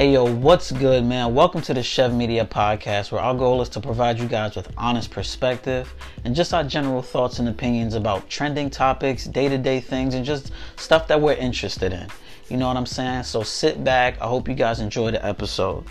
Hey 0.00 0.14
yo, 0.14 0.24
what's 0.24 0.72
good, 0.72 1.04
man? 1.04 1.34
Welcome 1.34 1.60
to 1.60 1.74
the 1.74 1.82
Chev 1.82 2.14
Media 2.14 2.46
Podcast, 2.46 3.12
where 3.12 3.20
our 3.20 3.34
goal 3.34 3.60
is 3.60 3.68
to 3.68 3.80
provide 3.80 4.18
you 4.18 4.26
guys 4.26 4.56
with 4.56 4.72
honest 4.78 5.10
perspective 5.10 5.92
and 6.24 6.34
just 6.34 6.54
our 6.54 6.64
general 6.64 7.02
thoughts 7.02 7.38
and 7.38 7.46
opinions 7.50 7.92
about 7.92 8.26
trending 8.26 8.70
topics, 8.70 9.26
day 9.26 9.46
to 9.50 9.58
day 9.58 9.78
things, 9.78 10.14
and 10.14 10.24
just 10.24 10.52
stuff 10.76 11.06
that 11.08 11.20
we're 11.20 11.34
interested 11.34 11.92
in. 11.92 12.08
You 12.48 12.56
know 12.56 12.66
what 12.66 12.78
I'm 12.78 12.86
saying? 12.86 13.24
So 13.24 13.42
sit 13.42 13.84
back. 13.84 14.18
I 14.22 14.26
hope 14.26 14.48
you 14.48 14.54
guys 14.54 14.80
enjoy 14.80 15.10
the 15.10 15.22
episode. 15.22 15.84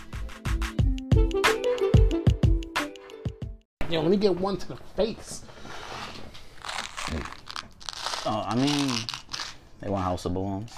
Yo, 3.91 4.01
let 4.01 4.09
me 4.09 4.17
get 4.17 4.35
one 4.35 4.57
to 4.57 4.69
the 4.69 4.77
face. 4.95 5.43
Oh, 8.25 8.43
I 8.43 8.55
mean, 8.55 8.89
they 9.81 9.89
want 9.91 10.03
House 10.03 10.25
of 10.25 10.33
Balloons. 10.33 10.73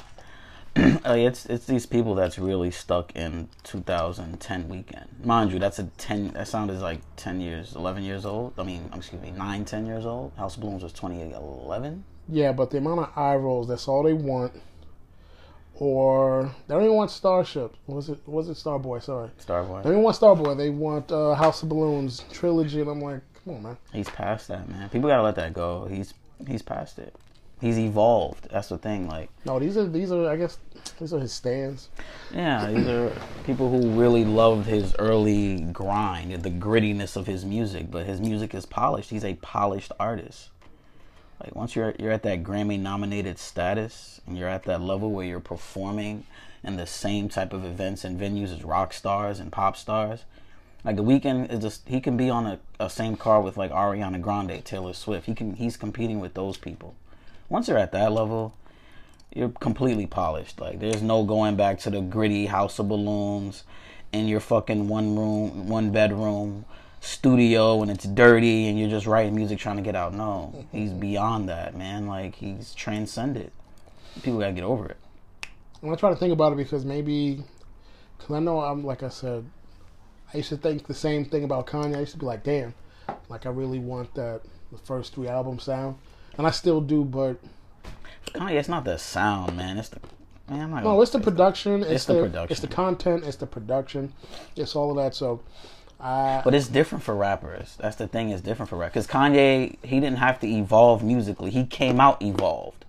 uh, 0.77 1.15
it's 1.17 1.45
it's 1.47 1.65
these 1.65 1.85
people 1.85 2.15
that's 2.15 2.39
really 2.39 2.71
stuck 2.71 3.13
in 3.15 3.49
2010 3.63 4.69
Weeknd. 4.69 5.25
Mind 5.25 5.51
you, 5.51 5.59
that's 5.59 5.79
a 5.79 5.83
10. 5.97 6.29
That 6.29 6.47
sound 6.47 6.71
is 6.71 6.81
like 6.81 7.01
10 7.17 7.41
years, 7.41 7.75
11 7.75 8.03
years 8.03 8.25
old. 8.25 8.53
I 8.57 8.63
mean, 8.63 8.89
excuse 8.93 9.21
me, 9.21 9.31
9, 9.31 9.65
10 9.65 9.85
years 9.85 10.05
old. 10.05 10.31
House 10.37 10.55
of 10.55 10.61
Balloons 10.61 10.83
was 10.83 10.93
2011. 10.93 12.05
Yeah, 12.29 12.53
but 12.53 12.71
the 12.71 12.77
amount 12.77 13.01
of 13.01 13.09
eye 13.17 13.35
rolls, 13.35 13.67
that's 13.67 13.87
all 13.89 14.03
they 14.03 14.13
want. 14.13 14.53
Or 15.75 16.51
they 16.67 16.73
don't 16.73 16.83
even 16.83 16.95
want 16.95 17.11
Starship. 17.11 17.75
Was 17.87 18.07
it 18.07 18.19
was 18.25 18.47
it 18.47 18.55
Starboy? 18.55 19.03
Sorry. 19.03 19.29
Starboy. 19.45 19.83
They 19.83 19.89
don't 19.89 19.93
even 19.93 20.03
want 20.03 20.15
Starboy. 20.15 20.55
They 20.55 20.69
want 20.69 21.11
uh, 21.11 21.33
House 21.33 21.63
of 21.63 21.69
Balloons 21.69 22.23
trilogy, 22.31 22.79
and 22.81 22.89
I'm 22.89 23.01
like, 23.01 23.21
come 23.43 23.55
on, 23.55 23.63
man. 23.63 23.77
He's 23.91 24.07
past 24.07 24.47
that, 24.47 24.69
man. 24.69 24.89
People 24.89 25.09
gotta 25.09 25.23
let 25.23 25.35
that 25.35 25.53
go. 25.53 25.85
He's 25.85 26.13
he's 26.47 26.61
past 26.61 26.99
it. 26.99 27.13
He's 27.61 27.77
evolved. 27.77 28.47
That's 28.51 28.69
the 28.69 28.77
thing. 28.79 29.07
Like, 29.07 29.29
No, 29.45 29.59
these 29.59 29.77
are 29.77 29.87
these 29.87 30.11
are 30.11 30.27
I 30.29 30.35
guess 30.35 30.57
these 30.99 31.13
are 31.13 31.19
his 31.19 31.31
stands. 31.31 31.89
yeah, 32.33 32.69
these 32.71 32.87
are 32.87 33.11
people 33.45 33.69
who 33.69 33.91
really 33.91 34.25
loved 34.25 34.65
his 34.65 34.95
early 34.97 35.61
grind, 35.71 36.31
the 36.43 36.49
grittiness 36.49 37.15
of 37.15 37.27
his 37.27 37.45
music. 37.45 37.91
But 37.91 38.07
his 38.07 38.19
music 38.19 38.55
is 38.55 38.65
polished. 38.65 39.11
He's 39.11 39.23
a 39.23 39.35
polished 39.35 39.91
artist. 39.99 40.49
Like 41.39 41.55
once 41.55 41.75
you're 41.75 41.93
you're 41.99 42.11
at 42.11 42.23
that 42.23 42.43
Grammy 42.43 42.79
nominated 42.79 43.37
status 43.39 44.21
and 44.25 44.37
you're 44.37 44.49
at 44.49 44.63
that 44.63 44.81
level 44.81 45.11
where 45.11 45.25
you're 45.25 45.39
performing 45.39 46.25
in 46.63 46.77
the 46.77 46.85
same 46.87 47.29
type 47.29 47.53
of 47.53 47.63
events 47.65 48.03
and 48.03 48.19
venues 48.19 48.53
as 48.53 48.63
rock 48.63 48.91
stars 48.93 49.39
and 49.39 49.51
pop 49.51 49.75
stars. 49.77 50.25
Like 50.83 50.95
the 50.95 51.03
Weeknd 51.03 51.51
is 51.51 51.59
just 51.61 51.87
he 51.87 52.01
can 52.01 52.17
be 52.17 52.29
on 52.29 52.47
a, 52.47 52.59
a 52.79 52.89
same 52.89 53.15
car 53.15 53.39
with 53.41 53.55
like 53.55 53.71
Ariana 53.71 54.19
Grande, 54.19 54.65
Taylor 54.65 54.93
Swift. 54.93 55.27
He 55.27 55.35
can 55.35 55.53
he's 55.53 55.77
competing 55.77 56.19
with 56.19 56.33
those 56.33 56.57
people. 56.57 56.95
Once 57.51 57.67
you're 57.67 57.77
at 57.77 57.91
that 57.91 58.13
level, 58.13 58.55
you're 59.35 59.49
completely 59.49 60.07
polished. 60.07 60.61
Like 60.61 60.79
there's 60.79 61.01
no 61.01 61.25
going 61.25 61.57
back 61.57 61.79
to 61.79 61.89
the 61.89 61.99
gritty 61.99 62.45
house 62.45 62.79
of 62.79 62.87
balloons 62.87 63.65
in 64.13 64.29
your 64.29 64.39
fucking 64.39 64.87
one 64.87 65.17
room, 65.17 65.67
one 65.67 65.91
bedroom 65.91 66.63
studio 67.01 67.81
and 67.81 67.91
it's 67.91 68.05
dirty 68.05 68.69
and 68.69 68.79
you're 68.79 68.89
just 68.89 69.05
writing 69.05 69.35
music 69.35 69.59
trying 69.59 69.75
to 69.75 69.81
get 69.81 69.97
out. 69.97 70.13
No, 70.13 70.65
he's 70.71 70.93
beyond 70.93 71.49
that, 71.49 71.75
man. 71.75 72.07
Like 72.07 72.35
he's 72.35 72.73
transcended. 72.73 73.51
People 74.23 74.39
gotta 74.39 74.53
get 74.53 74.63
over 74.63 74.87
it. 74.87 74.97
I'm 75.83 75.89
gonna 75.89 75.97
try 75.97 76.09
to 76.09 76.15
think 76.15 76.31
about 76.31 76.53
it 76.53 76.55
because 76.55 76.85
maybe, 76.85 77.43
because 78.17 78.33
I 78.33 78.39
know 78.39 78.61
I'm 78.61 78.85
like 78.85 79.03
I 79.03 79.09
said, 79.09 79.43
I 80.33 80.37
used 80.37 80.49
to 80.49 80.57
think 80.57 80.87
the 80.87 80.93
same 80.93 81.25
thing 81.25 81.43
about 81.43 81.67
Kanye. 81.67 81.97
I 81.97 81.99
used 81.99 82.13
to 82.13 82.17
be 82.17 82.25
like, 82.25 82.45
damn, 82.45 82.73
like 83.27 83.45
I 83.45 83.49
really 83.49 83.79
want 83.79 84.15
that 84.15 84.41
the 84.71 84.77
first 84.77 85.13
three 85.13 85.27
album 85.27 85.59
sound, 85.59 85.97
and 86.37 86.47
I 86.47 86.51
still 86.51 86.81
do, 86.81 87.03
but 87.03 87.37
Kanye, 88.27 88.53
it's 88.53 88.69
not 88.69 88.85
the 88.85 88.97
sound, 88.97 89.57
man. 89.57 89.77
It's 89.77 89.89
the 89.89 89.99
man. 90.49 90.61
I'm 90.61 90.71
not 90.71 90.83
no, 90.83 91.01
it's 91.01 91.11
the 91.11 91.19
production, 91.19 91.81
it's, 91.81 91.91
it's 91.91 92.05
the 92.05 92.13
the, 92.13 92.21
production. 92.21 92.51
it's 92.51 92.61
the 92.61 92.67
content, 92.67 93.23
it's 93.25 93.37
the 93.37 93.47
production, 93.47 94.13
it's 94.55 94.75
all 94.75 94.91
of 94.91 94.97
that. 94.97 95.15
So, 95.15 95.41
I 95.99 96.41
But 96.43 96.55
it's 96.55 96.67
different 96.67 97.03
for 97.03 97.15
rappers. 97.15 97.77
That's 97.79 97.95
the 97.95 98.07
thing. 98.07 98.29
It's 98.29 98.41
different 98.41 98.69
for 98.69 98.75
rappers. 98.77 99.05
Because 99.05 99.07
Kanye, 99.07 99.77
he 99.83 99.99
didn't 99.99 100.17
have 100.17 100.39
to 100.39 100.47
evolve 100.47 101.03
musically. 101.03 101.51
He 101.51 101.65
came 101.65 101.99
out 101.99 102.21
evolved. 102.21 102.85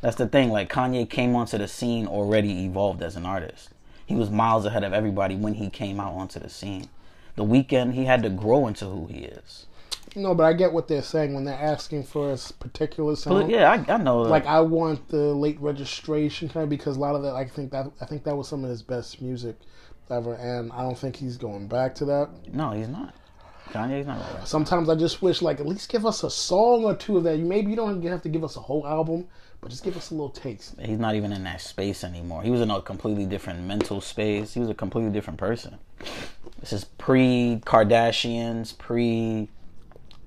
That's 0.00 0.16
the 0.16 0.26
thing. 0.26 0.50
Like 0.50 0.70
Kanye 0.70 1.08
came 1.08 1.36
onto 1.36 1.58
the 1.58 1.68
scene 1.68 2.06
already 2.06 2.64
evolved 2.64 3.02
as 3.02 3.16
an 3.16 3.24
artist. 3.24 3.70
He 4.04 4.14
was 4.14 4.30
miles 4.30 4.66
ahead 4.66 4.84
of 4.84 4.92
everybody 4.92 5.36
when 5.36 5.54
he 5.54 5.70
came 5.70 6.00
out 6.00 6.12
onto 6.12 6.38
the 6.38 6.50
scene. 6.50 6.88
The 7.36 7.44
Weeknd, 7.44 7.94
he 7.94 8.04
had 8.04 8.22
to 8.22 8.30
grow 8.30 8.66
into 8.66 8.86
who 8.86 9.06
he 9.06 9.20
is. 9.20 9.66
No, 10.16 10.34
but 10.34 10.44
I 10.44 10.52
get 10.52 10.72
what 10.72 10.88
they're 10.88 11.02
saying 11.02 11.34
when 11.34 11.44
they're 11.44 11.54
asking 11.54 12.04
for 12.04 12.32
a 12.32 12.38
particular 12.58 13.16
sound. 13.16 13.42
But 13.42 13.50
yeah, 13.50 13.70
I, 13.70 13.92
I 13.92 13.96
know. 13.96 14.22
like 14.22 14.46
I 14.46 14.60
want 14.60 15.08
the 15.08 15.34
late 15.34 15.60
registration 15.60 16.48
kind 16.48 16.64
of 16.64 16.70
because 16.70 16.96
a 16.96 17.00
lot 17.00 17.14
of 17.14 17.22
that 17.22 17.34
I 17.34 17.46
think 17.46 17.72
that 17.72 17.90
I 18.00 18.06
think 18.06 18.24
that 18.24 18.36
was 18.36 18.48
some 18.48 18.64
of 18.64 18.70
his 18.70 18.82
best 18.82 19.20
music 19.20 19.56
ever, 20.10 20.34
and 20.34 20.72
I 20.72 20.82
don't 20.82 20.98
think 20.98 21.16
he's 21.16 21.36
going 21.36 21.66
back 21.68 21.94
to 21.96 22.04
that. 22.06 22.30
no, 22.52 22.70
he's 22.70 22.88
not. 22.88 23.14
Kanye's 23.70 24.06
not 24.06 24.18
right. 24.34 24.46
Sometimes 24.46 24.88
I 24.88 24.94
just 24.94 25.22
wish 25.22 25.42
like 25.42 25.58
at 25.58 25.66
least 25.66 25.88
give 25.90 26.06
us 26.06 26.22
a 26.22 26.30
song 26.30 26.84
or 26.84 26.94
two 26.94 27.16
of 27.16 27.24
that. 27.24 27.38
Maybe 27.38 27.70
you 27.70 27.76
don't 27.76 28.02
have 28.04 28.22
to 28.22 28.28
give 28.28 28.44
us 28.44 28.56
a 28.56 28.60
whole 28.60 28.86
album, 28.86 29.26
but 29.60 29.70
just 29.70 29.82
give 29.82 29.96
us 29.96 30.10
a 30.10 30.14
little 30.14 30.28
taste. 30.30 30.74
He's 30.78 30.98
not 30.98 31.14
even 31.14 31.32
in 31.32 31.44
that 31.44 31.60
space 31.60 32.04
anymore. 32.04 32.42
He 32.42 32.50
was 32.50 32.60
in 32.60 32.70
a 32.70 32.80
completely 32.82 33.26
different 33.26 33.60
mental 33.62 34.00
space. 34.00 34.54
He 34.54 34.60
was 34.60 34.68
a 34.68 34.74
completely 34.74 35.10
different 35.10 35.38
person. 35.38 35.78
This 36.60 36.72
is 36.72 36.84
pre 36.84 37.60
Kardashians, 37.64 38.76
pre 38.76 39.48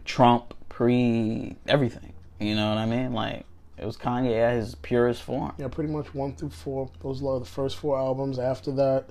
Trump, 0.07 0.53
pre 0.69 1.56
everything. 1.68 2.13
You 2.40 2.56
know 2.56 2.69
what 2.69 2.78
I 2.79 2.85
mean? 2.85 3.13
Like 3.13 3.45
it 3.78 3.85
was 3.85 3.97
Kanye 3.97 4.35
at 4.40 4.56
his 4.56 4.73
purest 4.75 5.22
form. 5.22 5.53
Yeah, 5.59 5.68
pretty 5.68 5.91
much 5.91 6.13
one 6.16 6.34
through 6.35 6.50
four. 6.50 6.90
Those 7.03 7.22
were 7.22 7.38
the 7.40 7.45
first 7.45 7.78
four 7.78 7.97
albums. 8.00 8.40
After 8.40 8.72
that, 8.72 9.06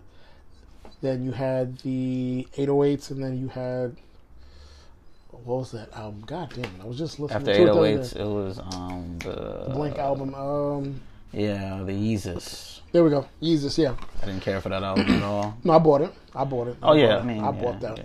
then 1.03 1.23
you 1.25 1.31
had 1.33 1.79
the 1.79 2.49
808s, 2.57 3.11
and 3.11 3.23
then 3.23 3.39
you 3.39 3.49
had 3.49 3.97
what 5.31 5.59
was 5.59 5.71
that 5.73 5.93
album? 5.95 6.23
God 6.27 6.51
damn 6.55 6.65
it! 6.65 6.71
I 6.81 6.85
was 6.87 6.97
just 6.99 7.21
listening 7.21 7.37
After 7.37 7.55
to 7.55 7.63
it. 7.63 7.67
the 7.67 7.73
808s, 7.73 8.15
day. 8.15 8.21
it 8.21 8.27
was 8.27 8.59
um 8.59 9.19
the 9.19 9.73
Blank 9.75 9.99
album. 9.99 10.35
Um, 10.35 11.01
Yeah, 11.33 11.83
the 11.85 11.93
Yeezus. 11.93 12.81
there 12.93 13.05
we 13.05 13.11
go. 13.11 13.27
Yeezus, 13.43 13.77
yeah. 13.77 13.95
I 14.23 14.27
didn't 14.27 14.41
care 14.43 14.61
for 14.61 14.71
that 14.71 14.83
album 14.83 15.07
at 15.11 15.23
all. 15.23 15.57
No, 15.63 15.75
I 15.75 15.79
bought 15.79 16.01
it. 16.01 16.15
I 16.35 16.45
bought 16.45 16.69
it. 16.69 16.77
Oh 16.83 16.95
yeah, 16.95 17.09
bought 17.17 17.21
I 17.23 17.25
mean, 17.27 17.45
I 17.45 17.47
yeah, 17.47 17.63
bought 17.63 17.81
that. 17.81 17.99
yeah. 17.99 18.05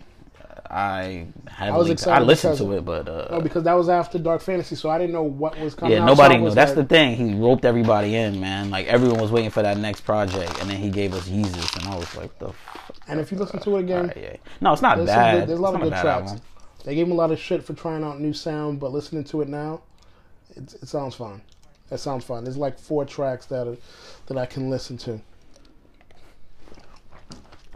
I 0.74 1.28
I, 1.60 1.82
excited 1.90 2.26
listened 2.26 2.58
to 2.60 2.72
it, 2.74 2.86
but 2.86 3.10
uh, 3.10 3.28
No, 3.30 3.42
because 3.42 3.64
that 3.64 3.74
was 3.74 3.90
after 3.90 4.18
Dark 4.18 4.42
Fantasy, 4.42 4.76
so 4.76 4.90
I 4.90 4.98
didn't 4.98 5.12
know 5.12 5.24
what 5.24 5.60
was 5.60 5.76
coming. 5.76 5.94
Yeah, 5.94 6.04
out, 6.04 6.06
nobody 6.06 6.36
so 6.36 6.40
knew. 6.40 6.46
was 6.46 6.56
That's 6.56 6.72
the 6.72 6.86
thing. 6.86 7.18
He 7.18 7.36
roped 7.38 7.66
everybody 7.66 8.16
in, 8.16 8.40
man. 8.40 8.70
Like 8.70 8.88
everyone 8.88 9.20
was 9.20 9.32
waiting 9.32 9.50
for 9.50 9.62
that 9.62 9.78
next 9.78 10.02
project, 10.02 10.62
and 10.62 10.70
then 10.70 10.78
he 10.78 10.90
gave 10.90 11.14
us 11.14 11.28
Yeezus, 11.28 11.76
and 11.76 11.88
I 11.88 11.98
was 11.98 12.16
like, 12.16 12.38
"The." 12.40 12.54
And 13.10 13.20
if 13.20 13.34
you 13.34 13.38
listen 13.38 13.60
to 13.60 13.76
it 13.76 13.80
again, 13.82 14.00
Alright, 14.12 14.18
yeah. 14.18 14.38
No, 14.62 14.72
it's 14.72 14.82
not 14.82 14.96
there's, 14.96 15.10
bad. 15.10 15.40
good, 15.42 15.50
there's 15.50 15.60
a 15.60 15.62
lot 15.62 15.74
It's 15.74 15.84
of 15.84 15.90
good 15.90 16.00
tracks. 16.00 16.32
album. 16.32 16.46
They 16.86 16.96
gave 16.96 17.06
him 17.06 17.12
a 17.12 17.16
lot 17.16 17.32
of 17.32 17.40
shit 17.40 17.64
for 17.64 17.74
trying 17.74 18.04
out 18.06 18.22
new 18.22 18.32
sound, 18.34 18.80
but 18.80 18.94
listening 18.94 19.26
to 19.26 19.42
it 19.42 19.50
now, 19.50 19.82
it, 20.56 20.74
it 20.82 20.88
sounds 20.88 21.16
fine. 21.16 21.42
That 21.90 21.98
sounds 22.00 22.24
fine. 22.24 22.46
There's 22.46 22.58
like 22.58 22.80
four 22.80 23.04
tracks 23.04 23.46
that 23.48 23.68
are, 23.68 23.78
that 24.28 24.38
I 24.38 24.46
can 24.46 24.70
listen 24.70 24.98
to. 25.00 25.20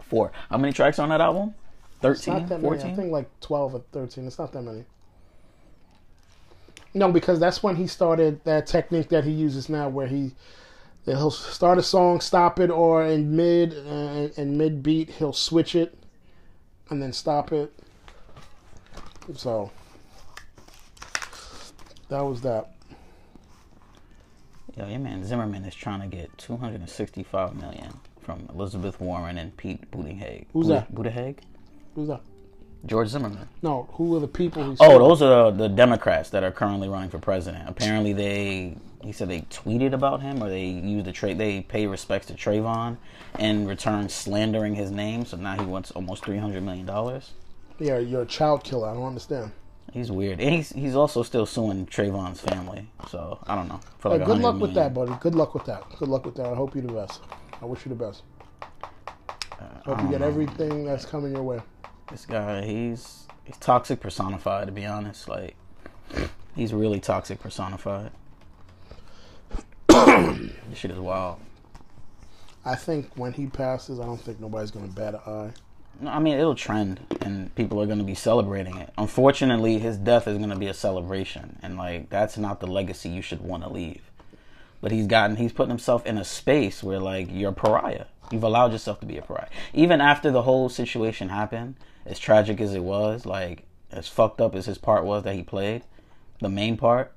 Four. 0.04 0.32
How 0.48 0.56
many 0.56 0.72
tracks 0.72 0.98
on 0.98 1.10
that 1.10 1.20
album? 1.20 1.54
It's 2.02 2.26
not 2.26 2.48
13, 2.48 2.48
that 2.48 2.62
many. 2.62 2.82
I 2.82 2.94
think 2.94 3.12
like 3.12 3.40
twelve 3.40 3.74
or 3.74 3.82
thirteen. 3.92 4.26
It's 4.26 4.38
not 4.38 4.52
that 4.52 4.62
many. 4.62 4.84
No, 6.94 7.12
because 7.12 7.38
that's 7.38 7.62
when 7.62 7.76
he 7.76 7.86
started 7.86 8.42
that 8.44 8.66
technique 8.66 9.08
that 9.10 9.24
he 9.24 9.30
uses 9.30 9.68
now, 9.68 9.88
where 9.88 10.06
he 10.06 10.32
he'll 11.04 11.30
start 11.30 11.78
a 11.78 11.82
song, 11.82 12.20
stop 12.20 12.58
it, 12.58 12.70
or 12.70 13.04
in 13.04 13.36
mid 13.36 13.74
uh, 13.74 14.28
in 14.36 14.56
mid 14.56 14.82
beat 14.82 15.10
he'll 15.10 15.32
switch 15.32 15.74
it, 15.74 15.96
and 16.90 17.02
then 17.02 17.12
stop 17.12 17.52
it. 17.52 17.72
So 19.34 19.70
that 22.08 22.20
was 22.22 22.40
that. 22.42 22.72
Yo, 24.76 24.86
your 24.86 24.98
man 24.98 25.24
Zimmerman 25.24 25.64
is 25.64 25.74
trying 25.74 26.02
to 26.02 26.14
get 26.14 26.36
265 26.38 27.56
million 27.56 27.92
from 28.20 28.46
Elizabeth 28.52 29.00
Warren 29.00 29.38
and 29.38 29.56
Pete 29.56 29.90
Buttigieg. 29.90 30.46
Who's 30.52 30.68
that? 30.68 30.94
Buttigieg? 30.94 31.38
Who's 31.96 32.08
that? 32.08 32.20
George 32.84 33.08
Zimmerman. 33.08 33.48
No, 33.62 33.88
who 33.92 34.14
are 34.16 34.20
the 34.20 34.28
people? 34.28 34.62
Who 34.62 34.76
Oh, 34.80 34.98
those 34.98 35.22
are 35.22 35.50
the 35.50 35.68
Democrats 35.68 36.30
that 36.30 36.44
are 36.44 36.52
currently 36.52 36.88
running 36.88 37.08
for 37.08 37.18
president. 37.18 37.68
Apparently, 37.68 38.12
they 38.12 38.76
he 39.02 39.12
said 39.12 39.28
they 39.28 39.40
tweeted 39.42 39.92
about 39.92 40.20
him 40.20 40.42
or 40.42 40.48
they 40.50 40.66
used 40.66 41.06
the 41.06 41.12
tra- 41.12 41.34
they 41.34 41.62
pay 41.62 41.86
respects 41.86 42.26
to 42.26 42.34
Trayvon 42.34 42.98
in 43.38 43.66
return 43.66 44.08
slandering 44.08 44.74
his 44.74 44.90
name. 44.90 45.24
So 45.24 45.38
now 45.38 45.58
he 45.58 45.64
wants 45.64 45.90
almost 45.90 46.24
three 46.24 46.36
hundred 46.36 46.62
million 46.62 46.84
dollars. 46.84 47.32
Yeah, 47.78 47.98
you're 47.98 48.22
a 48.22 48.26
child 48.26 48.62
killer. 48.62 48.88
I 48.88 48.94
don't 48.94 49.04
understand. 49.04 49.52
He's 49.92 50.12
weird, 50.12 50.40
and 50.40 50.54
he's 50.54 50.70
he's 50.70 50.94
also 50.94 51.22
still 51.22 51.46
suing 51.46 51.86
Trayvon's 51.86 52.40
family. 52.40 52.88
So 53.08 53.38
I 53.46 53.54
don't 53.54 53.68
know. 53.68 53.80
For 53.98 54.10
Hey, 54.10 54.18
good 54.18 54.28
100 54.40 54.42
luck 54.42 54.60
with 54.60 54.74
that, 54.74 54.92
buddy. 54.92 55.12
Good 55.20 55.34
luck 55.34 55.54
with 55.54 55.64
that. 55.64 55.82
Good 55.98 56.08
luck 56.08 56.26
with 56.26 56.34
that. 56.34 56.46
I 56.46 56.54
hope 56.54 56.74
you 56.76 56.82
the 56.82 56.92
best. 56.92 57.22
I 57.62 57.64
wish 57.64 57.86
you 57.86 57.88
the 57.88 58.04
best. 58.04 58.22
Uh, 59.58 59.64
hope 59.86 60.02
you 60.02 60.08
get 60.10 60.20
um, 60.22 60.28
everything 60.28 60.84
that's 60.84 61.06
coming 61.06 61.32
your 61.32 61.42
way. 61.42 61.60
This 62.10 62.24
guy, 62.24 62.64
he's 62.64 63.26
he's 63.44 63.56
toxic 63.58 64.00
personified. 64.00 64.66
To 64.66 64.72
be 64.72 64.86
honest, 64.86 65.28
like 65.28 65.56
he's 66.54 66.72
really 66.72 67.00
toxic 67.00 67.40
personified. 67.40 68.10
this 69.88 70.50
shit 70.74 70.90
is 70.90 70.98
wild. 70.98 71.38
I 72.64 72.74
think 72.74 73.10
when 73.16 73.32
he 73.32 73.46
passes, 73.46 74.00
I 74.00 74.04
don't 74.04 74.20
think 74.20 74.40
nobody's 74.40 74.70
gonna 74.70 74.88
bat 74.88 75.14
an 75.14 75.20
eye. 75.32 75.52
No, 76.00 76.10
I 76.10 76.18
mean, 76.18 76.38
it'll 76.38 76.54
trend, 76.54 77.00
and 77.22 77.54
people 77.54 77.80
are 77.80 77.86
going 77.86 77.98
to 77.98 78.04
be 78.04 78.14
celebrating 78.14 78.76
it. 78.76 78.92
Unfortunately, 78.98 79.78
his 79.78 79.96
death 79.96 80.28
is 80.28 80.36
going 80.36 80.50
to 80.50 80.56
be 80.56 80.66
a 80.66 80.74
celebration, 80.74 81.58
and 81.62 81.78
like 81.78 82.10
that's 82.10 82.36
not 82.36 82.60
the 82.60 82.66
legacy 82.66 83.08
you 83.08 83.22
should 83.22 83.40
want 83.40 83.62
to 83.62 83.70
leave. 83.70 84.10
But 84.82 84.92
he's 84.92 85.06
gotten, 85.06 85.36
he's 85.36 85.52
putting 85.52 85.70
himself 85.70 86.04
in 86.04 86.18
a 86.18 86.24
space 86.24 86.82
where 86.82 87.00
like 87.00 87.28
you're 87.30 87.50
a 87.50 87.54
pariah. 87.54 88.06
You've 88.30 88.44
allowed 88.44 88.72
yourself 88.72 89.00
to 89.00 89.06
be 89.06 89.16
a 89.16 89.22
pariah, 89.22 89.48
even 89.72 90.00
after 90.00 90.30
the 90.30 90.42
whole 90.42 90.68
situation 90.68 91.30
happened. 91.30 91.76
As 92.06 92.18
tragic 92.18 92.60
as 92.60 92.74
it 92.74 92.82
was, 92.82 93.26
like 93.26 93.64
as 93.90 94.08
fucked 94.08 94.40
up 94.40 94.54
as 94.54 94.66
his 94.66 94.78
part 94.78 95.04
was 95.04 95.24
that 95.24 95.34
he 95.34 95.42
played, 95.42 95.82
the 96.40 96.48
main 96.48 96.76
part, 96.76 97.12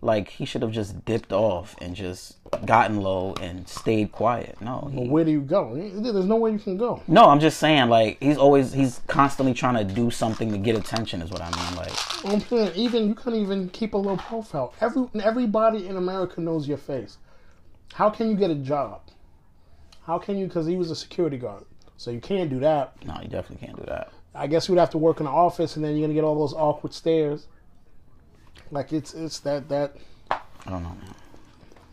like 0.00 0.28
he 0.28 0.44
should 0.44 0.62
have 0.62 0.70
just 0.70 1.04
dipped 1.04 1.32
off 1.32 1.74
and 1.80 1.94
just 1.94 2.36
gotten 2.64 3.00
low 3.00 3.34
and 3.40 3.68
stayed 3.68 4.12
quiet. 4.12 4.56
No, 4.60 4.90
he, 4.92 5.08
where 5.08 5.24
do 5.24 5.30
you 5.30 5.40
go? 5.40 5.74
There's 5.74 6.26
no 6.26 6.36
way 6.36 6.52
you 6.52 6.58
can 6.58 6.76
go. 6.76 7.02
no, 7.08 7.28
I'm 7.28 7.40
just 7.40 7.58
saying, 7.58 7.88
like 7.88 8.18
he's 8.20 8.36
always 8.36 8.72
he's 8.72 9.00
constantly 9.06 9.54
trying 9.54 9.74
to 9.74 9.94
do 9.94 10.10
something 10.10 10.52
to 10.52 10.58
get 10.58 10.76
attention. 10.76 11.20
Is 11.20 11.30
what 11.30 11.42
I 11.42 11.50
mean. 11.50 11.76
Like, 11.76 12.24
I'm 12.24 12.40
saying 12.40 12.72
even 12.76 13.08
you 13.08 13.14
can't 13.14 13.36
even 13.36 13.68
keep 13.70 13.94
a 13.94 13.98
low 13.98 14.16
profile. 14.16 14.72
Every 14.80 15.08
everybody 15.22 15.86
in 15.86 15.96
America 15.96 16.40
knows 16.40 16.68
your 16.68 16.78
face. 16.78 17.18
How 17.94 18.10
can 18.10 18.30
you 18.30 18.36
get 18.36 18.50
a 18.50 18.54
job? 18.54 19.00
How 20.04 20.18
can 20.18 20.38
you? 20.38 20.46
Because 20.46 20.66
he 20.66 20.76
was 20.76 20.90
a 20.90 20.96
security 20.96 21.38
guard, 21.38 21.64
so 21.96 22.10
you 22.10 22.20
can't 22.20 22.50
do 22.50 22.60
that. 22.60 23.04
no, 23.04 23.18
you 23.20 23.28
definitely 23.28 23.66
can't 23.66 23.78
do 23.78 23.84
that. 23.86 24.12
I 24.38 24.46
guess 24.46 24.68
you 24.68 24.74
would 24.74 24.80
have 24.80 24.90
to 24.90 24.98
work 24.98 25.20
in 25.20 25.24
the 25.26 25.32
office, 25.32 25.76
and 25.76 25.84
then 25.84 25.96
you're 25.96 26.06
gonna 26.06 26.14
get 26.14 26.24
all 26.24 26.38
those 26.38 26.54
awkward 26.54 26.94
stares. 26.94 27.46
Like 28.70 28.92
it's 28.92 29.14
it's 29.14 29.40
that 29.40 29.68
that 29.68 29.96
I 30.30 30.70
don't 30.70 30.82
know, 30.82 30.90
man. 30.90 31.14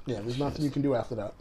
yeah. 0.06 0.20
There's 0.22 0.38
nothing 0.40 0.64
you 0.64 0.72
can 0.72 0.82
do 0.82 0.94
after 0.96 1.16
that. 1.16 1.34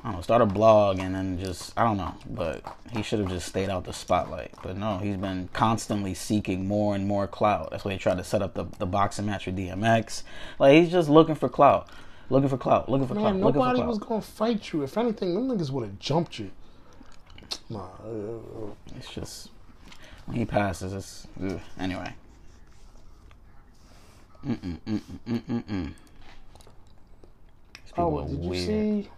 I 0.00 0.08
don't 0.08 0.16
know. 0.16 0.20
Start 0.22 0.42
a 0.42 0.46
blog 0.46 0.98
and 0.98 1.14
then 1.14 1.38
just 1.38 1.72
I 1.78 1.84
don't 1.84 1.96
know, 1.96 2.14
but 2.28 2.62
he 2.92 3.02
should 3.02 3.20
have 3.20 3.28
just 3.28 3.46
stayed 3.48 3.70
out 3.70 3.84
the 3.84 3.92
spotlight. 3.92 4.52
But 4.62 4.76
no, 4.76 4.98
he's 4.98 5.16
been 5.16 5.48
constantly 5.52 6.12
seeking 6.14 6.66
more 6.68 6.94
and 6.94 7.06
more 7.06 7.26
clout. 7.26 7.70
That's 7.70 7.84
why 7.84 7.92
he 7.92 7.98
tried 7.98 8.18
to 8.18 8.24
set 8.24 8.42
up 8.42 8.54
the 8.54 8.64
the 8.78 8.86
boxing 8.86 9.24
match 9.26 9.46
with 9.46 9.56
DMX. 9.56 10.22
Like 10.58 10.74
he's 10.74 10.90
just 10.92 11.08
looking 11.08 11.36
for 11.36 11.48
clout, 11.48 11.88
looking 12.28 12.48
for 12.50 12.58
clout, 12.58 12.88
looking 12.90 13.06
for 13.06 13.14
clout, 13.14 13.34
Man, 13.34 13.40
looking 13.40 13.60
for 13.60 13.66
nobody 13.66 13.78
clout. 13.78 13.88
was 13.88 13.98
gonna 13.98 14.20
fight 14.20 14.72
you. 14.72 14.82
If 14.82 14.98
anything, 14.98 15.34
them 15.34 15.48
niggas 15.48 15.70
would 15.70 15.84
have 15.84 15.98
jumped 15.98 16.38
you. 16.38 16.50
Nah, 17.70 17.84
uh, 18.04 18.72
It's 18.98 19.10
just 19.14 19.48
he 20.32 20.44
passes. 20.44 21.26
Ugh. 21.42 21.60
anyway. 21.78 22.12
Mm 24.46 24.58
mm 24.58 24.78
mm 24.86 25.00
mm 25.28 25.40
mm 25.40 25.62
mm. 25.64 25.86
These 27.74 27.92
people 27.92 28.18
Oh, 28.18 28.26
did 28.28 28.44
you 28.44 28.54
see? 28.56 29.08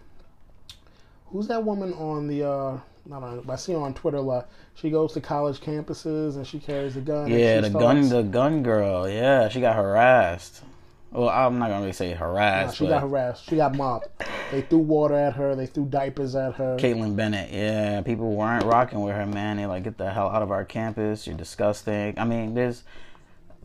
Who's 1.27 1.47
that 1.47 1.63
woman 1.63 1.93
on 1.93 2.27
the? 2.27 2.47
uh 2.47 2.77
Not 3.05 3.23
on. 3.23 3.45
I 3.49 3.55
see 3.57 3.73
her 3.73 3.79
on 3.79 3.93
Twitter 3.93 4.17
a 4.17 4.21
lot. 4.21 4.49
She 4.75 4.89
goes 4.89 5.13
to 5.13 5.21
college 5.21 5.59
campuses 5.59 6.35
and 6.35 6.45
she 6.47 6.59
carries 6.59 6.95
a 6.95 7.01
gun. 7.01 7.27
Yeah, 7.29 7.61
the 7.61 7.69
starts- 7.69 7.83
gun, 7.83 8.09
the 8.09 8.21
gun 8.23 8.63
girl. 8.63 9.09
Yeah, 9.09 9.49
she 9.49 9.59
got 9.59 9.75
harassed. 9.75 10.61
Well, 11.11 11.29
I'm 11.29 11.57
not 11.57 11.69
gonna 11.69 11.81
really 11.81 11.93
say 11.93 12.13
harassed, 12.13 12.77
she 12.77 12.85
but 12.85 12.89
got 12.91 13.01
harassed. 13.01 13.49
She 13.49 13.55
got 13.55 13.75
mobbed. 13.75 14.07
They 14.51 14.61
threw 14.61 14.79
water 14.79 15.15
at 15.15 15.33
her. 15.33 15.55
They 15.55 15.65
threw 15.65 15.85
diapers 15.85 16.35
at 16.35 16.55
her. 16.55 16.77
Kaitlin 16.77 17.15
Bennett. 17.15 17.51
Yeah, 17.51 18.01
people 18.01 18.33
weren't 18.33 18.65
rocking 18.65 19.01
with 19.01 19.15
her, 19.15 19.25
man. 19.25 19.57
They 19.57 19.65
like 19.65 19.83
get 19.83 19.97
the 19.97 20.11
hell 20.11 20.27
out 20.27 20.41
of 20.41 20.51
our 20.51 20.65
campus. 20.65 21.25
You're 21.25 21.37
disgusting. 21.37 22.13
I 22.17 22.25
mean, 22.25 22.53
there's 22.55 22.83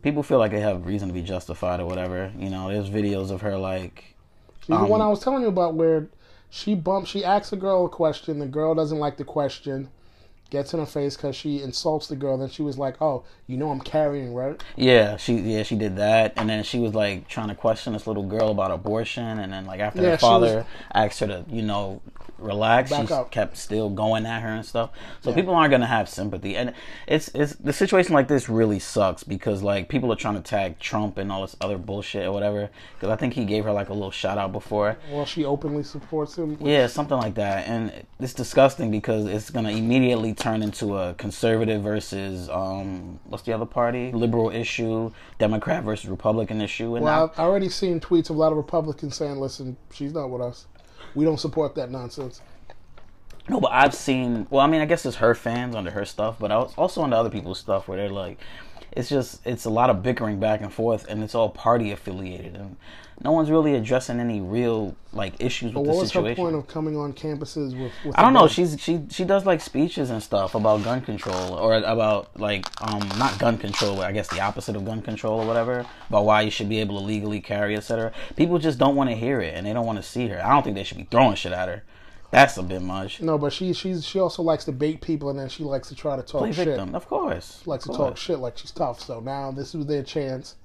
people 0.01 0.23
feel 0.23 0.39
like 0.39 0.51
they 0.51 0.61
have 0.61 0.85
reason 0.85 1.09
to 1.09 1.13
be 1.13 1.21
justified 1.21 1.79
or 1.79 1.85
whatever. 1.85 2.31
You 2.37 2.49
know, 2.49 2.69
there's 2.69 2.89
videos 2.89 3.29
of 3.29 3.41
her 3.41 3.57
like 3.57 4.13
She's 4.61 4.69
the 4.69 4.75
um, 4.75 4.89
one 4.89 5.01
I 5.01 5.09
was 5.09 5.19
telling 5.19 5.41
you 5.41 5.49
about 5.49 5.73
where 5.73 6.07
she 6.49 6.75
bumps. 6.75 7.09
She 7.09 7.25
asks 7.25 7.51
a 7.51 7.57
girl 7.57 7.85
a 7.85 7.89
question. 7.89 8.39
The 8.39 8.45
girl 8.45 8.73
doesn't 8.73 8.99
like 8.99 9.17
the 9.17 9.25
question. 9.25 9.89
Gets 10.49 10.71
in 10.73 10.79
her 10.79 10.85
face 10.85 11.15
because 11.15 11.35
she 11.35 11.63
insults 11.63 12.05
the 12.05 12.15
girl. 12.15 12.37
Then 12.37 12.47
she 12.49 12.61
was 12.61 12.77
like, 12.77 13.01
"Oh, 13.01 13.23
you 13.47 13.57
know 13.57 13.71
I'm 13.71 13.79
carrying, 13.81 14.35
right?" 14.35 14.61
Yeah, 14.75 15.17
she 15.17 15.33
yeah 15.37 15.63
she 15.63 15.75
did 15.75 15.95
that, 15.97 16.33
and 16.37 16.47
then 16.47 16.63
she 16.63 16.77
was 16.77 16.93
like 16.93 17.27
trying 17.27 17.47
to 17.47 17.55
question 17.55 17.93
this 17.93 18.05
little 18.05 18.21
girl 18.21 18.51
about 18.51 18.69
abortion, 18.69 19.39
and 19.39 19.51
then 19.51 19.65
like 19.65 19.79
after 19.79 20.03
Yeah, 20.03 20.09
her 20.11 20.17
she 20.19 20.25
was- 20.25 20.29
father 20.51 20.65
asked 20.93 21.19
her 21.21 21.27
to 21.27 21.45
you 21.49 21.63
know 21.63 22.01
relax, 22.37 22.89
Back 22.89 23.07
she 23.07 23.13
up. 23.13 23.31
kept 23.31 23.57
still 23.57 23.89
going 23.89 24.25
at 24.25 24.41
her 24.41 24.49
and 24.49 24.65
stuff. 24.65 24.89
So 25.21 25.29
Yeah. 25.29 25.35
people 25.35 25.53
aren't 25.55 25.71
gonna 25.71 25.85
have 25.85 26.09
sympathy, 26.09 26.55
and 26.55 26.73
it's 27.07 27.29
it's 27.33 27.55
the 27.55 27.73
situation 27.73 28.13
like 28.13 28.27
this 28.27 28.49
really 28.49 28.79
sucks 28.79 29.23
because 29.23 29.63
like 29.63 29.87
people 29.89 30.11
are 30.11 30.15
trying 30.15 30.35
to 30.35 30.41
tag 30.41 30.79
Trump 30.79 31.17
and 31.17 31.31
all 31.31 31.41
this 31.41 31.55
other 31.61 31.77
bullshit 31.77 32.25
or 32.25 32.31
whatever. 32.31 32.69
Because 32.95 33.09
I 33.11 33.15
think 33.15 33.33
he 33.33 33.45
gave 33.45 33.63
her 33.65 33.71
like 33.71 33.89
a 33.89 33.93
little 33.93 34.11
shout 34.11 34.37
out 34.37 34.51
before. 34.51 34.97
Well, 35.11 35.25
she 35.25 35.45
openly 35.45 35.83
supports 35.83 36.37
him. 36.37 36.57
Yeah, 36.59 36.87
something 36.87 37.17
like 37.17 37.35
that, 37.35 37.67
and 37.67 37.91
it's 38.19 38.33
disgusting 38.33 38.91
because 38.91 39.25
it's 39.25 39.49
gonna 39.49 39.71
immediately 39.71 40.33
turn 40.33 40.61
into 40.63 40.97
a 40.97 41.13
conservative 41.13 41.81
versus 41.83 42.49
um, 42.49 43.19
what's 43.25 43.43
the 43.43 43.53
other 43.53 43.65
party? 43.65 44.11
Liberal 44.11 44.49
issue, 44.49 45.11
Democrat 45.39 45.83
versus 45.83 46.09
Republican 46.09 46.61
issue, 46.61 46.95
and 46.95 47.03
Well, 47.05 47.27
now, 47.27 47.31
I've 47.33 47.39
already 47.49 47.69
seen 47.69 47.99
tweets 47.99 48.29
of 48.29 48.35
a 48.35 48.39
lot 48.39 48.51
of 48.51 48.57
Republicans 48.57 49.15
saying, 49.15 49.37
"Listen, 49.39 49.77
she's 49.91 50.13
not 50.13 50.29
with 50.29 50.41
us. 50.41 50.67
We 51.15 51.25
don't 51.25 51.39
support 51.39 51.75
that 51.75 51.91
nonsense." 51.91 52.41
no, 53.49 53.59
but 53.59 53.71
I've 53.71 53.93
seen. 53.93 54.47
Well, 54.49 54.61
I 54.61 54.67
mean, 54.67 54.81
I 54.81 54.85
guess 54.85 55.05
it's 55.05 55.17
her 55.17 55.35
fans 55.35 55.75
under 55.75 55.91
her 55.91 56.05
stuff, 56.05 56.37
but 56.39 56.51
I 56.51 56.57
was 56.57 56.73
also 56.77 57.03
under 57.03 57.15
other 57.15 57.29
people's 57.29 57.59
stuff 57.59 57.87
where 57.87 57.97
they're 57.97 58.09
like, 58.09 58.39
it's 58.91 59.09
just 59.09 59.45
it's 59.45 59.65
a 59.65 59.69
lot 59.69 59.89
of 59.89 60.01
bickering 60.01 60.39
back 60.39 60.61
and 60.61 60.71
forth, 60.71 61.05
and 61.09 61.23
it's 61.23 61.35
all 61.35 61.49
party 61.49 61.91
affiliated, 61.91 62.55
and 62.55 62.77
no 63.23 63.31
one's 63.31 63.49
really 63.49 63.75
addressing 63.75 64.19
any 64.19 64.41
real 64.41 64.95
like 65.13 65.33
issues 65.39 65.73
with 65.73 65.85
what 65.85 65.93
the 65.93 65.99
was 65.99 66.11
her 66.11 66.19
situation. 66.21 66.35
point 66.35 66.55
of 66.55 66.67
coming 66.67 66.97
on 66.97 67.13
campuses 67.13 67.79
with? 67.79 67.91
with 68.05 68.17
I 68.17 68.21
don't 68.21 68.33
know. 68.33 68.41
gun? 68.41 68.49
She's 68.49 68.79
she 68.79 69.01
she 69.09 69.23
does 69.25 69.45
like 69.45 69.61
speeches 69.61 70.09
and 70.09 70.21
stuff 70.21 70.55
about 70.55 70.83
gun 70.83 71.01
control 71.01 71.53
or 71.53 71.75
about 71.75 72.39
like 72.39 72.65
um 72.81 72.99
not 73.17 73.37
gun 73.39 73.57
control, 73.57 73.95
but 73.95 74.05
I 74.05 74.11
guess 74.11 74.27
the 74.27 74.41
opposite 74.41 74.75
of 74.75 74.85
gun 74.85 75.01
control 75.01 75.39
or 75.41 75.45
whatever 75.47 75.85
about 76.09 76.25
why 76.25 76.41
you 76.41 76.51
should 76.51 76.69
be 76.69 76.79
able 76.79 76.99
to 76.99 77.05
legally 77.05 77.39
carry, 77.41 77.75
etc. 77.75 78.11
People 78.35 78.59
just 78.59 78.77
don't 78.77 78.95
want 78.95 79.09
to 79.09 79.15
hear 79.15 79.39
it 79.41 79.53
and 79.55 79.65
they 79.65 79.73
don't 79.73 79.85
want 79.85 79.97
to 79.97 80.03
see 80.03 80.27
her. 80.27 80.43
I 80.45 80.49
don't 80.49 80.63
think 80.63 80.75
they 80.75 80.83
should 80.83 80.97
be 80.97 81.07
throwing 81.09 81.35
shit 81.35 81.51
at 81.51 81.67
her. 81.69 81.83
That's 82.31 82.57
a 82.57 82.63
bit 82.63 82.81
much. 82.81 83.21
No, 83.21 83.37
but 83.37 83.53
she 83.53 83.73
she's 83.73 84.03
she 84.03 84.19
also 84.19 84.41
likes 84.41 84.65
to 84.65 84.71
bait 84.71 85.01
people, 85.01 85.29
and 85.29 85.37
then 85.37 85.49
she 85.49 85.63
likes 85.63 85.89
to 85.89 85.95
try 85.95 86.15
to 86.15 86.23
talk 86.23 86.39
Play 86.41 86.51
shit. 86.51 86.65
victim, 86.65 86.95
of 86.95 87.07
course. 87.07 87.59
She 87.63 87.69
likes 87.69 87.85
Of 87.85 87.91
to 87.91 87.97
talk 87.97 88.17
shit 88.17 88.39
like 88.39 88.57
she's 88.57 88.71
tough. 88.71 88.99
So 88.99 89.19
now 89.19 89.51
this 89.51 89.75
is 89.75 89.85
their 89.85 90.01
chance, 90.01 90.55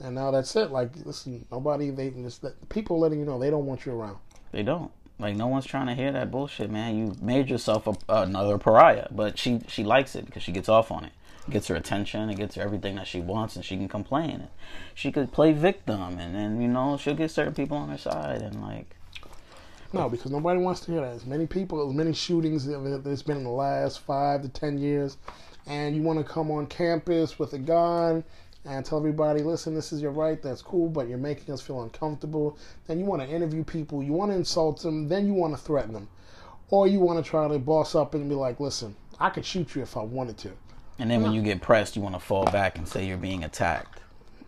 and 0.00 0.14
now 0.14 0.30
that's 0.30 0.54
it. 0.56 0.70
Like, 0.70 0.90
listen, 1.04 1.44
nobody 1.50 1.90
they 1.90 2.10
just 2.10 2.44
people 2.68 2.98
letting 2.98 3.18
you 3.18 3.24
know 3.24 3.38
they 3.38 3.50
don't 3.50 3.66
want 3.66 3.86
you 3.86 3.92
around. 3.92 4.18
They 4.52 4.62
don't. 4.62 4.90
Like 5.18 5.36
no 5.36 5.48
one's 5.48 5.66
trying 5.66 5.88
to 5.88 5.94
hear 5.94 6.12
that 6.12 6.30
bullshit, 6.30 6.70
man. 6.70 6.96
You 6.96 7.16
made 7.20 7.50
yourself 7.50 7.86
a, 7.86 7.94
another 8.08 8.56
pariah, 8.58 9.08
but 9.10 9.38
she 9.38 9.60
she 9.66 9.82
likes 9.82 10.14
it 10.14 10.26
because 10.26 10.42
she 10.42 10.52
gets 10.52 10.68
off 10.68 10.92
on 10.92 11.04
it. 11.04 11.12
It 11.48 11.50
gets 11.50 11.66
her 11.68 11.74
attention. 11.74 12.30
It 12.30 12.36
gets 12.36 12.54
her 12.54 12.62
everything 12.62 12.94
that 12.96 13.06
she 13.08 13.20
wants, 13.20 13.56
and 13.56 13.64
she 13.64 13.76
can 13.76 13.88
complain. 13.88 14.46
She 14.94 15.10
could 15.10 15.32
play 15.32 15.52
victim, 15.52 16.18
and 16.18 16.34
then 16.34 16.60
you 16.60 16.68
know 16.68 16.96
she'll 16.96 17.14
get 17.14 17.32
certain 17.32 17.54
people 17.54 17.76
on 17.76 17.88
her 17.88 17.98
side, 17.98 18.42
and 18.42 18.62
like 18.62 18.94
No, 19.92 20.08
because 20.08 20.30
nobody 20.30 20.60
wants 20.60 20.82
to 20.82 20.92
hear 20.92 21.00
that. 21.00 21.14
As 21.14 21.26
many 21.26 21.46
people, 21.46 21.88
as 21.88 21.94
many 21.94 22.12
shootings 22.12 22.64
that 22.66 23.02
there's 23.02 23.22
been 23.22 23.38
in 23.38 23.44
the 23.44 23.50
last 23.50 24.00
five 24.00 24.42
to 24.42 24.48
ten 24.48 24.78
years, 24.78 25.16
and 25.66 25.96
you 25.96 26.02
want 26.02 26.20
to 26.20 26.24
come 26.24 26.52
on 26.52 26.66
campus 26.66 27.40
with 27.40 27.54
a 27.54 27.58
gun 27.58 28.22
and 28.68 28.84
tell 28.84 28.98
everybody, 28.98 29.42
listen, 29.42 29.74
this 29.74 29.92
is 29.92 30.02
your 30.02 30.10
right, 30.10 30.42
that's 30.42 30.60
cool, 30.60 30.88
but 30.88 31.08
you're 31.08 31.18
making 31.18 31.52
us 31.52 31.60
feel 31.60 31.82
uncomfortable. 31.82 32.58
Then 32.86 32.98
you 32.98 33.06
want 33.06 33.22
to 33.22 33.28
interview 33.28 33.64
people, 33.64 34.02
you 34.02 34.12
want 34.12 34.30
to 34.30 34.36
insult 34.36 34.82
them, 34.82 35.08
then 35.08 35.26
you 35.26 35.32
want 35.32 35.56
to 35.56 35.60
threaten 35.60 35.94
them, 35.94 36.08
or 36.68 36.86
you 36.86 37.00
want 37.00 37.24
to 37.24 37.28
try 37.28 37.48
to 37.48 37.58
boss 37.58 37.94
up 37.94 38.14
and 38.14 38.28
be 38.28 38.34
like, 38.34 38.60
listen, 38.60 38.94
I 39.18 39.30
could 39.30 39.44
shoot 39.44 39.74
you 39.74 39.82
if 39.82 39.96
I 39.96 40.02
wanted 40.02 40.36
to. 40.38 40.50
And 40.98 41.10
then 41.10 41.22
when 41.22 41.32
you 41.32 41.42
get 41.42 41.62
pressed, 41.62 41.96
you 41.96 42.02
want 42.02 42.14
to 42.14 42.20
fall 42.20 42.44
back 42.46 42.76
and 42.76 42.86
say 42.86 43.06
you're 43.06 43.16
being 43.16 43.44
attacked. 43.44 44.00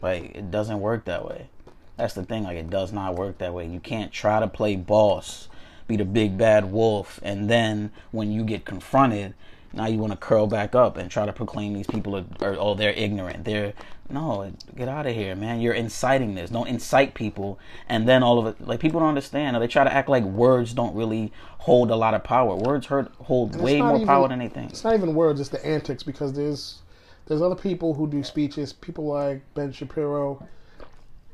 Like 0.03 0.35
it 0.35 0.50
doesn't 0.50 0.81
work 0.81 1.05
that 1.07 1.25
way. 1.25 1.49
That's 1.97 2.15
the 2.15 2.25
thing. 2.25 2.45
Like 2.45 2.57
it 2.57 2.71
does 2.71 2.93
not 2.93 3.15
work 3.15 3.39
that 3.39 3.55
way. 3.55 3.67
You 3.67 3.81
can't 3.81 4.12
try 4.12 4.41
to 4.41 4.49
play 4.49 4.77
boss, 4.77 5.49
be 5.87 5.97
the 5.97 6.05
big 6.05 6.37
bad 6.37 6.73
wolf, 6.73 7.21
and 7.23 7.49
then 7.49 7.93
when 8.11 8.33
you 8.33 8.45
get 8.45 8.65
confronted, 8.65 9.35
now 9.73 9.87
you 9.87 9.99
want 9.99 10.12
to 10.12 10.17
curl 10.19 10.47
back 10.47 10.75
up 10.75 10.97
and 10.97 11.11
try 11.11 11.27
to 11.27 11.33
proclaim 11.33 11.75
these 11.75 11.87
people 11.87 12.17
are, 12.17 12.25
are 12.41 12.57
oh 12.59 12.75
they're 12.75 12.93
ignorant. 12.93 13.45
They're 13.45 13.73
no, 14.12 14.53
get 14.75 14.89
out 14.89 15.07
of 15.07 15.15
here, 15.15 15.37
man. 15.37 15.61
You're 15.61 15.75
inciting 15.75 16.35
this. 16.35 16.50
Don't 16.50 16.67
incite 16.67 17.15
people, 17.15 17.61
and 17.89 18.09
then 18.09 18.25
all 18.25 18.39
of 18.41 18.47
it. 18.47 18.67
Like 18.67 18.81
people 18.81 18.99
don't 18.99 19.09
understand. 19.09 19.57
Or 19.57 19.61
they 19.61 19.69
try 19.69 19.85
to 19.85 19.93
act 19.93 20.09
like 20.09 20.25
words 20.25 20.75
don't 20.75 20.95
really 20.97 21.33
hold 21.59 21.91
a 21.93 21.97
lot 21.97 22.15
of 22.15 22.25
power. 22.25 22.57
Words 22.57 22.87
hurt, 22.87 23.12
hold 23.21 23.55
way 23.61 23.81
more 23.81 23.95
even- 23.97 24.09
power 24.09 24.27
than 24.29 24.41
anything. 24.41 24.69
It's 24.69 24.83
not 24.83 24.95
even 24.95 25.15
words; 25.15 25.39
it's 25.41 25.50
the 25.50 25.65
antics. 25.65 26.03
Because 26.03 26.33
there's 26.33 26.81
there's 27.27 27.41
other 27.41 27.55
people 27.55 27.95
who 27.95 28.09
do 28.09 28.25
speeches, 28.25 28.73
people 28.73 29.07
like 29.07 29.43
Ben 29.55 29.71
Shapiro, 29.71 30.45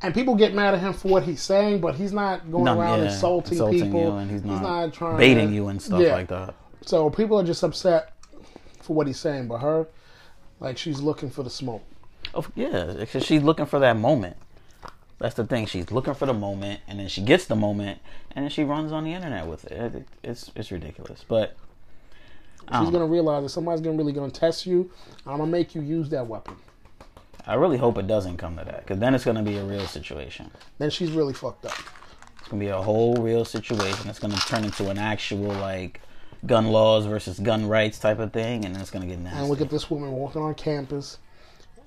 and 0.03 0.13
people 0.13 0.35
get 0.35 0.53
mad 0.53 0.75
at 0.75 0.81
him 0.81 0.93
for 0.93 1.09
what 1.09 1.23
he's 1.23 1.41
saying, 1.41 1.81
but 1.81 1.95
he's 1.95 2.13
not 2.13 2.51
going 2.51 2.65
No, 2.65 2.79
around 2.79 2.99
yeah, 2.99 3.07
insulting, 3.07 3.53
insulting 3.55 3.83
people. 3.85 4.01
you, 4.03 4.17
and 4.17 4.31
he's 4.31 4.45
not, 4.45 4.93
trying 4.93 5.17
baiting 5.17 5.49
to, 5.49 5.55
you 5.55 5.69
and 5.69 5.81
stuff 5.81 6.03
Yeah. 6.03 6.13
like 6.13 6.29
that. 6.29 6.55
So 6.83 7.09
people 7.09 7.41
are 7.41 7.45
just 7.45 7.63
upset 7.65 8.13
for 8.87 8.95
what 8.95 9.07
he's 9.07 9.19
saying, 9.19 9.49
but 9.49 9.59
her, 9.59 9.87
like, 10.61 10.79
she's 10.79 11.01
looking 11.01 11.31
for 11.31 11.43
the 11.43 11.51
smoke. 11.51 11.83
Oh, 12.35 12.47
yeah, 12.55 12.95
because 12.99 13.25
she's 13.25 13.43
looking 13.43 13.67
for 13.67 13.79
that 13.81 13.97
moment. 13.97 14.37
That's 15.19 15.35
the 15.35 15.45
thing. 15.45 15.67
She's 15.67 15.91
looking 15.91 16.15
for 16.15 16.27
the 16.27 16.35
moment, 16.35 16.81
and 16.87 17.01
then 17.01 17.09
she 17.09 17.23
gets 17.23 17.47
the 17.47 17.57
moment, 17.57 18.01
and 18.35 18.45
then 18.45 18.51
she 18.51 18.65
runs 18.65 18.93
on 18.93 19.05
the 19.05 19.13
internet 19.15 19.47
with 19.47 19.65
it. 19.65 19.73
it 19.73 20.09
it's 20.23 20.51
it's 20.55 20.71
ridiculous, 20.71 21.25
but 21.27 21.57
She's 22.65 22.81
know. 22.81 22.91
gonna 22.91 23.07
realize 23.07 23.43
that 23.45 23.49
somebody's 23.51 23.81
gonna 23.81 23.97
really 23.97 24.13
gonna 24.13 24.31
test 24.31 24.67
you. 24.67 24.91
I'm 25.27 25.39
gonna 25.39 25.51
make 25.51 25.75
you 25.75 25.81
use 25.81 26.11
that 26.11 26.27
weapon. 26.27 26.57
I 27.47 27.55
really 27.55 27.79
hope 27.79 27.97
it 27.97 28.07
doesn't 28.07 28.37
come 28.37 28.57
to 28.59 28.65
that, 28.65 28.81
because 28.81 28.99
then 28.99 29.15
it's 29.15 29.25
gonna 29.25 29.43
be 29.43 29.57
a 29.57 29.65
real 29.65 29.87
situation. 29.87 30.51
Then 30.79 30.91
she's 30.91 31.13
really 31.13 31.33
fucked 31.33 31.65
up. 31.65 31.79
It's 32.41 32.49
gonna 32.49 32.61
be 32.61 32.69
a 32.69 32.83
whole 32.83 33.15
real 33.17 33.45
situation. 33.45 34.11
It's 34.11 34.19
gonna 34.19 34.37
turn 34.37 34.65
into 34.65 34.91
an 34.91 34.99
actual 34.99 35.53
like 35.55 36.01
gun 36.45 36.69
laws 36.69 37.07
versus 37.07 37.39
gun 37.39 37.69
rights 37.69 37.99
type 37.99 38.19
of 38.19 38.33
thing, 38.33 38.65
and 38.65 38.77
it's 38.77 38.91
gonna 38.91 39.07
get 39.07 39.19
nasty. 39.19 39.39
And 39.39 39.49
look 39.49 39.61
at 39.61 39.71
this 39.71 39.91
woman 39.91 40.13
walking 40.13 40.43
on 40.43 40.55
campus, 40.55 41.19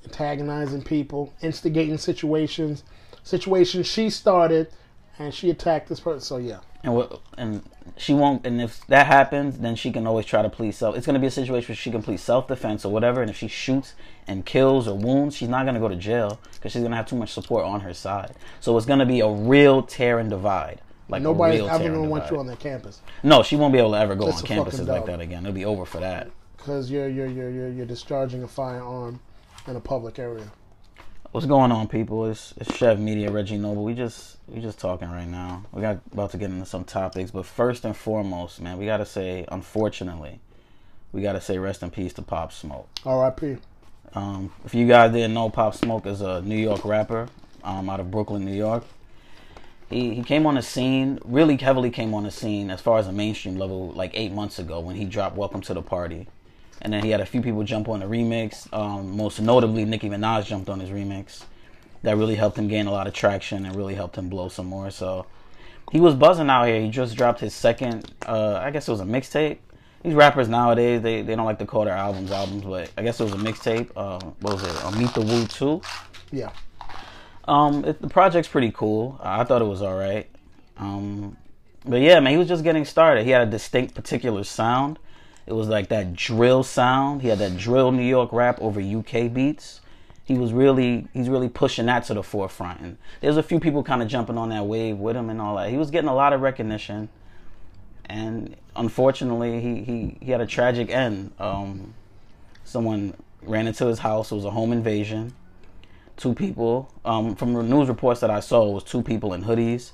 antagonizing 0.05 0.83
people, 0.83 1.33
instigating 1.41 1.97
situations, 1.97 2.83
situations 3.23 3.87
she 3.87 4.09
started, 4.09 4.71
and 5.19 5.33
she 5.33 5.49
attacked 5.49 5.89
this 5.89 5.99
person. 5.99 6.21
So 6.21 6.37
yeah, 6.37 6.59
And 6.83 6.95
what, 6.95 7.21
and 7.37 7.61
she 7.97 8.13
won't. 8.13 8.45
And 8.45 8.61
if 8.61 8.85
that 8.87 9.05
happens, 9.07 9.59
then 9.59 9.75
she 9.75 9.91
can 9.91 10.07
always 10.07 10.25
try 10.25 10.41
to 10.41 10.49
plead 10.49 10.71
self. 10.71 10.95
It's 10.95 11.05
going 11.05 11.15
to 11.15 11.19
be 11.19 11.27
a 11.27 11.31
situation 11.31 11.69
where 11.69 11.75
she 11.75 11.91
can 11.91 12.01
plead 12.01 12.19
self 12.19 12.47
defense 12.47 12.85
or 12.85 12.91
whatever. 12.91 13.21
And 13.21 13.29
if 13.29 13.37
she 13.37 13.47
shoots 13.47 13.93
and 14.27 14.45
kills 14.45 14.87
or 14.87 14.97
wounds, 14.97 15.35
she's 15.35 15.49
not 15.49 15.63
going 15.63 15.75
to 15.75 15.81
go 15.81 15.89
to 15.89 15.95
jail 15.95 16.39
because 16.53 16.71
she's 16.71 16.81
going 16.81 16.91
to 16.91 16.97
have 16.97 17.07
too 17.07 17.17
much 17.17 17.33
support 17.33 17.65
on 17.65 17.81
her 17.81 17.93
side. 17.93 18.33
So 18.61 18.75
it's 18.77 18.85
going 18.85 18.99
to 18.99 19.05
be 19.05 19.19
a 19.19 19.29
real 19.29 19.81
tear 19.83 20.19
and 20.19 20.29
divide. 20.29 20.81
Like 21.09 21.21
nobody's 21.21 21.61
ever 21.61 21.83
gonna 21.89 22.03
want 22.03 22.29
you 22.31 22.39
on 22.39 22.45
their 22.45 22.55
campus 22.55 23.01
No, 23.23 23.41
she 23.43 23.55
won't 23.55 23.73
be 23.73 23.79
able 23.79 23.91
to 23.91 23.97
ever 23.97 24.15
go 24.15 24.27
That's 24.27 24.41
on 24.43 24.47
campuses 24.47 24.87
like 24.87 25.05
that 25.07 25.19
again. 25.19 25.43
It'll 25.45 25.53
be 25.53 25.65
over 25.65 25.85
for 25.85 25.99
that. 25.99 26.29
because 26.57 26.89
you're 26.91 27.09
you're 27.09 27.27
you're 27.27 27.49
you're 27.49 27.69
you're 27.69 27.85
discharging 27.85 28.43
a 28.43 28.47
firearm 28.47 29.19
in 29.67 29.75
a 29.75 29.79
public 29.79 30.19
area. 30.19 30.45
What's 31.31 31.45
going 31.45 31.71
on, 31.71 31.87
people? 31.87 32.25
It's, 32.25 32.55
it's 32.57 32.75
Chev 32.75 32.99
Media, 32.99 33.29
Reggie 33.29 33.57
Noble. 33.57 33.83
We 33.83 33.93
just 33.93 34.37
we 34.47 34.61
just 34.61 34.79
talking 34.79 35.09
right 35.11 35.27
now. 35.27 35.63
We 35.71 35.81
got 35.81 35.99
about 36.11 36.31
to 36.31 36.37
get 36.37 36.49
into 36.49 36.65
some 36.65 36.83
topics, 36.85 37.29
but 37.29 37.45
first 37.45 37.85
and 37.85 37.95
foremost, 37.95 38.59
man, 38.61 38.77
we 38.79 38.85
gotta 38.85 39.05
say, 39.05 39.45
unfortunately, 39.51 40.39
we 41.11 41.21
gotta 41.21 41.39
say 41.41 41.57
rest 41.59 41.83
in 41.83 41.91
peace 41.91 42.13
to 42.13 42.23
Pop 42.23 42.51
Smoke. 42.51 42.87
R.I.P. 43.05 43.57
Um, 44.15 44.51
if 44.65 44.73
you 44.73 44.87
guys 44.87 45.11
didn't 45.11 45.35
know, 45.35 45.49
Pop 45.51 45.75
Smoke 45.75 46.07
is 46.07 46.21
a 46.21 46.41
New 46.41 46.57
York 46.57 46.83
rapper 46.83 47.27
um, 47.63 47.89
out 47.91 47.99
of 47.99 48.09
Brooklyn, 48.09 48.43
New 48.43 48.55
York. 48.55 48.83
He 49.89 50.13
he 50.13 50.23
came 50.23 50.45
on 50.45 50.55
the 50.55 50.61
scene, 50.61 51.19
really 51.25 51.57
heavily 51.57 51.89
came 51.89 52.13
on 52.13 52.23
the 52.23 52.31
scene 52.31 52.69
as 52.69 52.81
far 52.81 52.99
as 52.99 53.07
a 53.07 53.11
mainstream 53.11 53.57
level, 53.57 53.91
like 53.91 54.11
eight 54.13 54.31
months 54.31 54.59
ago 54.59 54.79
when 54.79 54.95
he 54.95 55.05
dropped 55.05 55.35
"Welcome 55.35 55.61
to 55.61 55.73
the 55.73 55.81
Party," 55.81 56.27
and 56.81 56.93
then 56.93 57.03
he 57.03 57.09
had 57.09 57.21
a 57.21 57.25
few 57.25 57.41
people 57.41 57.63
jump 57.63 57.89
on 57.89 58.01
the 58.01 58.05
remix. 58.05 58.71
Um, 58.73 59.17
most 59.17 59.39
notably, 59.41 59.85
Nicki 59.85 60.09
Minaj 60.09 60.45
jumped 60.45 60.69
on 60.69 60.79
his 60.79 60.89
remix. 60.89 61.43
That 62.03 62.17
really 62.17 62.35
helped 62.35 62.57
him 62.57 62.67
gain 62.67 62.87
a 62.87 62.91
lot 62.91 63.07
of 63.07 63.13
traction 63.13 63.65
and 63.65 63.75
really 63.75 63.95
helped 63.95 64.17
him 64.17 64.29
blow 64.29 64.47
some 64.47 64.67
more. 64.67 64.89
So 64.89 65.25
he 65.91 65.99
was 65.99 66.15
buzzing 66.15 66.49
out 66.49 66.65
here. 66.65 66.79
He 66.81 66.89
just 66.89 67.17
dropped 67.17 67.39
his 67.39 67.53
second, 67.53 68.13
uh, 68.25 68.59
I 68.63 68.71
guess 68.71 68.87
it 68.87 68.91
was 68.91 69.01
a 69.01 69.05
mixtape. 69.05 69.57
These 70.03 70.13
rappers 70.13 70.47
nowadays, 70.47 71.01
they, 71.01 71.23
they 71.23 71.35
don't 71.35 71.45
like 71.45 71.59
to 71.59 71.65
call 71.65 71.83
their 71.83 71.95
albums 71.95 72.31
albums, 72.31 72.63
but 72.63 72.89
I 72.97 73.03
guess 73.03 73.19
it 73.19 73.23
was 73.23 73.33
a 73.33 73.37
mixtape. 73.37 73.89
Uh, 73.97 74.19
what 74.39 74.53
was 74.53 74.63
it? 74.63 74.97
Meet 74.97 75.13
the 75.13 75.21
Woo 75.21 75.45
2. 75.45 75.81
Yeah, 76.31 76.51
Um, 77.49 77.83
it, 77.83 77.99
the 77.99 78.07
project's 78.07 78.47
pretty 78.47 78.71
cool. 78.71 79.19
I 79.23 79.43
thought 79.43 79.63
it 79.63 79.65
was 79.65 79.81
all 79.81 79.97
right. 79.97 80.29
Um, 80.77 81.35
but 81.83 81.99
yeah, 81.99 82.19
man, 82.19 82.31
he 82.31 82.37
was 82.37 82.47
just 82.47 82.63
getting 82.63 82.85
started. 82.85 83.25
He 83.25 83.31
had 83.31 83.41
a 83.47 83.49
distinct, 83.49 83.95
particular 83.95 84.43
sound. 84.43 84.99
It 85.47 85.53
was 85.53 85.67
like 85.67 85.89
that 85.89 86.13
drill 86.13 86.61
sound. 86.61 87.23
He 87.23 87.27
had 87.27 87.39
that 87.39 87.57
drill 87.57 87.91
New 87.91 88.03
York 88.03 88.31
rap 88.31 88.61
over 88.61 88.79
UK 88.79 89.33
beats. 89.33 89.81
He 90.25 90.37
was 90.37 90.53
really, 90.53 91.07
he's 91.11 91.27
really 91.27 91.49
pushing 91.49 91.87
that 91.87 92.03
to 92.05 92.13
the 92.13 92.21
forefront. 92.21 92.81
And 92.81 92.97
there's 93.19 93.37
a 93.37 93.41
few 93.41 93.59
people 93.59 93.81
kind 93.81 94.03
of 94.03 94.07
jumping 94.07 94.37
on 94.37 94.49
that 94.49 94.67
wave 94.67 94.99
with 94.99 95.15
him 95.15 95.31
and 95.31 95.41
all 95.41 95.55
that. 95.55 95.71
He 95.71 95.77
was 95.77 95.89
getting 95.89 96.07
a 96.07 96.13
lot 96.13 96.33
of 96.33 96.41
recognition, 96.41 97.09
and 98.05 98.55
unfortunately, 98.75 99.59
he 99.59 99.83
he, 99.83 100.17
he 100.21 100.31
had 100.31 100.39
a 100.39 100.45
tragic 100.45 100.91
end. 100.91 101.31
Um, 101.39 101.95
someone 102.63 103.15
ran 103.41 103.65
into 103.65 103.87
his 103.87 103.97
house. 103.97 104.31
It 104.31 104.35
was 104.35 104.45
a 104.45 104.51
home 104.51 104.71
invasion 104.71 105.33
two 106.19 106.35
people. 106.35 106.93
Um, 107.03 107.35
from 107.35 107.53
the 107.53 107.63
news 107.63 107.87
reports 107.87 108.19
that 108.19 108.29
I 108.29 108.41
saw, 108.41 108.69
it 108.69 108.73
was 108.73 108.83
two 108.83 109.01
people 109.01 109.33
in 109.33 109.43
hoodies. 109.43 109.91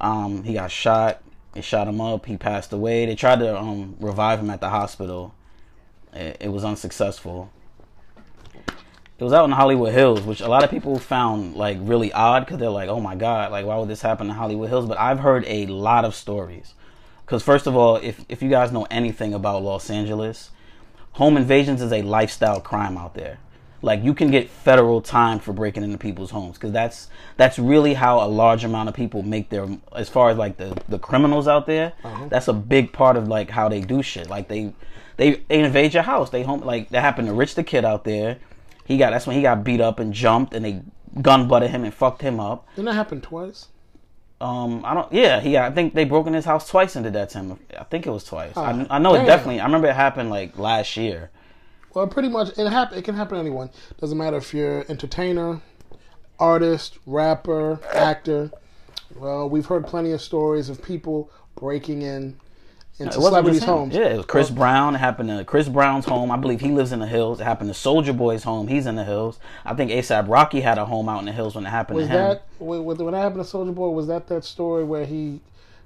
Um, 0.00 0.42
he 0.42 0.54
got 0.54 0.70
shot. 0.70 1.22
They 1.52 1.60
shot 1.60 1.86
him 1.86 2.00
up. 2.00 2.26
He 2.26 2.36
passed 2.36 2.72
away. 2.72 3.06
They 3.06 3.14
tried 3.14 3.38
to 3.40 3.56
um, 3.56 3.96
revive 4.00 4.40
him 4.40 4.50
at 4.50 4.60
the 4.60 4.70
hospital. 4.70 5.34
It, 6.12 6.38
it 6.40 6.48
was 6.48 6.64
unsuccessful. 6.64 7.52
It 9.18 9.24
was 9.24 9.32
out 9.32 9.44
in 9.44 9.52
Hollywood 9.52 9.92
Hills, 9.92 10.22
which 10.22 10.40
a 10.40 10.48
lot 10.48 10.64
of 10.64 10.70
people 10.70 10.98
found 10.98 11.54
like 11.54 11.78
really 11.80 12.12
odd 12.12 12.44
because 12.44 12.58
they're 12.58 12.70
like, 12.70 12.88
"Oh 12.88 12.98
my 12.98 13.14
God, 13.14 13.52
like 13.52 13.64
why 13.64 13.76
would 13.76 13.88
this 13.88 14.02
happen 14.02 14.28
in 14.28 14.34
Hollywood 14.34 14.68
Hills?" 14.68 14.86
But 14.86 14.98
I've 14.98 15.20
heard 15.20 15.44
a 15.46 15.66
lot 15.66 16.04
of 16.04 16.14
stories. 16.14 16.74
Because 17.24 17.42
first 17.42 17.68
of 17.68 17.76
all, 17.76 17.96
if 17.96 18.24
if 18.28 18.42
you 18.42 18.50
guys 18.50 18.72
know 18.72 18.86
anything 18.90 19.32
about 19.32 19.62
Los 19.62 19.90
Angeles, 19.90 20.50
home 21.12 21.36
invasions 21.36 21.82
is 21.82 21.92
a 21.92 22.02
lifestyle 22.02 22.60
crime 22.60 22.96
out 22.96 23.14
there. 23.14 23.38
Like 23.82 24.02
you 24.04 24.14
can 24.14 24.30
get 24.30 24.48
federal 24.48 25.00
time 25.00 25.40
for 25.40 25.52
breaking 25.52 25.82
into 25.82 25.98
people's 25.98 26.30
homes 26.30 26.56
because 26.56 26.72
that's 26.72 27.08
that's 27.36 27.58
really 27.58 27.94
how 27.94 28.20
a 28.24 28.28
large 28.28 28.64
amount 28.64 28.88
of 28.88 28.94
people 28.94 29.22
make 29.22 29.48
their 29.50 29.66
as 29.94 30.08
far 30.08 30.30
as 30.30 30.36
like 30.36 30.56
the 30.56 30.80
the 30.88 30.98
criminals 30.98 31.48
out 31.48 31.66
there. 31.66 31.92
That's 32.28 32.48
a 32.48 32.52
big 32.52 32.92
part 32.92 33.16
of 33.16 33.28
like 33.28 33.50
how 33.50 33.68
they 33.68 33.80
do 33.80 34.02
shit. 34.02 34.30
Like 34.30 34.48
they 34.48 34.72
they 35.16 35.42
they 35.48 35.60
invade 35.60 35.94
your 35.94 36.04
house. 36.04 36.30
They 36.30 36.42
home 36.44 36.60
like 36.60 36.90
that 36.90 37.00
happened 37.00 37.28
to 37.28 37.34
Rich 37.34 37.56
the 37.56 37.64
Kid 37.64 37.84
out 37.84 38.04
there. 38.04 38.38
He 38.84 38.96
got 38.98 39.10
that's 39.10 39.26
when 39.26 39.36
he 39.36 39.42
got 39.42 39.64
beat 39.64 39.80
up 39.80 39.98
and 39.98 40.12
jumped 40.12 40.54
and 40.54 40.64
they 40.64 40.82
gun 41.20 41.48
butted 41.48 41.70
him 41.70 41.84
and 41.84 41.92
fucked 41.92 42.22
him 42.22 42.38
up. 42.40 42.66
didn't 42.76 42.86
that 42.86 42.94
happen 42.94 43.20
twice? 43.20 43.66
Um, 44.40 44.84
I 44.84 44.94
don't. 44.94 45.12
Yeah, 45.12 45.40
he. 45.40 45.56
I 45.56 45.70
think 45.70 45.94
they 45.94 46.04
broke 46.04 46.26
in 46.26 46.34
his 46.34 46.44
house 46.44 46.68
twice 46.68 46.96
and 46.96 47.04
did 47.04 47.12
that 47.12 47.30
to 47.30 47.38
him. 47.38 47.58
I 47.78 47.84
think 47.84 48.06
it 48.06 48.10
was 48.10 48.24
twice. 48.24 48.56
I, 48.56 48.72
Oh, 48.72 48.86
I 48.90 48.98
know 48.98 49.14
it 49.14 49.24
definitely. 49.26 49.60
I 49.60 49.64
remember 49.66 49.86
it 49.88 49.94
happened 49.94 50.30
like 50.30 50.58
last 50.58 50.96
year. 50.96 51.30
Well, 51.94 52.06
pretty 52.06 52.28
much 52.28 52.56
it 52.58 52.70
happen. 52.70 52.98
It 52.98 53.04
can 53.04 53.14
happen 53.14 53.34
to 53.34 53.40
anyone. 53.40 53.70
Doesn't 54.00 54.16
matter 54.16 54.36
if 54.36 54.54
you're 54.54 54.84
entertainer, 54.88 55.60
artist, 56.38 56.98
rapper, 57.06 57.80
actor. 57.94 58.50
Well, 59.14 59.48
we've 59.48 59.66
heard 59.66 59.86
plenty 59.86 60.12
of 60.12 60.22
stories 60.22 60.68
of 60.68 60.82
people 60.82 61.30
breaking 61.54 62.02
in 62.02 62.38
into 62.98 63.18
wasn't 63.18 63.24
celebrities' 63.24 63.64
homes. 63.64 63.94
Yeah, 63.94 64.08
it 64.08 64.16
was 64.16 64.26
Chris 64.26 64.50
Brown. 64.50 64.94
It 64.94 64.98
happened 64.98 65.28
to 65.30 65.44
Chris 65.44 65.68
Brown's 65.68 66.04
home. 66.04 66.30
I 66.30 66.36
believe 66.36 66.60
he 66.60 66.70
lives 66.70 66.92
in 66.92 67.00
the 67.00 67.06
hills. 67.06 67.40
It 67.40 67.44
happened 67.44 67.72
to 67.72 67.78
Soulja 67.78 68.16
Boy's 68.16 68.44
home. 68.44 68.68
He's 68.68 68.86
in 68.86 68.96
the 68.96 69.04
hills. 69.04 69.38
I 69.64 69.74
think 69.74 69.90
ASAP 69.90 70.28
Rocky 70.28 70.60
had 70.60 70.78
a 70.78 70.84
home 70.84 71.08
out 71.08 71.20
in 71.20 71.26
the 71.26 71.32
hills 71.32 71.54
when 71.54 71.66
it 71.66 71.70
happened 71.70 71.96
Was 71.98 72.06
to 72.08 72.12
him. 72.12 72.28
that 72.28 72.46
when 72.58 72.84
when 72.84 72.96
that 72.96 73.20
happened 73.20 73.44
to 73.44 73.50
Soulja 73.50 73.74
Boy? 73.74 73.88
Was 73.88 74.06
that 74.06 74.28
that 74.28 74.44
story 74.44 74.84
where 74.84 75.04
he? 75.04 75.40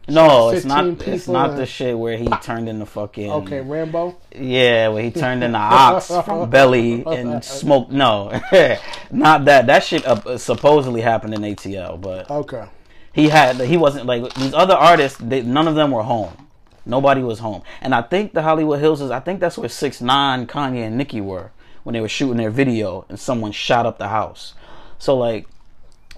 No, 0.08 0.50
it's 0.50 0.64
not. 0.64 0.86
It's 1.08 1.26
not 1.28 1.50
and- 1.50 1.58
the 1.58 1.66
shit 1.66 1.98
where 1.98 2.16
he 2.16 2.28
turned 2.42 2.68
into 2.68 2.86
fucking. 2.86 3.30
Okay, 3.30 3.60
Rambo. 3.60 4.16
Yeah, 4.34 4.88
where 4.88 5.02
he 5.02 5.10
turned 5.10 5.42
into 5.42 5.58
ox 5.58 6.08
from 6.24 6.48
belly 6.48 7.02
and 7.06 7.44
smoked. 7.44 7.90
No, 7.90 8.30
not 9.10 9.44
that. 9.46 9.66
That 9.66 9.82
shit 9.82 10.06
uh, 10.06 10.38
supposedly 10.38 11.00
happened 11.00 11.34
in 11.34 11.42
ATL, 11.42 12.00
but 12.00 12.30
Okay. 12.30 12.66
he 13.12 13.28
had 13.28 13.56
he 13.60 13.76
wasn't 13.76 14.06
like 14.06 14.32
these 14.34 14.54
other 14.54 14.74
artists. 14.74 15.18
They, 15.20 15.42
none 15.42 15.66
of 15.66 15.74
them 15.74 15.90
were 15.90 16.02
home. 16.04 16.32
Nobody 16.88 17.20
was 17.22 17.40
home, 17.40 17.62
and 17.80 17.92
I 17.92 18.02
think 18.02 18.32
the 18.32 18.42
Hollywood 18.42 18.78
Hills 18.78 19.00
is. 19.00 19.10
I 19.10 19.18
think 19.18 19.40
that's 19.40 19.58
where 19.58 19.68
Six 19.68 20.00
Nine, 20.00 20.46
Kanye, 20.46 20.86
and 20.86 20.96
Nicki 20.96 21.20
were 21.20 21.50
when 21.82 21.94
they 21.94 22.00
were 22.00 22.08
shooting 22.08 22.36
their 22.36 22.50
video, 22.50 23.04
and 23.08 23.18
someone 23.18 23.50
shot 23.50 23.86
up 23.86 23.98
the 23.98 24.06
house. 24.08 24.54
So 25.00 25.16
like, 25.16 25.48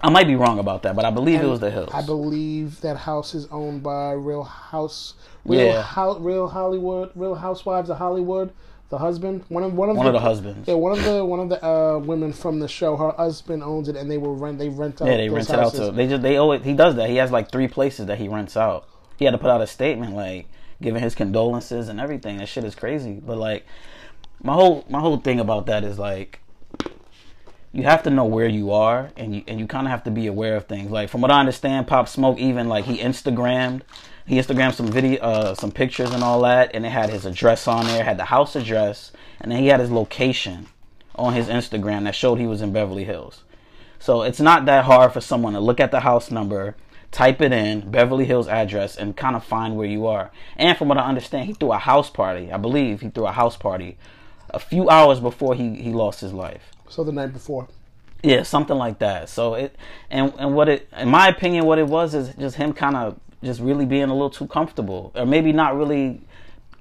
I 0.01 0.09
might 0.09 0.27
be 0.27 0.35
wrong 0.35 0.59
about 0.59 0.83
that, 0.83 0.95
but 0.95 1.05
I 1.05 1.11
believe 1.11 1.41
it 1.41 1.45
was 1.47 1.59
the 1.59 1.71
Hills. 1.71 1.91
I 1.93 2.01
believe 2.01 2.81
that 2.81 2.97
house 2.97 3.33
is 3.35 3.47
owned 3.51 3.83
by 3.83 4.13
Real 4.13 4.43
House, 4.43 5.15
Real 5.45 5.65
Yeah. 5.65 5.81
Ho- 5.81 6.19
Real 6.19 6.47
Hollywood, 6.47 7.11
Real 7.15 7.35
Housewives 7.35 7.89
of 7.89 7.97
Hollywood. 7.97 8.51
The 8.89 8.97
husband, 8.97 9.43
one 9.49 9.61
of 9.63 9.73
one 9.75 9.89
of 9.91 9.97
One 9.97 10.05
the, 10.05 10.09
of 10.09 10.13
the 10.13 10.19
husbands. 10.19 10.67
Yeah, 10.67 10.73
one 10.73 10.97
of 10.97 11.03
the 11.03 11.23
one 11.23 11.39
of 11.39 11.49
the 11.49 11.63
uh, 11.63 11.99
women 11.99 12.33
from 12.33 12.59
the 12.59 12.67
show. 12.67 12.95
Her 12.95 13.11
husband 13.11 13.61
owns 13.61 13.87
it, 13.87 13.95
and 13.95 14.09
they 14.09 14.17
will 14.17 14.35
rent. 14.35 14.57
They 14.57 14.69
rent 14.69 14.99
out. 14.99 15.07
Yeah, 15.07 15.17
they 15.17 15.27
those 15.27 15.47
rent 15.47 15.49
it 15.51 15.59
out 15.59 15.73
to. 15.75 15.91
They 15.91 16.07
just 16.07 16.23
they 16.23 16.37
always 16.37 16.63
he 16.63 16.73
does 16.73 16.95
that. 16.95 17.07
He 17.07 17.17
has 17.17 17.29
like 17.29 17.51
three 17.51 17.67
places 17.67 18.07
that 18.07 18.17
he 18.17 18.27
rents 18.27 18.57
out. 18.57 18.87
He 19.17 19.25
had 19.25 19.31
to 19.31 19.37
put 19.37 19.51
out 19.51 19.61
a 19.61 19.67
statement 19.67 20.15
like 20.15 20.47
giving 20.81 21.03
his 21.03 21.13
condolences 21.13 21.87
and 21.87 21.99
everything. 21.99 22.37
That 22.37 22.47
shit 22.47 22.63
is 22.63 22.73
crazy. 22.73 23.21
But 23.23 23.37
like 23.37 23.67
my 24.41 24.53
whole 24.53 24.85
my 24.89 24.99
whole 24.99 25.17
thing 25.17 25.39
about 25.39 25.67
that 25.67 25.83
is 25.83 25.99
like 25.99 26.39
you 27.71 27.83
have 27.83 28.03
to 28.03 28.09
know 28.09 28.25
where 28.25 28.47
you 28.47 28.71
are 28.71 29.11
and 29.15 29.35
you 29.35 29.43
and 29.47 29.59
you 29.59 29.67
kind 29.67 29.85
of 29.85 29.91
have 29.91 30.03
to 30.03 30.11
be 30.11 30.27
aware 30.27 30.55
of 30.55 30.65
things. 30.65 30.89
Like 30.89 31.09
from 31.09 31.21
what 31.21 31.31
I 31.31 31.39
understand, 31.39 31.87
Pop 31.87 32.07
Smoke 32.07 32.39
even 32.39 32.67
like 32.67 32.85
he 32.85 32.97
Instagrammed 32.97 33.81
he 34.25 34.37
Instagrammed 34.37 34.73
some 34.73 34.87
video 34.87 35.21
uh 35.21 35.55
some 35.55 35.71
pictures 35.71 36.11
and 36.11 36.23
all 36.23 36.41
that 36.41 36.71
and 36.73 36.85
it 36.85 36.89
had 36.89 37.09
his 37.09 37.25
address 37.25 37.67
on 37.67 37.85
there, 37.85 38.03
had 38.03 38.17
the 38.17 38.25
house 38.25 38.55
address, 38.55 39.11
and 39.39 39.51
then 39.51 39.59
he 39.59 39.67
had 39.67 39.79
his 39.79 39.91
location 39.91 40.67
on 41.15 41.33
his 41.33 41.47
Instagram 41.47 42.05
that 42.05 42.15
showed 42.15 42.39
he 42.39 42.47
was 42.47 42.61
in 42.61 42.73
Beverly 42.73 43.03
Hills. 43.03 43.43
So 43.99 44.21
it's 44.21 44.39
not 44.39 44.65
that 44.65 44.85
hard 44.85 45.11
for 45.11 45.21
someone 45.21 45.53
to 45.53 45.59
look 45.59 45.79
at 45.79 45.91
the 45.91 45.99
house 45.99 46.31
number, 46.31 46.75
type 47.11 47.41
it 47.41 47.51
in, 47.51 47.91
Beverly 47.91 48.23
Hills 48.23 48.47
address, 48.47 48.95
and 48.95 49.15
kind 49.15 49.35
of 49.35 49.43
find 49.43 49.75
where 49.75 49.87
you 49.87 50.07
are. 50.07 50.31
And 50.55 50.77
from 50.77 50.87
what 50.87 50.97
I 50.97 51.05
understand, 51.05 51.47
he 51.47 51.53
threw 51.53 51.73
a 51.73 51.77
house 51.77 52.09
party. 52.09 52.49
I 52.51 52.57
believe 52.57 53.01
he 53.01 53.09
threw 53.09 53.27
a 53.27 53.33
house 53.33 53.57
party 53.57 53.97
a 54.49 54.59
few 54.59 54.89
hours 54.89 55.19
before 55.19 55.53
he, 55.53 55.75
he 55.75 55.91
lost 55.91 56.21
his 56.21 56.33
life. 56.33 56.68
So 56.89 57.03
the 57.03 57.11
night 57.11 57.33
before. 57.33 57.67
Yeah, 58.21 58.43
something 58.43 58.77
like 58.77 58.99
that. 58.99 59.29
So 59.29 59.53
it 59.53 59.75
and 60.09 60.33
and 60.37 60.53
what 60.53 60.67
it 60.67 60.89
in 60.97 61.07
my 61.07 61.27
opinion 61.27 61.65
what 61.65 61.79
it 61.79 61.87
was 61.87 62.13
is 62.13 62.33
just 62.35 62.57
him 62.57 62.73
kind 62.73 62.95
of 62.95 63.17
just 63.43 63.61
really 63.61 63.85
being 63.85 64.09
a 64.09 64.13
little 64.13 64.29
too 64.29 64.47
comfortable 64.47 65.11
or 65.15 65.25
maybe 65.25 65.53
not 65.53 65.77
really 65.77 66.21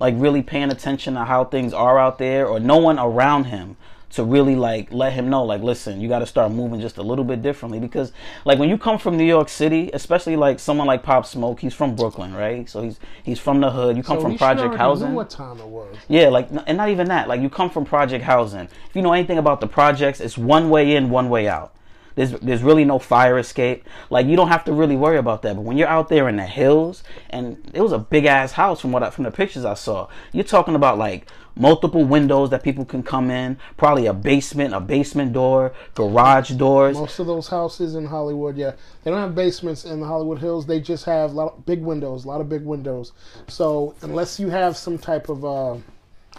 like 0.00 0.14
really 0.16 0.42
paying 0.42 0.70
attention 0.70 1.14
to 1.14 1.24
how 1.24 1.44
things 1.44 1.72
are 1.72 1.98
out 1.98 2.18
there 2.18 2.46
or 2.46 2.58
no 2.58 2.78
one 2.78 2.98
around 2.98 3.44
him 3.44 3.76
to 4.10 4.24
really 4.24 4.56
like 4.56 4.90
let 4.92 5.12
him 5.12 5.28
know 5.28 5.44
like 5.44 5.60
listen 5.62 6.00
you 6.00 6.08
got 6.08 6.20
to 6.20 6.26
start 6.26 6.50
moving 6.50 6.80
just 6.80 6.96
a 6.96 7.02
little 7.02 7.24
bit 7.24 7.42
differently 7.42 7.78
because 7.78 8.10
like 8.46 8.58
when 8.58 8.68
you 8.68 8.78
come 8.78 8.98
from 8.98 9.16
New 9.18 9.24
York 9.24 9.48
City 9.50 9.90
especially 9.92 10.34
like 10.34 10.58
someone 10.58 10.86
like 10.86 11.02
Pop 11.02 11.26
Smoke 11.26 11.60
he's 11.60 11.74
from 11.74 11.94
Brooklyn 11.94 12.32
right 12.34 12.68
so 12.68 12.82
he's 12.82 12.98
he's 13.22 13.38
from 13.38 13.60
the 13.60 13.70
hood 13.70 13.96
you 13.96 14.02
come 14.02 14.16
So 14.18 14.22
from 14.22 14.38
project 14.38 14.74
housing 14.76 15.14
what 15.14 15.28
time 15.28 15.58
it 15.60 15.66
was? 15.66 15.94
yeah, 16.08 16.28
like, 16.28 16.48
and 16.66 16.78
not 16.78 16.88
even 16.88 17.08
that. 17.08 17.28
Like, 17.28 17.40
you 17.40 17.50
come 17.50 17.70
from 17.70 17.84
project 17.84 18.24
housing. 18.24 18.68
If 18.88 18.94
you 18.96 19.02
know 19.02 19.12
anything 19.12 19.38
about 19.38 19.60
the 19.60 19.66
projects, 19.66 20.20
it's 20.20 20.38
one 20.38 20.70
way 20.70 20.96
in, 20.96 21.10
one 21.10 21.28
way 21.28 21.48
out. 21.48 21.74
There's, 22.18 22.32
there's 22.32 22.64
really 22.64 22.84
no 22.84 22.98
fire 22.98 23.38
escape. 23.38 23.84
Like, 24.10 24.26
you 24.26 24.34
don't 24.34 24.48
have 24.48 24.64
to 24.64 24.72
really 24.72 24.96
worry 24.96 25.18
about 25.18 25.42
that. 25.42 25.54
But 25.54 25.62
when 25.62 25.76
you're 25.76 25.86
out 25.86 26.08
there 26.08 26.28
in 26.28 26.34
the 26.34 26.46
hills, 26.46 27.04
and 27.30 27.70
it 27.72 27.80
was 27.80 27.92
a 27.92 27.98
big 27.98 28.24
ass 28.24 28.50
house 28.50 28.80
from 28.80 28.90
what 28.90 29.04
I, 29.04 29.10
from 29.10 29.22
the 29.22 29.30
pictures 29.30 29.64
I 29.64 29.74
saw. 29.74 30.08
You're 30.32 30.42
talking 30.42 30.74
about 30.74 30.98
like 30.98 31.28
multiple 31.54 32.04
windows 32.04 32.50
that 32.50 32.64
people 32.64 32.84
can 32.84 33.04
come 33.04 33.30
in, 33.30 33.56
probably 33.76 34.06
a 34.06 34.12
basement, 34.12 34.74
a 34.74 34.80
basement 34.80 35.32
door, 35.32 35.72
garage 35.94 36.50
doors. 36.50 36.96
Most 36.96 37.20
of 37.20 37.28
those 37.28 37.46
houses 37.46 37.94
in 37.94 38.04
Hollywood, 38.04 38.56
yeah, 38.56 38.72
they 39.04 39.12
don't 39.12 39.20
have 39.20 39.36
basements 39.36 39.84
in 39.84 40.00
the 40.00 40.06
Hollywood 40.06 40.40
Hills. 40.40 40.66
They 40.66 40.80
just 40.80 41.04
have 41.04 41.30
a 41.30 41.34
lot 41.34 41.54
of 41.54 41.66
big 41.66 41.82
windows, 41.82 42.24
a 42.24 42.28
lot 42.28 42.40
of 42.40 42.48
big 42.48 42.64
windows. 42.64 43.12
So 43.46 43.94
unless 44.02 44.40
you 44.40 44.48
have 44.48 44.76
some 44.76 44.98
type 44.98 45.28
of, 45.28 45.44
uh, 45.44 45.76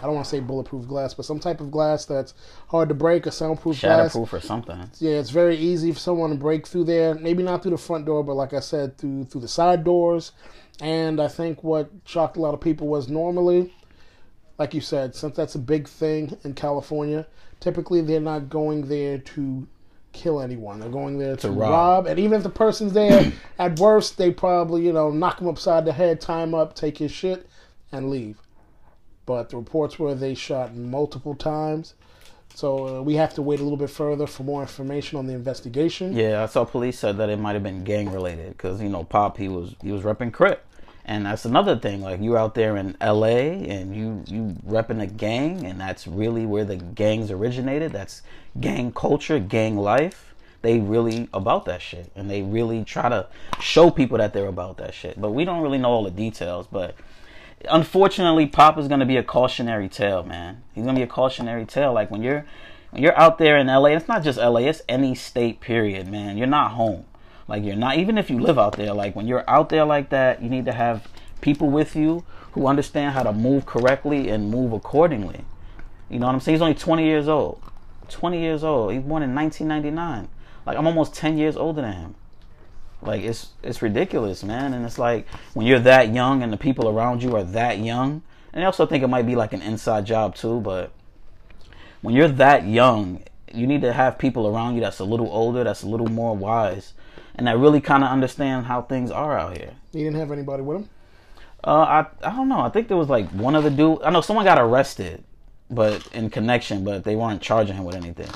I 0.00 0.06
don't 0.06 0.14
want 0.14 0.24
to 0.24 0.30
say 0.30 0.40
bulletproof 0.40 0.88
glass, 0.88 1.14
but 1.14 1.26
some 1.26 1.38
type 1.38 1.60
of 1.60 1.70
glass 1.70 2.06
that's 2.06 2.34
hard 2.68 2.88
to 2.88 2.94
break, 2.94 3.26
a 3.26 3.30
soundproof 3.30 3.80
glass. 3.80 4.14
Shatterproof 4.14 4.32
or 4.32 4.40
something. 4.40 4.90
Yeah, 4.98 5.12
it's 5.12 5.30
very 5.30 5.56
easy 5.56 5.92
for 5.92 5.98
someone 5.98 6.30
to 6.30 6.36
break 6.36 6.66
through 6.66 6.84
there. 6.84 7.14
Maybe 7.14 7.42
not 7.42 7.62
through 7.62 7.72
the 7.72 7.78
front 7.78 8.06
door, 8.06 8.24
but 8.24 8.34
like 8.34 8.54
I 8.54 8.60
said, 8.60 8.96
through 8.96 9.24
through 9.24 9.42
the 9.42 9.48
side 9.48 9.84
doors. 9.84 10.32
And 10.80 11.20
I 11.20 11.28
think 11.28 11.62
what 11.62 11.90
shocked 12.06 12.38
a 12.38 12.40
lot 12.40 12.54
of 12.54 12.60
people 12.60 12.88
was 12.88 13.08
normally, 13.08 13.74
like 14.58 14.72
you 14.72 14.80
said, 14.80 15.14
since 15.14 15.36
that's 15.36 15.54
a 15.54 15.58
big 15.58 15.86
thing 15.86 16.38
in 16.44 16.54
California, 16.54 17.26
typically 17.60 18.00
they're 18.00 18.20
not 18.20 18.48
going 18.48 18.88
there 18.88 19.18
to 19.18 19.68
kill 20.12 20.40
anyone. 20.40 20.80
They're 20.80 20.88
going 20.88 21.18
there 21.18 21.36
to, 21.36 21.50
rob. 21.50 21.70
rob. 21.70 22.06
And 22.06 22.18
even 22.18 22.38
if 22.38 22.42
the 22.42 22.50
person's 22.50 22.94
there, 22.94 23.32
at 23.58 23.78
worst, 23.78 24.16
they 24.16 24.30
probably 24.30 24.84
you 24.86 24.92
know 24.92 25.10
knock 25.10 25.40
him 25.40 25.48
upside 25.48 25.84
the 25.84 25.92
head, 25.92 26.20
tie 26.20 26.42
him 26.42 26.54
up, 26.54 26.74
take 26.74 26.96
his 26.96 27.12
shit, 27.12 27.46
and 27.92 28.08
leave. 28.10 28.38
But 29.30 29.50
the 29.50 29.58
reports 29.58 29.96
were 29.96 30.12
they 30.12 30.34
shot 30.34 30.74
multiple 30.74 31.36
times. 31.36 31.94
So 32.56 32.98
uh, 32.98 33.02
we 33.02 33.14
have 33.14 33.32
to 33.34 33.42
wait 33.42 33.60
a 33.60 33.62
little 33.62 33.78
bit 33.78 33.88
further 33.88 34.26
for 34.26 34.42
more 34.42 34.60
information 34.60 35.20
on 35.20 35.28
the 35.28 35.34
investigation. 35.34 36.16
Yeah, 36.16 36.42
I 36.42 36.46
saw 36.46 36.64
police 36.64 36.98
said 36.98 37.16
that 37.18 37.28
it 37.28 37.38
might 37.38 37.52
have 37.52 37.62
been 37.62 37.84
gang 37.84 38.10
related 38.10 38.56
because 38.56 38.82
you 38.82 38.88
know 38.88 39.04
Pop 39.04 39.36
he 39.36 39.46
was 39.46 39.76
he 39.84 39.92
was 39.92 40.02
repping 40.02 40.32
Crip, 40.32 40.66
and 41.04 41.26
that's 41.26 41.44
another 41.44 41.78
thing. 41.78 42.00
Like 42.00 42.20
you 42.20 42.36
out 42.36 42.56
there 42.56 42.76
in 42.76 42.96
L.A. 43.00 43.52
and 43.68 43.94
you 43.94 44.24
you 44.26 44.56
repping 44.66 45.00
a 45.00 45.06
gang, 45.06 45.64
and 45.64 45.80
that's 45.80 46.08
really 46.08 46.44
where 46.44 46.64
the 46.64 46.78
gangs 46.78 47.30
originated. 47.30 47.92
That's 47.92 48.22
gang 48.58 48.90
culture, 48.90 49.38
gang 49.38 49.76
life. 49.76 50.34
They 50.62 50.80
really 50.80 51.28
about 51.32 51.66
that 51.66 51.82
shit, 51.82 52.10
and 52.16 52.28
they 52.28 52.42
really 52.42 52.82
try 52.82 53.08
to 53.08 53.28
show 53.60 53.92
people 53.92 54.18
that 54.18 54.32
they're 54.32 54.48
about 54.48 54.78
that 54.78 54.92
shit. 54.92 55.20
But 55.20 55.30
we 55.30 55.44
don't 55.44 55.62
really 55.62 55.78
know 55.78 55.90
all 55.90 56.02
the 56.02 56.10
details. 56.10 56.66
But 56.66 56.96
unfortunately, 57.68 58.46
Pop 58.46 58.78
is 58.78 58.88
going 58.88 59.00
to 59.00 59.06
be 59.06 59.16
a 59.16 59.22
cautionary 59.22 59.88
tale, 59.88 60.22
man. 60.22 60.62
He's 60.74 60.84
going 60.84 60.94
to 60.94 61.00
be 61.00 61.04
a 61.04 61.08
cautionary 61.08 61.66
tale. 61.66 61.92
Like 61.92 62.10
when 62.10 62.22
you're 62.22 62.46
when 62.90 63.02
you're 63.02 63.18
out 63.18 63.38
there 63.38 63.56
in 63.56 63.68
LA, 63.68 63.86
it's 63.90 64.08
not 64.08 64.22
just 64.22 64.38
LA, 64.38 64.60
it's 64.60 64.82
any 64.88 65.14
state 65.14 65.60
period, 65.60 66.08
man. 66.08 66.36
You're 66.36 66.46
not 66.46 66.72
home. 66.72 67.04
Like 67.46 67.64
you're 67.64 67.76
not 67.76 67.98
even 67.98 68.18
if 68.18 68.30
you 68.30 68.38
live 68.38 68.58
out 68.58 68.76
there, 68.76 68.92
like 68.94 69.14
when 69.16 69.26
you're 69.26 69.48
out 69.48 69.68
there 69.68 69.84
like 69.84 70.10
that, 70.10 70.42
you 70.42 70.48
need 70.48 70.64
to 70.66 70.72
have 70.72 71.08
people 71.40 71.68
with 71.68 71.96
you 71.96 72.24
who 72.52 72.66
understand 72.66 73.14
how 73.14 73.22
to 73.22 73.32
move 73.32 73.66
correctly 73.66 74.28
and 74.28 74.50
move 74.50 74.72
accordingly. 74.72 75.44
You 76.08 76.18
know 76.18 76.26
what 76.26 76.34
I'm 76.34 76.40
saying? 76.40 76.56
He's 76.56 76.62
only 76.62 76.74
20 76.74 77.04
years 77.04 77.28
old. 77.28 77.62
20 78.08 78.40
years 78.40 78.64
old. 78.64 78.92
He 78.92 78.98
was 78.98 79.06
born 79.06 79.22
in 79.22 79.34
1999. 79.34 80.28
Like 80.66 80.76
I'm 80.76 80.86
almost 80.86 81.14
10 81.14 81.38
years 81.38 81.56
older 81.56 81.82
than 81.82 81.92
him. 81.92 82.14
Like 83.02 83.22
it's 83.22 83.48
it's 83.62 83.82
ridiculous, 83.82 84.42
man. 84.44 84.74
And 84.74 84.84
it's 84.84 84.98
like 84.98 85.26
when 85.54 85.66
you're 85.66 85.78
that 85.80 86.12
young 86.12 86.42
and 86.42 86.52
the 86.52 86.56
people 86.56 86.88
around 86.88 87.22
you 87.22 87.34
are 87.36 87.44
that 87.44 87.78
young. 87.78 88.22
And 88.52 88.62
I 88.62 88.66
also 88.66 88.86
think 88.86 89.02
it 89.02 89.08
might 89.08 89.26
be 89.26 89.36
like 89.36 89.52
an 89.52 89.62
inside 89.62 90.06
job 90.06 90.34
too, 90.34 90.60
but 90.60 90.92
when 92.02 92.14
you're 92.14 92.28
that 92.28 92.66
young, 92.66 93.22
you 93.52 93.66
need 93.66 93.82
to 93.82 93.92
have 93.92 94.18
people 94.18 94.46
around 94.46 94.74
you 94.74 94.80
that's 94.80 94.98
a 94.98 95.04
little 95.04 95.28
older, 95.30 95.64
that's 95.64 95.82
a 95.82 95.88
little 95.88 96.08
more 96.08 96.36
wise, 96.36 96.94
and 97.34 97.46
that 97.46 97.58
really 97.58 97.80
kind 97.80 98.02
of 98.02 98.10
understand 98.10 98.66
how 98.66 98.82
things 98.82 99.10
are 99.10 99.38
out 99.38 99.56
here. 99.56 99.72
He 99.92 99.98
didn't 99.98 100.16
have 100.16 100.32
anybody 100.32 100.62
with 100.62 100.78
him. 100.78 100.88
Uh, 101.62 101.70
I 101.70 102.06
I 102.22 102.34
don't 102.34 102.48
know. 102.48 102.60
I 102.60 102.70
think 102.70 102.88
there 102.88 102.96
was 102.96 103.08
like 103.08 103.28
one 103.30 103.54
of 103.54 103.64
the 103.64 103.70
dude. 103.70 104.02
I 104.02 104.10
know 104.10 104.20
someone 104.20 104.44
got 104.44 104.58
arrested, 104.58 105.22
but 105.70 106.06
in 106.12 106.30
connection, 106.30 106.84
but 106.84 107.04
they 107.04 107.16
weren't 107.16 107.42
charging 107.42 107.76
him 107.76 107.84
with 107.84 107.96
anything. 107.96 108.30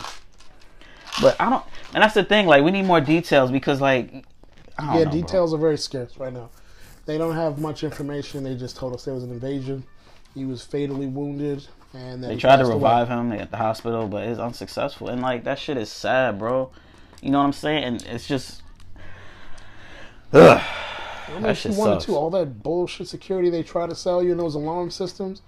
But 1.22 1.40
I 1.40 1.48
don't, 1.48 1.64
and 1.94 2.02
that's 2.02 2.14
the 2.14 2.24
thing. 2.24 2.46
Like 2.46 2.64
we 2.64 2.70
need 2.70 2.84
more 2.84 3.00
details 3.00 3.50
because 3.50 3.80
like, 3.80 4.24
Yeah, 4.80 4.94
know, 4.94 5.02
bro. 5.04 5.12
details 5.12 5.54
are 5.54 5.58
very 5.58 5.78
scarce 5.78 6.16
right 6.18 6.32
now. 6.32 6.50
They 7.06 7.18
don't 7.18 7.34
have 7.34 7.58
much 7.60 7.84
information. 7.84 8.44
They 8.44 8.54
just 8.56 8.76
told 8.76 8.94
us 8.94 9.04
there 9.04 9.14
was 9.14 9.24
an 9.24 9.30
invasion. 9.30 9.84
He 10.34 10.44
was 10.44 10.62
fatally 10.64 11.06
wounded, 11.06 11.66
and 11.92 12.22
then 12.22 12.30
They 12.30 12.36
tried 12.36 12.56
to 12.56 12.62
passed 12.62 12.70
away. 12.72 12.74
revive 12.76 13.08
him 13.08 13.32
at 13.32 13.50
the 13.50 13.56
hospital, 13.56 14.08
but 14.08 14.24
it's 14.26 14.40
unsuccessful. 14.40 15.08
And 15.08 15.22
like 15.22 15.44
that 15.44 15.58
shit 15.58 15.76
is 15.76 15.90
sad, 15.92 16.38
bro. 16.38 16.70
You 17.22 17.30
know 17.30 17.38
what 17.38 17.44
I'm 17.44 17.52
saying? 17.52 17.84
And 17.84 18.02
it's 18.06 18.26
just, 18.26 18.62
ugh. 20.32 20.60
Makes 21.40 21.60
shit 21.60 21.72
you 21.72 21.78
wonder 21.78 21.94
sucks. 21.94 22.06
too? 22.06 22.16
All 22.16 22.30
that 22.30 22.62
bullshit 22.62 23.08
security 23.08 23.48
they 23.50 23.62
try 23.62 23.86
to 23.86 23.94
sell 23.94 24.22
you 24.22 24.32
in 24.32 24.38
those 24.38 24.54
alarm 24.54 24.90
systems. 24.90 25.42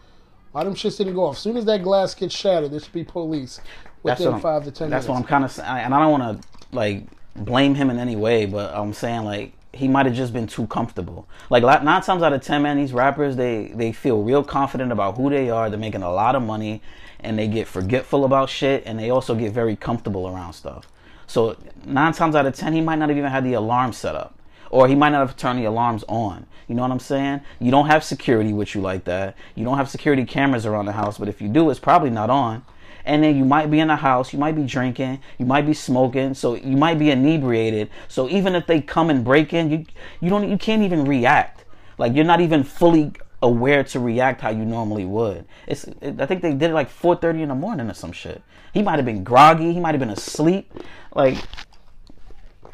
Why 0.53 0.65
them 0.65 0.75
shits 0.75 0.97
didn't 0.97 1.15
go 1.15 1.25
off? 1.25 1.37
As 1.37 1.43
soon 1.43 1.57
as 1.57 1.65
that 1.67 1.83
glass 1.83 2.15
gets 2.15 2.35
shattered, 2.35 2.71
there 2.73 2.81
should 2.81 2.93
be 2.93 3.05
police 3.05 3.61
within 4.03 4.41
five 4.41 4.65
to 4.65 4.71
ten 4.71 4.89
That's 4.89 5.07
minutes. 5.07 5.09
what 5.09 5.17
I'm 5.17 5.25
kind 5.25 5.45
of 5.45 5.51
saying, 5.53 5.69
and 5.69 5.95
I 5.95 5.99
don't 6.01 6.19
want 6.19 6.41
to 6.43 6.49
like 6.73 7.07
blame 7.37 7.75
him 7.75 7.91
in 7.91 7.99
any 7.99 8.17
way, 8.17 8.47
but 8.47 8.75
I'm 8.75 8.93
saying 8.93 9.25
like 9.25 9.53
he 9.73 9.89
might 9.89 10.07
have 10.07 10.15
just 10.15 10.33
been 10.33 10.47
too 10.47 10.67
comfortable. 10.67 11.29
Like 11.51 11.63
nine 11.63 12.03
times 12.03 12.23
out 12.23 12.33
of 12.33 12.43
ten, 12.43 12.63
man, 12.63 12.77
these 12.77 12.93
rappers 12.93 13.37
they 13.37 13.69
they 13.75 13.93
feel 13.93 14.23
real 14.23 14.43
confident 14.43 14.93
about 14.93 15.17
who 15.17 15.31
they 15.31 15.51
are. 15.51 15.69
They're 15.71 15.79
making 15.79 16.03
a 16.03 16.13
lot 16.13 16.35
of 16.35 16.43
money, 16.43 16.83
and 17.21 17.39
they 17.39 17.49
get 17.49 17.67
forgetful 17.67 18.25
about 18.25 18.49
shit, 18.49 18.83
and 18.87 18.99
they 18.99 19.11
also 19.11 19.35
get 19.35 19.53
very 19.53 19.77
comfortable 19.77 20.29
around 20.29 20.55
stuff. 20.55 20.87
So 21.27 21.57
nine 21.85 22.13
times 22.13 22.35
out 22.35 22.47
of 22.47 22.55
ten, 22.55 22.73
he 22.73 22.81
might 22.81 22.97
not 22.97 23.09
have 23.09 23.19
even 23.19 23.31
had 23.31 23.45
the 23.45 23.55
alarm 23.55 23.93
set 23.93 24.15
up, 24.15 24.39
or 24.71 24.89
he 24.89 24.95
might 24.95 25.11
not 25.11 25.27
have 25.27 25.37
turned 25.37 25.59
the 25.59 25.65
alarms 25.65 26.05
on. 26.09 26.47
You 26.69 26.75
know 26.75 26.83
what 26.83 26.91
I'm 26.91 26.99
saying? 26.99 27.43
You 27.61 27.71
don't 27.71 27.87
have 27.87 28.03
security 28.03 28.53
with 28.53 28.75
you 28.75 28.81
like 28.81 29.05
that. 29.05 29.37
You 29.55 29.65
don't 29.65 29.77
have 29.77 29.89
security 29.89 30.25
cameras 30.25 30.67
around 30.67 30.87
the 30.87 30.93
house, 30.93 31.17
but 31.19 31.29
if 31.29 31.41
you 31.41 31.49
do, 31.49 31.71
it's 31.71 31.79
probably 31.79 32.11
not 32.11 32.29
on 32.29 32.65
and 33.07 33.23
then 33.23 33.37
you 33.37 33.45
might 33.45 33.71
be 33.71 33.81
in 33.81 33.89
the 33.89 33.97
house, 33.97 34.33
you 34.33 34.39
might 34.39 34.57
be 34.57 34.65
drinking, 34.65 35.21
you 35.39 35.47
might 35.47 35.65
be 35.65 35.73
smoking, 35.73 36.35
so 36.35 36.57
you 36.57 36.77
might 36.77 36.99
be 36.99 37.11
inebriated. 37.11 37.89
So 38.09 38.29
even 38.29 38.55
if 38.55 38.67
they 38.67 38.81
come 38.81 39.09
and 39.09 39.25
break 39.25 39.55
in, 39.55 39.71
you 39.71 39.87
you 40.21 40.29
don't 40.29 40.49
you 40.49 40.59
can't 40.59 40.83
even 40.83 41.05
react. 41.05 41.65
Like 41.99 42.15
you're 42.15 42.25
not 42.25 42.41
even 42.41 42.65
fully 42.65 43.13
aware 43.43 43.85
to 43.85 44.01
react 44.01 44.41
how 44.41 44.51
you 44.51 44.65
normally 44.65 45.05
would. 45.05 45.47
It's 45.67 45.85
it, 46.01 46.21
I 46.21 46.27
think 46.27 46.43
they 46.43 46.53
did 46.53 46.71
it 46.71 46.75
like 46.75 46.91
4:30 46.91 47.43
in 47.43 47.49
the 47.49 47.55
morning 47.55 47.89
or 47.89 47.95
some 47.95 48.13
shit. 48.13 48.43
He 48.75 48.83
might 48.83 48.97
have 48.97 49.07
been 49.07 49.25
groggy, 49.25 49.73
he 49.73 49.81
might 49.81 49.95
have 49.95 50.01
been 50.01 50.11
asleep. 50.11 50.71
Like 51.15 51.39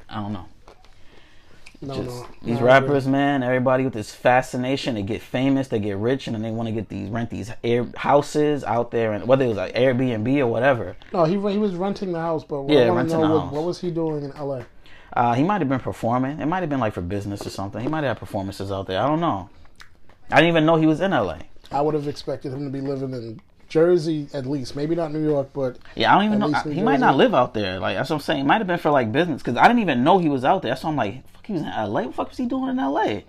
I 0.08 0.16
don't 0.16 0.32
know. 0.32 0.46
No, 1.82 1.94
Just, 1.94 2.08
no, 2.08 2.26
these 2.42 2.60
rappers, 2.60 3.06
man, 3.08 3.42
everybody 3.42 3.84
with 3.84 3.92
this 3.92 4.14
fascination, 4.14 4.94
they 4.94 5.02
get 5.02 5.20
famous, 5.20 5.68
they 5.68 5.80
get 5.80 5.96
rich, 5.96 6.26
and 6.28 6.34
then 6.34 6.42
they 6.42 6.50
want 6.50 6.68
to 6.68 6.72
get 6.72 6.88
these 6.88 7.08
rent 7.10 7.30
these 7.30 7.50
air 7.64 7.86
houses 7.96 8.62
out 8.64 8.90
there, 8.92 9.12
and 9.12 9.26
whether 9.26 9.44
it 9.44 9.48
was 9.48 9.56
like 9.56 9.74
Airbnb 9.74 10.38
or 10.38 10.46
whatever. 10.46 10.96
No, 11.12 11.24
he 11.24 11.32
he 11.32 11.58
was 11.58 11.74
renting 11.74 12.12
the 12.12 12.20
house, 12.20 12.44
but 12.44 12.68
Yeah, 12.68 12.88
renting 12.88 13.18
know 13.18 13.28
the 13.28 13.34
what, 13.34 13.40
house. 13.42 13.52
what 13.52 13.64
was 13.64 13.80
he 13.80 13.90
doing 13.90 14.24
in 14.24 14.32
L.A. 14.32 14.64
Uh, 15.14 15.34
he 15.34 15.42
might 15.42 15.60
have 15.60 15.68
been 15.68 15.80
performing. 15.80 16.40
It 16.40 16.46
might 16.46 16.60
have 16.60 16.70
been 16.70 16.80
like 16.80 16.94
for 16.94 17.02
business 17.02 17.46
or 17.46 17.50
something. 17.50 17.82
He 17.82 17.88
might 17.88 18.04
have 18.04 18.16
had 18.16 18.18
performances 18.18 18.70
out 18.72 18.86
there. 18.86 19.00
I 19.02 19.06
don't 19.06 19.20
know. 19.20 19.50
I 20.30 20.36
didn't 20.36 20.48
even 20.48 20.64
know 20.64 20.76
he 20.76 20.86
was 20.86 21.00
in 21.00 21.10
LA. 21.10 21.38
I 21.70 21.80
would 21.80 21.94
have 21.94 22.08
expected 22.08 22.52
him 22.52 22.64
to 22.64 22.70
be 22.70 22.80
living 22.80 23.12
in 23.12 23.40
Jersey 23.72 24.28
at 24.34 24.44
least, 24.44 24.76
maybe 24.76 24.94
not 24.94 25.12
New 25.14 25.24
York, 25.26 25.48
but 25.54 25.78
Yeah, 25.96 26.12
I 26.14 26.18
don't 26.18 26.26
even 26.26 26.38
know. 26.40 26.52
I- 26.54 26.68
he 26.70 26.82
might 26.82 27.00
not 27.00 27.16
live 27.16 27.34
out 27.34 27.54
there. 27.54 27.80
Like 27.80 27.96
that's 27.96 28.10
what 28.10 28.16
I'm 28.16 28.20
saying. 28.22 28.40
It 28.40 28.44
might 28.44 28.58
have 28.58 28.66
been 28.66 28.78
for 28.78 28.90
like 28.90 29.10
business 29.10 29.40
because 29.42 29.56
I 29.56 29.66
didn't 29.66 29.80
even 29.80 30.04
know 30.04 30.18
he 30.18 30.28
was 30.28 30.44
out 30.44 30.60
there. 30.60 30.76
So 30.76 30.88
I'm 30.88 30.96
like, 30.96 31.22
fuck, 31.32 31.46
he 31.46 31.54
was 31.54 31.62
in 31.62 31.68
LA. 31.68 31.86
What 32.02 32.06
the 32.08 32.12
fuck 32.12 32.28
was 32.28 32.36
he 32.36 32.44
doing 32.44 32.68
in 32.68 32.76
LA? 32.76 33.20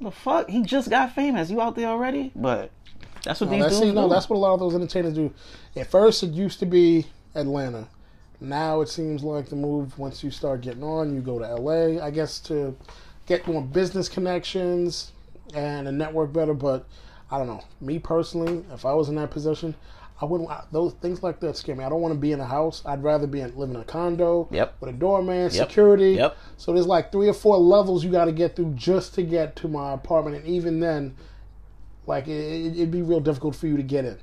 The 0.00 0.12
fuck, 0.12 0.48
he 0.48 0.62
just 0.62 0.88
got 0.88 1.16
famous. 1.16 1.50
You 1.50 1.60
out 1.60 1.74
there 1.74 1.88
already? 1.88 2.30
But 2.36 2.70
that's 3.24 3.40
what 3.40 3.50
No, 3.50 3.56
these 3.56 3.62
that's, 3.64 3.74
dudes 3.80 3.90
see, 3.90 3.94
no, 3.96 4.04
do. 4.08 4.14
that's 4.14 4.30
what 4.30 4.36
a 4.36 4.38
lot 4.38 4.54
of 4.54 4.60
those 4.60 4.76
entertainers 4.76 5.14
do. 5.14 5.34
At 5.74 5.88
first, 5.90 6.22
it 6.22 6.30
used 6.30 6.60
to 6.60 6.66
be 6.66 7.06
Atlanta. 7.34 7.88
Now 8.40 8.82
it 8.82 8.88
seems 8.88 9.24
like 9.24 9.48
the 9.48 9.56
move 9.56 9.98
once 9.98 10.22
you 10.22 10.30
start 10.30 10.60
getting 10.60 10.84
on, 10.84 11.12
you 11.12 11.20
go 11.20 11.40
to 11.40 11.44
LA. 11.56 12.00
I 12.00 12.12
guess 12.12 12.38
to 12.42 12.76
get 13.26 13.48
more 13.48 13.62
business 13.62 14.08
connections 14.08 15.10
and 15.54 15.88
a 15.88 15.92
network 15.92 16.32
better. 16.32 16.54
But 16.54 16.86
I 17.30 17.38
don't 17.38 17.46
know. 17.46 17.62
Me 17.80 17.98
personally, 17.98 18.64
if 18.72 18.84
I 18.86 18.94
was 18.94 19.08
in 19.08 19.14
that 19.16 19.30
position, 19.30 19.74
I 20.20 20.24
wouldn't 20.24 20.50
I- 20.50 20.64
those 20.72 20.94
things 20.94 21.22
like 21.22 21.40
that 21.40 21.56
scare 21.56 21.76
me. 21.76 21.84
I 21.84 21.88
don't 21.88 22.00
want 22.00 22.14
to 22.14 22.18
be 22.18 22.32
in 22.32 22.40
a 22.40 22.46
house. 22.46 22.82
I'd 22.86 23.02
rather 23.02 23.26
be 23.26 23.40
in, 23.40 23.56
live 23.56 23.70
in 23.70 23.76
a 23.76 23.84
condo 23.84 24.48
Yep. 24.50 24.74
with 24.80 24.90
a 24.90 24.92
doorman, 24.92 25.42
Yep. 25.44 25.52
security. 25.52 26.12
Yep. 26.12 26.36
So 26.56 26.72
there's 26.72 26.86
like 26.86 27.12
three 27.12 27.28
or 27.28 27.34
four 27.34 27.56
levels 27.58 28.02
you 28.04 28.10
got 28.10 28.24
to 28.24 28.32
get 28.32 28.56
through 28.56 28.72
just 28.74 29.14
to 29.14 29.22
get 29.22 29.54
to 29.56 29.68
my 29.68 29.92
apartment, 29.92 30.36
and 30.36 30.46
even 30.46 30.80
then, 30.80 31.14
like 32.06 32.26
it, 32.26 32.76
it'd 32.76 32.90
be 32.90 33.02
real 33.02 33.20
difficult 33.20 33.54
for 33.54 33.66
you 33.66 33.76
to 33.76 33.82
get 33.82 34.04
in. 34.04 34.18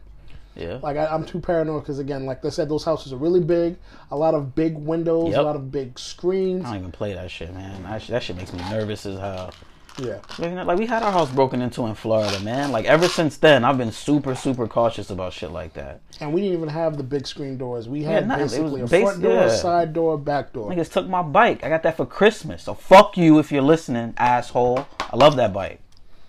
Yeah. 0.56 0.80
Like 0.82 0.98
I, 0.98 1.06
I'm 1.08 1.26
too 1.26 1.40
paranoid 1.40 1.84
because 1.84 2.00
again, 2.00 2.26
like 2.26 2.44
I 2.44 2.50
said, 2.50 2.70
those 2.70 2.84
houses 2.86 3.12
are 3.14 3.18
really 3.18 3.42
big. 3.42 3.76
A 4.10 4.18
lot 4.18 4.34
of 4.34 4.56
big 4.56 4.76
windows, 4.78 5.30
Yep. 5.32 5.40
a 5.40 5.42
lot 5.44 5.56
of 5.56 5.72
big 5.72 6.00
screens. 6.00 6.66
I 6.66 6.70
don't 6.72 6.80
even 6.80 6.92
play 6.92 7.14
that 7.14 7.30
shit, 7.30 7.54
man. 7.54 7.84
That 7.84 8.02
shit, 8.02 8.12
that 8.12 8.24
shit 8.24 8.36
makes 8.38 8.52
me 8.54 8.60
nervous 8.70 9.06
as 9.06 9.20
hell. 9.20 9.52
Yeah, 9.98 10.20
Like, 10.38 10.50
you 10.50 10.56
know, 10.56 10.64
like 10.66 10.78
we 10.78 10.86
had 10.88 11.04
our 11.04 11.12
house 11.12 11.32
broken 11.32 11.62
into 11.62 11.86
in 11.86 11.96
Florida, 11.96 12.38
man. 12.42 12.72
Like 12.72 12.86
ever 12.86 13.08
since 13.08 13.38
then, 13.38 13.64
I've 13.64 13.78
been 13.78 13.94
super, 13.94 14.36
super 14.36 14.68
cautious 14.68 15.10
about 15.10 15.32
shit 15.32 15.52
like 15.52 15.74
that. 15.74 16.02
and 16.20 16.34
we 16.34 16.42
didn't 16.42 16.58
even 16.58 16.70
have 16.70 16.98
the 16.98 17.04
big 17.04 17.26
screen 17.26 17.58
doors. 17.58 17.88
We 17.88 18.04
had 18.04 18.28
nothing. 18.28 18.42
It 18.42 18.62
was 18.62 18.72
basically 18.72 18.82
a 18.82 18.88
base- 18.88 19.04
front 19.04 19.22
door, 19.24 19.32
yeah. 19.32 19.56
side 19.56 19.94
door, 19.94 20.18
back 20.18 20.52
door. 20.52 20.70
Niggas 20.70 20.92
took 20.92 21.08
my 21.08 21.22
bike. 21.22 21.64
I 21.64 21.70
got 21.70 21.84
that 21.84 21.96
for 21.96 22.06
Christmas. 22.06 22.64
So 22.64 22.74
fuck 22.74 23.16
you 23.18 23.40
if 23.40 23.52
you're 23.54 23.62
listening, 23.62 24.14
asshole. 24.18 24.86
I 25.00 25.16
love 25.16 25.38
that 25.38 25.54
bike, 25.54 25.80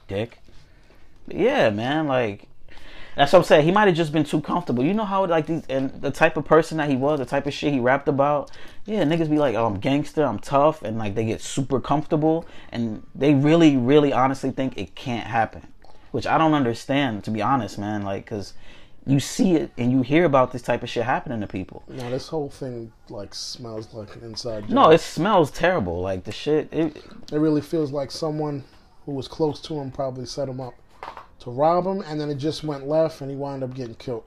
dick. 0.06 0.38
But 1.26 1.36
yeah, 1.36 1.70
man. 1.70 2.06
Like 2.06 2.46
that's 3.16 3.32
what 3.32 3.40
I'm 3.40 3.44
saying. 3.46 3.64
He 3.64 3.72
might 3.72 3.88
have 3.88 3.96
just 3.96 4.12
been 4.12 4.24
too 4.24 4.40
comfortable. 4.42 4.84
You 4.84 4.94
know 4.94 5.04
how 5.04 5.26
like 5.26 5.46
these 5.46 5.64
and 5.68 5.90
the 6.02 6.10
type 6.12 6.36
of 6.36 6.44
person 6.44 6.76
that 6.78 6.88
he 6.88 6.94
was, 6.96 7.18
the 7.18 7.24
type 7.26 7.46
of 7.46 7.52
shit 7.54 7.72
he 7.72 7.80
rapped 7.80 8.06
about. 8.08 8.50
Yeah, 8.86 9.02
niggas 9.02 9.28
be 9.28 9.38
like, 9.38 9.54
"Oh, 9.56 9.66
I'm 9.66 9.80
gangster, 9.80 10.24
I'm 10.24 10.38
tough," 10.38 10.82
and 10.82 10.96
like 10.98 11.14
they 11.14 11.24
get 11.24 11.40
super 11.40 11.80
comfortable, 11.80 12.46
and 12.70 13.02
they 13.14 13.34
really, 13.34 13.76
really, 13.76 14.12
honestly 14.12 14.50
think 14.50 14.78
it 14.78 14.94
can't 14.94 15.26
happen, 15.26 15.66
which 16.12 16.26
I 16.26 16.38
don't 16.38 16.54
understand, 16.54 17.24
to 17.24 17.30
be 17.30 17.42
honest, 17.42 17.78
man. 17.78 18.02
Like, 18.02 18.26
cause 18.26 18.54
you 19.06 19.20
see 19.20 19.54
it 19.54 19.70
and 19.78 19.92
you 19.92 20.02
hear 20.02 20.24
about 20.24 20.50
this 20.50 20.62
type 20.62 20.82
of 20.82 20.88
shit 20.88 21.04
happening 21.04 21.40
to 21.40 21.46
people. 21.46 21.84
Now 21.88 22.10
this 22.10 22.26
whole 22.28 22.50
thing 22.50 22.92
like 23.08 23.34
smells 23.34 23.94
like 23.94 24.16
an 24.16 24.22
inside 24.22 24.62
job. 24.62 24.70
No, 24.70 24.90
it 24.90 25.00
smells 25.00 25.50
terrible. 25.52 26.00
Like 26.00 26.24
the 26.24 26.32
shit. 26.32 26.68
It, 26.72 26.96
It 27.32 27.38
really 27.38 27.60
feels 27.60 27.92
like 27.92 28.10
someone 28.10 28.64
who 29.04 29.12
was 29.12 29.28
close 29.28 29.60
to 29.62 29.74
him 29.74 29.92
probably 29.92 30.26
set 30.26 30.48
him 30.48 30.60
up 30.60 30.74
to 31.40 31.50
rob 31.50 31.86
him, 31.86 32.00
and 32.02 32.20
then 32.20 32.28
it 32.28 32.36
just 32.36 32.64
went 32.64 32.88
left, 32.88 33.20
and 33.20 33.30
he 33.30 33.36
wound 33.36 33.62
up 33.62 33.74
getting 33.74 33.94
killed. 33.94 34.24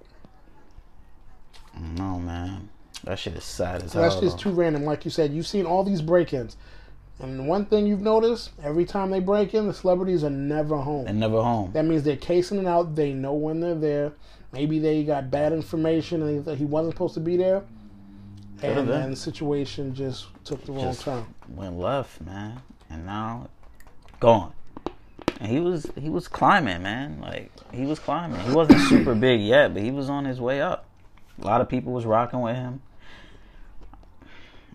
no, 1.78 2.20
man. 2.20 2.70
That 3.06 3.18
shit 3.20 3.36
is 3.36 3.44
sad 3.44 3.84
as 3.84 3.94
hell. 3.94 4.22
just 4.22 4.38
though. 4.38 4.44
too 4.44 4.52
random. 4.52 4.84
Like 4.84 5.06
you 5.06 5.12
said, 5.12 5.34
you've 5.34 5.48
seen 5.48 5.66
all 5.66 5.84
these 5.84 6.02
break-ins, 6.02 6.58
and 7.20 7.48
one 7.48 7.66
thing 7.66 7.88
you've 7.88 8.02
noticed: 8.02 8.52
every 8.64 8.86
time 8.86 9.10
they 9.10 9.20
break 9.20 9.54
in, 9.54 9.68
the 9.68 9.74
celebrities 9.74 10.24
are 10.24 10.30
never 10.30 10.78
home. 10.78 11.08
and 11.08 11.20
never 11.20 11.42
home. 11.42 11.72
That 11.74 11.86
means 11.86 12.04
they're 12.04 12.18
casing 12.18 12.60
it 12.60 12.66
out. 12.68 12.96
They 12.96 13.14
know 13.14 13.34
when 13.34 13.60
they're 13.62 13.76
there. 13.76 14.14
Maybe 14.52 14.80
they 14.80 15.04
got 15.04 15.30
bad 15.30 15.54
information 15.54 16.24
and 16.24 16.46
he, 16.46 16.56
he 16.56 16.66
wasn't 16.66 16.96
supposed 16.96 17.14
to 17.14 17.20
be 17.20 17.38
there. 17.38 17.64
And 18.62 18.90
then 18.90 19.12
the 19.12 19.16
situation 19.16 19.94
just 19.96 20.28
took 20.44 20.66
the 20.66 20.74
wrong 20.74 20.86
Just 20.86 21.04
turn. 21.04 21.26
went 21.48 21.78
left, 21.78 22.20
man, 22.22 22.62
and 22.90 23.06
now 23.06 23.48
gone. 24.20 24.52
And 25.40 25.50
he 25.50 25.60
was 25.62 25.88
he 25.98 26.10
was 26.10 26.28
climbing, 26.28 26.82
man. 26.84 27.22
Like 27.22 27.52
he 27.72 27.86
was 27.86 28.00
climbing. 28.00 28.42
He 28.42 28.52
wasn't 28.52 28.82
super 28.90 29.16
big 29.16 29.40
yet, 29.40 29.74
but 29.74 29.82
he 29.84 29.92
was 29.92 30.10
on 30.10 30.26
his 30.26 30.42
way 30.42 30.62
up. 30.62 30.86
A 31.42 31.46
lot 31.46 31.62
of 31.62 31.70
people 31.70 31.94
was 31.94 32.06
rocking 32.06 32.42
with 32.42 32.56
him. 32.56 32.82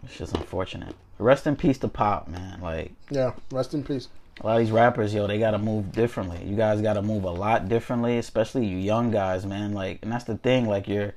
It's 0.06 0.16
just 0.18 0.36
unfortunate. 0.36 0.94
Rest 1.18 1.46
in 1.46 1.56
peace 1.56 1.78
to 1.78 1.88
Pop, 1.88 2.28
man. 2.28 2.60
Like 2.60 2.92
Yeah, 3.10 3.32
rest 3.50 3.74
in 3.74 3.82
peace. 3.84 4.08
a 4.40 4.46
lot 4.46 4.54
of 4.54 4.60
these 4.66 4.72
rappers, 4.72 5.14
yo, 5.14 5.26
they 5.26 5.38
gotta 5.38 5.58
move 5.58 5.92
differently. 5.92 6.42
You 6.44 6.56
guys 6.56 6.80
gotta 6.80 7.02
move 7.02 7.24
a 7.24 7.30
lot 7.30 7.68
differently, 7.68 8.18
especially 8.18 8.66
you 8.66 8.76
young 8.78 9.10
guys, 9.10 9.46
man. 9.46 9.72
Like, 9.72 10.00
and 10.02 10.10
that's 10.12 10.24
the 10.24 10.36
thing. 10.36 10.66
Like, 10.66 10.88
you're 10.88 11.14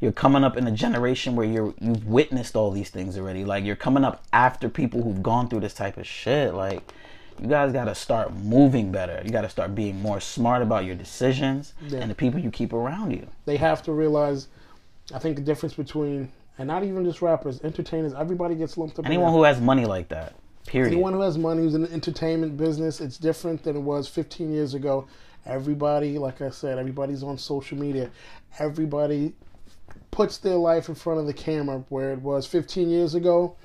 you're 0.00 0.12
coming 0.12 0.44
up 0.44 0.56
in 0.56 0.66
a 0.66 0.70
generation 0.72 1.36
where 1.36 1.46
you're 1.46 1.72
you've 1.80 2.06
witnessed 2.06 2.56
all 2.56 2.70
these 2.70 2.90
things 2.90 3.16
already. 3.18 3.44
Like, 3.44 3.64
you're 3.64 3.76
coming 3.76 4.04
up 4.04 4.22
after 4.32 4.68
people 4.68 5.02
who've 5.02 5.22
gone 5.22 5.48
through 5.48 5.60
this 5.60 5.74
type 5.74 5.96
of 5.98 6.06
shit. 6.06 6.54
Like, 6.54 6.82
you 7.40 7.48
guys 7.48 7.72
gotta 7.72 7.94
start 7.94 8.32
moving 8.34 8.90
better. 8.92 9.20
You 9.24 9.30
gotta 9.30 9.48
start 9.50 9.74
being 9.74 10.00
more 10.00 10.20
smart 10.20 10.62
about 10.62 10.84
your 10.84 10.94
decisions 10.94 11.74
Yeah. 11.88 12.00
and 12.00 12.10
the 12.10 12.14
people 12.14 12.40
you 12.40 12.50
keep 12.50 12.72
around 12.72 13.10
you. 13.12 13.26
They 13.44 13.56
have 13.56 13.82
to 13.84 13.92
realize, 13.92 14.48
I 15.14 15.18
think 15.18 15.36
the 15.36 15.42
difference 15.42 15.74
between, 15.74 16.30
and 16.58 16.68
not 16.68 16.84
even 16.84 17.04
just 17.04 17.22
rappers, 17.22 17.60
entertainers, 17.62 18.14
everybody 18.14 18.54
gets 18.54 18.76
lumped 18.78 18.98
up. 18.98 19.06
Anyone 19.06 19.32
who 19.32 19.42
has 19.42 19.60
money 19.60 19.84
like 19.84 20.08
that, 20.08 20.34
period. 20.66 20.92
Anyone 20.92 21.12
who 21.12 21.20
has 21.20 21.36
money 21.36 21.62
who's 21.62 21.74
in 21.74 21.82
the 21.82 21.92
entertainment 21.92 22.56
business, 22.56 23.00
it's 23.00 23.18
different 23.18 23.62
than 23.62 23.76
it 23.76 23.80
was 23.80 24.08
15 24.08 24.52
years 24.52 24.74
ago. 24.74 25.06
Everybody, 25.46 26.18
like 26.18 26.40
I 26.40 26.50
said, 26.50 26.78
everybody's 26.78 27.22
on 27.22 27.36
social 27.36 27.76
media. 27.78 28.10
Everybody 28.58 29.34
puts 30.10 30.38
their 30.38 30.56
life 30.56 30.88
in 30.88 30.94
front 30.94 31.20
of 31.20 31.26
the 31.26 31.34
camera 31.34 31.84
where 31.88 32.12
it 32.12 32.20
was 32.20 32.46
15 32.46 32.88
years 32.88 33.14
ago. 33.14 33.56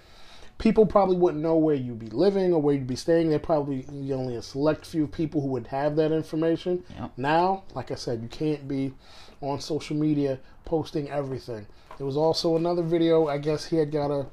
People 0.57 0.85
probably 0.85 1.15
wouldn't 1.15 1.41
know 1.41 1.55
where 1.55 1.75
you'd 1.75 1.99
be 1.99 2.09
living 2.09 2.51
or 2.53 2.61
where 2.61 2.75
you'd 2.75 2.85
be 2.85 2.97
staying. 2.97 3.29
There 3.29 3.39
probably 3.39 3.85
only 4.11 4.35
a 4.35 4.41
select 4.41 4.85
few 4.85 5.07
people 5.07 5.39
who 5.39 5.47
would 5.49 5.67
have 5.67 5.95
that 5.95 6.11
information. 6.11 6.83
Yep. 6.97 7.11
Now, 7.15 7.63
like 7.75 7.91
I 7.91 7.95
said, 7.95 8.21
you 8.21 8.27
can't 8.27 8.67
be 8.67 8.93
on 9.39 9.61
social 9.61 9.95
media 9.95 10.37
posting 10.65 11.09
everything. 11.09 11.65
There 11.99 12.05
was 12.07 12.17
also 12.17 12.55
another 12.55 12.81
video. 12.81 13.27
I 13.27 13.37
guess 13.37 13.65
he 13.65 13.75
had 13.75 13.91
got 13.91 14.09
a 14.09 14.25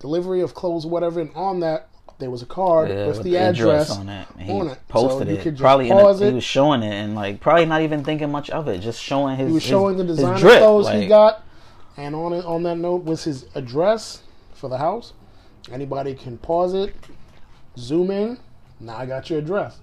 delivery 0.00 0.40
of 0.40 0.54
clothes, 0.54 0.84
or 0.84 0.90
whatever, 0.90 1.20
and 1.20 1.30
on 1.36 1.60
that 1.60 1.88
there 2.18 2.30
was 2.30 2.42
a 2.42 2.46
card 2.46 2.88
Yeah, 2.88 3.06
with, 3.06 3.18
with 3.18 3.24
the 3.24 3.36
address, 3.36 3.90
on 3.90 4.08
it. 4.08 4.26
He 4.38 4.50
on 4.50 4.66
it. 4.68 4.78
posted 4.88 5.28
So 5.28 5.32
you 5.34 5.38
it. 5.38 5.42
could 5.42 5.56
Probably 5.58 5.88
a, 5.90 5.92
pause 5.92 6.18
he 6.18 6.30
was 6.32 6.42
showing 6.42 6.82
it 6.82 6.92
and 6.92 7.14
like 7.14 7.40
probably 7.40 7.66
not 7.66 7.82
even 7.82 8.02
thinking 8.02 8.32
much 8.32 8.50
of 8.50 8.66
it, 8.66 8.78
just 8.78 9.00
showing 9.00 9.36
his. 9.36 9.46
He 9.48 9.52
was 9.54 9.62
his- 9.62 9.70
showing 9.70 9.96
the 9.98 10.04
designer 10.04 10.38
drip, 10.38 10.58
clothes 10.58 10.88
he 10.88 11.06
got, 11.06 11.44
and 11.96 12.16
on 12.16 12.32
it 12.32 12.44
on 12.44 12.62
that 12.64 12.76
note 12.76 13.04
was 13.04 13.22
his 13.24 13.46
address 13.54 14.22
for 14.54 14.68
the 14.68 14.78
house. 14.78 15.12
Anybody 15.70 16.14
can 16.14 16.38
pause 16.38 16.72
it, 16.74 16.96
zoom 17.76 18.10
in. 18.10 18.38
Now 18.80 18.96
I 18.96 19.04
got 19.06 19.28
your 19.28 19.40
address. 19.40 19.78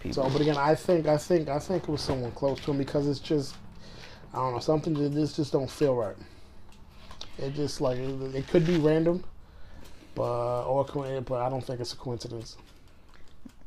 people. 0.00 0.24
So, 0.24 0.30
but 0.30 0.42
again, 0.42 0.58
I 0.58 0.74
think 0.74 1.06
I 1.06 1.16
think 1.16 1.48
I 1.48 1.58
think 1.58 1.84
it 1.84 1.88
was 1.88 2.02
someone 2.02 2.32
close 2.32 2.60
to 2.60 2.70
him 2.72 2.78
because 2.78 3.08
it's 3.08 3.20
just 3.20 3.54
I 4.32 4.36
don't 4.36 4.52
know 4.54 4.60
something 4.60 4.94
that 4.94 5.10
this 5.10 5.34
just 5.34 5.52
don't 5.52 5.70
feel 5.70 5.94
right. 5.94 6.16
It 7.38 7.54
just 7.54 7.80
like 7.80 7.98
it, 7.98 8.34
it 8.34 8.48
could 8.48 8.66
be 8.66 8.76
random, 8.76 9.24
but 10.14 10.62
or 10.64 10.84
co- 10.84 11.20
but 11.22 11.40
I 11.40 11.48
don't 11.48 11.64
think 11.64 11.80
it's 11.80 11.92
a 11.92 11.96
coincidence. 11.96 12.56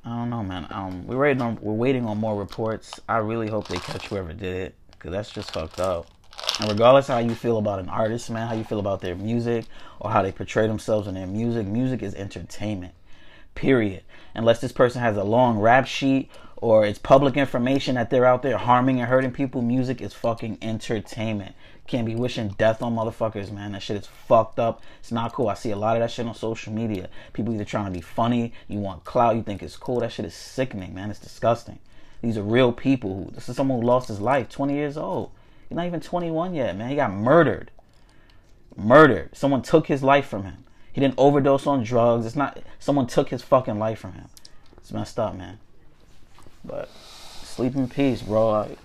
I 0.06 0.10
don't 0.10 0.30
know, 0.30 0.43
man. 0.43 0.67
Um, 0.69 1.08
we're 1.08 1.17
waiting 1.17 1.41
on 1.41 1.58
we're 1.62 1.73
waiting 1.73 2.06
on 2.06 2.17
more 2.17 2.38
reports. 2.38 2.99
I 3.10 3.17
really 3.17 3.49
hope 3.49 3.67
they 3.67 3.78
catch 3.78 4.08
whoever 4.08 4.34
did 4.34 4.56
it, 4.56 4.76
cause 4.99 5.12
that's 5.12 5.32
just 5.32 5.52
fucked 5.52 5.80
up. 5.80 6.08
And 6.60 6.69
regardless 6.69 7.08
how 7.08 7.17
you 7.19 7.36
feel 7.36 7.58
about 7.58 7.80
an 7.80 7.89
artist, 7.89 8.30
man, 8.30 8.47
how 8.47 8.54
you 8.54 8.63
feel 8.63 8.80
about 8.80 9.02
their 9.02 9.15
music 9.15 9.65
or 9.99 10.12
how 10.12 10.21
they 10.21 10.32
portray 10.32 10.67
themselves 10.67 11.08
in 11.08 11.15
their 11.15 11.28
music, 11.28 11.65
music 11.65 12.04
is 12.04 12.13
entertainment. 12.15 12.93
Period. 13.56 14.04
Unless 14.36 14.62
this 14.62 14.71
person 14.71 15.02
has 15.02 15.17
a 15.17 15.23
long 15.23 15.60
rap 15.60 15.88
sheet 15.88 16.30
or 16.63 16.86
it's 16.86 16.97
public 16.97 17.36
information 17.36 17.95
that 17.95 18.10
they're 18.10 18.26
out 18.26 18.41
there 18.41 18.58
harming 18.58 19.02
and 19.02 19.10
hurting 19.10 19.32
people, 19.32 19.62
music 19.62 19.99
is 20.02 20.13
fucking 20.13 20.58
entertainment. 20.62 21.54
Can't 21.88 22.06
be 22.06 22.15
wishing 22.15 22.56
death 22.58 22.82
on 22.82 22.95
motherfuckers, 22.95 23.52
man. 23.52 23.73
That 23.73 23.82
shit 23.82 23.97
is 23.97 24.08
fucked 24.08 24.60
up. 24.60 24.82
It's 25.02 25.12
not 25.12 25.34
cool. 25.34 25.49
I 25.49 25.56
see 25.56 25.71
a 25.71 25.76
lot 25.76 25.97
of 25.97 26.02
that 26.02 26.10
shit 26.10 26.26
on 26.26 26.34
social 26.34 26.71
media. 26.71 27.10
People 27.34 27.54
either 27.54 27.65
trying 27.65 27.88
to 27.88 27.91
be 27.91 27.99
funny, 27.99 28.54
you 28.69 28.80
want 28.80 29.04
clout, 29.04 29.36
you 29.36 29.43
think 29.43 29.62
it's 29.62 29.76
cool. 29.76 29.99
That 29.99 30.13
shit 30.13 30.23
is 30.23 30.34
sickening, 30.34 30.93
man. 30.95 31.10
It's 31.12 31.19
disgusting. 31.19 31.80
These 32.21 32.38
are 32.38 32.43
real 32.43 32.71
people. 32.71 33.13
Who, 33.13 33.32
this 33.32 33.49
is 33.49 33.58
someone 33.58 33.82
who 33.82 33.86
lost 33.86 34.08
his 34.08 34.21
life, 34.21 34.47
20 34.47 34.73
years 34.73 34.95
old. 34.95 35.32
He's 35.67 35.76
not 35.76 35.86
even 35.86 35.99
21 35.99 36.54
yet, 36.54 36.78
man. 36.78 36.89
He 36.89 36.95
got 36.95 37.12
murdered. 37.12 37.71
Murdered. 38.78 39.36
Someone 39.36 39.63
took 39.63 39.88
his 39.88 40.02
life 40.02 40.28
from 40.28 40.43
him. 40.43 40.63
He 40.93 41.02
didn't 41.02 41.15
overdose 41.17 41.67
on 41.67 41.84
drugs. 41.84 42.26
It's 42.26 42.38
not. 42.38 42.60
Someone 42.80 43.08
took 43.08 43.32
his 43.32 43.41
fucking 43.41 43.80
life 43.80 43.99
from 43.99 44.13
him. 44.13 44.30
It's 44.78 44.93
messed 44.93 45.19
up, 45.19 45.36
man. 45.36 45.60
But 46.65 46.89
sleep 47.43 47.76
in 47.76 47.88
peace, 47.88 48.21
bro. 48.21 48.49
Like, 48.52 48.78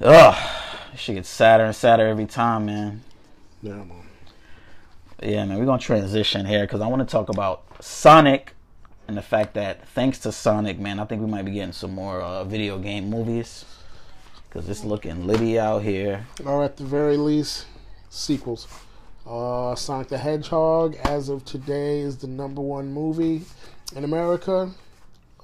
ugh, 0.00 0.50
this 0.92 1.00
shit 1.00 1.16
gets 1.16 1.28
sadder 1.28 1.64
and 1.64 1.74
sadder 1.74 2.06
every 2.06 2.26
time, 2.26 2.66
man. 2.66 3.02
Yeah, 3.62 3.74
man. 3.74 4.02
Yeah, 5.22 5.44
man, 5.44 5.58
we're 5.58 5.64
gonna 5.64 5.78
transition 5.78 6.44
here 6.46 6.62
because 6.62 6.80
I 6.80 6.86
want 6.86 7.00
to 7.00 7.10
talk 7.10 7.28
about 7.28 7.64
Sonic 7.80 8.54
and 9.06 9.16
the 9.16 9.22
fact 9.22 9.54
that 9.54 9.86
thanks 9.88 10.18
to 10.20 10.32
Sonic, 10.32 10.78
man, 10.78 10.98
I 10.98 11.04
think 11.04 11.20
we 11.20 11.28
might 11.28 11.44
be 11.44 11.52
getting 11.52 11.72
some 11.72 11.92
more 11.92 12.20
uh, 12.20 12.44
video 12.44 12.78
game 12.78 13.10
movies 13.10 13.64
because 14.48 14.68
it's 14.68 14.84
looking 14.84 15.26
litty 15.26 15.58
out 15.58 15.82
here. 15.82 16.26
Or 16.44 16.64
at 16.64 16.76
the 16.76 16.84
very 16.84 17.16
least, 17.16 17.66
sequels. 18.08 18.66
Uh, 19.26 19.74
Sonic 19.74 20.08
the 20.08 20.18
Hedgehog, 20.18 20.96
as 21.04 21.28
of 21.28 21.44
today, 21.44 22.00
is 22.00 22.18
the 22.18 22.26
number 22.26 22.60
one 22.60 22.92
movie 22.92 23.42
in 23.94 24.04
America. 24.04 24.70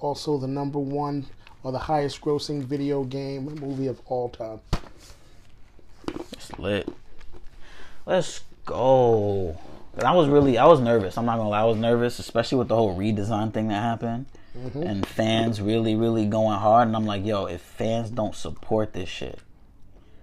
Also, 0.01 0.39
the 0.39 0.47
number 0.49 0.79
one 0.79 1.27
or 1.63 1.73
the 1.73 1.79
highest 1.79 2.21
grossing 2.21 2.63
video 2.63 3.05
game 3.05 3.45
movie 3.61 3.87
of 3.87 4.01
all 4.07 4.29
time. 4.31 4.61
It's 6.33 6.59
lit. 6.59 6.89
Let's 8.07 8.41
go. 8.65 9.57
'Cause 9.95 10.05
I 10.05 10.13
was 10.13 10.29
really, 10.29 10.57
I 10.57 10.67
was 10.67 10.81
nervous. 10.81 11.19
I'm 11.19 11.27
not 11.27 11.37
gonna 11.37 11.49
lie, 11.51 11.61
I 11.61 11.65
was 11.65 11.77
nervous, 11.77 12.19
especially 12.19 12.59
with 12.59 12.69
the 12.69 12.77
whole 12.77 12.97
redesign 12.97 13.53
thing 13.53 13.69
that 13.69 13.83
happened. 13.83 14.27
Mm-hmm. 14.59 14.83
and 14.83 15.07
fans 15.07 15.61
really, 15.61 15.95
really 15.95 16.27
going 16.27 16.59
hard. 16.59 16.89
And 16.89 16.97
I'm 16.97 17.07
like, 17.07 17.25
yo, 17.25 17.45
if 17.47 17.61
fans 17.61 18.11
don't 18.11 18.35
support 18.35 18.95
this 18.95 19.09
shit, 19.09 19.39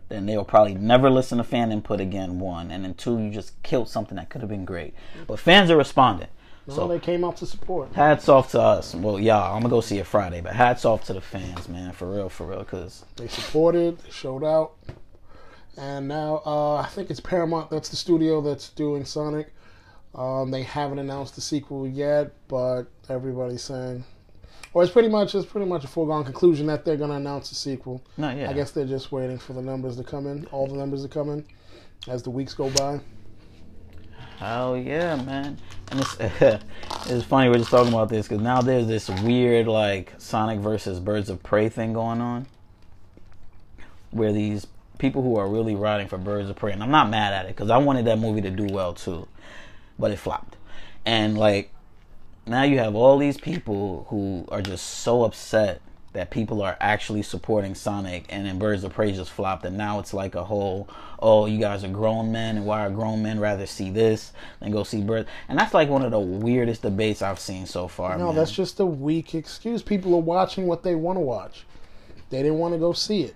then 0.10 0.26
they'll 0.26 0.44
probably 0.44 0.74
never 0.74 1.10
listen 1.10 1.38
to 1.38 1.46
fan 1.46 1.72
input 1.72 2.02
again. 2.02 2.38
One, 2.38 2.70
and 2.70 2.84
then 2.84 2.94
two, 2.94 3.18
you 3.20 3.30
just 3.32 3.54
killed 3.64 3.88
something 3.88 4.18
that 4.18 4.30
could 4.30 4.42
have 4.42 4.50
been 4.50 4.66
great. 4.66 4.94
But 5.28 5.40
fans 5.40 5.72
are 5.72 5.78
responding. 5.78 6.28
No, 6.68 6.74
So 6.74 6.88
they 6.88 7.00
came 7.00 7.24
out 7.24 7.38
to 7.38 7.46
support. 7.46 7.94
hats 7.94 8.28
off 8.28 8.52
to 8.52 8.62
us. 8.62 8.94
Well, 8.94 9.20
y'all, 9.20 9.56
I'm 9.56 9.62
gonna 9.62 9.70
go 9.72 9.82
see 9.82 10.00
it 10.00 10.06
Friday, 10.06 10.42
but 10.42 10.54
hats 10.54 10.84
off 10.86 11.06
to 11.06 11.14
the 11.14 11.22
fans, 11.22 11.70
man, 11.70 11.94
for 11.94 12.12
real, 12.12 12.28
for 12.30 12.46
real, 12.46 12.60
because 12.60 13.06
They 13.16 13.28
supported, 13.28 14.00
they 14.00 14.10
showed 14.12 14.44
out, 14.44 14.74
and 15.78 16.08
now 16.08 16.42
uh, 16.46 16.76
I 16.76 16.88
think 16.88 17.10
it's 17.10 17.20
Paramount. 17.20 17.70
That's 17.70 17.90
the 17.90 17.96
studio 17.96 18.42
that's 18.42 18.70
doing 18.70 19.06
Sonic. 19.06 19.54
Um, 20.16 20.50
they 20.52 20.64
haven't 20.64 21.00
announced 21.00 21.36
the 21.36 21.42
sequel 21.42 21.88
yet, 21.88 22.34
but 22.48 22.84
everybody's 23.08 23.62
saying, 23.62 24.04
or 24.74 24.82
it's 24.84 24.92
pretty 24.92 25.10
much 25.10 25.36
it's 25.36 25.46
pretty 25.46 25.68
much 25.68 25.84
a 25.84 25.88
foregone 25.88 26.24
conclusion 26.24 26.66
that 26.68 26.84
they're 26.86 26.98
going 26.98 27.12
to 27.12 27.16
announce 27.18 27.52
a 27.52 27.56
sequel. 27.56 28.04
no, 28.18 28.30
yeah, 28.32 28.50
I 28.50 28.54
guess 28.54 28.72
they're 28.72 28.86
just 28.86 29.12
waiting 29.12 29.38
for 29.38 29.54
the 29.54 29.62
numbers 29.62 29.96
to 29.98 30.04
come 30.04 30.26
in, 30.28 30.46
all 30.48 30.66
the 30.68 30.74
numbers 30.76 31.04
to 31.04 31.08
come 31.10 31.30
in, 31.30 31.46
as 32.08 32.24
the 32.24 32.32
weeks 32.32 32.54
go 32.56 32.70
by. 32.72 33.00
Hell 34.38 34.78
yeah, 34.78 35.16
man. 35.16 35.58
And 35.90 36.00
it's 36.00 36.16
it's 37.10 37.26
funny 37.26 37.50
we're 37.50 37.58
just 37.58 37.72
talking 37.72 37.92
about 37.92 38.10
this 38.10 38.28
because 38.28 38.44
now 38.44 38.62
there's 38.62 38.86
this 38.86 39.10
weird 39.10 39.68
like 39.68 40.14
Sonic 40.20 40.60
versus 40.60 41.00
Birds 41.00 41.30
of 41.30 41.42
Prey 41.42 41.70
thing 41.70 41.94
going 41.94 42.22
on, 42.22 42.46
where 44.12 44.32
these 44.32 44.68
people 45.00 45.24
who 45.24 45.38
are 45.38 45.48
really 45.48 45.74
riding 45.74 46.08
for 46.08 46.20
Birds 46.20 46.52
of 46.52 46.56
Prey, 46.56 46.72
and 46.72 46.84
I'm 46.84 46.92
not 46.92 47.10
mad 47.10 47.34
at 47.34 47.46
it 47.46 47.56
because 47.56 47.72
I 47.72 47.78
wanted 47.78 48.06
that 48.06 48.20
movie 48.20 48.42
to 48.42 48.52
do 48.52 48.68
well 48.72 48.94
too, 48.94 49.28
but 49.98 50.12
it 50.12 50.18
flopped, 50.18 50.56
and 51.04 51.36
like 51.36 51.72
now 52.46 52.62
you 52.62 52.78
have 52.78 52.94
all 52.94 53.18
these 53.18 53.38
people 53.40 54.06
who 54.10 54.46
are 54.50 54.62
just 54.62 54.86
so 54.86 55.24
upset 55.24 55.82
that 56.18 56.32
people 56.32 56.64
are 56.64 56.76
actually 56.82 57.22
supporting 57.22 57.76
Sonic 57.76 58.26
and 58.30 58.48
then 58.48 58.58
Birds 58.58 58.84
of 58.84 58.92
Prey 58.92 59.12
just 59.12 59.30
flopped 59.30 59.64
and 59.66 59.78
now 59.78 60.00
it's 60.00 60.16
like 60.16 60.34
a 60.34 60.44
whole 60.44 60.90
oh 61.20 61.46
you 61.46 61.60
guys 61.60 61.84
are 61.84 61.90
grown 61.90 62.32
men 62.32 62.58
and 62.58 62.66
why 62.66 62.84
are 62.84 62.90
grown 62.90 63.22
men 63.22 63.40
rather 63.40 63.68
see 63.68 63.92
this 63.92 64.34
than 64.60 64.72
go 64.72 64.84
see 64.84 65.04
Birds 65.04 65.30
and 65.48 65.60
that's 65.60 65.76
like 65.76 65.90
one 65.90 66.02
of 66.02 66.10
the 66.10 66.20
weirdest 66.20 66.82
debates 66.82 67.22
I've 67.22 67.40
seen 67.40 67.68
so 67.68 67.88
far. 67.88 68.18
No, 68.18 68.28
man. 68.28 68.36
that's 68.36 68.52
just 68.52 68.80
a 68.80 68.86
weak 68.86 69.36
excuse. 69.36 69.84
People 69.84 70.16
are 70.16 70.22
watching 70.22 70.66
what 70.66 70.82
they 70.82 70.96
want 70.96 71.18
to 71.18 71.22
watch. 71.22 71.66
They 72.32 72.42
didn't 72.42 72.58
want 72.58 72.74
to 72.74 72.80
go 72.80 72.94
see 72.94 73.22
it. 73.22 73.36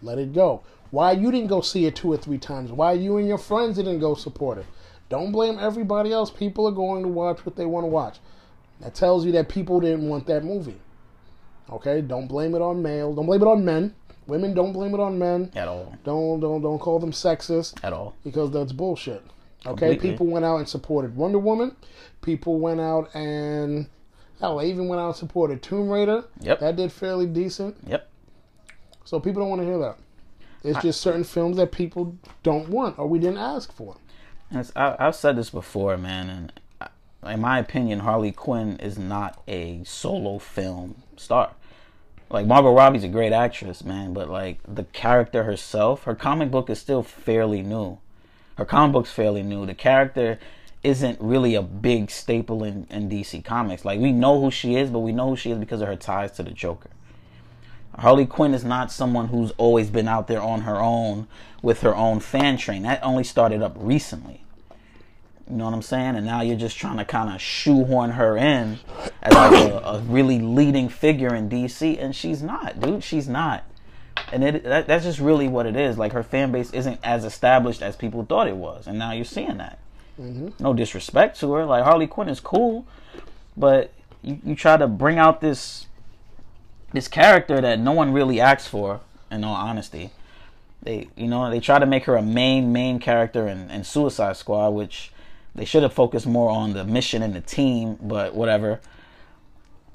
Let 0.00 0.18
it 0.18 0.32
go. 0.32 0.62
Why 0.90 1.12
you 1.12 1.30
didn't 1.30 1.48
go 1.48 1.60
see 1.60 1.84
it 1.84 1.94
two 1.94 2.10
or 2.10 2.16
three 2.16 2.38
times? 2.38 2.72
Why 2.72 2.92
you 2.92 3.18
and 3.18 3.28
your 3.28 3.36
friends 3.36 3.76
didn't 3.76 3.98
go 3.98 4.14
support 4.14 4.56
it? 4.56 4.66
Don't 5.10 5.30
blame 5.30 5.58
everybody 5.58 6.10
else. 6.10 6.30
People 6.30 6.66
are 6.66 6.72
going 6.72 7.02
to 7.02 7.08
watch 7.08 7.44
what 7.44 7.56
they 7.56 7.66
want 7.66 7.84
to 7.84 7.88
watch. 7.88 8.18
That 8.80 8.94
tells 8.94 9.26
you 9.26 9.32
that 9.32 9.50
people 9.50 9.80
didn't 9.80 10.08
want 10.08 10.26
that 10.26 10.42
movie. 10.42 10.80
Okay, 11.70 12.00
don't 12.00 12.26
blame 12.26 12.54
it 12.54 12.62
on 12.62 12.82
male. 12.82 13.14
Don't 13.14 13.26
blame 13.26 13.42
it 13.42 13.46
on 13.48 13.64
men. 13.64 13.94
Women, 14.26 14.54
don't 14.54 14.72
blame 14.72 14.94
it 14.94 15.00
on 15.00 15.18
men. 15.18 15.50
at 15.54 15.68
all, 15.68 15.94
Don't 16.04 16.40
don't 16.40 16.62
don't 16.62 16.78
call 16.78 16.98
them 16.98 17.12
sexist 17.12 17.82
at 17.84 17.92
all. 17.92 18.14
because 18.24 18.50
that's 18.50 18.72
bullshit. 18.72 19.22
Okay, 19.66 19.88
Completely. 19.90 20.10
people 20.10 20.26
went 20.26 20.44
out 20.44 20.56
and 20.58 20.68
supported 20.68 21.16
Wonder 21.16 21.38
Woman. 21.38 21.76
People 22.22 22.58
went 22.58 22.80
out 22.80 23.14
and 23.14 23.86
hell, 24.40 24.58
they 24.58 24.68
even 24.68 24.88
went 24.88 25.00
out 25.00 25.08
and 25.08 25.16
supported 25.16 25.62
Tomb 25.62 25.88
Raider. 25.90 26.24
Yep. 26.40 26.60
that 26.60 26.76
did 26.76 26.92
fairly 26.92 27.26
decent. 27.26 27.76
Yep. 27.86 28.08
So 29.04 29.20
people 29.20 29.40
don't 29.42 29.50
want 29.50 29.60
to 29.62 29.66
hear 29.66 29.78
that. 29.78 29.96
It's 30.62 30.80
just 30.80 31.02
certain 31.02 31.24
films 31.24 31.58
that 31.58 31.72
people 31.72 32.16
don't 32.42 32.70
want 32.70 32.98
or 32.98 33.06
we 33.06 33.18
didn't 33.18 33.36
ask 33.38 33.70
for. 33.72 33.96
I, 34.74 34.96
I've 34.98 35.14
said 35.16 35.36
this 35.36 35.50
before, 35.50 35.96
man, 35.98 36.30
and 36.30 36.52
in 37.30 37.40
my 37.40 37.58
opinion, 37.58 38.00
Harley 38.00 38.32
Quinn 38.32 38.78
is 38.78 38.98
not 38.98 39.42
a 39.46 39.82
solo 39.84 40.38
film 40.38 41.02
star. 41.20 41.52
Like 42.30 42.46
Margot 42.46 42.72
Robbie's 42.72 43.04
a 43.04 43.08
great 43.08 43.32
actress, 43.32 43.84
man, 43.84 44.12
but 44.12 44.28
like 44.28 44.58
the 44.66 44.84
character 44.84 45.44
herself, 45.44 46.04
her 46.04 46.14
comic 46.14 46.50
book 46.50 46.70
is 46.70 46.80
still 46.80 47.02
fairly 47.02 47.62
new. 47.62 47.98
Her 48.56 48.64
comic 48.64 48.92
book's 48.92 49.12
fairly 49.12 49.42
new. 49.42 49.66
The 49.66 49.74
character 49.74 50.38
isn't 50.82 51.20
really 51.20 51.54
a 51.54 51.62
big 51.62 52.10
staple 52.10 52.62
in, 52.62 52.86
in 52.90 53.08
DC 53.08 53.44
Comics. 53.44 53.84
Like 53.84 54.00
we 54.00 54.12
know 54.12 54.40
who 54.40 54.50
she 54.50 54.76
is, 54.76 54.90
but 54.90 55.00
we 55.00 55.12
know 55.12 55.30
who 55.30 55.36
she 55.36 55.50
is 55.50 55.58
because 55.58 55.80
of 55.80 55.88
her 55.88 55.96
ties 55.96 56.32
to 56.32 56.42
the 56.42 56.50
Joker. 56.50 56.90
Harley 57.98 58.26
Quinn 58.26 58.54
is 58.54 58.64
not 58.64 58.90
someone 58.90 59.28
who's 59.28 59.52
always 59.52 59.88
been 59.88 60.08
out 60.08 60.26
there 60.26 60.42
on 60.42 60.62
her 60.62 60.80
own 60.80 61.28
with 61.62 61.80
her 61.80 61.94
own 61.94 62.20
fan 62.20 62.56
train. 62.56 62.82
That 62.82 63.02
only 63.02 63.24
started 63.24 63.62
up 63.62 63.74
recently. 63.76 64.43
You 65.48 65.56
know 65.56 65.66
what 65.66 65.74
I'm 65.74 65.82
saying? 65.82 66.16
And 66.16 66.24
now 66.24 66.40
you're 66.40 66.56
just 66.56 66.78
trying 66.78 66.96
to 66.96 67.04
kind 67.04 67.34
of 67.34 67.40
shoehorn 67.40 68.12
her 68.12 68.36
in 68.36 68.78
as 69.22 69.34
like 69.34 69.52
a, 69.52 69.76
a 69.76 70.00
really 70.00 70.40
leading 70.40 70.88
figure 70.88 71.34
in 71.34 71.50
DC, 71.50 72.02
and 72.02 72.16
she's 72.16 72.42
not, 72.42 72.80
dude. 72.80 73.04
She's 73.04 73.28
not. 73.28 73.64
And 74.32 74.42
it 74.42 74.64
that, 74.64 74.86
that's 74.86 75.04
just 75.04 75.18
really 75.18 75.48
what 75.48 75.66
it 75.66 75.76
is. 75.76 75.98
Like 75.98 76.12
her 76.12 76.22
fan 76.22 76.50
base 76.50 76.70
isn't 76.72 76.98
as 77.04 77.24
established 77.24 77.82
as 77.82 77.94
people 77.94 78.24
thought 78.24 78.48
it 78.48 78.56
was, 78.56 78.86
and 78.86 78.98
now 78.98 79.12
you're 79.12 79.24
seeing 79.24 79.58
that. 79.58 79.78
Mm-hmm. 80.18 80.62
No 80.62 80.72
disrespect 80.72 81.38
to 81.40 81.52
her. 81.52 81.66
Like 81.66 81.84
Harley 81.84 82.06
Quinn 82.06 82.28
is 82.28 82.40
cool, 82.40 82.86
but 83.56 83.92
you, 84.22 84.38
you 84.44 84.54
try 84.54 84.78
to 84.78 84.86
bring 84.86 85.18
out 85.18 85.40
this 85.42 85.86
this 86.92 87.06
character 87.06 87.60
that 87.60 87.78
no 87.78 87.92
one 87.92 88.12
really 88.12 88.40
asks 88.40 88.66
for. 88.66 89.00
In 89.30 89.42
all 89.42 89.56
honesty, 89.56 90.10
they 90.82 91.08
you 91.16 91.26
know 91.26 91.50
they 91.50 91.60
try 91.60 91.78
to 91.78 91.86
make 91.86 92.04
her 92.04 92.16
a 92.16 92.22
main 92.22 92.72
main 92.72 92.98
character 92.98 93.48
in, 93.48 93.70
in 93.70 93.84
Suicide 93.84 94.36
Squad, 94.36 94.70
which 94.70 95.10
they 95.54 95.64
should 95.64 95.82
have 95.82 95.92
focused 95.92 96.26
more 96.26 96.50
on 96.50 96.72
the 96.72 96.84
mission 96.84 97.22
and 97.22 97.34
the 97.34 97.40
team. 97.40 97.96
But 98.00 98.34
whatever. 98.34 98.80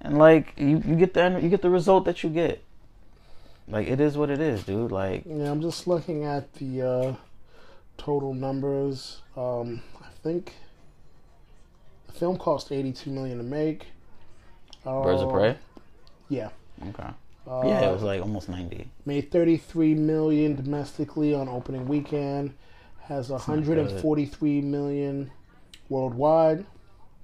And 0.02 0.18
like 0.18 0.54
you, 0.58 0.82
you 0.86 0.96
get 0.96 1.14
the 1.14 1.40
you 1.42 1.50
get 1.50 1.62
the 1.62 1.70
result 1.70 2.06
that 2.06 2.24
you 2.24 2.30
get. 2.30 2.64
Like 3.68 3.88
it 3.88 4.00
is 4.00 4.18
what 4.18 4.30
it 4.30 4.40
is, 4.40 4.64
dude. 4.64 4.92
Like 4.92 5.24
Yeah, 5.26 5.52
I'm 5.52 5.62
just 5.62 5.86
looking 5.88 6.24
at 6.26 6.54
the 6.54 6.82
uh, 6.82 7.14
total 7.98 8.34
numbers. 8.34 9.22
Um, 9.36 9.82
I 10.02 10.08
think 10.24 10.54
the 12.08 12.14
film 12.14 12.38
cost 12.38 12.72
82 12.72 13.10
million 13.10 13.38
to 13.38 13.44
make. 13.44 13.88
Birds 14.86 15.22
of 15.22 15.30
Uh, 15.30 15.32
Prey. 15.34 15.58
Yeah. 16.30 16.50
Okay. 16.90 17.10
Uh, 17.48 17.62
Yeah, 17.66 17.90
it 17.90 17.94
was 17.94 18.02
like 18.04 18.22
almost 18.22 18.48
ninety. 18.50 18.90
made 19.06 19.30
33 19.32 19.94
million 19.96 20.56
domestically 20.56 21.34
on 21.34 21.50
opening 21.50 21.88
weekend. 21.88 22.54
Has 23.02 23.30
not 23.30 23.40
143 23.48 24.62
million 24.62 25.32
worldwide. 25.90 26.66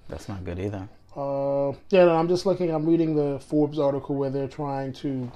That's 0.10 0.28
not 0.28 0.44
good 0.44 0.60
either. 0.60 0.88
Uh, 1.16 1.72
yeah, 1.90 2.06
no, 2.06 2.16
I'm 2.16 2.28
just 2.28 2.46
looking. 2.46 2.72
I'm 2.72 2.86
reading 2.86 3.16
the 3.16 3.40
Forbes 3.40 3.80
article 3.80 4.16
where 4.16 4.30
they're 4.30 4.48
trying 4.48 4.92
to 4.94 5.32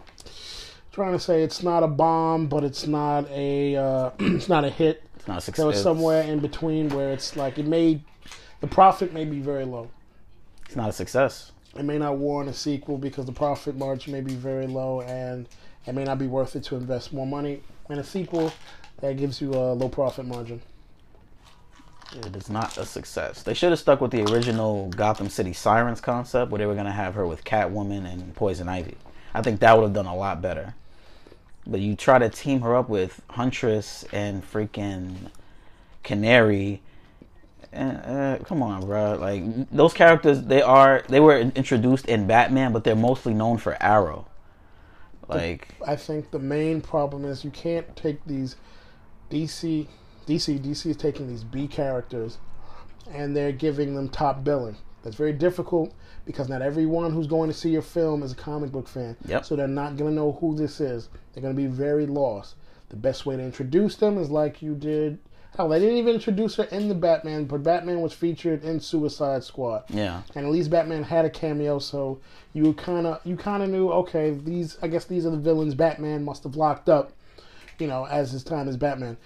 trying 0.92 1.14
to 1.14 1.20
say 1.20 1.44
it's 1.44 1.64
not 1.64 1.84
a 1.84 1.88
bomb, 1.88 2.48
but 2.48 2.64
it's 2.64 2.86
not 2.86 3.30
a 3.32 3.76
uh, 3.76 4.12
it's 4.20 4.50
not 4.50 4.66
a 4.66 4.70
hit. 4.70 5.04
It's 5.16 5.28
not 5.28 5.38
a 5.38 5.42
success. 5.42 5.64
So 5.64 5.70
it's 5.70 5.82
somewhere 5.82 6.24
in 6.24 6.40
between 6.40 6.90
where 6.90 7.12
it's 7.12 7.36
like 7.36 7.58
it 7.58 7.66
may 7.66 8.02
the 8.60 8.68
profit 8.68 9.14
may 9.14 9.26
be 9.26 9.40
very 9.40 9.66
low. 9.66 9.90
It's 10.66 10.76
not 10.76 10.90
a 10.90 10.94
success. 10.94 11.52
It 11.78 11.84
may 11.84 11.98
not 11.98 12.18
warrant 12.18 12.50
a 12.50 12.54
sequel 12.54 12.98
because 12.98 13.26
the 13.26 13.32
profit 13.32 13.78
margin 13.78 14.12
may 14.12 14.22
be 14.22 14.34
very 14.34 14.68
low, 14.68 15.02
and 15.02 15.48
it 15.86 15.94
may 15.94 16.04
not 16.04 16.20
be 16.20 16.28
worth 16.28 16.56
it 16.56 16.64
to 16.66 16.76
invest 16.76 17.14
more 17.14 17.28
money 17.28 17.64
in 17.90 18.00
a 18.00 18.04
sequel 18.04 18.52
that 19.02 19.18
gives 19.18 19.40
you 19.40 19.54
a 19.54 19.74
low 19.74 19.88
profit 19.88 20.26
margin. 20.26 20.62
It 22.16 22.36
is 22.36 22.50
not 22.50 22.78
a 22.78 22.86
success. 22.86 23.44
They 23.44 23.54
should 23.54 23.70
have 23.70 23.80
stuck 23.80 24.02
with 24.02 24.12
the 24.12 24.24
original 24.32 24.90
Gotham 24.90 25.30
City 25.30 25.54
Sirens 25.54 26.02
concept, 26.02 26.52
where 26.52 26.58
they 26.58 26.66
were 26.66 26.76
gonna 26.76 26.92
have 26.92 27.14
her 27.14 27.26
with 27.26 27.44
Catwoman 27.44 28.12
and 28.12 28.34
Poison 28.36 28.68
Ivy. 28.68 28.96
I 29.34 29.42
think 29.42 29.60
that 29.60 29.78
would 29.78 29.84
have 29.84 29.94
done 29.94 30.08
a 30.08 30.16
lot 30.16 30.42
better. 30.42 30.74
But 31.68 31.82
you 31.82 31.96
try 31.96 32.18
to 32.18 32.30
team 32.30 32.62
her 32.62 32.76
up 32.76 32.90
with 32.90 33.22
Huntress 33.30 34.06
and 34.12 34.44
freaking 34.44 35.30
Canary. 36.04 36.82
Uh, 37.72 38.38
come 38.44 38.64
on, 38.64 38.86
bro. 38.88 39.14
Like 39.16 39.70
those 39.70 39.94
characters, 39.94 40.42
they 40.42 40.64
are 40.64 41.04
they 41.10 41.20
were 41.20 41.38
introduced 41.38 42.08
in 42.08 42.26
Batman, 42.26 42.74
but 42.74 42.84
they're 42.84 42.96
mostly 42.96 43.36
known 43.36 43.58
for 43.58 43.78
Arrow. 43.80 44.26
Like 45.28 45.76
I 45.86 45.96
think 45.96 46.32
the 46.32 46.40
main 46.40 46.82
problem 46.82 47.24
is 47.24 47.46
you 47.46 47.52
can't 47.52 47.96
take 47.96 48.26
these 48.26 48.56
DC 49.30 49.86
DC 50.30 50.60
DC 50.60 50.86
is 50.86 50.98
taking 50.98 51.28
these 51.28 51.44
B 51.44 51.68
characters 51.68 52.38
and 53.12 53.36
they're 53.36 53.52
giving 53.52 53.96
them 53.96 54.10
top 54.10 54.44
billing. 54.44 54.78
That's 55.04 55.16
very 55.16 55.34
difficult 55.34 55.94
because 56.26 56.50
not 56.50 56.62
everyone 56.62 57.14
who's 57.14 57.28
going 57.28 57.50
to 57.50 57.56
see 57.56 57.70
your 57.70 57.82
film 57.82 58.22
is 58.22 58.34
a 58.34 58.36
comic 58.36 58.72
book 58.72 58.88
fan. 58.88 59.18
Yep. 59.26 59.46
So 59.46 59.56
they're 59.56 59.68
not 59.68 59.98
going 59.98 60.12
to 60.12 60.16
know 60.16 60.34
who 60.34 60.56
this 60.56 60.80
is. 60.80 61.10
They're 61.34 61.42
going 61.42 61.56
to 61.56 61.62
be 61.62 61.68
very 61.68 62.06
lost. 62.06 62.56
The 62.90 62.96
best 62.96 63.26
way 63.26 63.38
to 63.38 63.42
introduce 63.42 63.96
them 63.96 64.18
is 64.18 64.30
like 64.30 64.62
you 64.62 64.76
did. 64.76 65.20
Hell, 65.58 65.70
they 65.70 65.80
didn't 65.80 65.98
even 65.98 66.16
introduce 66.16 66.56
her 66.56 66.66
in 66.66 66.90
the 66.90 66.96
Batman, 66.96 67.46
but 67.46 67.64
Batman 67.64 68.02
was 68.02 68.14
featured 68.14 68.64
in 68.64 68.80
Suicide 68.80 69.44
Squad 69.44 69.84
yeah, 69.90 70.22
and 70.36 70.46
at 70.46 70.52
least 70.52 70.70
Batman 70.70 71.04
had 71.04 71.26
a 71.26 71.30
cameo, 71.30 71.80
so 71.80 72.20
you 72.54 72.72
kind 72.74 73.08
of 73.08 73.20
you 73.26 73.36
kind 73.36 73.64
of 73.64 73.70
knew 73.70 73.90
okay, 73.90 74.30
these 74.30 74.78
I 74.82 74.88
guess 74.88 75.06
these 75.06 75.26
are 75.26 75.32
the 75.32 75.38
villains 75.38 75.74
Batman 75.74 76.24
must 76.24 76.44
have 76.44 76.56
locked 76.56 76.88
up, 76.88 77.14
you 77.80 77.88
know, 77.88 78.06
as 78.06 78.32
his 78.32 78.44
time 78.44 78.70
as 78.70 78.78
Batman. 78.78 79.18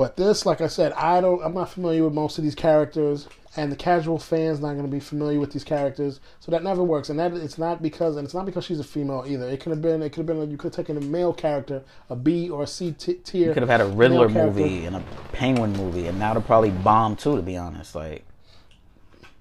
But 0.00 0.16
this, 0.16 0.46
like 0.46 0.62
I 0.62 0.66
said, 0.66 0.94
I 0.94 1.20
don't. 1.20 1.42
I'm 1.42 1.52
not 1.52 1.68
familiar 1.68 2.04
with 2.04 2.14
most 2.14 2.38
of 2.38 2.44
these 2.44 2.54
characters, 2.54 3.28
and 3.54 3.70
the 3.70 3.76
casual 3.76 4.18
fan's 4.18 4.58
not 4.58 4.72
going 4.72 4.86
to 4.86 4.90
be 4.90 4.98
familiar 4.98 5.38
with 5.38 5.52
these 5.52 5.62
characters, 5.62 6.20
so 6.38 6.50
that 6.50 6.62
never 6.62 6.82
works. 6.82 7.10
And 7.10 7.18
that 7.18 7.34
it's 7.34 7.58
not 7.58 7.82
because, 7.82 8.16
and 8.16 8.24
it's 8.24 8.32
not 8.32 8.46
because 8.46 8.64
she's 8.64 8.80
a 8.80 8.84
female 8.84 9.26
either. 9.28 9.46
It 9.46 9.60
could 9.60 9.72
have 9.72 9.82
been. 9.82 10.00
It 10.00 10.14
could 10.14 10.26
have 10.26 10.38
been. 10.38 10.50
You 10.50 10.56
could 10.56 10.74
have 10.74 10.86
taken 10.86 10.96
a 10.96 11.02
male 11.02 11.34
character, 11.34 11.82
a 12.08 12.16
B 12.16 12.48
or 12.48 12.62
a 12.62 12.66
C 12.66 12.92
t- 12.92 13.12
tier. 13.12 13.48
You 13.48 13.52
could 13.52 13.62
have 13.62 13.68
had 13.68 13.82
a 13.82 13.88
Riddler 13.88 14.30
movie 14.30 14.86
and 14.86 14.96
a 14.96 15.02
Penguin 15.32 15.74
movie, 15.74 16.06
and 16.06 16.18
that 16.22 16.34
would 16.34 16.46
probably 16.46 16.70
bomb 16.70 17.14
too. 17.14 17.36
To 17.36 17.42
be 17.42 17.58
honest, 17.58 17.94
like 17.94 18.24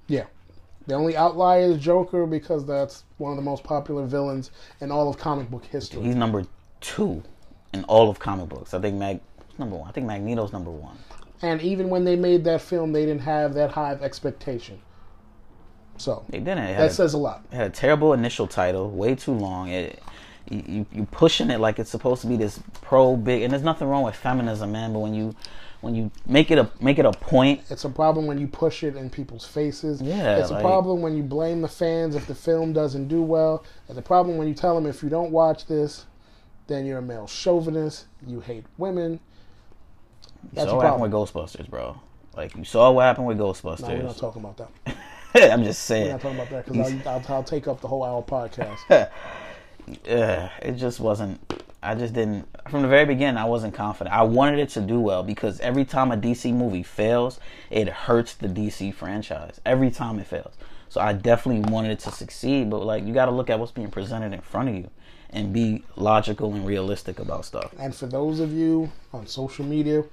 Yeah. 0.07 0.25
The 0.87 0.95
only 0.95 1.15
outlier 1.15 1.71
is 1.71 1.77
Joker 1.77 2.25
because 2.25 2.65
that's 2.65 3.05
one 3.17 3.31
of 3.31 3.37
the 3.37 3.43
most 3.43 3.63
popular 3.63 4.05
villains 4.05 4.51
in 4.81 4.91
all 4.91 5.07
of 5.07 5.17
comic 5.17 5.49
book 5.49 5.63
history. 5.63 6.03
he's 6.03 6.15
number 6.15 6.45
two 6.81 7.23
in 7.73 7.85
all 7.85 8.09
of 8.09 8.19
comic 8.19 8.49
books. 8.49 8.73
I 8.73 8.81
think 8.81 8.97
Mag 8.97 9.21
number 9.59 9.75
one. 9.75 9.89
I 9.89 9.91
think 9.91 10.07
Magneto's 10.07 10.53
number 10.53 10.71
one. 10.71 10.97
And 11.41 11.61
even 11.61 11.89
when 11.89 12.03
they 12.03 12.15
made 12.15 12.43
that 12.45 12.61
film, 12.61 12.91
they 12.91 13.05
didn't 13.05 13.21
have 13.21 13.53
that 13.53 13.71
high 13.71 13.91
of 13.91 14.01
expectation. 14.03 14.79
So 15.97 16.23
They 16.29 16.39
didn't. 16.39 16.59
It 16.59 16.77
that 16.77 16.91
a, 16.91 16.93
says 16.93 17.13
a 17.13 17.17
lot. 17.17 17.45
it 17.51 17.55
had 17.55 17.67
a 17.67 17.69
terrible 17.69 18.13
initial 18.13 18.47
title, 18.47 18.89
way 18.89 19.15
too 19.15 19.33
long. 19.33 19.69
It 19.69 20.01
you, 20.49 20.63
you 20.67 20.85
you 20.91 21.05
pushing 21.11 21.49
it 21.51 21.59
like 21.59 21.77
it's 21.77 21.89
supposed 21.89 22.21
to 22.21 22.27
be 22.27 22.37
this 22.37 22.59
pro 22.81 23.15
big, 23.15 23.43
and 23.43 23.51
there's 23.51 23.63
nothing 23.63 23.87
wrong 23.87 24.03
with 24.03 24.15
feminism, 24.15 24.71
man. 24.71 24.93
But 24.93 24.99
when 24.99 25.13
you 25.13 25.35
when 25.81 25.95
you 25.95 26.11
make 26.25 26.51
it 26.51 26.57
a 26.57 26.69
make 26.79 26.99
it 26.99 27.05
a 27.05 27.11
point, 27.11 27.61
It's 27.69 27.85
a 27.85 27.89
problem 27.89 28.25
when 28.27 28.37
you 28.37 28.47
push 28.47 28.83
it 28.83 28.95
in 28.95 29.09
people's 29.09 29.45
faces. 29.45 30.01
Yeah, 30.01 30.37
It's 30.37 30.51
a 30.51 30.59
problem 30.59 31.01
when 31.01 31.15
you 31.15 31.23
blame 31.23 31.61
the 31.61 31.67
fans 31.67 32.15
if 32.15 32.27
the 32.27 32.35
film 32.35 32.73
doesn't 32.73 33.07
do 33.07 33.21
well. 33.21 33.63
It's 33.87 33.97
a 33.97 34.01
problem 34.01 34.37
when 34.37 34.47
you 34.47 34.53
tell 34.53 34.75
them 34.75 34.85
if 34.85 35.03
you 35.03 35.09
don't 35.09 35.31
watch 35.31 35.67
this, 35.67 36.05
then 36.67 36.85
you're 36.85 36.99
a 36.99 37.01
male 37.01 37.27
chauvinist. 37.27 38.05
You 38.25 38.39
hate 38.39 38.65
women. 38.77 39.19
You 40.43 40.49
That's 40.53 40.69
saw 40.69 40.77
what 40.77 40.85
happened 40.85 41.03
with 41.03 41.11
Ghostbusters, 41.11 41.69
bro. 41.69 41.99
Like 42.35 42.55
you 42.55 42.63
saw 42.63 42.91
what 42.91 43.03
happened 43.03 43.27
with 43.27 43.37
No, 43.37 43.53
we're 43.87 44.03
not 44.03 44.17
talking 44.17 44.43
about 44.43 44.57
that. 44.57 44.95
I'm 45.51 45.63
just 45.63 45.83
saying. 45.83 46.07
We're 46.07 46.11
not 46.13 46.21
talking 46.21 46.37
about 46.37 46.49
that 46.49 46.65
because 46.65 46.93
I'll, 47.05 47.09
I'll, 47.09 47.35
I'll 47.35 47.43
take 47.43 47.67
up 47.67 47.81
the 47.81 47.87
whole 47.87 48.03
hour 48.03 48.23
podcast. 48.23 48.79
yeah, 50.05 50.49
it 50.61 50.73
just 50.73 50.99
wasn't. 50.99 51.39
I 51.81 51.95
just 51.95 52.13
didn't. 52.13 52.47
From 52.69 52.81
the 52.81 52.87
very 52.87 53.05
beginning, 53.05 53.37
I 53.37 53.45
wasn't 53.45 53.73
confident. 53.73 54.15
I 54.15 54.23
wanted 54.23 54.59
it 54.59 54.69
to 54.69 54.81
do 54.81 54.99
well 54.99 55.23
because 55.23 55.59
every 55.59 55.85
time 55.85 56.11
a 56.11 56.17
DC 56.17 56.53
movie 56.53 56.83
fails, 56.83 57.39
it 57.69 57.87
hurts 57.87 58.33
the 58.33 58.47
DC 58.47 58.93
franchise. 58.93 59.61
Every 59.65 59.91
time 59.91 60.19
it 60.19 60.27
fails. 60.27 60.55
So 60.89 60.99
I 60.99 61.13
definitely 61.13 61.69
wanted 61.71 61.91
it 61.91 61.99
to 61.99 62.11
succeed, 62.11 62.69
but 62.69 62.83
like 62.83 63.05
you 63.05 63.13
got 63.13 63.25
to 63.25 63.31
look 63.31 63.49
at 63.49 63.59
what's 63.59 63.71
being 63.71 63.91
presented 63.91 64.33
in 64.33 64.41
front 64.41 64.69
of 64.69 64.75
you 64.75 64.89
and 65.31 65.53
be 65.53 65.83
logical 65.95 66.53
and 66.53 66.65
realistic 66.65 67.19
about 67.19 67.45
stuff. 67.45 67.73
And 67.77 67.93
for 67.93 68.07
those 68.07 68.39
of 68.39 68.51
you 68.51 68.91
on 69.13 69.27
social 69.27 69.65
media 69.65 70.03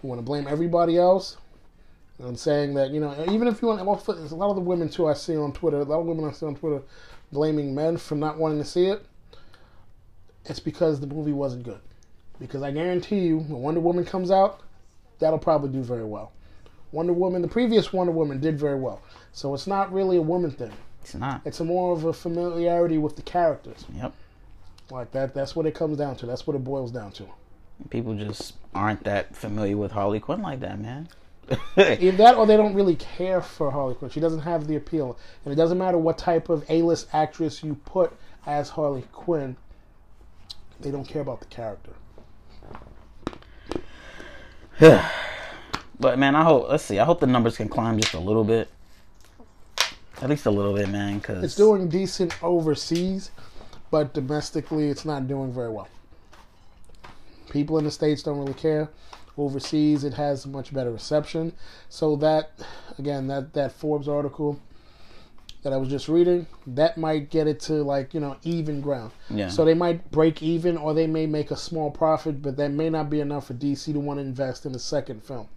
who 0.00 0.08
want 0.08 0.18
to 0.18 0.24
blame 0.24 0.46
everybody 0.48 0.96
else 0.96 1.36
and 2.18 2.38
saying 2.38 2.74
that, 2.74 2.90
you 2.90 3.00
know, 3.00 3.14
even 3.30 3.48
if 3.48 3.60
you 3.60 3.68
want, 3.68 3.84
well, 3.84 4.02
there's 4.06 4.32
a 4.32 4.36
lot 4.36 4.50
of 4.50 4.56
the 4.56 4.62
women 4.62 4.88
too 4.88 5.06
I 5.06 5.12
see 5.12 5.36
on 5.36 5.52
Twitter, 5.52 5.80
a 5.80 5.84
lot 5.84 6.00
of 6.00 6.06
women 6.06 6.24
I 6.24 6.32
see 6.32 6.46
on 6.46 6.56
Twitter 6.56 6.82
blaming 7.32 7.74
men 7.74 7.96
for 7.96 8.14
not 8.14 8.38
wanting 8.38 8.58
to 8.58 8.64
see 8.64 8.86
it. 8.86 9.04
It's 10.46 10.60
because 10.60 11.00
the 11.00 11.06
movie 11.06 11.32
wasn't 11.32 11.64
good. 11.64 11.80
Because 12.38 12.62
I 12.62 12.70
guarantee 12.70 13.20
you, 13.20 13.38
when 13.38 13.60
Wonder 13.62 13.80
Woman 13.80 14.04
comes 14.04 14.30
out, 14.30 14.60
that'll 15.18 15.38
probably 15.38 15.70
do 15.70 15.82
very 15.82 16.04
well. 16.04 16.32
Wonder 16.92 17.12
Woman, 17.12 17.42
the 17.42 17.48
previous 17.48 17.92
Wonder 17.92 18.12
Woman 18.12 18.40
did 18.40 18.58
very 18.58 18.78
well. 18.78 19.02
So 19.32 19.54
it's 19.54 19.66
not 19.66 19.92
really 19.92 20.16
a 20.16 20.22
woman 20.22 20.50
thing. 20.50 20.72
It's 21.02 21.14
not. 21.14 21.42
It's 21.44 21.60
a 21.60 21.64
more 21.64 21.92
of 21.92 22.04
a 22.04 22.12
familiarity 22.12 22.98
with 22.98 23.16
the 23.16 23.22
characters. 23.22 23.84
Yep. 23.94 24.12
Like 24.90 25.10
that 25.12 25.34
that's 25.34 25.56
what 25.56 25.66
it 25.66 25.74
comes 25.74 25.98
down 25.98 26.16
to. 26.16 26.26
That's 26.26 26.46
what 26.46 26.56
it 26.56 26.64
boils 26.64 26.92
down 26.92 27.12
to. 27.12 27.26
People 27.90 28.14
just 28.14 28.54
aren't 28.74 29.04
that 29.04 29.36
familiar 29.36 29.76
with 29.76 29.92
Harley 29.92 30.20
Quinn 30.20 30.40
like 30.42 30.60
that, 30.60 30.80
man. 30.80 31.08
Either 31.76 32.12
that 32.12 32.36
or 32.36 32.46
they 32.46 32.56
don't 32.56 32.74
really 32.74 32.96
care 32.96 33.40
for 33.40 33.70
Harley 33.70 33.94
Quinn. 33.94 34.10
She 34.10 34.20
doesn't 34.20 34.40
have 34.40 34.66
the 34.66 34.76
appeal. 34.76 35.18
And 35.44 35.52
it 35.52 35.56
doesn't 35.56 35.78
matter 35.78 35.98
what 35.98 36.18
type 36.18 36.48
of 36.48 36.64
A 36.70 36.82
list 36.82 37.08
actress 37.12 37.62
you 37.62 37.74
put 37.84 38.12
as 38.46 38.70
Harley 38.70 39.04
Quinn, 39.12 39.56
they 40.80 40.90
don't 40.90 41.06
care 41.06 41.22
about 41.22 41.40
the 41.40 41.46
character. 41.46 41.92
But 45.98 46.18
man, 46.18 46.36
I 46.36 46.44
hope. 46.44 46.68
Let's 46.68 46.84
see. 46.84 46.98
I 46.98 47.06
hope 47.06 47.20
the 47.20 47.26
numbers 47.26 47.56
can 47.56 47.70
climb 47.70 47.98
just 47.98 48.12
a 48.12 48.20
little 48.20 48.44
bit, 48.44 48.68
at 50.20 50.28
least 50.28 50.44
a 50.44 50.50
little 50.50 50.74
bit, 50.74 50.90
man. 50.90 51.18
Because 51.18 51.42
It's 51.42 51.54
doing 51.54 51.88
decent 51.88 52.42
overseas, 52.42 53.30
but 53.90 54.14
domestically 54.14 54.88
it's 54.88 55.04
not 55.04 55.28
doing 55.28 55.52
very 55.52 55.70
well. 55.70 55.88
People 57.50 57.78
in 57.78 57.84
the 57.84 57.90
States 57.90 58.22
don't 58.22 58.38
really 58.38 58.54
care. 58.54 58.90
Overseas 59.38 60.04
it 60.04 60.14
has 60.14 60.46
much 60.46 60.72
better 60.72 60.90
reception. 60.90 61.52
So 61.88 62.16
that 62.16 62.50
again, 62.98 63.26
that, 63.28 63.52
that 63.54 63.72
Forbes 63.72 64.08
article 64.08 64.60
that 65.66 65.72
I 65.72 65.78
was 65.78 65.88
just 65.88 66.08
reading, 66.08 66.46
that 66.68 66.96
might 66.96 67.28
get 67.28 67.48
it 67.48 67.58
to 67.62 67.82
like, 67.82 68.14
you 68.14 68.20
know, 68.20 68.36
even 68.44 68.80
ground. 68.80 69.10
Yeah. 69.28 69.48
So 69.48 69.64
they 69.64 69.74
might 69.74 70.12
break 70.12 70.40
even 70.40 70.76
or 70.76 70.94
they 70.94 71.08
may 71.08 71.26
make 71.26 71.50
a 71.50 71.56
small 71.56 71.90
profit, 71.90 72.40
but 72.40 72.56
that 72.56 72.70
may 72.70 72.88
not 72.88 73.10
be 73.10 73.18
enough 73.18 73.48
for 73.48 73.54
DC 73.54 73.92
to 73.92 73.98
want 73.98 74.18
to 74.18 74.22
invest 74.22 74.64
in 74.64 74.76
a 74.76 74.78
second 74.78 75.24
film. 75.24 75.48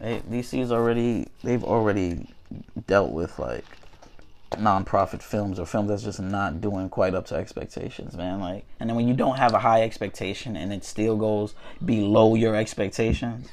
Hey, 0.00 0.22
DC's 0.30 0.70
already 0.70 1.26
they've 1.42 1.64
already 1.64 2.28
dealt 2.86 3.10
with 3.10 3.36
like 3.40 3.64
non-profit 4.56 5.22
films 5.22 5.58
or 5.58 5.66
films 5.66 5.88
that's 5.88 6.04
just 6.04 6.20
not 6.20 6.60
doing 6.60 6.88
quite 6.88 7.14
up 7.14 7.26
to 7.26 7.34
expectations, 7.34 8.16
man. 8.16 8.40
Like, 8.40 8.64
and 8.80 8.88
then 8.88 8.96
when 8.96 9.06
you 9.06 9.14
don't 9.14 9.36
have 9.36 9.52
a 9.52 9.58
high 9.58 9.82
expectation 9.82 10.56
and 10.56 10.72
it 10.72 10.84
still 10.84 11.16
goes 11.16 11.54
below 11.84 12.34
your 12.34 12.56
expectations, 12.56 13.48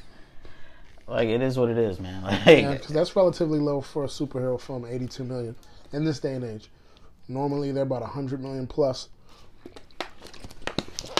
like 1.08 1.28
it 1.28 1.42
is 1.42 1.58
what 1.58 1.70
it 1.70 1.78
is, 1.78 2.00
man. 2.00 2.24
Like, 2.24 2.46
Yeah, 2.46 2.78
that's 2.90 3.16
relatively 3.16 3.60
low 3.60 3.82
for 3.82 4.06
a 4.06 4.08
superhero 4.08 4.60
film, 4.60 4.86
82 4.86 5.24
million 5.24 5.56
in 5.92 6.06
this 6.06 6.20
day 6.20 6.34
and 6.34 6.44
age. 6.44 6.70
Normally 7.28 7.72
they're 7.72 7.84
about 7.84 8.02
100 8.02 8.42
million 8.42 8.68
plus. 8.68 9.10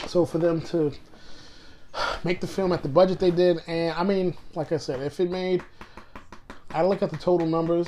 So 0.08 0.26
for 0.26 0.38
them 0.38 0.62
to 0.62 0.94
make 2.24 2.40
the 2.40 2.48
film 2.48 2.72
at 2.72 2.82
the 2.84 2.90
budget 2.90 3.20
they 3.20 3.32
did, 3.32 3.62
and 3.68 3.94
I 3.94 4.04
mean, 4.04 4.36
like 4.54 4.72
I 4.72 4.78
said, 4.78 5.02
if 5.02 5.20
it 5.20 5.30
made, 5.30 5.64
I 6.72 6.84
look 6.84 7.02
at 7.02 7.10
the 7.10 7.18
total 7.18 7.48
numbers 7.48 7.88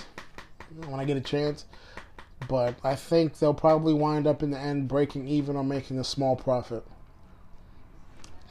when 0.87 0.99
I 0.99 1.05
get 1.05 1.17
a 1.17 1.21
chance, 1.21 1.65
but 2.47 2.75
I 2.83 2.95
think 2.95 3.39
they'll 3.39 3.53
probably 3.53 3.93
wind 3.93 4.27
up 4.27 4.43
in 4.43 4.51
the 4.51 4.59
end 4.59 4.87
breaking 4.87 5.27
even 5.27 5.55
or 5.55 5.63
making 5.63 5.99
a 5.99 6.03
small 6.03 6.35
profit. 6.35 6.83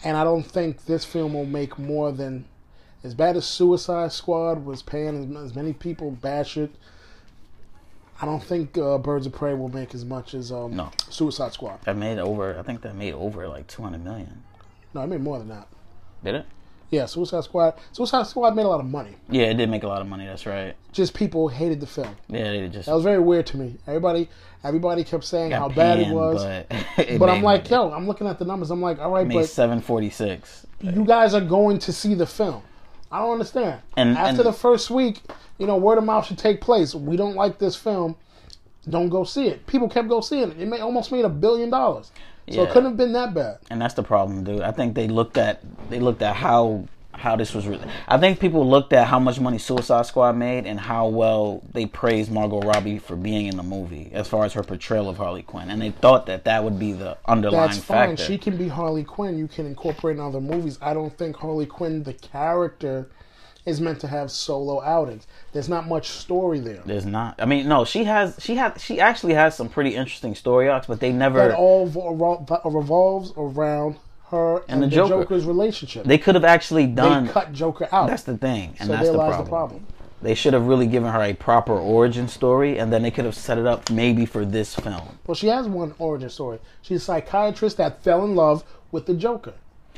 And 0.05 0.17
I 0.17 0.25
don't 0.25 0.43
think 0.45 0.85
this 0.85 1.05
film 1.05 1.35
will 1.35 1.47
make 1.47 1.79
more 1.79 2.13
than 2.13 2.45
as 3.03 3.15
bad 3.15 3.37
as 3.37 3.47
Suicide 3.47 4.13
Squad 4.13 4.65
was 4.65 4.83
paying 4.83 5.37
as, 5.37 5.55
many 5.55 5.73
people 5.73 6.11
bash 6.11 6.57
it. 6.57 6.71
I 8.21 8.25
don't 8.27 8.43
think 8.43 8.77
uh, 8.79 8.99
Birds 8.99 9.27
of 9.27 9.33
Prey 9.35 9.55
will 9.55 9.69
make 9.69 9.95
as 9.95 10.05
much 10.05 10.35
as 10.35 10.51
um, 10.51 10.75
No. 10.75 10.91
Suicide 11.11 11.53
Squad. 11.53 11.81
that 11.85 11.97
made 11.97 12.19
over. 12.19 12.59
I 12.59 12.63
think 12.63 12.81
that 12.83 12.95
made 12.97 13.13
over 13.15 13.47
like 13.49 13.67
two 13.67 13.83
hundred 13.83 14.03
million. 14.05 14.43
No, 14.95 15.03
I 15.03 15.07
made 15.07 15.21
more 15.21 15.39
than 15.39 15.49
that. 15.49 15.69
Did 16.25 16.35
it? 16.37 16.47
Yeah, 16.91 17.07
Suicide 17.07 17.45
Squad. 17.45 17.75
Suicide 17.93 18.27
Squad 18.27 18.55
made 18.55 18.65
a 18.65 18.69
lot 18.69 18.81
of 18.81 18.87
money. 18.87 19.17
Yeah, 19.29 19.47
it 19.47 19.55
did 19.55 19.69
make 19.69 19.83
a 19.83 19.89
lot 19.89 20.01
of 20.01 20.07
money. 20.07 20.25
That's 20.27 20.47
right. 20.47 20.75
Just 20.93 21.15
people 21.15 21.49
hated 21.49 21.81
the 21.81 21.87
film. 21.87 22.15
Yeah, 22.29 22.45
it 22.53 22.69
just 22.71 22.87
That 22.87 22.95
was 22.95 23.03
very 23.05 23.19
weird 23.19 23.47
to 23.49 23.57
me. 23.57 23.77
Everybody, 23.87 24.29
everybody 24.63 25.03
kept 25.05 25.25
saying 25.25 25.51
how 25.51 25.69
bad 25.69 25.99
it 25.99 26.09
was. 26.09 26.45
But, 26.45 26.69
But, 27.19 27.29
I'm 27.29 27.43
like, 27.43 27.71
money. 27.71 27.89
yo, 27.89 27.93
I'm 27.93 28.07
looking 28.07 28.27
at 28.27 28.39
the 28.39 28.45
numbers. 28.45 28.71
I'm 28.71 28.81
like, 28.81 29.01
all 29.01 29.11
right, 29.11 29.27
made 29.27 29.35
but 29.35 29.47
seven 29.49 29.81
forty 29.81 30.11
six. 30.11 30.67
you 30.81 31.05
guys 31.05 31.35
are 31.35 31.41
going 31.41 31.79
to 31.81 31.93
see 31.93 32.15
the 32.15 32.27
film. 32.27 32.63
I 33.11 33.19
don't 33.21 33.33
understand. 33.33 33.81
And- 33.97 34.17
After 34.17 34.41
and- 34.43 34.49
the 34.49 34.53
first 34.53 34.91
week, 34.91 35.23
you 35.59 35.67
know, 35.67 35.77
word 35.77 35.99
of 35.99 36.05
mouth 36.05 36.27
should 36.27 36.39
take 36.39 36.61
place. 36.61 36.95
We 36.95 37.17
don't 37.17 37.35
like 37.35 37.59
this 37.59 37.75
film. 37.77 38.17
Don't 38.89 39.09
go 39.09 39.25
see 39.25 39.49
it. 39.49 39.67
People 39.67 39.89
kept 39.89 40.09
go 40.09 40.21
seeing 40.21 40.51
it. 40.53 40.61
It 40.61 40.67
may, 40.69 40.79
almost 40.81 41.11
made 41.11 41.25
a 41.25 41.29
billion 41.29 41.71
dollars. 41.71 42.13
So 42.51 42.63
it 42.63 42.71
couldn't 42.71 42.91
have 42.91 42.97
been 42.97 43.13
that 43.13 43.35
bad. 43.35 43.59
and 43.71 43.81
that's 43.81 43.95
the 43.95 44.03
problem, 44.03 44.45
dude. 44.45 44.61
I 44.61 44.71
think 44.73 44.95
they 44.95 45.09
looked 45.09 45.37
at 45.37 45.61
they 45.91 45.99
looked 46.01 46.23
at 46.23 46.37
how 46.37 46.87
how 47.13 47.35
this 47.35 47.55
was 47.55 47.67
really. 47.67 47.87
I 48.07 48.19
think 48.19 48.39
people 48.41 48.69
looked 48.69 48.93
at 48.93 49.07
how 49.09 49.19
much 49.19 49.41
money 49.41 49.57
Suicide 49.59 50.05
Squad 50.05 50.37
made 50.37 50.67
and 50.67 50.79
how 50.79 51.09
well 51.09 51.63
they 51.73 51.87
praised 51.87 52.31
Margot 52.31 52.61
Robbie 52.61 52.99
for 52.99 53.17
being 53.17 53.47
in 53.47 53.57
the 53.57 53.63
movie 53.63 54.11
as 54.13 54.29
far 54.29 54.45
as 54.45 54.53
her 54.53 54.63
portrayal 54.63 55.09
of 55.09 55.17
Harley 55.17 55.43
Quinn, 55.43 55.71
and 55.71 55.81
they 55.81 55.91
thought 55.93 56.27
that 56.27 56.45
that 56.45 56.63
would 56.63 56.79
be 56.79 56.93
the 56.93 57.17
underlying 57.27 57.71
That's 57.71 57.83
fine. 57.83 58.11
factor. 58.17 58.25
She 58.25 58.37
can 58.37 58.57
be 58.59 58.69
Harley 58.69 59.03
Quinn. 59.03 59.39
You 59.39 59.49
can 59.49 59.65
incorporate 59.67 60.19
in 60.19 60.23
other 60.23 60.43
movies. 60.43 60.79
I 60.83 60.93
don't 60.93 61.17
think 61.17 61.37
Harley 61.37 61.65
Quinn, 61.67 62.03
the 62.03 62.13
character, 62.13 63.09
is 63.67 63.81
meant 63.81 64.01
to 64.01 64.07
have 64.09 64.31
solo 64.31 64.81
outings. 64.83 65.27
There's 65.53 65.69
not 65.69 65.87
much 65.87 66.09
story 66.09 66.61
there. 66.61 66.83
There's 66.87 67.05
not. 67.05 67.35
I 67.39 67.45
mean, 67.45 67.69
no. 67.69 67.85
She 67.85 68.05
has. 68.05 68.37
She 68.41 68.55
had. 68.55 68.81
She 68.81 69.01
actually 69.01 69.35
has 69.35 69.57
some 69.57 69.69
pretty 69.69 69.95
interesting 69.95 70.35
story 70.35 70.69
arcs, 70.69 70.87
but 70.87 71.01
they 71.01 71.13
never. 71.13 71.49
That 71.49 71.57
all 71.57 71.87
vo- 71.87 72.47
revolves 72.65 73.33
around 73.37 73.97
her 74.31 74.63
and, 74.69 74.83
the 74.83 74.87
the, 74.87 74.95
Joker. 74.97 75.23
Joker's 75.23 75.45
relationship. 75.45 76.05
They 76.07 76.19
could 76.19 76.35
have 76.35 76.45
actually 76.45 76.87
They 76.87 76.95
done. 76.95 77.29
cut 77.29 77.53
Joker 77.53 77.89
out. 77.93 78.09
That's 78.09 78.23
the 78.23 78.39
thing, 78.39 78.77
and 78.79 78.87
so 78.87 78.93
that's 78.93 79.09
the 79.09 79.15
problem. 79.19 79.45
the 79.45 79.49
problem. 79.51 79.87
They 80.23 80.35
should 80.35 80.55
have 80.55 80.67
really 80.67 80.87
given 80.87 81.13
her 81.13 81.23
a 81.23 81.35
proper 81.35 81.75
origin 81.75 82.27
story, 82.27 82.79
and 82.79 82.93
then 82.93 83.03
they 83.03 83.11
could 83.11 83.27
have 83.27 83.35
set 83.35 83.59
it 83.59 83.67
up 83.67 83.91
maybe 83.91 84.25
for 84.25 84.45
this 84.45 84.75
film. 84.75 85.19
Well, 85.27 85.35
she 85.35 85.49
has 85.49 85.69
one 85.69 85.95
origin 85.99 86.31
story. 86.31 86.59
She's 86.83 87.03
a 87.03 87.05
psychiatrist 87.05 87.77
that 87.77 88.03
fell 88.03 88.25
in 88.25 88.35
love 88.35 88.65
with 88.91 89.07
the 89.07 89.15
Joker. 89.15 89.53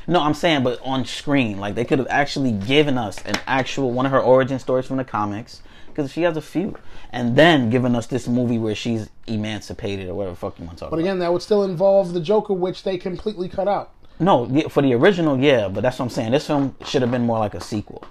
No, 0.07 0.21
I'm 0.21 0.33
saying, 0.33 0.63
but 0.63 0.79
on 0.83 1.05
screen, 1.05 1.59
like 1.59 1.75
they 1.75 1.85
could 1.85 1.99
have 1.99 2.07
actually 2.09 2.51
given 2.51 2.97
us 2.97 3.21
an 3.25 3.35
actual 3.45 3.91
one 3.91 4.05
of 4.05 4.11
her 4.11 4.19
origin 4.19 4.59
stories 4.59 4.85
from 4.85 4.97
the 4.97 5.03
comics, 5.03 5.61
because 5.87 6.11
she 6.11 6.21
has 6.23 6.37
a 6.37 6.41
few, 6.41 6.75
and 7.11 7.35
then 7.35 7.69
given 7.69 7.95
us 7.95 8.07
this 8.07 8.27
movie 8.27 8.57
where 8.57 8.75
she's 8.75 9.09
emancipated 9.27 10.07
or 10.09 10.15
whatever 10.15 10.33
the 10.33 10.39
fuck 10.39 10.57
you 10.59 10.65
want 10.65 10.77
to 10.77 10.81
talk 10.85 10.89
But 10.91 10.97
about. 10.97 11.05
again, 11.05 11.19
that 11.19 11.31
would 11.33 11.41
still 11.41 11.63
involve 11.63 12.13
the 12.13 12.21
Joker, 12.21 12.53
which 12.53 12.83
they 12.83 12.97
completely 12.97 13.49
cut 13.49 13.67
out. 13.67 13.91
No, 14.19 14.47
for 14.69 14.81
the 14.81 14.93
original, 14.93 15.39
yeah, 15.39 15.67
but 15.69 15.81
that's 15.81 15.97
what 15.99 16.05
I'm 16.05 16.09
saying. 16.09 16.31
This 16.31 16.45
film 16.47 16.75
should 16.85 17.01
have 17.01 17.11
been 17.11 17.25
more 17.25 17.39
like 17.39 17.53
a 17.53 17.61
sequel, 17.61 18.03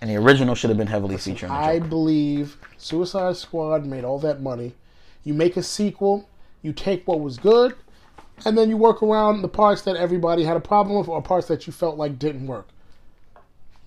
and 0.00 0.10
the 0.10 0.16
original 0.16 0.54
should 0.54 0.70
have 0.70 0.76
been 0.76 0.88
heavily 0.88 1.16
featuring 1.16 1.52
the 1.52 1.58
I 1.58 1.78
believe 1.78 2.56
Suicide 2.76 3.36
Squad 3.36 3.86
made 3.86 4.04
all 4.04 4.18
that 4.20 4.40
money. 4.42 4.74
You 5.24 5.34
make 5.34 5.56
a 5.56 5.62
sequel, 5.62 6.28
you 6.62 6.72
take 6.72 7.06
what 7.06 7.20
was 7.20 7.38
good, 7.38 7.74
and 8.44 8.56
then 8.56 8.68
you 8.68 8.76
work 8.76 9.02
around 9.02 9.42
the 9.42 9.48
parts 9.48 9.82
that 9.82 9.96
everybody 9.96 10.44
had 10.44 10.56
a 10.56 10.60
problem 10.60 10.98
with 10.98 11.08
or 11.08 11.22
parts 11.22 11.48
that 11.48 11.66
you 11.66 11.72
felt 11.72 11.96
like 11.96 12.18
didn't 12.18 12.46
work. 12.46 12.68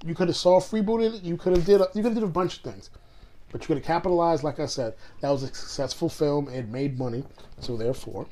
You 0.06 0.16
could 0.16 0.28
have 0.28 0.38
soft 0.38 0.72
rebooted 0.72 1.16
it. 1.16 1.24
You 1.24 1.38
could 1.38 1.56
have 1.56 1.66
did 1.66 1.82
a, 1.82 1.88
you 1.94 2.02
could 2.02 2.14
have 2.14 2.16
did 2.16 2.24
a 2.24 2.28
bunch 2.28 2.58
of 2.58 2.64
things, 2.64 2.90
but 3.52 3.62
you 3.62 3.68
could 3.68 3.78
have 3.78 3.86
capitalized. 3.86 4.44
Like 4.44 4.60
I 4.60 4.66
said, 4.66 4.96
that 5.22 5.30
was 5.30 5.44
a 5.44 5.48
successful 5.48 6.10
film. 6.10 6.48
It 6.50 6.68
made 6.70 6.98
money, 6.98 7.24
so 7.60 7.78
therefore, 7.78 8.28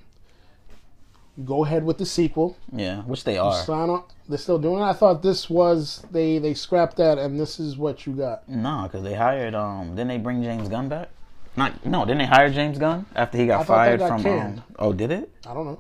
you 1.38 1.44
go 1.44 1.64
ahead 1.64 1.84
with 1.84 2.00
the 2.00 2.06
sequel. 2.06 2.58
Yeah, 2.74 3.02
which 3.04 3.24
they 3.24 3.38
are. 3.38 3.54
Sign 3.64 3.90
on. 3.90 4.04
They're 4.28 4.38
still 4.38 4.60
doing 4.60 4.82
it. 4.82 4.86
I 4.86 4.94
thought 4.94 5.22
this 5.22 5.50
was 5.50 6.04
they 6.12 6.40
they 6.40 6.56
scrapped 6.56 6.98
that, 6.98 7.18
and 7.20 7.40
this 7.40 7.60
is 7.60 7.78
what 7.78 8.08
you 8.08 8.14
got. 8.14 8.50
No, 8.50 8.84
because 8.84 9.04
they 9.04 9.14
hired. 9.14 9.54
Um, 9.54 9.90
didn't 9.92 10.08
they 10.08 10.18
bring 10.18 10.42
James 10.42 10.70
Gunn 10.70 10.90
back? 10.90 11.10
Not 11.56 11.86
no, 11.86 12.06
didn't 12.06 12.20
they 12.20 12.26
hire 12.26 12.50
James 12.50 12.78
Gunn 12.78 13.06
after 13.16 13.38
he 13.38 13.46
got 13.46 13.62
I 13.62 13.64
fired 13.64 14.00
got 14.00 14.22
from? 14.22 14.40
Um, 14.40 14.64
oh, 14.80 14.94
did 14.94 15.12
it? 15.12 15.32
I 15.46 15.54
don't 15.54 15.66
know. 15.66 15.80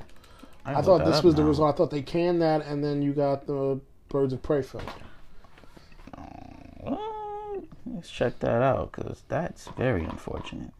I 0.75 0.81
thought 0.81 1.05
this 1.05 1.23
was 1.23 1.35
the 1.35 1.41
now. 1.41 1.47
result. 1.47 1.73
I 1.73 1.77
thought 1.77 1.91
they 1.91 2.01
canned 2.01 2.41
that, 2.41 2.65
and 2.65 2.83
then 2.83 3.01
you 3.01 3.13
got 3.13 3.45
the 3.47 3.79
Birds 4.09 4.33
of 4.33 4.41
Prey 4.41 4.61
film. 4.61 4.83
Well, 6.81 7.63
let's 7.85 8.09
check 8.09 8.39
that 8.39 8.61
out 8.61 8.91
because 8.91 9.23
that's 9.27 9.67
very 9.77 10.03
unfortunate. 10.03 10.71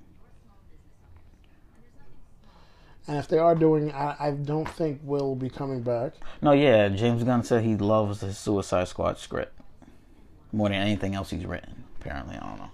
And 3.07 3.17
if 3.17 3.27
they 3.27 3.39
are 3.39 3.55
doing, 3.55 3.91
I, 3.91 4.15
I 4.19 4.31
don't 4.31 4.69
think 4.69 4.99
Will 5.03 5.29
will 5.29 5.35
be 5.35 5.49
coming 5.49 5.81
back. 5.81 6.13
No, 6.41 6.51
yeah, 6.51 6.89
James 6.89 7.23
Gunn 7.23 7.43
said 7.43 7.63
he 7.63 7.75
loves 7.75 8.19
the 8.19 8.33
Suicide 8.33 8.87
Squad 8.87 9.17
script 9.17 9.59
more 10.51 10.69
than 10.69 10.77
anything 10.77 11.15
else 11.15 11.31
he's 11.31 11.45
written. 11.45 11.83
Apparently, 11.99 12.35
I 12.35 12.39
don't 12.47 12.59
know. 12.59 12.69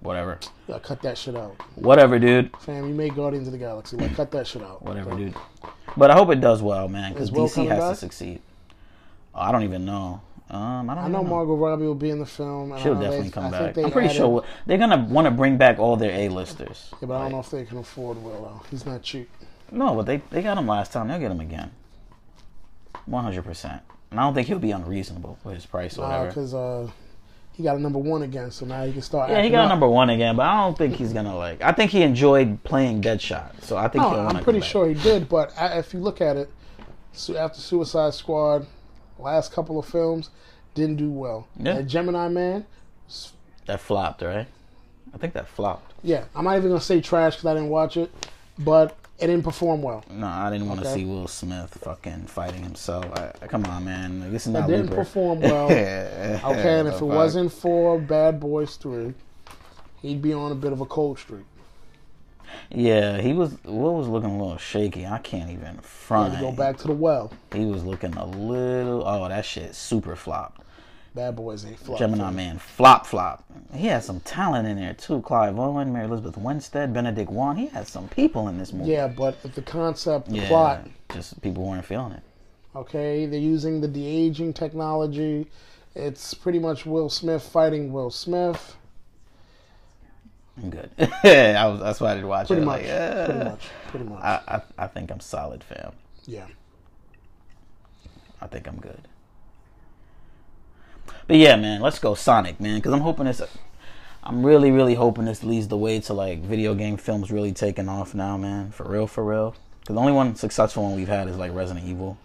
Whatever, 0.00 0.38
Yeah, 0.66 0.78
cut 0.78 1.02
that 1.02 1.18
shit 1.18 1.36
out, 1.36 1.56
whatever, 1.76 2.18
dude. 2.18 2.50
fam. 2.60 2.88
You 2.88 2.94
made 2.94 3.14
Guardians 3.14 3.46
of 3.48 3.52
the 3.52 3.58
Galaxy. 3.58 3.98
Like, 3.98 4.14
cut 4.14 4.30
that 4.30 4.46
shit 4.46 4.62
out. 4.62 4.82
Whatever, 4.82 5.14
dude. 5.14 5.34
But 5.96 6.10
I 6.10 6.14
hope 6.14 6.30
it 6.30 6.40
does 6.40 6.62
well, 6.62 6.88
man, 6.88 7.12
because 7.12 7.30
DC 7.30 7.66
has 7.68 7.78
back? 7.78 7.90
to 7.90 7.96
succeed. 7.96 8.40
Oh, 9.34 9.40
I 9.40 9.52
don't 9.52 9.62
even 9.64 9.84
know. 9.84 10.20
Um, 10.50 10.90
I 10.90 10.94
don't. 10.94 11.04
I 11.04 11.08
know 11.08 11.20
even 11.20 11.30
Margot 11.30 11.54
Robbie 11.54 11.84
will 11.84 11.94
be 11.94 12.10
in 12.10 12.18
the 12.18 12.26
film. 12.26 12.76
She'll 12.78 12.94
know 12.94 13.02
definitely 13.02 13.28
they, 13.28 13.30
come 13.30 13.46
I 13.46 13.50
back. 13.50 13.78
I'm 13.78 13.90
pretty 13.92 14.08
added, 14.08 14.16
sure 14.16 14.44
they're 14.66 14.78
gonna 14.78 15.06
want 15.08 15.26
to 15.26 15.30
bring 15.30 15.56
back 15.56 15.78
all 15.78 15.96
their 15.96 16.10
A-listers. 16.10 16.90
Yeah, 17.00 17.06
but 17.06 17.14
I 17.14 17.22
don't 17.22 17.32
know 17.32 17.40
if 17.40 17.50
they 17.50 17.64
can 17.64 17.78
afford 17.78 18.20
Will. 18.22 18.64
He's 18.70 18.84
not 18.84 19.02
cheap. 19.02 19.30
No, 19.70 19.94
but 19.94 20.06
they 20.06 20.16
they 20.30 20.42
got 20.42 20.58
him 20.58 20.66
last 20.66 20.92
time. 20.92 21.06
They'll 21.06 21.20
get 21.20 21.30
him 21.30 21.40
again. 21.40 21.70
One 23.06 23.22
hundred 23.22 23.44
percent. 23.44 23.82
And 24.10 24.18
I 24.18 24.24
don't 24.24 24.34
think 24.34 24.48
he'll 24.48 24.58
be 24.58 24.72
unreasonable 24.72 25.38
with 25.44 25.54
his 25.54 25.66
price 25.66 25.96
or 25.96 26.02
whatever. 26.02 26.26
because 26.28 26.52
uh, 26.52 26.90
he 27.60 27.64
got 27.64 27.76
a 27.76 27.78
number 27.78 27.98
one 27.98 28.22
again, 28.22 28.50
so 28.50 28.64
now 28.64 28.86
he 28.86 28.92
can 28.92 29.02
start. 29.02 29.28
yeah, 29.28 29.42
he 29.42 29.50
got 29.50 29.64
up. 29.64 29.68
number 29.68 29.86
one 29.86 30.08
again, 30.08 30.34
but 30.34 30.46
I 30.46 30.62
don't 30.64 30.78
think 30.78 30.94
he's 30.94 31.12
gonna 31.12 31.36
like. 31.36 31.60
I 31.60 31.72
think 31.72 31.90
he 31.90 32.02
enjoyed 32.02 32.62
playing 32.64 33.02
Deadshot, 33.02 33.62
so 33.62 33.76
I 33.76 33.86
think 33.88 34.02
No, 34.02 34.10
he'll 34.10 34.20
I'm 34.20 34.42
pretty 34.42 34.62
sure 34.62 34.88
he 34.88 34.94
did, 34.94 35.28
but 35.28 35.52
a- 35.58 35.78
if 35.78 35.92
you 35.92 36.00
look 36.00 36.22
at 36.22 36.38
it, 36.38 36.50
so 37.12 37.36
after 37.36 37.60
Suicide 37.60 38.14
Squad, 38.14 38.66
last 39.18 39.52
couple 39.52 39.78
of 39.78 39.84
films 39.84 40.30
didn't 40.74 40.96
do 40.96 41.10
well. 41.10 41.48
Yeah. 41.58 41.76
And 41.76 41.88
Gemini 41.88 42.28
Man, 42.28 42.64
that 43.66 43.80
flopped, 43.80 44.22
right? 44.22 44.46
I 45.12 45.18
think 45.18 45.34
that 45.34 45.46
flopped. 45.48 45.92
yeah, 46.02 46.24
I'm 46.34 46.44
not 46.44 46.56
even 46.56 46.70
gonna 46.70 46.80
say 46.80 47.02
trash 47.02 47.34
because 47.36 47.46
I 47.46 47.54
didn't 47.54 47.68
watch 47.68 47.98
it, 47.98 48.10
but 48.58 48.96
it 49.20 49.26
didn't 49.26 49.42
perform 49.44 49.82
well. 49.82 50.04
No, 50.10 50.26
I 50.26 50.50
didn't 50.50 50.68
want 50.68 50.80
to 50.80 50.86
Okay. 50.88 51.00
see 51.00 51.04
Will 51.04 51.28
Smith 51.28 51.76
fucking 51.82 52.26
fighting 52.26 52.62
himself. 52.62 53.04
I, 53.12 53.32
come 53.46 53.64
on, 53.66 53.84
man. 53.84 54.32
This 54.32 54.46
is 54.46 54.52
not. 54.52 54.68
It 54.70 54.76
didn't 54.76 54.94
perform 54.94 55.40
well. 55.40 55.66
okay, 55.66 56.40
Okay, 56.44 56.78
and 56.80 56.88
if 56.88 56.96
it 57.00 57.04
wasn't 57.04 57.52
for 57.52 57.98
Bad 57.98 58.40
Boys 58.40 58.76
Three, 58.76 59.14
he'd 60.02 60.22
be 60.22 60.32
on 60.32 60.52
a 60.52 60.54
bit 60.54 60.72
of 60.72 60.80
a 60.80 60.86
cold 60.86 61.18
streak. 61.18 61.44
yeah, 62.70 63.20
he 63.20 63.32
was. 63.32 63.56
Will 63.64 63.96
was 63.96 64.08
looking 64.08 64.30
a 64.30 64.38
little 64.38 64.58
shaky. 64.58 65.06
I 65.06 65.18
can't 65.18 65.50
even 65.50 65.78
front. 65.78 66.40
go 66.40 66.52
back 66.52 66.76
to 66.78 66.86
the 66.88 66.92
well. 66.94 67.32
He 67.54 67.64
was 67.66 67.84
looking 67.84 68.14
a 68.14 68.26
little. 68.26 69.06
Oh, 69.06 69.28
that 69.28 69.44
shit 69.44 69.74
super 69.74 70.16
flopped. 70.16 70.59
Bad 71.14 71.34
Boys 71.36 71.64
ain't 71.66 71.78
flop. 71.78 71.98
Gemini 71.98 72.30
Man 72.30 72.58
flop 72.58 73.04
flop. 73.06 73.44
He 73.74 73.86
has 73.88 74.04
some 74.04 74.20
talent 74.20 74.68
in 74.68 74.76
there 74.76 74.94
too. 74.94 75.20
Clive 75.22 75.58
Owen, 75.58 75.92
Mary 75.92 76.04
Elizabeth 76.06 76.36
Winstead, 76.36 76.92
Benedict 76.94 77.30
Wong. 77.30 77.56
He 77.56 77.66
has 77.68 77.88
some 77.88 78.08
people 78.08 78.46
in 78.48 78.58
this 78.58 78.72
movie. 78.72 78.90
Yeah, 78.92 79.08
but 79.08 79.42
the 79.42 79.62
concept, 79.62 80.28
the 80.28 80.36
Yeah, 80.36 80.48
plot, 80.48 80.86
Just 81.12 81.40
people 81.42 81.64
weren't 81.66 81.84
feeling 81.84 82.12
it. 82.12 82.22
Okay, 82.76 83.26
they're 83.26 83.40
using 83.40 83.80
the 83.80 83.88
de 83.88 84.06
aging 84.06 84.52
technology. 84.52 85.48
It's 85.96 86.32
pretty 86.34 86.60
much 86.60 86.86
Will 86.86 87.08
Smith 87.08 87.42
fighting 87.42 87.92
Will 87.92 88.10
Smith. 88.10 88.76
I'm 90.56 90.70
good. 90.70 90.90
I 91.24 91.66
was, 91.66 91.80
that's 91.80 92.00
why 92.00 92.12
I 92.12 92.14
didn't 92.14 92.28
watch 92.28 92.46
Pretty 92.46 92.62
it. 92.62 92.66
much. 92.66 92.82
Like, 92.82 92.90
uh, 92.90 93.24
Pretty 93.26 93.44
much. 93.44 93.68
Pretty 93.88 94.04
much. 94.06 94.22
I, 94.22 94.40
I 94.46 94.62
I 94.78 94.86
think 94.86 95.10
I'm 95.10 95.20
solid, 95.20 95.64
fam. 95.64 95.92
yeah. 96.26 96.46
I 98.40 98.46
think 98.46 98.68
I'm 98.68 98.76
good. 98.76 99.00
But 101.30 101.38
yeah, 101.38 101.54
man, 101.54 101.80
let's 101.80 102.00
go 102.00 102.16
Sonic, 102.16 102.58
man, 102.58 102.78
because 102.78 102.92
I'm 102.92 103.02
hoping 103.02 103.26
this. 103.26 103.40
I'm 104.24 104.44
really, 104.44 104.72
really 104.72 104.96
hoping 104.96 105.26
this 105.26 105.44
leads 105.44 105.68
the 105.68 105.76
way 105.76 106.00
to 106.00 106.12
like 106.12 106.40
video 106.40 106.74
game 106.74 106.96
films 106.96 107.30
really 107.30 107.52
taking 107.52 107.88
off 107.88 108.16
now, 108.16 108.36
man. 108.36 108.72
For 108.72 108.82
real, 108.82 109.06
for 109.06 109.22
real. 109.22 109.54
Because 109.78 109.94
the 109.94 110.00
only 110.00 110.12
one 110.12 110.34
successful 110.34 110.82
one 110.82 110.96
we've 110.96 111.06
had 111.06 111.28
is 111.28 111.36
like 111.36 111.54
Resident 111.54 111.86
Evil, 111.86 112.18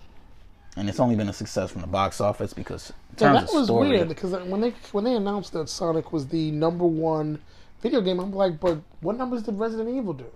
and 0.75 0.89
it's 0.89 0.99
only 0.99 1.15
been 1.15 1.29
a 1.29 1.33
success 1.33 1.69
from 1.69 1.81
the 1.81 1.87
box 1.87 2.19
office 2.19 2.51
because 2.51 2.89
in 3.19 3.27
Yeah, 3.27 3.33
that 3.33 3.53
was 3.53 3.65
story, 3.65 3.89
weird 3.89 4.07
because 4.07 4.33
uh, 4.33 4.39
when 4.39 4.59
they 4.59 4.73
when 4.91 5.03
they 5.03 5.13
announced 5.13 5.53
that 5.53 5.69
Sonic 5.69 6.11
was 6.11 6.27
the 6.29 6.49
number 6.49 6.87
one 6.87 7.39
video 7.83 8.01
game, 8.01 8.19
I'm 8.19 8.33
like, 8.33 8.59
but 8.59 8.79
what 9.01 9.19
numbers 9.19 9.43
did 9.43 9.59
Resident 9.59 9.87
Evil 9.87 10.13
do? 10.13 10.31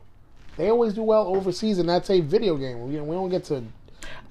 They 0.57 0.69
always 0.69 0.93
do 0.93 1.01
well 1.01 1.25
overseas, 1.25 1.79
and 1.79 1.89
that's 1.89 2.11
a 2.11 2.19
video 2.19 2.55
game. 2.55 2.87
We 2.87 2.97
don't 2.97 3.29
get 3.29 3.45
to 3.45 3.63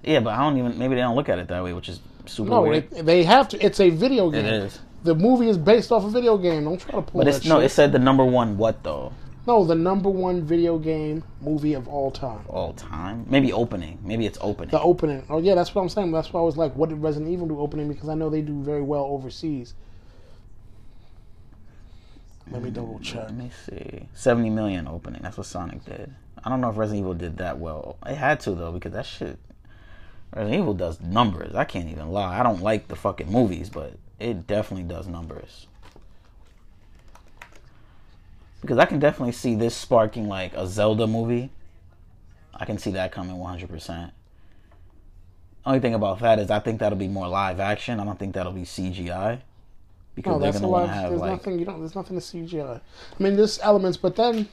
yeah, 0.02 0.20
but 0.20 0.30
I 0.30 0.38
don't 0.38 0.56
even 0.58 0.78
maybe 0.78 0.94
they 0.94 1.00
don't 1.00 1.16
look 1.16 1.28
at 1.28 1.38
it 1.38 1.48
that 1.48 1.62
way, 1.62 1.72
which 1.72 1.88
is 1.88 2.00
super 2.28 2.50
no. 2.50 2.62
weird. 2.62 2.90
They, 2.90 3.02
they 3.02 3.24
have 3.24 3.48
to. 3.48 3.64
It's 3.64 3.80
a 3.80 3.90
video 3.90 4.30
game. 4.30 4.44
it 4.44 4.52
is, 4.52 4.78
The 5.04 5.14
movie 5.14 5.48
is 5.48 5.58
based 5.58 5.90
off 5.92 6.04
a 6.04 6.10
video 6.10 6.38
game. 6.38 6.64
Don't 6.64 6.80
try 6.80 6.92
to 6.92 7.02
pull 7.02 7.22
but 7.22 7.28
it's 7.28 7.44
no. 7.44 7.56
shit. 7.56 7.66
It 7.66 7.70
said 7.70 7.92
the 7.92 7.98
number 7.98 8.24
one 8.24 8.56
what 8.56 8.82
though 8.82 9.12
no, 9.48 9.64
the 9.64 9.74
number 9.74 10.10
one 10.10 10.42
video 10.42 10.78
game 10.78 11.24
movie 11.40 11.72
of 11.72 11.88
all 11.88 12.10
time. 12.10 12.44
all 12.48 12.74
time. 12.74 13.24
Maybe 13.30 13.50
opening. 13.50 13.98
Maybe 14.02 14.26
it's 14.26 14.36
opening. 14.42 14.68
The 14.68 14.80
opening. 14.80 15.24
Oh 15.30 15.38
yeah, 15.38 15.54
that's 15.54 15.74
what 15.74 15.80
I'm 15.80 15.88
saying. 15.88 16.12
That's 16.12 16.30
why 16.30 16.40
I 16.40 16.42
was 16.42 16.58
like, 16.58 16.74
what 16.76 16.90
did 16.90 16.98
Resident 17.00 17.32
Evil 17.32 17.46
do 17.48 17.58
opening? 17.58 17.88
Because 17.88 18.10
I 18.10 18.14
know 18.14 18.28
they 18.28 18.42
do 18.42 18.62
very 18.62 18.82
well 18.82 19.04
overseas. 19.04 19.72
Let 22.50 22.62
me 22.62 22.68
double 22.68 22.98
mm, 22.98 23.02
check. 23.02 23.22
Let 23.22 23.36
me 23.36 23.50
see. 23.64 24.06
70 24.12 24.50
million 24.50 24.86
opening. 24.86 25.22
That's 25.22 25.38
what 25.38 25.46
Sonic 25.46 25.82
did. 25.82 26.14
I 26.44 26.50
don't 26.50 26.60
know 26.60 26.68
if 26.68 26.76
Resident 26.76 27.00
Evil 27.00 27.14
did 27.14 27.38
that 27.38 27.58
well. 27.58 27.96
It 28.04 28.16
had 28.16 28.40
to 28.40 28.50
though 28.50 28.72
because 28.72 28.92
that 28.92 29.06
shit 29.06 29.38
Resident 30.34 30.60
Evil 30.60 30.74
does 30.74 31.00
numbers. 31.00 31.54
I 31.54 31.64
can't 31.64 31.88
even 31.88 32.10
lie. 32.10 32.38
I 32.38 32.42
don't 32.42 32.62
like 32.62 32.88
the 32.88 32.96
fucking 32.96 33.30
movies, 33.30 33.70
but 33.70 33.94
it 34.18 34.46
definitely 34.46 34.84
does 34.84 35.06
numbers. 35.06 35.66
Because 38.60 38.78
I 38.78 38.84
can 38.86 38.98
definitely 38.98 39.32
see 39.32 39.54
this 39.54 39.74
sparking 39.74 40.28
like 40.28 40.52
a 40.54 40.66
Zelda 40.66 41.06
movie. 41.06 41.50
I 42.54 42.64
can 42.64 42.78
see 42.78 42.90
that 42.92 43.12
coming 43.12 43.36
100%. 43.36 44.10
Only 45.64 45.80
thing 45.80 45.94
about 45.94 46.20
that 46.20 46.38
is 46.38 46.50
I 46.50 46.58
think 46.58 46.80
that'll 46.80 46.98
be 46.98 47.08
more 47.08 47.28
live 47.28 47.60
action. 47.60 48.00
I 48.00 48.04
don't 48.04 48.18
think 48.18 48.34
that'll 48.34 48.52
be 48.52 48.62
CGI. 48.62 49.40
Because 50.14 50.32
No, 50.32 50.38
they're 50.38 50.52
that's 50.52 50.58
a 50.58 50.60
gonna 50.60 50.72
want 50.72 50.86
to 50.86 50.92
have 50.92 51.10
There's 51.10 51.20
like 51.20 51.30
nothing. 51.30 51.58
You 51.58 51.64
don't. 51.64 51.78
There's 51.78 51.94
nothing 51.94 52.18
to 52.18 52.22
CGI. 52.22 52.80
I 52.80 53.22
mean, 53.22 53.36
there's 53.36 53.60
elements, 53.60 53.96
but 53.96 54.16
then 54.16 54.48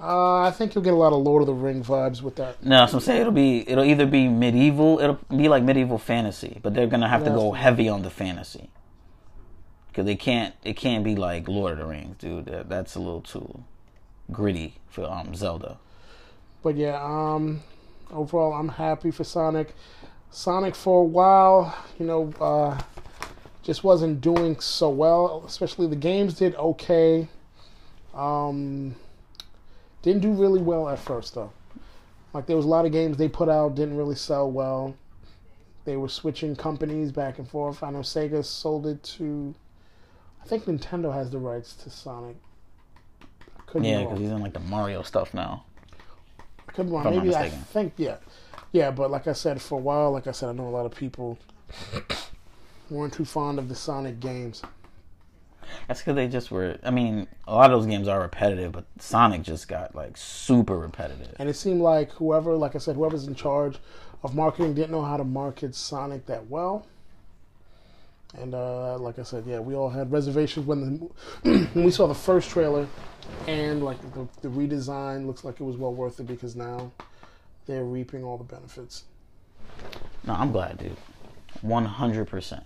uh, 0.00 0.40
I 0.40 0.50
think 0.50 0.74
you'll 0.74 0.84
get 0.84 0.92
a 0.92 0.96
lot 0.96 1.12
of 1.12 1.22
Lord 1.22 1.42
of 1.42 1.46
the 1.46 1.54
Ring 1.54 1.84
vibes 1.84 2.20
with 2.20 2.36
that. 2.36 2.62
No, 2.64 2.86
so 2.86 2.94
I'm 2.94 3.00
saying 3.00 3.20
it'll 3.20 3.32
be 3.32 3.68
it'll 3.68 3.84
either 3.84 4.06
be 4.06 4.28
medieval, 4.28 4.98
it'll 4.98 5.20
be 5.34 5.48
like 5.48 5.62
medieval 5.62 5.98
fantasy, 5.98 6.58
but 6.62 6.74
they're 6.74 6.86
gonna 6.86 7.08
have 7.08 7.24
to 7.24 7.30
go 7.30 7.52
heavy 7.52 7.88
on 7.88 8.02
the 8.02 8.10
fantasy 8.10 8.70
because 9.88 10.04
they 10.06 10.16
can't 10.16 10.54
it 10.64 10.76
can't 10.76 11.04
be 11.04 11.14
like 11.14 11.46
Lord 11.48 11.72
of 11.72 11.78
the 11.78 11.84
Rings, 11.84 12.16
dude. 12.18 12.46
That, 12.46 12.68
that's 12.68 12.96
a 12.96 12.98
little 12.98 13.20
too 13.20 13.62
gritty 14.32 14.74
for 14.88 15.04
um 15.04 15.34
Zelda. 15.34 15.78
But 16.62 16.76
yeah, 16.76 17.00
um, 17.02 17.62
overall, 18.10 18.54
I'm 18.54 18.70
happy 18.70 19.10
for 19.10 19.22
Sonic. 19.22 19.74
Sonic 20.30 20.74
for 20.74 21.02
a 21.02 21.04
while, 21.04 21.76
you 21.98 22.06
know, 22.06 22.32
uh, 22.40 22.80
just 23.62 23.84
wasn't 23.84 24.20
doing 24.20 24.58
so 24.58 24.88
well. 24.88 25.44
Especially 25.46 25.86
the 25.86 25.94
games 25.94 26.34
did 26.34 26.56
okay. 26.56 27.28
Um, 28.12 28.96
didn't 30.04 30.20
do 30.20 30.32
really 30.32 30.60
well 30.60 30.88
at 30.90 30.98
first 30.98 31.34
though. 31.34 31.50
Like 32.34 32.46
there 32.46 32.56
was 32.56 32.66
a 32.66 32.68
lot 32.68 32.84
of 32.84 32.92
games 32.92 33.16
they 33.16 33.28
put 33.28 33.48
out 33.48 33.74
didn't 33.74 33.96
really 33.96 34.14
sell 34.14 34.50
well. 34.50 34.94
they 35.86 35.96
were 35.96 36.08
switching 36.08 36.54
companies 36.54 37.10
back 37.10 37.38
and 37.38 37.48
forth. 37.48 37.82
I 37.82 37.90
know 37.90 38.00
Sega 38.00 38.44
sold 38.44 38.86
it 38.86 39.02
to. 39.02 39.54
I 40.42 40.46
think 40.46 40.64
Nintendo 40.66 41.12
has 41.12 41.30
the 41.30 41.38
rights 41.38 41.74
to 41.76 41.90
Sonic. 41.90 42.36
Could 43.66 43.84
Yeah, 43.84 44.02
because 44.02 44.18
he's 44.18 44.30
in 44.30 44.40
like 44.40 44.52
the 44.52 44.60
Mario 44.60 45.02
stuff 45.02 45.32
now. 45.32 45.64
I 46.68 46.72
could 46.72 46.86
be 46.86 46.92
wrong. 46.92 47.00
if 47.02 47.06
I'm 47.06 47.14
not 47.16 47.24
Maybe 47.24 47.36
I 47.36 47.48
think 47.48 47.94
yeah, 47.96 48.16
yeah. 48.72 48.90
But 48.90 49.10
like 49.10 49.26
I 49.26 49.32
said, 49.32 49.60
for 49.62 49.78
a 49.78 49.82
while, 49.82 50.12
like 50.12 50.26
I 50.26 50.32
said, 50.32 50.50
I 50.50 50.52
know 50.52 50.68
a 50.68 50.70
lot 50.70 50.84
of 50.84 50.94
people 50.94 51.38
weren't 52.90 53.14
too 53.14 53.24
fond 53.24 53.58
of 53.58 53.70
the 53.70 53.74
Sonic 53.74 54.20
games. 54.20 54.62
That's 55.88 56.00
because 56.00 56.16
they 56.16 56.28
just 56.28 56.50
were. 56.50 56.78
I 56.82 56.90
mean, 56.90 57.26
a 57.46 57.54
lot 57.54 57.70
of 57.70 57.80
those 57.80 57.86
games 57.86 58.08
are 58.08 58.20
repetitive, 58.20 58.72
but 58.72 58.84
Sonic 58.98 59.42
just 59.42 59.68
got 59.68 59.94
like 59.94 60.16
super 60.16 60.78
repetitive. 60.78 61.34
And 61.38 61.48
it 61.48 61.54
seemed 61.54 61.80
like 61.80 62.10
whoever, 62.12 62.56
like 62.56 62.74
I 62.74 62.78
said, 62.78 62.96
whoever's 62.96 63.26
in 63.26 63.34
charge 63.34 63.78
of 64.22 64.34
marketing 64.34 64.74
didn't 64.74 64.90
know 64.90 65.02
how 65.02 65.16
to 65.16 65.24
market 65.24 65.74
Sonic 65.74 66.26
that 66.26 66.48
well. 66.48 66.86
And 68.36 68.54
uh, 68.54 68.98
like 68.98 69.18
I 69.18 69.22
said, 69.22 69.44
yeah, 69.46 69.60
we 69.60 69.74
all 69.74 69.90
had 69.90 70.10
reservations 70.10 70.66
when 70.66 70.80
the 71.42 71.58
when 71.72 71.84
we 71.84 71.90
saw 71.90 72.06
the 72.06 72.14
first 72.14 72.50
trailer, 72.50 72.86
and 73.46 73.84
like 73.84 74.00
the, 74.14 74.26
the 74.42 74.48
redesign 74.48 75.26
looks 75.26 75.44
like 75.44 75.60
it 75.60 75.64
was 75.64 75.76
well 75.76 75.94
worth 75.94 76.18
it 76.18 76.26
because 76.26 76.56
now 76.56 76.90
they're 77.66 77.84
reaping 77.84 78.24
all 78.24 78.36
the 78.36 78.44
benefits. 78.44 79.04
No, 80.26 80.34
I'm 80.34 80.52
glad, 80.52 80.78
dude. 80.78 80.96
One 81.62 81.84
hundred 81.84 82.26
percent. 82.26 82.64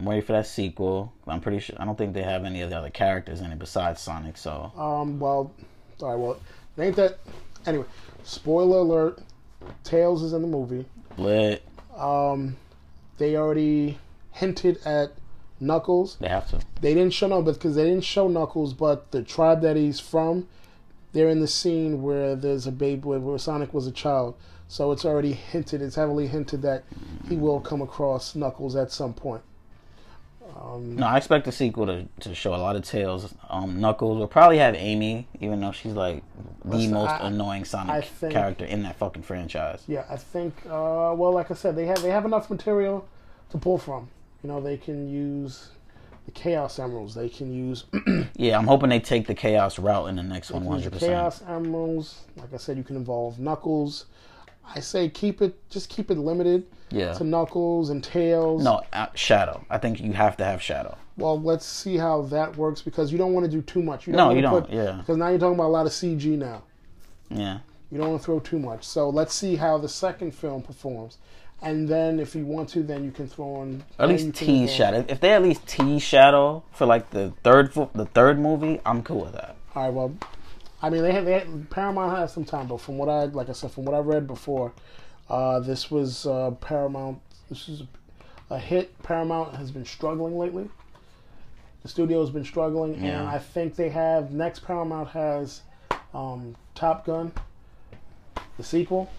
I'm 0.00 0.06
waiting 0.06 0.24
for 0.24 0.32
that 0.32 0.46
sequel. 0.46 1.12
I'm 1.28 1.40
pretty 1.40 1.58
sure. 1.58 1.76
I 1.78 1.84
don't 1.84 1.96
think 1.98 2.14
they 2.14 2.22
have 2.22 2.46
any 2.46 2.62
of 2.62 2.70
the 2.70 2.78
other 2.78 2.88
characters 2.88 3.42
in 3.42 3.52
it 3.52 3.58
besides 3.58 4.00
Sonic. 4.00 4.38
So 4.38 4.72
Um, 4.74 5.20
well, 5.20 5.52
all 6.00 6.08
right, 6.08 6.18
well, 6.18 6.40
it 6.78 6.82
ain't 6.82 6.96
that. 6.96 7.18
Anyway, 7.66 7.84
spoiler 8.24 8.78
alert: 8.78 9.18
Tails 9.84 10.22
is 10.22 10.32
in 10.32 10.40
the 10.40 10.48
movie. 10.48 10.86
lit. 11.18 11.62
Um, 11.94 12.56
they 13.18 13.36
already 13.36 13.98
hinted 14.32 14.78
at 14.86 15.12
Knuckles. 15.60 16.16
They 16.18 16.28
have 16.28 16.48
to. 16.48 16.60
They 16.80 16.94
didn't 16.94 17.12
show 17.12 17.28
no, 17.28 17.42
because 17.42 17.74
they 17.74 17.84
didn't 17.84 18.04
show 18.04 18.26
Knuckles, 18.26 18.72
but 18.72 19.10
the 19.10 19.22
tribe 19.22 19.60
that 19.60 19.76
he's 19.76 20.00
from, 20.00 20.48
they're 21.12 21.28
in 21.28 21.40
the 21.40 21.46
scene 21.46 22.00
where 22.00 22.34
there's 22.34 22.66
a 22.66 22.72
baby 22.72 23.02
where, 23.02 23.20
where 23.20 23.36
Sonic 23.36 23.74
was 23.74 23.86
a 23.86 23.92
child. 23.92 24.34
So 24.66 24.92
it's 24.92 25.04
already 25.04 25.32
hinted. 25.32 25.82
It's 25.82 25.96
heavily 25.96 26.28
hinted 26.28 26.62
that 26.62 26.84
he 27.28 27.36
will 27.36 27.60
come 27.60 27.82
across 27.82 28.34
Knuckles 28.34 28.76
at 28.76 28.90
some 28.90 29.12
point. 29.12 29.42
Um, 30.58 30.96
No, 30.96 31.06
I 31.06 31.16
expect 31.16 31.44
the 31.44 31.52
sequel 31.52 31.86
to, 31.86 32.06
to 32.20 32.34
show 32.34 32.54
a 32.54 32.56
lot 32.56 32.76
of 32.76 32.82
Tails. 32.84 33.34
Um, 33.48 33.80
Knuckles 33.80 34.18
will 34.18 34.28
probably 34.28 34.58
have 34.58 34.74
Amy, 34.74 35.26
even 35.40 35.60
though 35.60 35.72
she's 35.72 35.92
like 35.94 36.22
the 36.64 36.76
Listen, 36.76 36.92
most 36.94 37.10
I- 37.10 37.26
annoying 37.28 37.64
Sonic 37.64 38.04
think- 38.04 38.32
character 38.32 38.64
in 38.64 38.82
that 38.82 38.96
fucking 38.96 39.22
franchise. 39.22 39.82
Yeah, 39.86 40.04
I 40.10 40.16
think. 40.16 40.54
Uh, 40.66 41.12
well, 41.16 41.32
like 41.32 41.50
I 41.50 41.54
said, 41.54 41.76
they 41.76 41.86
have 41.86 42.02
they 42.02 42.10
have 42.10 42.24
enough 42.24 42.48
material 42.50 43.06
to 43.50 43.58
pull 43.58 43.78
from. 43.78 44.08
You 44.42 44.48
know, 44.48 44.60
they 44.60 44.76
can 44.76 45.08
use 45.08 45.68
the 46.26 46.30
Chaos 46.32 46.78
Emeralds. 46.78 47.14
They 47.14 47.28
can 47.28 47.52
use 47.52 47.84
Yeah, 48.36 48.58
I'm 48.58 48.66
hoping 48.66 48.88
they 48.90 49.00
take 49.00 49.26
the 49.26 49.34
Chaos 49.34 49.78
route 49.78 50.08
in 50.08 50.16
the 50.16 50.22
next 50.22 50.50
one, 50.50 50.62
Use 50.62 50.68
100. 50.68 50.92
the 50.94 51.06
Chaos 51.06 51.42
Emeralds. 51.48 52.20
Like 52.36 52.52
I 52.54 52.56
said, 52.56 52.76
you 52.76 52.84
can 52.84 52.96
involve 52.96 53.38
Knuckles. 53.38 54.06
I 54.74 54.80
say 54.80 55.08
keep 55.08 55.42
it, 55.42 55.54
just 55.70 55.88
keep 55.88 56.10
it 56.10 56.18
limited 56.18 56.64
Yeah. 56.90 57.12
to 57.14 57.24
Knuckles 57.24 57.90
and 57.90 58.02
Tails. 58.02 58.62
No, 58.62 58.82
uh, 58.92 59.06
Shadow. 59.14 59.64
I 59.70 59.78
think 59.78 60.00
you 60.00 60.12
have 60.12 60.36
to 60.38 60.44
have 60.44 60.62
Shadow. 60.62 60.96
Well, 61.16 61.40
let's 61.40 61.66
see 61.66 61.96
how 61.96 62.22
that 62.22 62.56
works 62.56 62.80
because 62.82 63.12
you 63.12 63.18
don't 63.18 63.32
want 63.34 63.44
to 63.46 63.50
do 63.50 63.62
too 63.62 63.82
much. 63.82 64.06
You 64.06 64.12
No, 64.14 64.30
you 64.30 64.40
don't, 64.40 64.62
Put, 64.62 64.72
yeah. 64.72 64.92
Because 64.98 65.16
now 65.16 65.28
you're 65.28 65.38
talking 65.38 65.54
about 65.54 65.66
a 65.66 65.74
lot 65.78 65.86
of 65.86 65.92
CG 65.92 66.36
now. 66.38 66.62
Yeah. 67.28 67.58
You 67.90 67.98
don't 67.98 68.10
want 68.10 68.20
to 68.22 68.24
throw 68.24 68.40
too 68.40 68.58
much. 68.58 68.84
So 68.84 69.08
let's 69.10 69.34
see 69.34 69.56
how 69.56 69.76
the 69.78 69.88
second 69.88 70.32
film 70.34 70.62
performs, 70.62 71.18
and 71.60 71.88
then 71.88 72.20
if 72.20 72.34
you 72.36 72.46
want 72.46 72.68
to, 72.70 72.82
then 72.84 73.04
you 73.04 73.10
can 73.10 73.26
throw 73.26 73.62
in 73.62 73.82
At 73.98 74.08
least 74.08 74.32
tease 74.34 74.72
Shadow. 74.72 75.04
If 75.08 75.20
they 75.20 75.32
at 75.32 75.42
least 75.42 75.66
tease 75.66 76.02
Shadow 76.02 76.62
for 76.70 76.86
like 76.86 77.10
the 77.10 77.32
third 77.42 77.72
the 77.94 78.06
third 78.06 78.38
movie, 78.38 78.80
I'm 78.86 79.02
cool 79.02 79.22
with 79.22 79.32
that. 79.32 79.56
All 79.74 79.82
right. 79.84 79.92
Well, 79.92 80.14
I 80.82 80.90
mean, 80.90 81.02
they 81.02 81.12
had, 81.12 81.26
they 81.26 81.32
had, 81.32 81.70
Paramount 81.70 82.16
has 82.16 82.32
some 82.32 82.44
time, 82.44 82.66
but 82.66 82.80
from 82.80 82.96
what 82.96 83.08
I 83.08 83.24
like 83.24 83.48
I 83.48 83.52
said, 83.52 83.70
from 83.70 83.84
what 83.84 83.94
I 83.94 83.98
read 83.98 84.26
before, 84.26 84.72
uh, 85.28 85.60
this 85.60 85.90
was 85.90 86.26
uh, 86.26 86.52
Paramount. 86.60 87.20
This 87.48 87.68
is 87.68 87.82
a 88.48 88.58
hit. 88.58 89.00
Paramount 89.02 89.54
has 89.56 89.70
been 89.70 89.84
struggling 89.84 90.38
lately. 90.38 90.68
The 91.82 91.88
studio 91.88 92.20
has 92.20 92.30
been 92.30 92.44
struggling, 92.44 92.96
and 92.96 93.28
I 93.28 93.38
think 93.38 93.74
they 93.74 93.88
have 93.88 94.32
next. 94.32 94.60
Paramount 94.60 95.08
has 95.10 95.62
um, 96.12 96.54
Top 96.74 97.06
Gun, 97.06 97.32
the 98.56 98.64
sequel, 98.64 99.10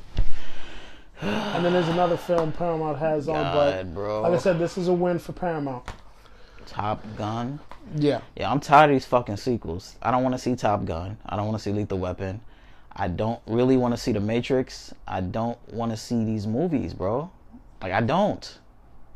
and 1.22 1.66
then 1.66 1.74
there's 1.74 1.88
another 1.88 2.18
film 2.18 2.52
Paramount 2.52 3.00
has 3.00 3.28
on. 3.28 3.36
God, 3.36 3.54
but 3.54 3.94
bro. 3.94 4.22
like 4.22 4.34
I 4.34 4.38
said, 4.38 4.60
this 4.60 4.78
is 4.78 4.88
a 4.88 4.94
win 4.94 5.20
for 5.20 5.34
Paramount. 5.34 5.88
Top 6.66 7.04
Gun. 7.18 7.60
Yeah. 7.96 8.22
Yeah, 8.36 8.52
I'm 8.52 8.60
tired 8.60 8.92
of 8.92 8.96
these 8.96 9.06
fucking 9.06 9.38
sequels. 9.38 9.96
I 10.02 10.12
don't 10.12 10.24
want 10.24 10.36
to 10.36 10.40
see 10.40 10.56
Top 10.56 10.86
Gun. 10.86 11.18
I 11.26 11.36
don't 11.36 11.46
want 11.46 11.58
to 11.58 11.64
see 11.64 11.72
Lethal 11.72 12.00
Weapon. 12.00 12.42
I 12.94 13.08
don't 13.08 13.40
really 13.48 13.78
want 13.78 13.94
to 13.94 13.98
see 13.98 14.12
The 14.12 14.20
Matrix. 14.20 14.94
I 15.08 15.22
don't 15.22 15.58
want 15.74 15.92
to 15.92 15.98
see 15.98 16.24
these 16.24 16.46
movies, 16.46 16.94
bro. 16.94 17.32
Like 17.82 17.94
I 17.94 18.02
don't. 18.02 18.60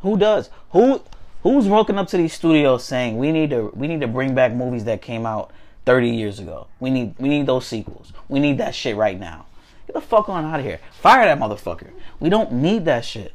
Who 0.01 0.17
does? 0.17 0.49
Who 0.71 1.01
who's 1.43 1.67
walking 1.67 1.97
up 1.97 2.07
to 2.07 2.17
these 2.17 2.33
studios 2.33 2.83
saying 2.83 3.17
we 3.17 3.31
need 3.31 3.51
to 3.51 3.71
we 3.75 3.87
need 3.87 4.01
to 4.01 4.07
bring 4.07 4.33
back 4.33 4.53
movies 4.53 4.85
that 4.85 5.01
came 5.01 5.25
out 5.25 5.51
30 5.85 6.09
years 6.09 6.39
ago. 6.39 6.67
We 6.79 6.89
need 6.89 7.15
we 7.19 7.29
need 7.29 7.45
those 7.45 7.65
sequels. 7.65 8.13
We 8.27 8.39
need 8.39 8.57
that 8.57 8.73
shit 8.73 8.95
right 8.95 9.19
now. 9.19 9.45
Get 9.87 9.93
the 9.93 10.01
fuck 10.01 10.29
on 10.29 10.45
out 10.45 10.59
of 10.59 10.65
here. 10.65 10.79
Fire 10.91 11.25
that 11.25 11.39
motherfucker. 11.39 11.89
We 12.19 12.29
don't 12.29 12.51
need 12.51 12.85
that 12.85 13.05
shit. 13.05 13.33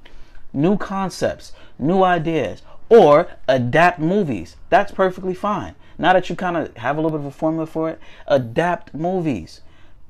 New 0.52 0.76
concepts, 0.76 1.52
new 1.78 2.02
ideas, 2.02 2.62
or 2.90 3.28
adapt 3.48 3.98
movies. 3.98 4.56
That's 4.68 4.92
perfectly 4.92 5.32
fine. 5.32 5.74
Now 5.96 6.12
that 6.12 6.28
you 6.28 6.36
kind 6.36 6.56
of 6.56 6.76
have 6.76 6.98
a 6.98 7.00
little 7.00 7.16
bit 7.16 7.24
of 7.24 7.26
a 7.26 7.36
formula 7.36 7.66
for 7.66 7.88
it, 7.88 8.00
adapt 8.26 8.92
movies. 8.92 9.62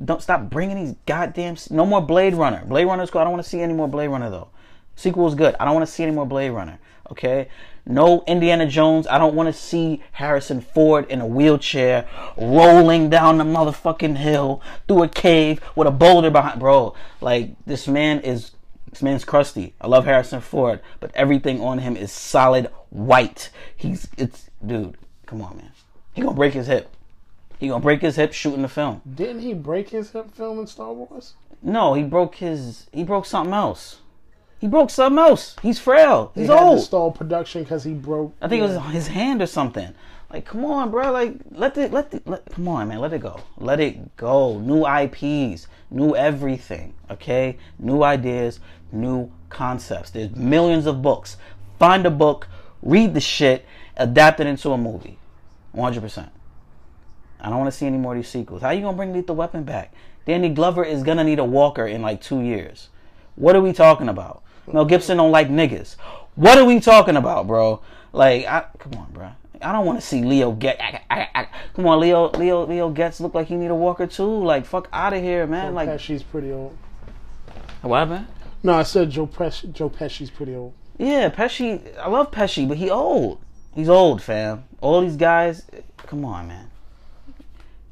Don't 0.03 0.23
stop 0.23 0.49
bringing 0.49 0.77
these 0.85 0.95
goddamn. 1.07 1.57
No 1.71 1.85
more 1.85 2.01
Blade 2.01 2.35
Runner. 2.35 2.65
Blade 2.65 2.87
Runner's 2.87 3.11
cool. 3.11 3.21
I 3.21 3.25
don't 3.25 3.33
want 3.33 3.45
to 3.45 3.49
see 3.49 3.61
any 3.61 3.75
more 3.75 3.87
Blade 3.87 4.09
Runner 4.09 4.31
though. 4.31 4.49
Sequel 4.97 5.29
is 5.29 5.35
good. 5.35 5.55
I 5.61 5.65
don't 5.65 5.75
want 5.75 5.87
to 5.87 5.93
see 5.93 6.03
any 6.03 6.13
more 6.13 6.27
Blade 6.27 6.51
Runner. 6.51 6.79
Okay. 7.11 7.49
No 7.85 8.23
Indiana 8.27 8.67
Jones. 8.67 9.07
I 9.09 9.19
don't 9.19 9.35
want 9.35 9.49
to 9.49 9.53
see 9.53 10.03
Harrison 10.13 10.61
Ford 10.61 11.11
in 11.11 11.21
a 11.21 11.27
wheelchair 11.27 12.09
rolling 12.37 13.11
down 13.11 13.39
the 13.39 13.45
motherfucking 13.45 14.17
hill 14.17 14.63
through 14.87 15.03
a 15.03 15.09
cave 15.09 15.61
with 15.75 15.89
a 15.89 15.91
boulder 15.91 16.31
behind. 16.31 16.61
Bro, 16.61 16.95
like 17.21 17.51
this 17.67 17.89
man 17.89 18.21
is 18.21 18.53
this 18.91 19.03
man's 19.03 19.25
crusty. 19.25 19.75
I 19.81 19.87
love 19.87 20.05
Harrison 20.05 20.41
Ford, 20.41 20.81
but 20.99 21.11
everything 21.15 21.61
on 21.61 21.79
him 21.79 21.97
is 21.97 22.13
solid 22.13 22.69
white. 22.91 23.51
He's 23.77 24.09
it's 24.17 24.51
dude. 24.65 24.97
Come 25.27 25.43
on, 25.43 25.57
man. 25.57 25.71
He 26.13 26.23
gonna 26.23 26.35
break 26.35 26.55
his 26.55 26.67
hip. 26.67 26.91
He 27.59 27.69
gonna 27.69 27.83
break 27.83 28.03
his 28.03 28.17
hip 28.17 28.33
shooting 28.33 28.63
the 28.63 28.69
film. 28.69 29.01
Didn't 29.15 29.43
he 29.43 29.55
break 29.55 29.91
his 29.91 30.11
hip 30.11 30.33
filming 30.35 30.67
Star 30.67 30.93
Wars? 30.93 31.35
No, 31.63 31.95
he 31.95 32.03
broke 32.03 32.37
his. 32.37 32.87
He 32.93 33.05
broke 33.05 33.27
something 33.27 33.55
else. 33.55 33.99
He 34.61 34.67
broke 34.67 34.91
something 34.91 35.19
else. 35.19 35.57
He's 35.63 35.79
frail. 35.79 36.33
He 36.35 36.43
He's 36.43 36.51
had 36.51 36.57
to 36.57 36.63
old. 36.63 36.83
stall 36.83 37.13
production 37.13 37.63
because 37.63 37.85
he 37.85 37.95
broke. 37.95 38.35
I 38.43 38.49
think 38.49 38.61
it 38.63 38.67
was 38.69 38.93
his 38.93 39.07
hand 39.09 39.41
or 39.41 39.47
something. 39.47 39.95
Like, 40.33 40.45
come 40.45 40.65
on, 40.65 40.91
bro. 40.91 41.11
Like, 41.11 41.35
let 41.53 41.75
the 41.75 41.89
let 41.89 42.11
the 42.11 42.23
let, 42.27 42.45
come 42.47 42.69
on, 42.69 42.89
man. 42.89 42.99
Let 42.99 43.13
it 43.13 43.21
go. 43.21 43.41
Let 43.57 43.81
it 43.81 44.17
go. 44.17 44.59
New 44.59 44.87
IPs, 44.87 45.67
new 45.91 46.15
everything. 46.15 46.95
Okay, 47.11 47.57
new 47.79 48.03
ideas, 48.03 48.61
new 48.93 49.31
concepts. 49.49 50.11
There's 50.11 50.35
millions 50.35 50.87
of 50.87 51.03
books. 51.03 51.37
Find 51.79 52.07
a 52.07 52.11
book, 52.11 52.49
read 52.83 53.15
the 53.15 53.21
shit, 53.21 53.65
adapt 53.97 54.41
it 54.41 54.47
into 54.47 54.71
a 54.71 54.79
movie. 54.79 55.19
100. 55.73 56.01
percent 56.01 56.31
I 57.41 57.49
don't 57.49 57.59
want 57.59 57.71
to 57.71 57.77
see 57.77 57.87
any 57.87 57.97
more 57.97 58.13
of 58.15 58.19
these 58.19 58.29
sequels. 58.29 58.63
How 58.63 58.69
are 58.69 58.75
you 58.75 58.83
gonna 58.83 58.97
bring 58.97 59.13
Lethal 59.13 59.37
Weapon 59.37 59.65
back? 59.65 59.95
Danny 60.27 60.51
Glover 60.51 60.85
is 60.85 61.03
gonna 61.03 61.25
need 61.25 61.39
a 61.39 61.45
walker 61.45 61.87
in 61.87 62.03
like 62.03 62.21
two 62.21 62.41
years. 62.41 62.89
What 63.37 63.57
are 63.57 63.61
we 63.61 63.73
talking 63.73 64.09
about? 64.09 64.43
Mel 64.71 64.85
Gibson 64.85 65.17
don't 65.17 65.33
like 65.33 65.49
niggas. 65.49 65.97
What 66.35 66.59
are 66.59 66.65
we 66.65 66.81
talking 66.81 67.17
about, 67.17 67.47
bro? 67.47 67.81
Like, 68.13 68.47
I, 68.47 68.65
come 68.79 68.95
on, 68.95 69.11
bro. 69.13 69.31
I 69.63 69.73
don't 69.73 69.85
want 69.87 70.01
to 70.01 70.07
see 70.07 70.23
Leo 70.23 70.53
get. 70.53 70.81
I, 70.81 71.03
I, 71.11 71.29
I, 71.35 71.49
come 71.75 71.87
on, 71.87 72.01
Leo. 72.01 72.31
Leo. 72.31 72.67
Leo 72.67 72.91
gets 72.91 73.21
look 73.21 73.35
like 73.35 73.49
he 73.49 73.57
need 73.57 73.71
a 73.71 73.75
walker 73.75 74.07
too. 74.07 74.45
Like, 74.45 74.65
fuck 74.65 74.89
out 74.93 75.13
of 75.13 75.23
here, 75.23 75.47
man. 75.47 75.71
Joe 75.71 75.75
Like, 75.75 76.01
she's 76.01 76.23
pretty 76.23 76.53
old. 76.53 76.77
what 77.83 77.99
happened? 77.99 78.27
No, 78.63 78.75
I 78.75 78.83
said 78.83 79.11
Joe 79.11 79.27
Pesci. 79.27 79.73
Joe 79.73 79.89
Pesci's 79.91 80.31
pretty 80.31 80.55
old. 80.55 80.75
Yeah, 80.99 81.31
Pesci. 81.31 81.97
I 81.99 82.09
love 82.09 82.31
Pesci, 82.31 82.69
but 82.69 82.77
he 82.77 82.91
old. 82.91 83.41
He's 83.75 83.89
old, 83.89 84.23
fam. 84.23 84.65
All 84.81 85.01
these 85.01 85.17
guys. 85.17 85.65
Come 85.99 86.25
on, 86.25 86.49
man. 86.49 86.71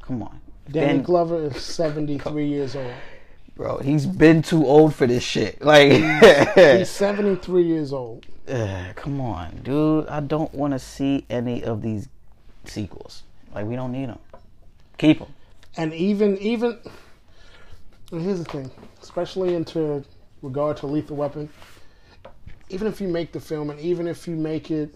Come 0.02 0.22
on. 0.22 0.40
Danny 0.70 0.94
Dan- 0.94 1.02
Glover 1.02 1.46
is 1.46 1.62
seventy 1.62 2.18
three 2.18 2.48
years 2.48 2.76
old. 2.76 2.92
Bro, 3.56 3.78
he's 3.78 4.06
been 4.06 4.42
too 4.42 4.64
old 4.66 4.94
for 4.94 5.06
this 5.06 5.22
shit. 5.24 5.60
Like, 5.62 5.90
He's 6.54 6.90
seventy 6.90 7.36
three 7.36 7.64
years 7.64 7.92
old. 7.92 8.26
Ugh, 8.46 8.94
come 8.94 9.20
on, 9.20 9.60
dude. 9.62 10.06
I 10.08 10.20
don't 10.20 10.52
want 10.54 10.72
to 10.74 10.78
see 10.78 11.24
any 11.28 11.64
of 11.64 11.82
these 11.82 12.08
sequels. 12.64 13.22
Like, 13.54 13.66
we 13.66 13.74
don't 13.76 13.92
need 13.92 14.08
them. 14.08 14.18
Keep 14.98 15.20
them. 15.20 15.34
And 15.76 15.92
even 15.94 16.36
even 16.38 16.78
here's 18.10 18.38
the 18.38 18.44
thing, 18.44 18.70
especially 19.02 19.54
into 19.54 20.04
regard 20.43 20.76
to 20.78 20.86
Lethal 20.86 21.16
Weapon, 21.16 21.49
even 22.70 22.86
if 22.86 23.01
you 23.01 23.09
make 23.09 23.32
the 23.32 23.41
film, 23.41 23.70
and 23.70 23.80
even 23.80 24.07
if 24.07 24.28
you 24.28 24.36
make 24.36 24.70
it, 24.70 24.95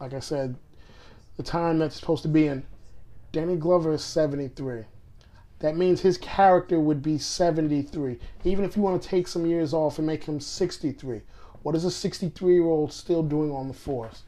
like 0.00 0.14
I 0.14 0.20
said, 0.20 0.56
the 1.36 1.42
time 1.42 1.78
that's 1.78 1.96
supposed 1.96 2.22
to 2.22 2.28
be 2.28 2.46
in, 2.46 2.64
Danny 3.32 3.56
Glover 3.56 3.92
is 3.92 4.04
73. 4.04 4.84
That 5.60 5.76
means 5.76 6.00
his 6.00 6.18
character 6.18 6.78
would 6.80 7.02
be 7.02 7.18
73. 7.18 8.18
Even 8.44 8.64
if 8.64 8.76
you 8.76 8.82
want 8.82 9.00
to 9.00 9.08
take 9.08 9.28
some 9.28 9.46
years 9.46 9.72
off 9.72 9.98
and 9.98 10.06
make 10.06 10.24
him 10.24 10.40
63, 10.40 11.22
what 11.62 11.74
is 11.74 11.84
a 11.84 11.90
63 11.90 12.54
year 12.54 12.64
old 12.64 12.92
still 12.92 13.22
doing 13.22 13.52
on 13.52 13.68
the 13.68 13.74
force? 13.74 14.22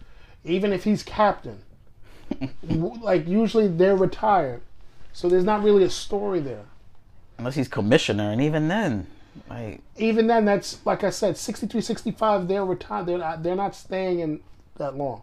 Even 0.45 0.73
if 0.73 0.85
he's 0.85 1.03
captain, 1.03 1.61
like 2.63 3.27
usually 3.27 3.69
they're 3.69 3.97
retired, 3.97 4.63
so 5.13 5.29
there's 5.29 5.45
not 5.45 5.63
really 5.63 5.85
a 5.85 5.91
story 5.91 6.41
there. 6.41 6.65
Unless 7.39 7.57
he's 7.57 7.69
commissioner, 7.69 8.31
and 8.31 8.41
even 8.41 8.69
then, 8.69 9.07
like 9.49 9.81
Even 9.97 10.27
then, 10.27 10.45
that's 10.45 10.85
like 10.87 11.05
I 11.05 11.11
said, 11.11 11.37
63, 11.37 11.81
65, 11.81 12.49
they're 12.49 12.65
retired. 12.65 13.07
They're 13.07 13.19
not, 13.19 13.43
they're 13.43 13.57
not 13.57 13.75
staying 13.75 14.21
in 14.21 14.41
that 14.77 14.97
long. 14.97 15.23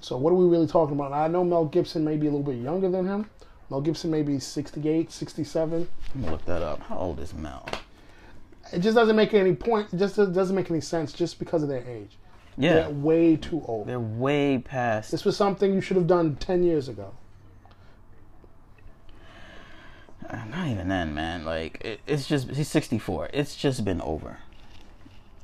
So 0.00 0.16
what 0.16 0.30
are 0.30 0.36
we 0.36 0.46
really 0.46 0.66
talking 0.66 0.94
about? 0.94 1.12
I 1.12 1.28
know 1.28 1.44
Mel 1.44 1.64
Gibson 1.64 2.04
may 2.04 2.16
be 2.16 2.26
a 2.26 2.30
little 2.30 2.44
bit 2.46 2.62
younger 2.62 2.88
than 2.88 3.06
him. 3.06 3.28
Mel 3.70 3.80
Gibson 3.80 4.10
may 4.10 4.22
be 4.22 4.38
68, 4.38 5.10
67. 5.10 5.88
let 6.14 6.16
me 6.24 6.30
look 6.30 6.44
that 6.46 6.62
up. 6.62 6.80
How 6.82 6.96
old 6.98 7.20
is 7.20 7.34
Mel? 7.34 7.68
It 8.72 8.80
just 8.80 8.94
doesn't 8.94 9.16
make 9.16 9.34
any 9.34 9.54
point. 9.54 9.92
It 9.92 9.96
just 9.98 10.16
doesn't 10.16 10.54
make 10.54 10.70
any 10.70 10.80
sense 10.80 11.12
just 11.12 11.38
because 11.38 11.62
of 11.62 11.68
their 11.68 11.84
age. 11.88 12.16
Yeah, 12.56 12.74
They're 12.74 12.90
way 12.90 13.36
too 13.36 13.62
old. 13.66 13.86
they're 13.86 14.00
way 14.00 14.58
past. 14.58 15.10
This 15.10 15.24
was 15.24 15.36
something 15.36 15.72
you 15.72 15.80
should 15.80 15.96
have 15.96 16.06
done 16.08 16.36
10 16.36 16.62
years 16.64 16.88
ago. 16.88 17.12
Not 20.50 20.68
even 20.68 20.88
then, 20.88 21.14
man. 21.14 21.44
Like 21.44 21.80
it, 21.84 22.00
it's 22.06 22.26
just 22.26 22.50
he's 22.50 22.68
64. 22.68 23.30
It's 23.32 23.56
just 23.56 23.84
been 23.84 24.00
over, 24.00 24.38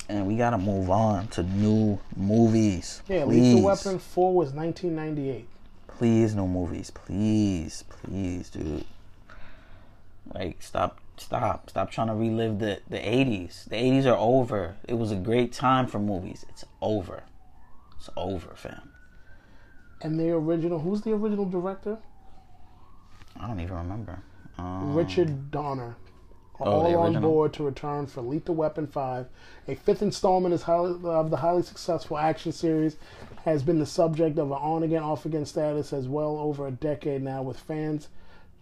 and 0.08 0.26
we 0.26 0.36
gotta 0.36 0.58
move 0.58 0.90
on 0.90 1.28
to 1.28 1.42
new 1.42 1.98
movies. 2.16 3.02
Yeah, 3.08 3.24
please. 3.24 3.54
Lethal 3.54 3.62
Weapon 3.62 3.98
4 3.98 4.34
was 4.34 4.52
1998. 4.52 5.48
Please, 5.86 6.34
no 6.34 6.46
movies. 6.48 6.90
Please, 6.90 7.84
please, 7.88 8.50
dude. 8.50 8.84
Like 10.32 10.62
stop, 10.62 10.98
stop, 11.16 11.70
stop 11.70 11.90
trying 11.90 12.08
to 12.08 12.14
relive 12.14 12.58
the 12.58 12.80
the 12.88 12.98
80s. 12.98 13.64
The 13.66 13.76
80s 13.76 14.06
are 14.06 14.18
over. 14.18 14.76
It 14.88 14.94
was 14.94 15.12
a 15.12 15.16
great 15.16 15.52
time 15.52 15.86
for 15.86 15.98
movies. 15.98 16.44
It's 16.48 16.64
over. 16.80 17.22
It's 17.96 18.10
over, 18.16 18.54
fam. 18.54 18.90
And 20.02 20.20
the 20.20 20.30
original, 20.30 20.80
who's 20.80 21.00
the 21.02 21.12
original 21.12 21.46
director? 21.46 21.98
I 23.40 23.46
don't 23.46 23.60
even 23.60 23.76
remember. 23.76 24.18
Um, 24.58 24.94
Richard 24.94 25.50
Donner. 25.50 25.96
Oh, 26.60 26.70
All 26.70 26.96
on 26.98 27.20
board 27.20 27.52
to 27.54 27.64
return 27.64 28.06
for 28.06 28.22
Lethal 28.22 28.54
Weapon 28.54 28.86
5. 28.86 29.26
A 29.66 29.74
fifth 29.74 30.02
installment 30.02 30.54
is 30.54 30.62
highly, 30.62 30.92
of 31.04 31.30
the 31.30 31.38
highly 31.38 31.62
successful 31.62 32.16
action 32.16 32.52
series 32.52 32.96
has 33.44 33.62
been 33.64 33.80
the 33.80 33.86
subject 33.86 34.38
of 34.38 34.52
an 34.52 34.58
on 34.58 34.84
again, 34.84 35.02
off 35.02 35.26
again 35.26 35.44
status 35.46 35.92
as 35.92 36.06
well 36.06 36.38
over 36.38 36.66
a 36.66 36.70
decade 36.70 37.22
now, 37.22 37.42
with 37.42 37.58
fans 37.58 38.08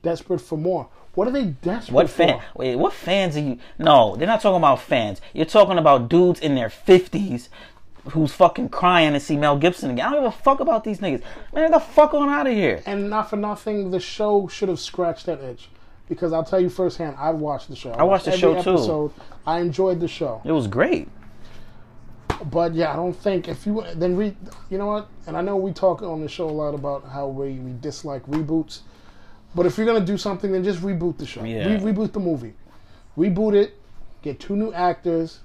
desperate 0.02 0.40
for 0.40 0.56
more. 0.56 0.88
What 1.14 1.28
are 1.28 1.32
they 1.32 1.44
desperate 1.44 1.94
What 1.94 2.10
for? 2.10 2.42
Wait, 2.56 2.76
what 2.76 2.94
fans 2.94 3.36
are 3.36 3.40
you? 3.40 3.58
No, 3.78 4.16
they're 4.16 4.26
not 4.26 4.40
talking 4.40 4.56
about 4.56 4.80
fans. 4.80 5.20
You're 5.34 5.44
talking 5.44 5.78
about 5.78 6.08
dudes 6.08 6.40
in 6.40 6.54
their 6.54 6.70
fifties 6.70 7.50
who's 8.10 8.32
fucking 8.32 8.70
crying 8.70 9.12
to 9.12 9.20
see 9.20 9.36
Mel 9.36 9.58
Gibson 9.58 9.90
again. 9.90 10.06
I 10.06 10.10
don't 10.10 10.24
give 10.24 10.32
a 10.32 10.36
fuck 10.36 10.60
about 10.60 10.82
these 10.82 10.98
niggas. 10.98 11.22
Man, 11.52 11.70
get 11.70 11.72
the 11.72 11.78
fuck 11.78 12.14
on 12.14 12.28
out 12.30 12.46
of 12.46 12.52
here. 12.52 12.82
And 12.86 13.10
not 13.10 13.30
for 13.30 13.36
nothing, 13.36 13.90
the 13.90 14.00
show 14.00 14.48
should 14.48 14.68
have 14.68 14.80
scratched 14.80 15.26
that 15.26 15.40
itch. 15.40 15.68
Because 16.14 16.32
I'll 16.32 16.44
tell 16.44 16.60
you 16.60 16.68
firsthand, 16.68 17.16
I've 17.18 17.36
watched 17.36 17.68
the 17.68 17.76
show. 17.76 17.92
I 17.92 18.02
watched 18.02 18.26
the 18.26 18.36
show, 18.36 18.52
too. 18.62 18.70
episode. 18.70 19.12
I 19.46 19.60
enjoyed 19.60 19.98
the 20.00 20.08
show. 20.08 20.42
It 20.44 20.52
was 20.52 20.66
great. 20.66 21.08
But 22.50 22.74
yeah, 22.74 22.92
I 22.92 22.96
don't 22.96 23.14
think 23.14 23.48
if 23.48 23.66
you 23.66 23.84
then 23.94 24.16
re, 24.16 24.36
you 24.68 24.78
know 24.78 24.86
what? 24.86 25.08
And 25.26 25.36
I 25.36 25.42
know 25.42 25.56
we 25.56 25.72
talk 25.72 26.02
on 26.02 26.20
the 26.20 26.28
show 26.28 26.48
a 26.48 26.50
lot 26.50 26.74
about 26.74 27.08
how 27.08 27.28
we, 27.28 27.54
we 27.54 27.72
dislike 27.80 28.24
reboots. 28.26 28.80
But 29.54 29.66
if 29.66 29.76
you're 29.76 29.86
gonna 29.86 30.04
do 30.04 30.18
something, 30.18 30.50
then 30.50 30.64
just 30.64 30.80
reboot 30.80 31.18
the 31.18 31.26
show. 31.26 31.44
Yeah. 31.44 31.68
Re- 31.68 31.92
reboot 31.92 32.12
the 32.12 32.20
movie. 32.20 32.54
Reboot 33.16 33.54
it. 33.54 33.76
Get 34.22 34.40
two 34.40 34.56
new 34.56 34.72
actors. 34.72 35.40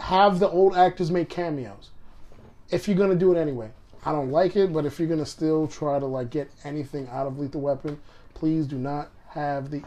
Have 0.00 0.38
the 0.38 0.48
old 0.48 0.76
actors 0.76 1.10
make 1.10 1.28
cameos. 1.28 1.90
If 2.70 2.88
you're 2.88 2.96
gonna 2.96 3.14
do 3.14 3.32
it 3.32 3.38
anyway, 3.38 3.70
I 4.04 4.12
don't 4.12 4.30
like 4.30 4.56
it. 4.56 4.72
But 4.72 4.86
if 4.86 4.98
you're 4.98 5.08
gonna 5.08 5.26
still 5.26 5.66
try 5.66 5.98
to 5.98 6.06
like 6.06 6.30
get 6.30 6.50
anything 6.64 7.08
out 7.08 7.26
of 7.26 7.38
Lethal 7.38 7.60
Weapon, 7.60 8.00
please 8.34 8.66
do 8.66 8.76
not 8.76 9.10
have 9.36 9.70
the 9.70 9.82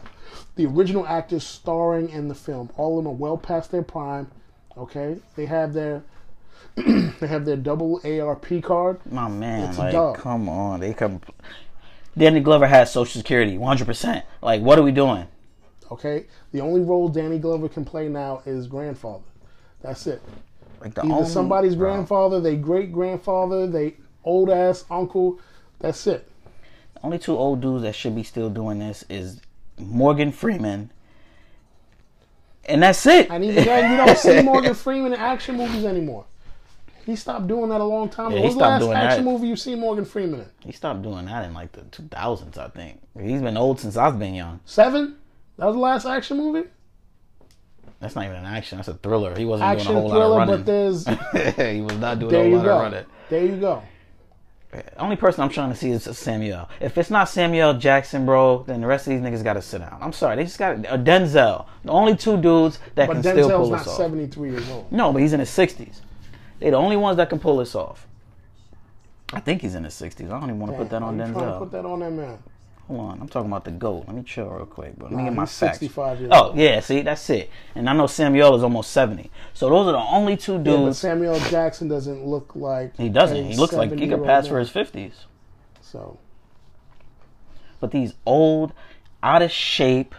the 0.56 0.66
original 0.66 1.06
actors 1.06 1.44
starring 1.44 2.08
in 2.08 2.28
the 2.28 2.34
film. 2.34 2.70
All 2.76 2.98
of 2.98 3.04
them 3.04 3.12
are 3.12 3.16
well 3.16 3.36
past 3.36 3.70
their 3.70 3.82
prime. 3.82 4.30
Okay, 4.78 5.18
they 5.36 5.46
have 5.46 5.74
their 5.74 6.02
they 6.76 7.26
have 7.26 7.44
their 7.44 7.56
double 7.56 8.00
ARP 8.04 8.62
card. 8.62 9.00
My 9.10 9.28
man, 9.28 9.76
like, 9.76 10.16
come 10.16 10.48
on. 10.48 10.80
They 10.80 10.94
come. 10.94 11.20
Danny 12.16 12.40
Glover 12.40 12.66
has 12.66 12.92
Social 12.92 13.20
Security, 13.20 13.56
100%. 13.56 14.22
Like, 14.42 14.60
what 14.62 14.78
are 14.78 14.82
we 14.82 14.92
doing? 14.92 15.26
Okay, 15.92 16.26
the 16.52 16.60
only 16.60 16.80
role 16.80 17.08
Danny 17.08 17.38
Glover 17.38 17.68
can 17.68 17.84
play 17.84 18.08
now 18.08 18.42
is 18.46 18.66
grandfather. 18.66 19.24
That's 19.80 20.06
it. 20.06 20.22
Like 20.80 20.94
the 20.94 21.02
Either 21.02 21.12
only, 21.12 21.28
somebody's 21.28 21.76
Bro, 21.76 21.92
grandfather, 21.92 22.40
they 22.40 22.56
great 22.56 22.92
grandfather, 22.92 23.66
they 23.66 23.96
old 24.24 24.50
ass 24.50 24.84
uncle. 24.90 25.38
That's 25.78 26.06
it. 26.06 26.28
Only 27.02 27.18
two 27.18 27.36
old 27.36 27.60
dudes 27.60 27.82
that 27.82 27.94
should 27.94 28.14
be 28.14 28.22
still 28.22 28.50
doing 28.50 28.78
this 28.78 29.04
is 29.08 29.40
Morgan 29.78 30.32
Freeman, 30.32 30.90
and 32.66 32.82
that's 32.82 33.06
it. 33.06 33.30
And 33.30 33.42
even 33.44 33.64
then, 33.64 33.90
you 33.90 33.96
don't 33.96 34.18
see 34.18 34.42
Morgan 34.44 34.74
Freeman 34.74 35.12
in 35.14 35.18
action 35.20 35.56
movies 35.56 35.84
anymore. 35.84 36.26
He 37.06 37.16
stopped 37.16 37.48
doing 37.48 37.70
that 37.70 37.80
a 37.80 37.84
long 37.84 38.08
time 38.10 38.30
Yeah, 38.32 38.38
ago. 38.40 38.48
he 38.48 38.54
What's 38.54 38.80
the 38.80 38.86
last 38.86 39.04
action 39.04 39.24
that. 39.24 39.30
movie 39.30 39.48
you 39.48 39.56
see 39.56 39.74
Morgan 39.74 40.04
Freeman 40.04 40.40
in? 40.40 40.46
He 40.60 40.72
stopped 40.72 41.02
doing 41.02 41.24
that 41.26 41.46
in 41.46 41.54
like 41.54 41.72
the 41.72 41.80
2000s, 41.82 42.58
I 42.58 42.68
think. 42.68 43.00
He's 43.18 43.40
been 43.40 43.56
old 43.56 43.80
since 43.80 43.96
I've 43.96 44.18
been 44.18 44.34
young. 44.34 44.60
Seven? 44.66 45.16
That 45.56 45.66
was 45.66 45.74
the 45.76 45.80
last 45.80 46.04
action 46.06 46.36
movie? 46.36 46.68
That's 48.00 48.14
not 48.14 48.24
even 48.24 48.36
an 48.36 48.44
action. 48.44 48.78
That's 48.78 48.88
a 48.88 48.94
thriller. 48.94 49.36
He 49.36 49.44
wasn't 49.44 49.68
Action 49.70 49.92
doing 49.92 49.98
a 49.98 50.00
whole 50.00 50.10
thriller, 50.10 50.28
lot 50.38 50.46
but 50.48 50.66
there's 50.66 51.06
he 51.74 51.80
was 51.82 51.96
not 51.98 52.18
doing 52.18 52.34
a 52.34 52.38
whole 52.38 52.50
lot 52.58 52.64
go. 52.64 52.76
of 52.76 52.82
running. 52.92 53.04
There 53.30 53.44
you 53.44 53.56
go. 53.56 53.82
The 54.72 54.98
only 55.00 55.16
person 55.16 55.42
I'm 55.42 55.48
trying 55.50 55.70
to 55.70 55.76
see 55.76 55.90
is 55.90 56.04
Samuel. 56.16 56.68
If 56.80 56.96
it's 56.96 57.10
not 57.10 57.28
Samuel 57.28 57.74
Jackson, 57.74 58.24
bro, 58.24 58.62
then 58.68 58.80
the 58.80 58.86
rest 58.86 59.06
of 59.08 59.10
these 59.12 59.20
niggas 59.20 59.42
got 59.42 59.54
to 59.54 59.62
sit 59.62 59.78
down. 59.80 59.98
I'm 60.00 60.12
sorry. 60.12 60.36
They 60.36 60.44
just 60.44 60.58
got 60.58 60.84
a 60.86 60.92
uh, 60.94 60.96
Denzel. 60.96 61.66
The 61.84 61.90
only 61.90 62.14
two 62.16 62.36
dudes 62.40 62.78
that 62.94 63.08
But 63.08 63.14
can 63.14 63.22
still 63.22 63.48
Denzel's 63.48 63.52
pull 63.52 63.70
not 63.70 63.78
this 63.78 63.88
off. 63.88 63.96
73 63.96 64.50
years 64.50 64.70
old. 64.70 64.92
No, 64.92 65.12
but 65.12 65.22
he's 65.22 65.32
in 65.32 65.40
his 65.40 65.50
60s. 65.50 66.00
They 66.60 66.70
the 66.70 66.76
only 66.76 66.96
ones 66.96 67.16
that 67.16 67.28
can 67.28 67.40
pull 67.40 67.56
this 67.56 67.74
off. 67.74 68.06
I 69.32 69.40
think 69.40 69.62
he's 69.62 69.74
in 69.74 69.82
his 69.84 69.94
60s. 69.94 70.26
I 70.26 70.38
don't 70.38 70.44
even 70.44 70.60
want 70.60 70.72
to 70.72 70.78
put 70.78 70.90
that 70.90 71.02
on 71.02 71.18
Why 71.18 71.26
you 71.26 71.32
trying 71.32 71.44
to 71.46 71.50
Denzel. 71.52 71.58
put 71.58 71.72
that 71.72 71.84
on 71.84 72.00
that 72.00 72.10
man. 72.12 72.38
Hold 72.90 73.12
on, 73.12 73.20
I'm 73.20 73.28
talking 73.28 73.48
about 73.48 73.64
the 73.64 73.70
GOAT. 73.70 74.02
Let 74.08 74.16
me 74.16 74.24
chill 74.24 74.48
real 74.48 74.66
quick, 74.66 74.96
bro. 74.96 75.06
Let 75.06 75.16
me 75.16 75.22
Nah, 75.22 75.28
get 75.30 75.36
my 75.36 75.42
facts. 75.46 75.78
65 75.78 76.18
years 76.22 76.32
Oh, 76.34 76.48
old. 76.48 76.56
yeah, 76.58 76.80
see, 76.80 77.02
that's 77.02 77.30
it. 77.30 77.48
And 77.76 77.88
I 77.88 77.92
know 77.92 78.08
Samuel 78.08 78.56
is 78.56 78.64
almost 78.64 78.90
70. 78.90 79.30
So 79.54 79.68
those 79.70 79.86
are 79.86 79.92
the 79.92 79.98
only 79.98 80.36
two 80.36 80.54
Yeah, 80.54 80.58
but 80.58 80.64
dudes. 80.64 80.98
Samuel 80.98 81.38
Jackson 81.38 81.86
doesn't 81.86 82.26
look 82.26 82.50
like 82.56 82.96
he 82.96 83.08
doesn't. 83.08 83.44
He 83.44 83.54
looks 83.56 83.74
like 83.74 83.96
he 83.96 84.08
could 84.08 84.24
pass 84.24 84.44
man. 84.46 84.50
for 84.52 84.58
his 84.58 84.70
50s. 84.70 85.12
So 85.80 86.18
But 87.78 87.92
these 87.92 88.14
old, 88.26 88.72
out 89.22 89.40
of 89.40 89.52
shape, 89.52 90.16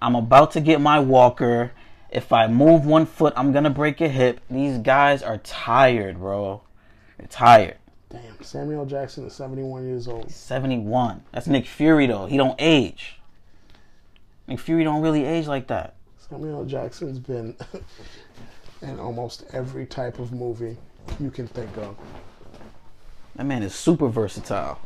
I'm 0.00 0.14
about 0.14 0.52
to 0.52 0.60
get 0.60 0.80
my 0.80 1.00
walker. 1.00 1.72
If 2.10 2.32
I 2.32 2.46
move 2.46 2.86
one 2.86 3.06
foot, 3.06 3.32
I'm 3.36 3.50
going 3.50 3.64
to 3.64 3.70
break 3.70 4.00
a 4.00 4.08
hip. 4.08 4.38
These 4.48 4.78
guys 4.78 5.20
are 5.20 5.38
tired, 5.38 6.18
bro. 6.20 6.62
They're 7.18 7.26
tired. 7.26 7.78
Damn, 8.12 8.42
Samuel 8.42 8.84
Jackson 8.86 9.26
is 9.26 9.32
71 9.34 9.86
years 9.86 10.06
old. 10.08 10.30
71. 10.30 11.22
That's 11.32 11.46
Nick 11.46 11.66
Fury, 11.66 12.06
though. 12.06 12.26
He 12.26 12.36
don't 12.36 12.56
age. 12.58 13.16
Nick 14.46 14.60
Fury 14.60 14.84
don't 14.84 15.02
really 15.02 15.24
age 15.24 15.46
like 15.46 15.66
that. 15.68 15.94
Samuel 16.28 16.64
Jackson's 16.64 17.18
been 17.18 17.56
in 18.82 18.98
almost 18.98 19.44
every 19.52 19.86
type 19.86 20.18
of 20.18 20.32
movie 20.32 20.76
you 21.20 21.30
can 21.30 21.46
think 21.46 21.74
of. 21.78 21.96
That 23.36 23.46
man 23.46 23.62
is 23.62 23.74
super 23.74 24.08
versatile. 24.08 24.78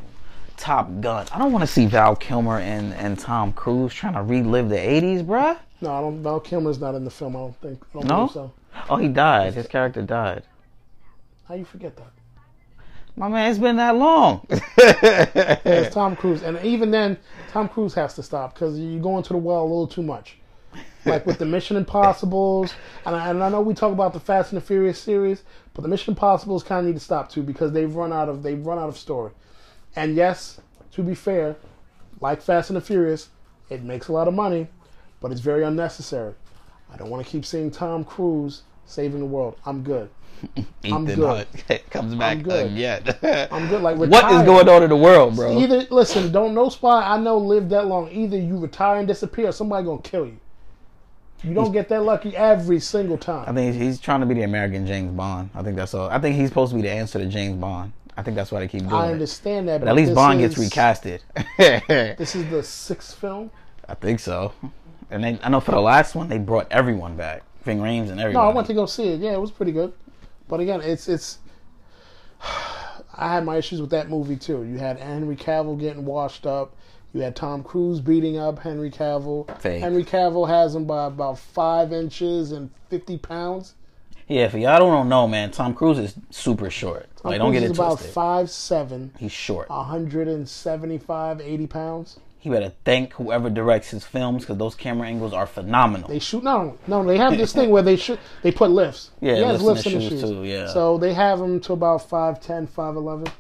Top 0.57 0.89
Gun. 1.01 1.27
I 1.33 1.39
don't 1.39 1.53
want 1.53 1.63
to 1.63 1.67
see 1.67 1.87
Val 1.87 2.17
Kilmer 2.17 2.59
and, 2.61 2.95
and 2.95 3.19
Tom 3.19 3.53
Cruise 3.53 3.93
trying 3.93 4.15
to 4.15 4.23
relive 4.23 4.69
the 4.69 4.77
80s, 4.77 5.25
bruh. 5.25 5.59
No, 5.83 5.93
I 5.93 6.01
don't. 6.01 6.23
Val 6.23 6.41
Kilmer's 6.41 6.81
not 6.81 6.95
in 6.95 7.05
the 7.05 7.11
film. 7.11 7.37
I 7.37 7.41
don't 7.41 7.61
think. 7.61 7.83
I 7.91 7.99
don't 7.99 8.07
No? 8.09 8.29
so. 8.29 8.53
Oh, 8.89 8.97
he 8.97 9.09
died. 9.09 9.53
His 9.55 9.67
character 9.67 10.01
died. 10.03 10.45
How 11.49 11.55
you 11.55 11.65
forget 11.65 11.97
that? 11.97 12.11
My 13.19 13.29
man, 13.29 13.51
it's 13.51 13.59
been 13.59 13.77
that 13.77 13.97
long. 13.97 14.47
It's 14.51 15.95
Tom 15.95 16.17
Cruise, 16.17 16.43
and 16.43 16.63
even 16.63 16.91
then, 16.91 17.17
Tom 17.51 17.67
Cruise 17.67 17.95
has 17.95 18.13
to 18.15 18.23
stop 18.23 18.53
because 18.53 18.79
you're 18.79 19.01
going 19.01 19.23
to 19.23 19.33
the 19.33 19.39
well 19.39 19.63
a 19.63 19.65
little 19.65 19.87
too 19.87 20.03
much. 20.03 20.37
Like 21.07 21.25
with 21.25 21.39
the 21.39 21.47
Mission 21.47 21.79
Impossibles, 21.79 22.75
and 23.07 23.17
I, 23.17 23.31
and 23.31 23.43
I 23.43 23.49
know 23.49 23.63
we 23.63 23.73
talk 23.73 23.93
about 23.93 24.13
the 24.13 24.21
Fast 24.21 24.53
and 24.53 24.61
the 24.61 24.67
Furious 24.67 24.99
series, 24.99 25.45
but 25.73 25.81
the 25.81 25.89
Mission 25.89 26.13
Impossibles 26.13 26.63
kind 26.63 26.81
of 26.81 26.87
need 26.87 26.99
to 26.99 27.05
stop 27.05 27.31
too 27.31 27.43
because 27.43 27.73
they've 27.73 27.95
run 27.95 28.13
out 28.13 28.29
of 28.29 28.43
they've 28.43 28.67
run 28.67 28.79
out 28.79 28.91
of 28.91 28.99
story. 28.99 29.33
And 29.95 30.15
yes, 30.15 30.61
to 30.93 31.03
be 31.03 31.15
fair, 31.15 31.57
like 32.21 32.43
Fast 32.43 32.69
and 32.69 32.77
the 32.77 32.83
Furious, 32.83 33.31
it 33.71 33.83
makes 33.83 34.09
a 34.09 34.13
lot 34.13 34.29
of 34.29 34.35
money, 34.35 34.67
but 35.21 35.33
it's 35.33 35.41
very 35.41 35.65
unnecessary. 35.65 36.35
I 36.93 36.99
don't 36.99 37.09
want 37.09 37.25
to 37.25 37.31
keep 37.31 37.47
seeing 37.47 37.71
Tom 37.71 38.05
Cruise 38.05 38.65
saving 38.85 39.21
the 39.21 39.27
world. 39.27 39.57
I'm 39.65 39.83
good. 39.83 40.11
Ethan. 40.83 41.21
Hunt 41.21 41.47
comes 41.91 42.15
back 42.15 42.43
good. 42.43 42.67
again. 42.73 43.49
I'm 43.51 43.69
good. 43.69 43.83
Like 43.83 43.97
what 43.99 44.09
is 44.09 44.43
going 44.45 44.69
on 44.69 44.83
in 44.83 44.89
the 44.91 44.97
world, 44.97 45.37
bro? 45.37 45.59
Either 45.59 45.87
listen, 45.91 46.31
don't 46.33 46.55
know 46.55 46.69
spy 46.69 47.03
I 47.07 47.19
know 47.19 47.39
live 47.39 47.69
that 47.71 47.87
long. 47.87 48.11
Either 48.11 48.39
you 48.39 48.59
retire 48.59 48.99
and 48.99 49.09
disappear, 49.09 49.49
or 49.49 49.53
somebody 49.53 49.85
gonna 49.87 50.01
kill 50.03 50.27
you. 50.27 50.39
You 51.43 51.55
don't 51.55 51.71
get 51.73 51.89
that 51.91 52.03
lucky 52.03 52.35
every 52.37 52.81
single 52.81 53.19
time. 53.19 53.45
I 53.49 53.53
think 53.53 53.77
he's 53.77 54.01
trying 54.01 54.21
to 54.21 54.27
be 54.27 54.35
the 54.35 54.43
American 54.43 54.87
James 54.87 55.13
Bond. 55.13 55.51
I 55.55 55.63
think 55.63 55.77
that's 55.77 55.93
all. 55.95 56.09
I 56.09 56.19
think 56.19 56.35
he's 56.37 56.49
supposed 56.49 56.71
to 56.73 56.77
be 56.77 56.83
the 56.83 56.91
answer 56.91 57.19
to 57.19 57.27
James 57.27 57.57
Bond. 57.61 57.93
I 58.17 58.23
think 58.23 58.35
that's 58.37 58.51
why 58.51 58.61
they 58.61 58.69
keep 58.69 58.81
doing 58.81 58.93
I 58.95 59.09
it. 59.09 59.13
understand 59.13 59.69
that, 59.69 59.81
But 59.81 59.89
at 59.89 59.95
least 59.95 60.15
Bond 60.15 60.41
gets 60.41 60.57
is- 60.59 60.71
recasted. 60.71 61.21
This 62.17 62.35
is 62.35 62.49
the 62.51 62.63
sixth 62.63 63.19
film. 63.19 63.51
I 63.89 63.95
think 63.95 64.21
so. 64.21 64.53
And 65.11 65.23
they, 65.23 65.39
I 65.43 65.51
know 65.51 65.61
for 65.61 65.73
the 65.73 65.81
last 65.81 66.15
one 66.15 66.29
they 66.29 66.39
brought 66.39 66.67
everyone 66.71 67.17
back, 67.17 67.43
Ving 67.65 67.79
Rhames 67.79 68.11
and 68.11 68.19
everything. 68.19 68.41
No. 68.41 68.49
I 68.49 68.55
went 68.55 68.67
to 68.69 68.75
go 68.75 68.87
see 68.87 69.09
it. 69.09 69.21
Yeah, 69.21 69.33
it 69.35 69.41
was 69.41 69.51
pretty 69.51 69.73
good. 69.73 69.93
But 70.49 70.61
again, 70.61 70.81
it's 70.81 71.09
it's. 71.09 71.39
I 73.19 73.33
had 73.33 73.47
my 73.47 73.57
issues 73.57 73.81
with 73.81 73.91
that 73.91 74.11
movie 74.11 74.37
too. 74.37 74.63
You 74.65 74.77
had 74.77 74.99
Henry 74.99 75.37
Cavill 75.37 75.81
getting 75.81 76.05
washed 76.05 76.47
up. 76.47 76.77
You 77.15 77.23
had 77.23 77.35
Tom 77.35 77.63
Cruise 77.63 77.99
beating 77.99 78.37
up 78.37 78.59
Henry 78.59 78.91
Cavill. 78.91 79.59
Fake. 79.59 79.81
Henry 79.81 80.05
Cavill 80.05 80.47
has 80.47 80.75
him 80.75 80.85
by 80.85 81.07
about 81.07 81.39
five 81.39 81.93
inches 81.93 82.53
and 82.53 82.71
fifty 82.91 83.17
pounds. 83.17 83.75
Yeah, 84.29 84.49
for 84.49 84.59
y'all 84.59 84.79
don't 84.79 85.09
know, 85.09 85.29
man. 85.29 85.53
Tom 85.53 85.73
Cruise 85.73 85.99
is 85.99 86.15
super 86.31 86.69
short. 86.69 87.09
Tom 87.17 87.31
like, 87.31 87.39
don't 87.39 87.53
get 87.53 87.63
it 87.63 87.71
is 87.71 87.79
about 87.79 88.01
five 88.01 88.51
seven, 88.51 89.13
He's 89.19 89.31
short. 89.31 89.69
175, 89.71 91.41
80 91.41 91.67
pounds. 91.69 92.19
He 92.47 92.51
better 92.53 92.73
thank 92.85 93.15
whoever 93.15 93.51
directs 93.51 93.91
his 93.91 94.05
films 94.05 94.45
because 94.45 94.57
those 94.57 94.77
camera 94.77 95.09
angles 95.09 95.33
are 95.33 95.49
phenomenal. 95.49 96.09
They 96.09 96.21
shoot 96.21 96.45
no, 96.45 96.79
no. 96.87 97.03
They 97.05 97.19
have 97.19 97.37
this 97.37 97.53
thing 97.53 97.71
where 97.71 97.83
they 97.83 97.97
shoot. 97.97 98.21
They 98.43 98.53
put 98.53 98.71
lifts. 98.71 99.11
Yeah, 99.21 99.35
he 99.35 99.43
has 99.43 99.61
lifts 99.61 99.85
lifts 99.85 99.87
in 99.87 99.95
the 99.95 100.01
shoes 100.11 100.21
shoes 100.21 100.31
too, 100.31 100.45
yeah. 100.45 100.69
So 100.69 100.97
they 100.97 101.13
have 101.13 101.41
him 101.41 101.59
to 101.63 101.73
about 101.73 102.09
5'10", 102.09 102.69
5'11". 102.69 103.33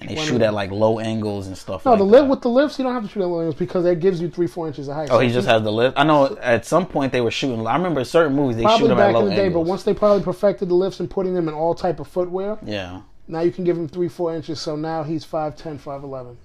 and 0.00 0.08
they 0.08 0.14
when- 0.14 0.26
shoot 0.26 0.40
at 0.40 0.54
like 0.54 0.70
low 0.70 0.98
angles 0.98 1.46
and 1.46 1.58
stuff. 1.58 1.84
No, 1.84 1.90
like 1.90 1.98
the 1.98 2.04
lift 2.06 2.28
with 2.28 2.40
the 2.40 2.48
lifts, 2.48 2.78
you 2.78 2.84
don't 2.84 2.94
have 2.94 3.02
to 3.02 3.08
shoot 3.10 3.20
at 3.20 3.26
low 3.28 3.40
angles 3.40 3.56
because 3.56 3.84
that 3.84 3.96
gives 3.96 4.18
you 4.18 4.30
three, 4.30 4.46
four 4.46 4.66
inches 4.66 4.88
of 4.88 4.94
height. 4.94 5.10
Oh, 5.10 5.16
So 5.16 5.20
he 5.20 5.30
just 5.30 5.46
has 5.46 5.62
the 5.62 5.70
lift. 5.70 5.98
I 5.98 6.04
know 6.04 6.38
at 6.40 6.64
some 6.64 6.86
point 6.86 7.12
they 7.12 7.20
were 7.20 7.30
shooting. 7.30 7.66
I 7.66 7.76
remember 7.76 8.02
certain 8.04 8.34
movies 8.34 8.56
they 8.56 8.62
shoot 8.62 8.68
probably 8.68 8.90
at 8.92 8.96
back 8.96 9.12
low 9.14 9.24
in 9.24 9.28
the 9.28 9.34
day, 9.34 9.44
angles. 9.44 9.66
but 9.66 9.68
once 9.68 9.82
they 9.82 9.92
probably 9.92 10.22
perfected 10.22 10.70
the 10.70 10.74
lifts 10.74 11.00
and 11.00 11.10
putting 11.10 11.34
them 11.34 11.48
in 11.48 11.52
all 11.54 11.74
type 11.74 12.00
of 12.00 12.08
footwear, 12.08 12.56
yeah, 12.64 13.02
now 13.28 13.40
you 13.40 13.50
can 13.52 13.64
give 13.64 13.76
him 13.76 13.88
three, 13.88 14.08
four 14.08 14.34
inches. 14.34 14.58
So 14.58 14.74
now 14.74 15.02
he's 15.02 15.26
5'10", 15.26 15.78
5'11". 15.78 16.36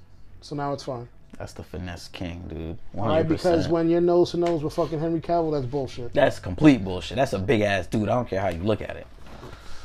So 0.42 0.54
now 0.58 0.74
it's 0.74 0.84
fine. 0.84 1.08
That's 1.38 1.54
the 1.54 1.64
finesse 1.64 2.08
king, 2.10 2.44
dude. 2.48 2.78
All 2.98 3.08
right, 3.08 3.26
100%. 3.26 3.30
because 3.30 3.68
when 3.68 3.90
you're 3.90 4.02
nose 4.02 4.32
to 4.32 4.38
nose 4.38 4.64
with 4.64 4.74
fucking 4.74 5.00
Henry 5.00 5.20
Cavill, 5.20 5.52
that's 5.52 5.66
bullshit. 5.66 6.14
That's 6.14 6.40
complete 6.40 6.84
bullshit. 6.84 7.18
That's 7.18 7.34
a 7.34 7.40
big 7.40 7.62
ass 7.62 7.88
dude. 7.88 8.10
I 8.10 8.16
don't 8.16 8.28
care 8.28 8.42
how 8.42 8.50
you 8.50 8.64
look 8.64 8.82
at 8.82 8.96
it. 8.96 9.08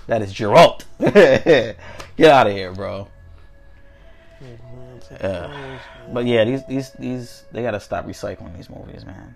That 0.06 0.22
is 0.22 0.32
Geralt. 0.32 0.84
Get 2.16 2.30
out 2.30 2.46
of 2.46 2.52
here, 2.52 2.72
bro. 2.72 3.08
Uh, 5.20 5.78
but 6.12 6.24
yeah, 6.24 6.44
these 6.44 6.64
these 6.66 6.92
these 6.92 7.44
they 7.52 7.62
gotta 7.62 7.80
stop 7.80 8.06
recycling 8.06 8.56
these 8.56 8.70
movies, 8.70 9.04
man. 9.04 9.34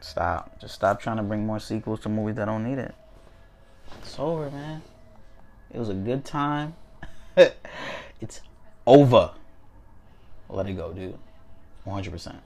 Stop. 0.00 0.60
Just 0.60 0.74
stop 0.74 1.00
trying 1.00 1.16
to 1.16 1.22
bring 1.22 1.44
more 1.44 1.58
sequels 1.58 2.00
to 2.00 2.08
movies 2.08 2.36
that 2.36 2.46
don't 2.46 2.64
need 2.64 2.78
it. 2.78 2.94
It's 4.02 4.18
over, 4.18 4.50
man. 4.50 4.82
It 5.72 5.78
was 5.78 5.88
a 5.88 5.94
good 5.94 6.24
time. 6.24 6.74
it's 8.20 8.40
over. 8.86 9.32
Let 10.48 10.68
it 10.68 10.74
go, 10.74 10.92
dude. 10.92 11.18
One 11.86 11.94
hundred 11.94 12.10
percent. 12.10 12.40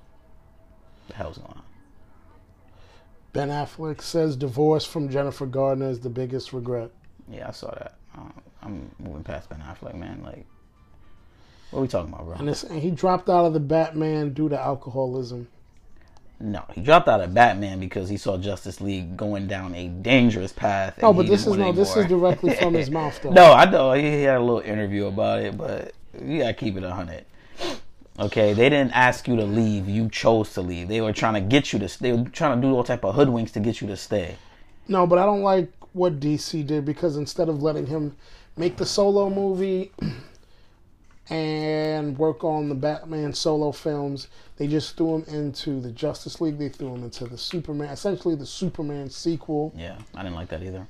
The 1.08 1.14
hell's 1.14 1.38
going 1.38 1.50
on? 1.50 1.62
Ben 3.32 3.48
Affleck 3.48 4.02
says 4.02 4.36
divorce 4.36 4.84
from 4.84 5.08
Jennifer 5.08 5.46
Gardner 5.46 5.88
is 5.88 6.00
the 6.00 6.10
biggest 6.10 6.52
regret. 6.52 6.90
Yeah, 7.30 7.48
I 7.48 7.52
saw 7.52 7.70
that. 7.70 7.94
Um, 8.14 8.34
I'm 8.62 8.90
moving 8.98 9.24
past 9.24 9.48
Ben 9.48 9.60
Affleck, 9.60 9.94
man. 9.94 10.22
Like, 10.22 10.44
what 11.70 11.78
are 11.78 11.82
we 11.82 11.88
talking 11.88 12.12
about, 12.12 12.26
bro? 12.26 12.34
And, 12.34 12.48
this, 12.48 12.64
and 12.64 12.82
he 12.82 12.90
dropped 12.90 13.30
out 13.30 13.46
of 13.46 13.54
the 13.54 13.60
Batman 13.60 14.34
due 14.34 14.50
to 14.50 14.60
alcoholism. 14.60 15.48
No, 16.38 16.62
he 16.74 16.82
dropped 16.82 17.08
out 17.08 17.22
of 17.22 17.32
Batman 17.32 17.80
because 17.80 18.10
he 18.10 18.18
saw 18.18 18.36
Justice 18.36 18.80
League 18.82 19.16
going 19.16 19.46
down 19.46 19.74
a 19.74 19.88
dangerous 19.88 20.52
path. 20.52 21.00
No, 21.00 21.14
but 21.14 21.26
this 21.26 21.46
is 21.46 21.56
no, 21.56 21.72
this 21.72 21.96
is 21.96 22.06
directly 22.06 22.54
from 22.56 22.74
his 22.74 22.90
mouth, 22.98 23.18
though. 23.22 23.30
No, 23.30 23.52
I 23.52 23.70
know 23.70 23.92
he 23.92 24.02
he 24.02 24.22
had 24.22 24.36
a 24.36 24.40
little 24.40 24.60
interview 24.60 25.06
about 25.06 25.40
it, 25.40 25.56
but 25.56 25.92
you 26.22 26.40
gotta 26.40 26.52
keep 26.52 26.76
it 26.76 26.82
a 26.82 26.90
hundred. 26.90 27.24
Okay, 28.20 28.52
they 28.52 28.68
didn't 28.68 28.92
ask 28.92 29.26
you 29.26 29.36
to 29.36 29.44
leave; 29.44 29.88
you 29.88 30.10
chose 30.10 30.52
to 30.52 30.60
leave. 30.60 30.88
They 30.88 31.00
were 31.00 31.12
trying 31.12 31.34
to 31.34 31.40
get 31.40 31.72
you 31.72 31.78
to. 31.78 32.02
They 32.02 32.12
were 32.12 32.28
trying 32.28 32.60
to 32.60 32.68
do 32.68 32.74
all 32.74 32.84
type 32.84 33.02
of 33.04 33.14
hoodwinks 33.14 33.52
to 33.52 33.60
get 33.60 33.80
you 33.80 33.86
to 33.86 33.96
stay. 33.96 34.36
No, 34.88 35.06
but 35.06 35.18
I 35.18 35.24
don't 35.24 35.42
like 35.42 35.72
what 35.92 36.20
DC 36.20 36.66
did 36.66 36.84
because 36.84 37.16
instead 37.16 37.48
of 37.48 37.62
letting 37.62 37.86
him 37.86 38.14
make 38.56 38.76
the 38.76 38.84
solo 38.84 39.30
movie 39.30 39.92
and 41.30 42.18
work 42.18 42.44
on 42.44 42.68
the 42.68 42.74
Batman 42.74 43.32
solo 43.32 43.72
films, 43.72 44.28
they 44.58 44.66
just 44.66 44.98
threw 44.98 45.16
him 45.16 45.24
into 45.34 45.80
the 45.80 45.90
Justice 45.90 46.42
League. 46.42 46.58
They 46.58 46.68
threw 46.68 46.94
him 46.94 47.04
into 47.04 47.24
the 47.24 47.38
Superman, 47.38 47.88
essentially 47.88 48.34
the 48.34 48.44
Superman 48.44 49.08
sequel. 49.08 49.72
Yeah, 49.74 49.96
I 50.14 50.22
didn't 50.22 50.36
like 50.36 50.48
that 50.48 50.62
either. 50.62 50.86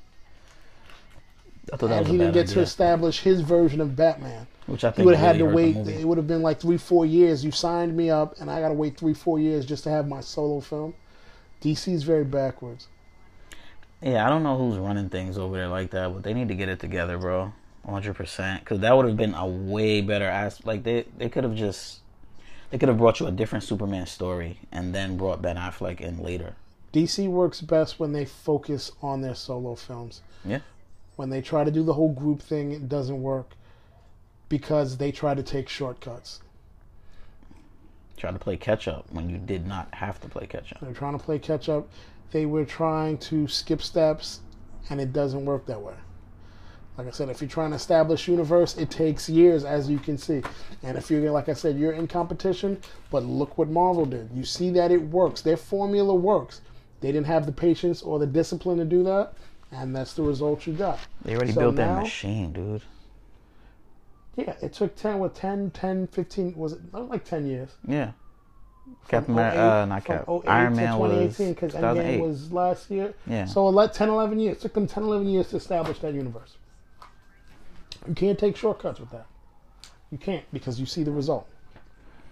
I 1.71 1.77
thought 1.77 1.87
that 1.87 1.97
And 1.99 2.07
was 2.07 2.11
he 2.11 2.17
didn't 2.17 2.33
get 2.33 2.47
to 2.47 2.59
establish 2.59 3.21
his 3.21 3.39
version 3.39 3.79
of 3.79 3.95
Batman. 3.95 4.47
Which 4.67 4.83
I 4.83 4.91
think 4.91 5.05
would 5.05 5.15
have 5.15 5.35
had 5.35 5.37
to 5.39 5.45
wait. 5.45 5.75
It 5.75 6.05
would 6.05 6.17
have 6.17 6.27
been 6.27 6.41
like 6.41 6.59
three, 6.59 6.77
four 6.77 7.05
years. 7.05 7.43
You 7.43 7.51
signed 7.51 7.95
me 7.95 8.09
up, 8.09 8.35
and 8.39 8.49
I 8.49 8.61
got 8.61 8.69
to 8.69 8.73
wait 8.73 8.97
three, 8.97 9.13
four 9.13 9.39
years 9.39 9.65
just 9.65 9.83
to 9.85 9.89
have 9.89 10.07
my 10.07 10.21
solo 10.21 10.59
film. 10.59 10.93
DC's 11.61 12.03
very 12.03 12.23
backwards. 12.23 12.87
Yeah, 14.01 14.25
I 14.25 14.29
don't 14.29 14.43
know 14.43 14.57
who's 14.57 14.77
running 14.77 15.09
things 15.09 15.37
over 15.37 15.57
there 15.57 15.67
like 15.67 15.91
that, 15.91 16.13
but 16.13 16.23
they 16.23 16.33
need 16.33 16.47
to 16.47 16.55
get 16.55 16.69
it 16.69 16.79
together, 16.79 17.17
bro. 17.17 17.53
100%. 17.87 18.59
Because 18.59 18.79
that 18.79 18.95
would 18.95 19.05
have 19.05 19.17
been 19.17 19.35
a 19.35 19.45
way 19.45 20.01
better 20.01 20.25
ass. 20.25 20.65
Like, 20.65 20.83
they, 20.83 21.05
they 21.17 21.29
could 21.29 21.43
have 21.43 21.55
just. 21.55 21.99
They 22.69 22.77
could 22.77 22.87
have 22.87 22.97
brought 22.97 23.19
you 23.19 23.27
a 23.27 23.31
different 23.31 23.65
Superman 23.65 24.05
story 24.05 24.57
and 24.71 24.95
then 24.95 25.17
brought 25.17 25.41
Ben 25.41 25.57
Affleck 25.57 25.99
in 25.99 26.19
later. 26.19 26.55
DC 26.93 27.27
works 27.27 27.59
best 27.59 27.99
when 27.99 28.13
they 28.13 28.23
focus 28.23 28.93
on 29.01 29.21
their 29.21 29.35
solo 29.35 29.75
films. 29.75 30.21
Yeah. 30.45 30.59
When 31.17 31.29
they 31.29 31.41
try 31.41 31.65
to 31.65 31.71
do 31.71 31.83
the 31.83 31.93
whole 31.93 32.13
group 32.13 32.41
thing, 32.41 32.71
it 32.71 32.87
doesn't 32.87 33.21
work 33.21 33.55
because 34.51 34.97
they 34.97 35.13
try 35.13 35.33
to 35.33 35.41
take 35.41 35.69
shortcuts. 35.69 36.41
Try 38.17 38.31
to 38.31 38.37
play 38.37 38.57
catch 38.57 38.85
up 38.85 39.05
when 39.09 39.29
you 39.29 39.37
did 39.37 39.65
not 39.65 39.91
have 39.93 40.19
to 40.19 40.27
play 40.27 40.45
catch 40.45 40.73
up. 40.73 40.81
They're 40.81 40.93
trying 40.93 41.17
to 41.17 41.23
play 41.23 41.39
catch 41.39 41.69
up. 41.69 41.87
They 42.31 42.45
were 42.45 42.65
trying 42.65 43.17
to 43.19 43.47
skip 43.47 43.81
steps, 43.81 44.41
and 44.89 44.99
it 44.99 45.13
doesn't 45.13 45.45
work 45.45 45.65
that 45.67 45.81
way. 45.81 45.93
Like 46.97 47.07
I 47.07 47.11
said, 47.11 47.29
if 47.29 47.39
you're 47.39 47.49
trying 47.49 47.69
to 47.69 47.77
establish 47.77 48.27
universe, 48.27 48.77
it 48.77 48.91
takes 48.91 49.29
years, 49.29 49.63
as 49.63 49.89
you 49.89 49.99
can 49.99 50.17
see. 50.17 50.41
And 50.83 50.97
if 50.97 51.09
you're, 51.09 51.31
like 51.31 51.47
I 51.47 51.53
said, 51.53 51.79
you're 51.79 51.93
in 51.93 52.05
competition, 52.05 52.77
but 53.09 53.23
look 53.23 53.57
what 53.57 53.69
Marvel 53.69 54.05
did. 54.05 54.29
You 54.33 54.43
see 54.43 54.69
that 54.71 54.91
it 54.91 55.01
works. 55.01 55.39
Their 55.39 55.55
formula 55.55 56.13
works. 56.13 56.59
They 56.99 57.13
didn't 57.13 57.27
have 57.27 57.45
the 57.45 57.53
patience 57.53 58.01
or 58.01 58.19
the 58.19 58.27
discipline 58.27 58.79
to 58.79 58.85
do 58.85 59.01
that, 59.05 59.33
and 59.71 59.95
that's 59.95 60.11
the 60.11 60.23
result 60.23 60.67
you 60.67 60.73
got. 60.73 60.99
They 61.23 61.37
already 61.37 61.53
So 61.53 61.61
built 61.61 61.77
that 61.77 62.01
machine, 62.01 62.51
dude. 62.51 62.81
Yeah, 64.35 64.53
it 64.61 64.73
took 64.73 64.95
10, 64.95 65.19
what, 65.19 65.35
10, 65.35 65.71
10, 65.71 66.07
15, 66.07 66.55
was 66.55 66.73
it 66.73 66.79
not 66.93 67.09
like 67.09 67.25
10 67.25 67.45
years? 67.47 67.69
Yeah. 67.87 68.11
Captain 69.07 69.33
America, 69.33 69.61
uh, 69.61 69.85
not 69.85 70.05
Cap. 70.05 70.25
Iron 70.47 70.75
Man 70.75 70.97
was 70.97 71.11
2018 71.37 71.53
because 71.53 71.73
Endgame 71.73 72.19
was 72.21 72.51
last 72.51 72.89
year. 72.89 73.13
Yeah. 73.27 73.45
So 73.45 73.67
it 73.67 73.71
let 73.71 73.93
10, 73.93 74.09
11 74.09 74.39
years. 74.39 74.57
It 74.57 74.61
took 74.61 74.73
them 74.73 74.87
10, 74.87 75.03
11 75.03 75.27
years 75.27 75.49
to 75.49 75.57
establish 75.57 75.99
that 75.99 76.13
universe. 76.13 76.55
You 78.07 78.15
can't 78.15 78.39
take 78.39 78.55
shortcuts 78.57 78.99
with 78.99 79.11
that. 79.11 79.27
You 80.11 80.17
can't 80.17 80.43
because 80.51 80.79
you 80.79 80.85
see 80.85 81.03
the 81.03 81.11
result. 81.11 81.47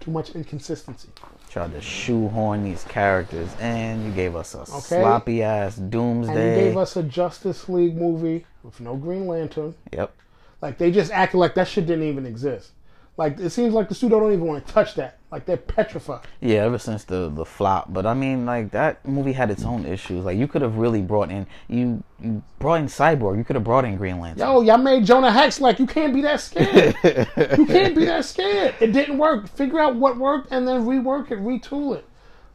Too 0.00 0.10
much 0.10 0.30
inconsistency. 0.30 1.10
Tried 1.50 1.72
to 1.72 1.80
shoehorn 1.80 2.64
these 2.64 2.84
characters, 2.84 3.50
and 3.60 4.04
you 4.04 4.10
gave 4.12 4.34
us 4.34 4.54
a 4.54 4.60
Okay. 4.60 5.00
sloppy 5.02 5.42
ass 5.42 5.76
Doomsday. 5.76 6.32
And 6.32 6.58
you 6.60 6.64
gave 6.68 6.76
us 6.76 6.96
a 6.96 7.02
Justice 7.02 7.68
League 7.68 7.96
movie 7.96 8.46
with 8.62 8.80
no 8.80 8.96
Green 8.96 9.26
Lantern. 9.26 9.74
Yep. 9.92 10.12
Like 10.60 10.78
they 10.78 10.90
just 10.90 11.10
acted 11.12 11.38
like 11.38 11.54
that 11.54 11.68
shit 11.68 11.86
didn't 11.86 12.06
even 12.06 12.26
exist. 12.26 12.72
Like 13.16 13.38
it 13.38 13.50
seems 13.50 13.74
like 13.74 13.88
the 13.88 13.94
studio 13.94 14.20
don't 14.20 14.32
even 14.32 14.46
want 14.46 14.66
to 14.66 14.72
touch 14.72 14.94
that. 14.94 15.18
Like 15.30 15.44
they're 15.46 15.56
petrified. 15.56 16.26
Yeah, 16.40 16.64
ever 16.64 16.78
since 16.78 17.04
the 17.04 17.28
the 17.28 17.44
flop. 17.44 17.92
But 17.92 18.06
I 18.06 18.14
mean, 18.14 18.46
like 18.46 18.70
that 18.72 19.06
movie 19.06 19.32
had 19.32 19.50
its 19.50 19.64
own 19.64 19.84
issues. 19.86 20.24
Like 20.24 20.38
you 20.38 20.48
could 20.48 20.62
have 20.62 20.76
really 20.76 21.02
brought 21.02 21.30
in 21.30 21.46
you 21.68 22.02
you 22.20 22.42
brought 22.58 22.80
in 22.80 22.86
Cyborg. 22.86 23.36
You 23.36 23.44
could 23.44 23.56
have 23.56 23.64
brought 23.64 23.84
in 23.84 23.96
Green 23.96 24.20
Lantern. 24.20 24.46
Yo, 24.46 24.62
y'all 24.62 24.78
made 24.78 25.04
Jonah 25.04 25.30
Hex 25.30 25.60
like 25.60 25.78
you 25.78 25.86
can't 25.86 26.14
be 26.14 26.22
that 26.22 26.40
scared. 26.40 26.96
you 27.58 27.66
can't 27.66 27.94
be 27.94 28.06
that 28.06 28.24
scared. 28.24 28.74
It 28.80 28.92
didn't 28.92 29.18
work. 29.18 29.48
Figure 29.48 29.80
out 29.80 29.96
what 29.96 30.16
worked 30.16 30.50
and 30.50 30.66
then 30.66 30.84
rework 30.84 31.30
it, 31.30 31.38
retool 31.40 31.96
it. 31.96 32.06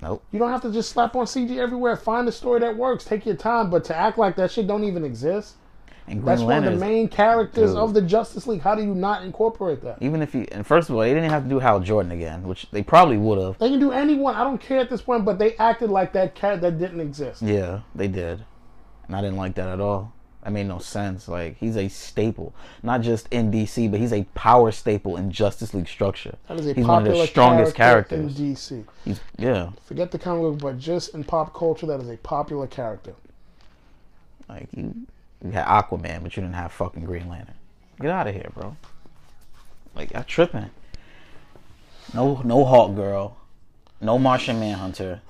Nope. 0.02 0.24
You 0.32 0.40
don't 0.40 0.52
have 0.52 0.62
to 0.64 0.72
just 0.72 0.92
slap 0.92 1.16
on 1.16 1.26
CG 1.26 1.58
everywhere. 1.58 1.96
Find 1.96 2.28
a 2.28 2.32
story 2.32 2.60
that 2.60 2.76
works. 2.76 3.06
Take 3.06 3.26
your 3.26 3.36
time. 3.36 3.70
But 3.70 3.84
to 3.86 3.96
act 3.96 4.18
like 4.18 4.36
that 4.36 4.52
shit 4.52 4.68
don't 4.68 4.84
even 4.84 5.06
exist. 5.06 5.56
And 6.08 6.24
That's 6.24 6.42
one 6.42 6.64
of 6.64 6.72
the 6.74 6.80
main 6.80 7.08
characters 7.08 7.72
Dude. 7.72 7.80
of 7.80 7.94
the 7.96 8.02
Justice 8.02 8.46
League. 8.46 8.62
How 8.62 8.76
do 8.76 8.84
you 8.84 8.94
not 8.94 9.24
incorporate 9.24 9.82
that? 9.82 9.98
Even 10.02 10.22
if 10.22 10.36
you 10.36 10.46
and 10.52 10.66
first 10.66 10.90
of 10.90 10.96
all, 10.96 11.02
they 11.02 11.14
didn't 11.14 11.32
have 11.32 11.44
to 11.44 11.50
do 11.50 11.58
Hal 11.60 11.80
Jordan 11.80 12.12
again, 12.12 12.44
which 12.44 12.68
they 12.72 12.84
probably 12.84 13.18
would 13.18 13.40
have. 13.40 13.58
They 13.58 13.70
can 13.70 13.80
do 13.80 13.92
anyone. 13.92 14.36
I 14.36 14.44
don't 14.44 14.60
care 14.62 14.80
at 14.80 14.90
this 14.90 15.02
point, 15.02 15.26
but 15.26 15.40
they 15.40 15.56
acted 15.58 15.90
like 15.90 16.14
that 16.14 16.36
cat 16.36 16.62
that 16.62 16.78
didn't 16.78 17.00
exist. 17.00 17.42
Yeah, 17.42 17.82
they 17.96 18.08
did. 18.08 18.46
and 19.08 19.16
I 19.16 19.22
didn't 19.22 19.38
like 19.38 19.56
that 19.56 19.68
at 19.68 19.80
all. 19.82 20.14
That 20.44 20.52
made 20.52 20.68
no 20.68 20.78
sense. 20.78 21.28
Like 21.28 21.58
he's 21.58 21.76
a 21.76 21.88
staple, 21.88 22.54
not 22.84 23.02
just 23.02 23.28
in 23.32 23.52
DC, 23.52 23.90
but 23.90 24.00
he's 24.00 24.14
a 24.14 24.26
power 24.36 24.72
staple 24.72 25.18
in 25.18 25.32
Justice 25.32 25.74
League 25.74 25.88
structure. 25.88 26.36
That 26.48 26.60
is 26.60 26.68
a 26.68 26.74
he's 26.76 26.86
one 26.86 27.08
of 27.08 27.12
the 27.12 27.26
strongest 27.26 27.74
character 27.74 28.18
characters. 28.18 28.40
in 28.40 28.54
DC. 28.54 28.86
He's 29.06 29.20
yeah, 29.40 29.72
Forget 29.86 30.12
the 30.12 30.20
comic 30.20 30.44
book, 30.44 30.60
but 30.60 30.78
just 30.78 31.16
in 31.16 31.24
pop 31.24 31.52
culture, 31.56 31.88
that 31.88 32.00
is 32.00 32.10
a 32.12 32.18
popular 32.18 32.68
character. 32.68 33.16
like 34.48 34.68
you, 34.78 34.94
you 35.46 35.52
had 35.52 35.66
Aquaman, 35.66 36.24
but 36.24 36.36
you 36.36 36.42
didn't 36.42 36.56
have 36.56 36.72
fucking 36.72 37.04
Green 37.06 37.30
Lantern. 37.30 37.56
Get 38.02 38.10
out 38.12 38.28
of 38.28 38.34
here, 38.34 38.50
bro. 38.54 38.76
Like 39.96 40.12
y'all 40.12 40.24
tripping. 40.24 40.70
No, 42.14 42.42
no 42.44 42.66
Hawk 42.66 42.96
Girl, 42.96 43.38
no 44.02 44.18
Martian 44.20 44.60
Manhunter. 44.60 45.22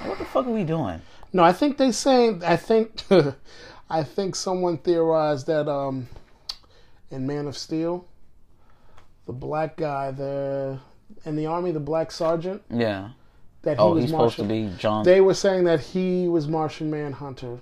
Like, 0.00 0.08
what 0.08 0.18
the 0.18 0.24
fuck 0.24 0.46
are 0.46 0.50
we 0.50 0.64
doing? 0.64 1.00
No, 1.32 1.42
I 1.42 1.52
think 1.52 1.76
they 1.78 1.92
saying. 1.92 2.42
I 2.44 2.56
think, 2.56 3.02
I 3.90 4.02
think 4.02 4.36
someone 4.36 4.78
theorized 4.78 5.46
that 5.48 5.68
um, 5.68 6.08
in 7.10 7.26
Man 7.26 7.46
of 7.46 7.56
Steel, 7.56 8.06
the 9.26 9.32
black 9.32 9.76
guy, 9.76 10.10
the 10.12 10.78
in 11.24 11.36
the 11.36 11.46
army, 11.46 11.72
the 11.72 11.80
black 11.80 12.10
sergeant, 12.10 12.62
Yeah. 12.70 13.10
that 13.62 13.76
he 13.76 13.82
Oh, 13.82 13.94
was 13.94 14.02
he's 14.04 14.10
supposed 14.10 14.36
to 14.36 14.44
be 14.44 14.70
John. 14.78 15.04
They 15.04 15.20
were 15.20 15.34
saying 15.34 15.64
that 15.64 15.80
he 15.80 16.28
was 16.28 16.46
Martian 16.48 16.90
Manhunter. 16.90 17.58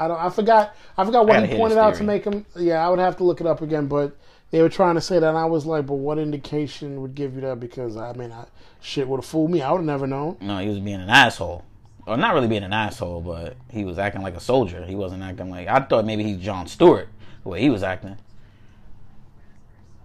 I 0.00 0.08
don't. 0.08 0.18
I 0.18 0.30
forgot. 0.30 0.74
I 0.96 1.04
forgot 1.04 1.26
what 1.26 1.34
gotta 1.34 1.46
he 1.46 1.56
pointed 1.56 1.78
out 1.78 1.94
to 1.96 2.02
make 2.02 2.24
him. 2.24 2.46
Yeah, 2.56 2.84
I 2.84 2.88
would 2.88 2.98
have 2.98 3.16
to 3.18 3.24
look 3.24 3.40
it 3.40 3.46
up 3.46 3.62
again, 3.62 3.86
but. 3.86 4.16
They 4.52 4.62
were 4.62 4.68
trying 4.68 4.96
to 4.96 5.00
say 5.00 5.20
that, 5.20 5.28
and 5.28 5.38
I 5.38 5.44
was 5.44 5.64
like, 5.64 5.86
"But 5.86 5.94
what 5.94 6.18
indication 6.18 7.02
would 7.02 7.14
give 7.14 7.36
you 7.36 7.40
that?" 7.42 7.60
Because 7.60 7.96
I 7.96 8.12
mean, 8.14 8.32
I, 8.32 8.46
shit 8.80 9.06
would 9.06 9.18
have 9.18 9.24
fooled 9.24 9.52
me. 9.52 9.62
I 9.62 9.70
would 9.70 9.78
have 9.78 9.86
never 9.86 10.08
known. 10.08 10.38
No, 10.40 10.58
he 10.58 10.68
was 10.68 10.80
being 10.80 11.00
an 11.00 11.08
asshole. 11.08 11.64
Or 12.06 12.16
not 12.16 12.34
really 12.34 12.48
being 12.48 12.64
an 12.64 12.72
asshole, 12.72 13.20
but 13.20 13.56
he 13.70 13.84
was 13.84 13.96
acting 13.96 14.22
like 14.22 14.34
a 14.34 14.40
soldier. 14.40 14.84
He 14.84 14.96
wasn't 14.96 15.22
acting 15.22 15.50
like 15.50 15.68
I 15.68 15.78
thought 15.78 16.04
maybe 16.04 16.24
he's 16.24 16.38
John 16.38 16.66
Stewart, 16.66 17.08
the 17.44 17.48
way 17.48 17.60
he 17.60 17.70
was 17.70 17.84
acting. 17.84 18.16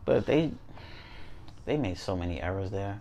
But 0.06 0.28
they 0.28 0.52
they 1.66 1.78
made 1.78 1.98
so 1.98 2.16
many 2.16 2.39
errors 2.39 2.70
there. 2.70 3.00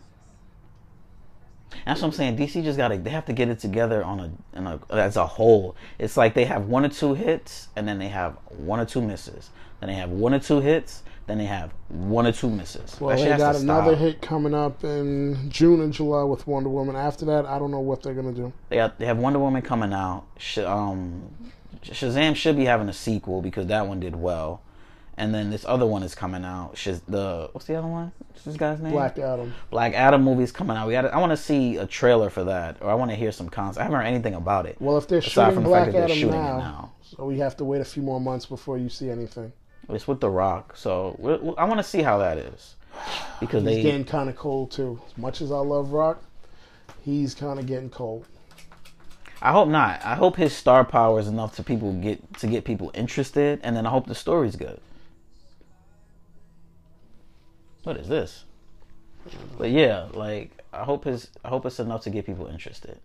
That's 1.86 2.00
what 2.00 2.08
I'm 2.08 2.12
saying. 2.12 2.36
DC 2.36 2.62
just 2.64 2.76
gotta 2.76 2.98
they 2.98 3.10
have 3.10 3.26
to 3.26 3.32
get 3.32 3.48
it 3.48 3.58
together 3.58 4.04
on 4.04 4.20
a, 4.20 4.58
on 4.58 4.66
a 4.66 4.94
as 4.94 5.16
a 5.16 5.26
whole. 5.26 5.76
It's 5.98 6.16
like 6.16 6.34
they 6.34 6.44
have 6.44 6.66
one 6.66 6.84
or 6.84 6.88
two 6.88 7.14
hits 7.14 7.68
and 7.76 7.86
then 7.86 7.98
they 7.98 8.08
have 8.08 8.36
one 8.48 8.80
or 8.80 8.84
two 8.84 9.02
misses. 9.02 9.50
Then 9.80 9.88
they 9.88 9.94
have 9.96 10.10
one 10.10 10.32
or 10.32 10.38
two 10.38 10.60
hits, 10.60 11.02
then 11.26 11.38
they 11.38 11.44
have 11.44 11.72
one 11.88 12.26
or 12.26 12.32
two 12.32 12.48
misses. 12.48 12.98
Well, 13.00 13.16
they 13.16 13.36
got 13.36 13.56
another 13.56 13.96
hit 13.96 14.22
coming 14.22 14.54
up 14.54 14.84
in 14.84 15.50
June 15.50 15.80
and 15.80 15.92
July 15.92 16.22
with 16.22 16.46
Wonder 16.46 16.70
Woman. 16.70 16.96
After 16.96 17.24
that, 17.26 17.46
I 17.46 17.58
don't 17.58 17.70
know 17.70 17.80
what 17.80 18.02
they're 18.02 18.14
gonna 18.14 18.32
do. 18.32 18.52
They 18.68 18.76
got 18.76 18.98
they 18.98 19.06
have 19.06 19.18
Wonder 19.18 19.38
Woman 19.38 19.62
coming 19.62 19.92
out. 19.92 20.24
Sh- 20.38 20.58
um, 20.58 21.30
Shazam 21.82 22.34
should 22.34 22.56
be 22.56 22.64
having 22.64 22.88
a 22.88 22.92
sequel 22.92 23.42
because 23.42 23.66
that 23.66 23.86
one 23.86 24.00
did 24.00 24.16
well, 24.16 24.62
and 25.16 25.34
then 25.34 25.50
this 25.50 25.64
other 25.64 25.86
one 25.86 26.02
is 26.02 26.14
coming 26.14 26.44
out. 26.44 26.74
The 26.74 27.48
what's 27.52 27.66
the 27.66 27.76
other 27.76 27.88
one? 27.88 28.12
What's 28.28 28.44
this 28.44 28.56
guy's 28.56 28.80
name? 28.80 28.92
Black 28.92 29.18
Adam. 29.18 29.54
Black 29.70 29.94
Adam 29.94 30.22
movie's 30.22 30.52
coming 30.52 30.76
out. 30.76 30.86
We 30.86 30.94
got. 30.94 31.06
I 31.06 31.18
want 31.18 31.30
to 31.30 31.36
see 31.36 31.76
a 31.76 31.86
trailer 31.86 32.30
for 32.30 32.44
that, 32.44 32.78
or 32.80 32.90
I 32.90 32.94
want 32.94 33.10
to 33.10 33.16
hear 33.16 33.32
some 33.32 33.48
concept. 33.48 33.80
I 33.80 33.84
haven't 33.84 33.98
heard 33.98 34.06
anything 34.06 34.34
about 34.34 34.66
it. 34.66 34.76
Well, 34.80 34.96
if 34.96 35.08
they're 35.08 35.18
aside 35.18 35.50
shooting 35.50 35.54
from 35.54 35.64
the 35.64 35.70
fact 35.70 35.92
Black 35.92 35.92
that 35.92 36.04
Adam 36.10 36.16
shooting 36.16 36.40
now, 36.40 36.56
it 36.56 36.60
now. 36.60 36.92
so 37.02 37.24
we 37.24 37.38
have 37.38 37.56
to 37.58 37.64
wait 37.64 37.80
a 37.80 37.84
few 37.84 38.02
more 38.02 38.20
months 38.20 38.46
before 38.46 38.78
you 38.78 38.88
see 38.88 39.10
anything. 39.10 39.52
It's 39.88 40.08
with 40.08 40.20
The 40.20 40.30
Rock, 40.30 40.76
so 40.76 41.54
I 41.58 41.64
want 41.64 41.78
to 41.78 41.84
see 41.84 42.02
how 42.02 42.18
that 42.18 42.38
is 42.38 42.76
because 43.40 43.62
He's 43.62 43.76
they 43.76 43.82
getting 43.82 44.04
kind 44.04 44.28
of 44.28 44.36
cold 44.36 44.70
too. 44.70 45.00
As 45.06 45.18
much 45.18 45.40
as 45.40 45.52
I 45.52 45.58
love 45.58 45.92
Rock, 45.92 46.22
he's 47.02 47.34
kind 47.34 47.58
of 47.58 47.66
getting 47.66 47.90
cold. 47.90 48.26
I 49.42 49.52
hope 49.52 49.68
not. 49.68 50.02
I 50.04 50.14
hope 50.14 50.36
his 50.36 50.54
star 50.54 50.84
power 50.84 51.20
is 51.20 51.28
enough 51.28 51.54
to 51.56 51.62
people 51.62 51.92
get 51.92 52.38
to 52.38 52.46
get 52.46 52.64
people 52.64 52.90
interested, 52.94 53.60
and 53.62 53.76
then 53.76 53.86
I 53.86 53.90
hope 53.90 54.06
the 54.06 54.14
story's 54.14 54.56
good. 54.56 54.80
What 57.84 57.96
is 57.98 58.08
this? 58.08 58.44
But 59.56 59.70
yeah, 59.70 60.08
like 60.12 60.50
I 60.72 60.84
hope 60.84 61.04
his 61.04 61.30
I 61.44 61.48
hope 61.48 61.64
it's 61.66 61.78
enough 61.80 62.02
to 62.02 62.10
get 62.10 62.26
people 62.26 62.46
interested. 62.46 62.98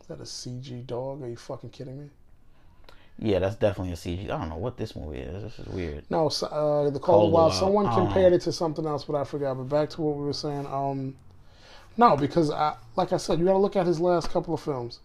Is 0.00 0.06
that 0.08 0.18
a 0.18 0.24
CG 0.24 0.86
dog? 0.86 1.22
Are 1.22 1.28
you 1.28 1.36
fucking 1.36 1.70
kidding 1.70 1.98
me? 2.00 2.08
Yeah, 3.18 3.38
that's 3.38 3.56
definitely 3.56 3.92
a 3.92 3.96
CG. 3.96 4.24
I 4.24 4.38
don't 4.38 4.48
know 4.48 4.56
what 4.56 4.76
this 4.78 4.96
movie 4.96 5.18
is. 5.18 5.42
This 5.42 5.58
is 5.58 5.66
weird. 5.66 6.04
No, 6.10 6.26
uh, 6.28 6.88
the 6.90 6.98
Call 6.98 7.20
Cold 7.20 7.32
Wild. 7.32 7.50
Wild. 7.50 7.54
Someone 7.54 7.86
Oh. 7.86 7.94
compared 7.94 8.32
it 8.32 8.40
to 8.42 8.52
something 8.52 8.86
else, 8.86 9.04
but 9.04 9.14
I 9.14 9.24
forgot. 9.24 9.58
But 9.58 9.68
back 9.68 9.90
to 9.90 10.02
what 10.02 10.16
we 10.16 10.24
were 10.24 10.32
saying. 10.32 10.66
Um, 10.66 11.14
no, 11.98 12.16
because 12.16 12.50
I, 12.50 12.76
like 12.96 13.12
I 13.12 13.18
said, 13.18 13.38
you 13.38 13.44
got 13.44 13.52
to 13.52 13.58
look 13.58 13.76
at 13.76 13.86
his 13.86 14.00
last 14.00 14.30
couple 14.30 14.54
of 14.54 14.60
films 14.60 15.00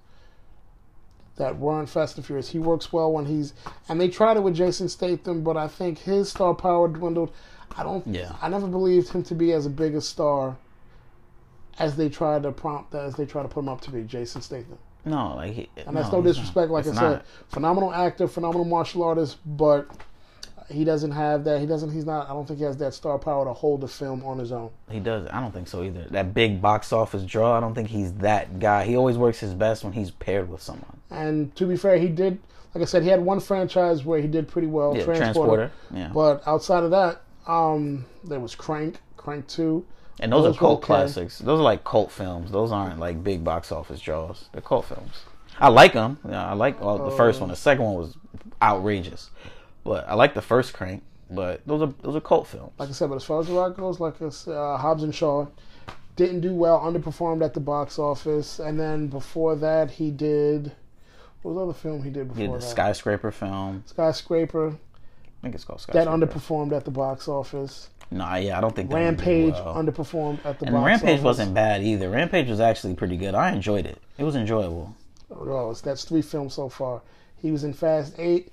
that 1.37 1.57
weren't 1.57 1.89
Fast 1.89 2.17
and 2.17 2.25
Furious. 2.25 2.49
He 2.49 2.59
works 2.59 2.93
well 2.93 3.11
when 3.11 3.25
he's, 3.25 3.53
and 3.89 3.99
they 3.99 4.07
tried 4.07 4.37
it 4.37 4.43
with 4.43 4.55
Jason 4.55 4.87
Statham, 4.89 5.43
but 5.43 5.57
I 5.57 5.67
think 5.67 5.99
his 5.99 6.29
star 6.29 6.53
power 6.53 6.87
dwindled. 6.87 7.31
I 7.77 7.83
don't. 7.83 8.05
Yeah. 8.07 8.33
I 8.41 8.47
never 8.47 8.67
believed 8.67 9.09
him 9.09 9.23
to 9.23 9.35
be 9.35 9.51
as 9.51 9.65
a 9.65 9.69
big 9.69 9.95
a 9.95 10.01
star 10.01 10.57
as 11.77 11.97
they 11.97 12.07
tried 12.09 12.43
to 12.43 12.51
prompt 12.51 12.95
as 12.95 13.15
they 13.15 13.25
tried 13.25 13.43
to 13.43 13.49
put 13.49 13.59
him 13.59 13.69
up 13.69 13.81
to 13.81 13.91
be. 13.91 14.03
Jason 14.03 14.41
Statham. 14.41 14.77
No, 15.03 15.35
like 15.35 15.53
he, 15.53 15.69
And 15.85 15.95
that's 15.95 16.11
no, 16.11 16.21
disrespect, 16.21 16.71
like 16.71 16.87
I 16.87 16.93
said, 16.93 17.23
phenomenal 17.49 17.93
actor, 17.93 18.27
phenomenal 18.27 18.65
martial 18.65 19.03
artist, 19.03 19.37
but 19.45 19.87
he 20.67 20.83
doesn't 20.83 21.11
have 21.11 21.43
that. 21.43 21.59
He 21.59 21.67
doesn't. 21.67 21.91
He's 21.91 22.05
not. 22.05 22.27
I 22.27 22.33
don't 22.33 22.47
think 22.47 22.57
he 22.57 22.65
has 22.65 22.77
that 22.77 22.93
star 22.95 23.19
power 23.19 23.45
to 23.45 23.53
hold 23.53 23.81
the 23.81 23.87
film 23.87 24.25
on 24.25 24.39
his 24.39 24.51
own. 24.51 24.71
he 24.89 24.99
does. 24.99 25.27
I 25.31 25.39
don't 25.41 25.51
think 25.51 25.67
so 25.67 25.83
either. 25.83 26.07
That 26.09 26.33
big 26.33 26.59
box 26.61 26.91
office 26.91 27.23
draw. 27.23 27.55
I 27.55 27.59
don't 27.59 27.75
think 27.75 27.89
he's 27.89 28.13
that 28.15 28.59
guy. 28.59 28.85
He 28.85 28.97
always 28.97 29.17
works 29.17 29.39
his 29.39 29.53
best 29.53 29.83
when 29.83 29.93
he's 29.93 30.09
paired 30.09 30.49
with 30.49 30.61
someone. 30.63 30.94
And 31.09 31.55
to 31.55 31.65
be 31.65 31.77
fair, 31.77 31.97
he 31.97 32.07
did. 32.07 32.39
Like 32.73 32.81
I 32.81 32.85
said, 32.85 33.03
he 33.03 33.09
had 33.09 33.21
one 33.21 33.39
franchise 33.39 34.03
where 34.03 34.19
he 34.19 34.27
did 34.27 34.47
pretty 34.47 34.67
well. 34.67 34.95
Yeah, 34.95 35.05
Transporter. 35.05 35.21
transporter. 35.21 35.71
Yeah. 35.93 36.11
But 36.13 36.45
outside 36.45 36.83
of 36.83 36.91
that, 36.91 37.21
um, 37.47 38.05
there 38.23 38.39
was 38.39 38.53
Crank, 38.55 38.99
Crank 39.17 39.47
Two. 39.47 39.85
And 40.19 40.31
those, 40.31 40.43
Those 40.43 40.55
are 40.55 40.59
cult 40.59 40.77
okay. 40.79 40.85
classics. 40.85 41.39
Those 41.39 41.59
are 41.59 41.63
like 41.63 41.83
cult 41.83 42.11
films. 42.11 42.51
Those 42.51 42.71
aren't 42.71 42.99
like 42.99 43.23
big 43.23 43.43
box 43.43 43.71
office 43.71 43.99
draws. 43.99 44.49
They're 44.53 44.61
cult 44.61 44.85
films. 44.85 45.23
I 45.59 45.69
like 45.69 45.93
them. 45.93 46.19
Yeah, 46.27 46.45
I 46.45 46.53
like 46.53 46.81
well, 46.81 46.97
the 46.97 47.15
first 47.15 47.39
one. 47.39 47.49
The 47.49 47.55
second 47.55 47.83
one 47.85 47.95
was 47.95 48.17
outrageous, 48.61 49.29
but 49.83 50.07
I 50.07 50.13
like 50.15 50.33
the 50.33 50.41
first 50.41 50.73
Crank. 50.73 51.03
But 51.29 51.65
those 51.65 51.81
are 51.81 51.93
those 52.01 52.15
are 52.15 52.21
cult 52.21 52.47
films. 52.47 52.71
Like 52.77 52.89
I 52.89 52.91
said, 52.91 53.09
but 53.09 53.15
as 53.15 53.23
far 53.23 53.39
as 53.39 53.47
the 53.47 53.53
rock 53.53 53.75
goes, 53.77 53.99
like 53.99 54.21
I 54.21 54.29
said, 54.29 54.55
uh, 54.55 54.77
Hobbs 54.77 55.03
and 55.03 55.13
Shaw 55.13 55.47
didn't 56.15 56.41
do 56.41 56.53
well, 56.53 56.79
underperformed 56.79 57.43
at 57.43 57.53
the 57.53 57.59
box 57.59 57.99
office, 57.99 58.59
and 58.59 58.79
then 58.79 59.07
before 59.07 59.55
that, 59.55 59.91
he 59.91 60.11
did. 60.11 60.71
What 61.45 61.53
was 61.53 61.57
the 61.61 61.63
other 61.65 61.73
film 61.79 62.01
he 62.03 62.09
did 62.09 62.29
before? 62.29 62.41
He 62.41 62.47
did 62.47 62.55
the 62.55 62.57
that? 62.57 62.65
skyscraper 62.71 63.29
film. 63.31 63.83
Skyscraper. 63.85 64.69
I 64.69 65.41
think 65.43 65.53
it's 65.53 65.63
called 65.63 65.85
That 65.93 66.07
underperformed 66.07 66.75
at 66.75 66.85
the 66.85 66.89
box 66.91 67.27
office. 67.27 67.89
Nah, 68.09 68.37
yeah, 68.37 68.57
I 68.57 68.61
don't 68.61 68.75
think 68.75 68.89
that 68.89 68.95
Rampage 68.95 69.53
well. 69.53 69.75
underperformed 69.75 70.43
at 70.43 70.57
the 70.57 70.65
And 70.65 70.73
box 70.73 70.85
Rampage 70.87 71.09
office. 71.19 71.23
wasn't 71.23 71.53
bad 71.53 71.83
either. 71.83 72.09
Rampage 72.09 72.49
was 72.49 72.59
actually 72.59 72.95
pretty 72.95 73.15
good. 73.15 73.35
I 73.35 73.51
enjoyed 73.51 73.85
it. 73.85 73.99
It 74.17 74.23
was 74.23 74.35
enjoyable. 74.35 74.95
Oh, 75.29 75.69
it's, 75.69 75.81
that's 75.81 76.03
three 76.03 76.23
films 76.23 76.55
so 76.55 76.67
far. 76.67 77.03
He 77.37 77.51
was 77.51 77.63
in 77.63 77.73
Fast 77.73 78.15
Eight. 78.17 78.51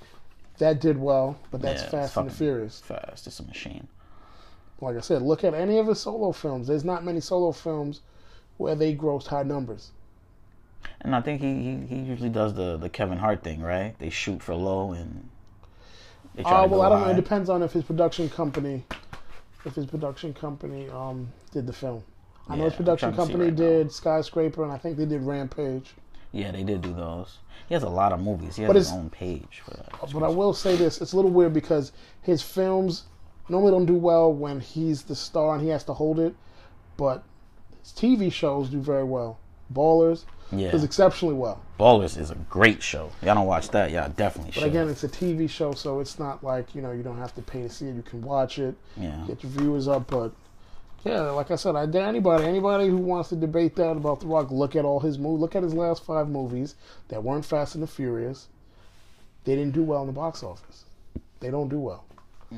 That 0.59 0.79
did 0.83 0.99
well, 0.99 1.39
but 1.51 1.63
that's 1.63 1.85
Yeah, 1.85 1.89
Fast 1.89 2.17
and 2.19 2.29
the 2.29 2.35
Furious. 2.35 2.81
Fast, 2.81 3.27
it's 3.27 3.41
a 3.41 3.45
machine. 3.45 3.89
Like 4.83 4.99
I 4.99 5.01
said, 5.01 5.23
look 5.23 5.45
at 5.45 5.55
any 5.55 5.79
of 5.79 5.87
his 5.87 6.01
solo 6.01 6.33
films. 6.33 6.67
There's 6.67 6.85
not 6.85 7.07
many 7.07 7.21
solo 7.21 7.53
films 7.53 8.03
where 8.59 8.75
they 8.75 8.95
grossed 8.95 9.29
high 9.29 9.45
numbers. 9.45 9.93
And 11.01 11.15
I 11.15 11.21
think 11.21 11.41
he, 11.41 11.55
he, 11.63 11.87
he 11.87 12.03
usually 12.03 12.29
does 12.29 12.55
the, 12.55 12.77
the 12.77 12.89
Kevin 12.89 13.19
Hart 13.19 13.43
thing, 13.43 13.61
right? 13.61 13.99
They 13.99 14.11
shoot 14.11 14.43
for 14.43 14.55
low 14.55 14.93
and 14.93 15.29
they 16.35 16.43
try 16.43 16.65
Uh, 16.65 16.67
well, 16.69 16.83
I 16.83 16.89
don't 16.89 17.01
know. 17.03 17.09
It 17.09 17.17
depends 17.17 17.51
on 17.51 17.63
if 17.63 17.73
his 17.73 17.85
production 17.85 18.29
company, 18.31 18.85
if 19.65 19.75
his 19.75 19.87
production 19.87 20.33
company 20.33 20.89
um 20.91 21.29
did 21.53 21.67
the 21.67 21.73
film. 21.73 22.03
I 22.49 22.57
know 22.57 22.65
his 22.65 22.75
production 22.75 23.11
I'm 23.11 23.15
trying 23.15 23.27
to 23.29 23.33
see 23.33 23.39
company 23.39 23.51
right 23.51 23.59
now. 23.59 23.79
did 23.79 23.93
Skyscraper, 23.93 24.65
and 24.65 24.73
I 24.73 24.79
think 24.79 24.97
they 24.97 25.07
did 25.07 25.23
Rampage. 25.23 25.95
Yeah, 26.33 26.51
they 26.51 26.65
did 26.65 26.81
do 26.81 26.95
those. 26.95 27.39
He 27.69 27.75
has 27.75 27.83
a 27.83 27.89
lot 27.89 28.13
of 28.13 28.21
movies. 28.21 28.57
He 28.57 28.63
has 28.63 28.69
But 28.71 28.77
his 28.77 28.91
own 28.91 29.11
page 29.11 29.63
for 29.65 29.73
that. 29.73 30.13
But 30.13 30.23
I 30.23 30.29
will 30.29 30.55
say 30.55 30.77
this: 30.77 31.01
it's 31.01 31.13
a 31.13 31.17
little 31.17 31.31
weird 31.31 31.53
because 31.53 31.93
his 32.23 32.43
films 32.43 33.05
normally 33.49 33.73
don't 33.73 33.87
do 33.87 33.95
well 33.95 34.33
when 34.33 34.61
he's 34.61 35.03
the 35.03 35.15
star 35.15 35.55
and 35.55 35.63
he 35.63 35.69
has 35.69 35.85
to 35.85 35.93
hold 35.93 36.19
it, 36.19 36.35
but 36.97 37.23
his 37.83 37.93
TV 37.93 38.33
shows 38.33 38.71
do 38.71 38.81
very 38.81 39.05
well. 39.05 39.39
Ballers 39.73 40.25
yeah, 40.51 40.71
does 40.71 40.85
exceptionally 40.85 41.35
well. 41.35 41.61
Ballers 41.79 42.19
is 42.19 42.31
a 42.31 42.35
great 42.35 42.83
show. 42.83 43.11
Y'all 43.23 43.35
don't 43.35 43.47
watch 43.47 43.71
that? 43.71 43.91
Yeah, 43.91 44.09
definitely 44.17 44.53
But 44.55 44.61
should. 44.61 44.69
again, 44.69 44.89
it's 44.89 45.05
a 45.05 45.09
TV 45.09 45.49
show, 45.49 45.73
so 45.73 46.01
it's 46.01 46.19
not 46.19 46.45
like 46.45 46.75
you 46.75 46.83
know 46.83 46.93
you 46.93 47.03
don't 47.03 47.19
have 47.19 47.35
to 47.37 47.43
pay 47.43 47.63
to 47.63 47.69
see 47.69 47.87
it. 47.87 47.95
You 47.95 48.03
can 48.03 48.23
watch 48.23 48.59
it, 48.59 48.75
yeah, 48.97 49.25
get 49.27 49.43
your 49.43 49.53
viewers 49.53 49.89
up. 49.89 50.09
But 50.11 50.33
yeah, 51.05 51.23
like 51.31 51.51
I 51.51 51.57
said, 51.57 51.75
I 51.75 51.87
dare 51.87 52.07
anybody 52.07 52.45
anybody 52.45 52.89
who 52.89 52.99
wants 52.99 53.31
to 53.31 53.37
debate 53.37 53.77
that 53.77 53.93
about 53.93 54.21
The 54.21 54.27
Rock, 54.27 54.51
look 54.51 54.77
at 54.77 54.85
all 54.85 55.01
his 55.01 55.19
movies. 55.19 55.41
Look 55.41 55.57
at 55.57 55.63
his 55.63 55.75
last 55.75 56.05
five 56.05 56.29
movies 56.29 56.75
that 57.09 57.23
weren't 57.23 57.45
Fast 57.45 57.75
and 57.75 57.83
the 57.83 57.89
Furious. 57.89 58.49
They 59.45 59.57
didn't 59.57 59.73
do 59.75 59.83
well 59.83 60.03
in 60.03 60.07
the 60.07 60.13
box 60.13 60.43
office. 60.43 60.85
They 61.41 61.51
don't 61.51 61.69
do 61.69 61.81
well. 61.81 62.05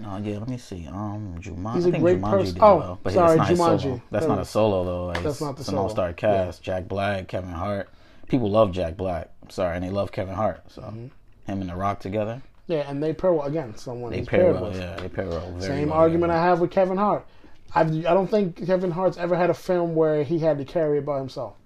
No, 0.00 0.16
yeah. 0.18 0.38
Let 0.38 0.48
me 0.48 0.58
see. 0.58 0.86
Um, 0.88 1.36
Jumanji. 1.40 1.74
He's 1.74 1.86
I 1.86 1.88
a 1.88 1.92
think 1.92 2.04
great 2.04 2.20
Jumanji 2.20 2.30
person- 2.30 2.58
oh, 2.60 2.76
well, 2.76 2.98
but 3.02 3.12
sorry, 3.12 3.36
that's 3.38 3.58
not 3.58 3.80
Jumanji. 3.80 4.02
That's 4.10 4.26
not 4.26 4.38
a 4.38 4.44
solo 4.44 4.84
though. 4.84 5.06
Like, 5.06 5.22
That's 5.22 5.40
not 5.40 5.56
the 5.56 5.60
it's 5.60 5.68
an 5.68 5.72
solo. 5.72 5.82
all-star 5.82 6.12
cast. 6.12 6.62
Jack 6.62 6.88
Black, 6.88 7.28
Kevin 7.28 7.50
Hart. 7.50 7.88
People 8.28 8.50
love 8.50 8.72
Jack 8.72 8.96
Black. 8.96 9.30
I'm 9.42 9.50
sorry, 9.50 9.76
and 9.76 9.84
they 9.84 9.90
love 9.90 10.12
Kevin 10.12 10.34
Hart. 10.34 10.62
So 10.70 10.82
him 10.82 11.10
and 11.46 11.68
The 11.68 11.74
Rock 11.76 12.00
together, 12.00 12.40
Yeah, 12.66 12.88
and 12.88 13.02
they 13.02 13.12
pair 13.12 13.32
well 13.32 13.46
again. 13.46 13.76
Someone 13.76 14.10
they 14.12 14.22
pair 14.22 14.52
well. 14.52 14.64
with. 14.70 14.78
Yeah, 14.78 14.96
they 14.96 15.08
pair 15.08 15.28
well. 15.28 15.60
Same 15.60 15.90
well 15.90 15.98
argument 15.98 16.30
together. 16.30 16.40
I 16.40 16.44
have 16.46 16.60
with 16.60 16.70
Kevin 16.70 16.96
Hart. 16.96 17.26
I've, 17.74 17.90
I 18.06 18.14
don't 18.14 18.28
think 18.30 18.64
Kevin 18.66 18.90
Hart's 18.92 19.18
ever 19.18 19.36
had 19.36 19.50
a 19.50 19.54
film 19.54 19.94
where 19.94 20.22
he 20.22 20.38
had 20.38 20.58
to 20.58 20.64
carry 20.64 20.98
it 20.98 21.04
by 21.06 21.18
himself. 21.18 21.56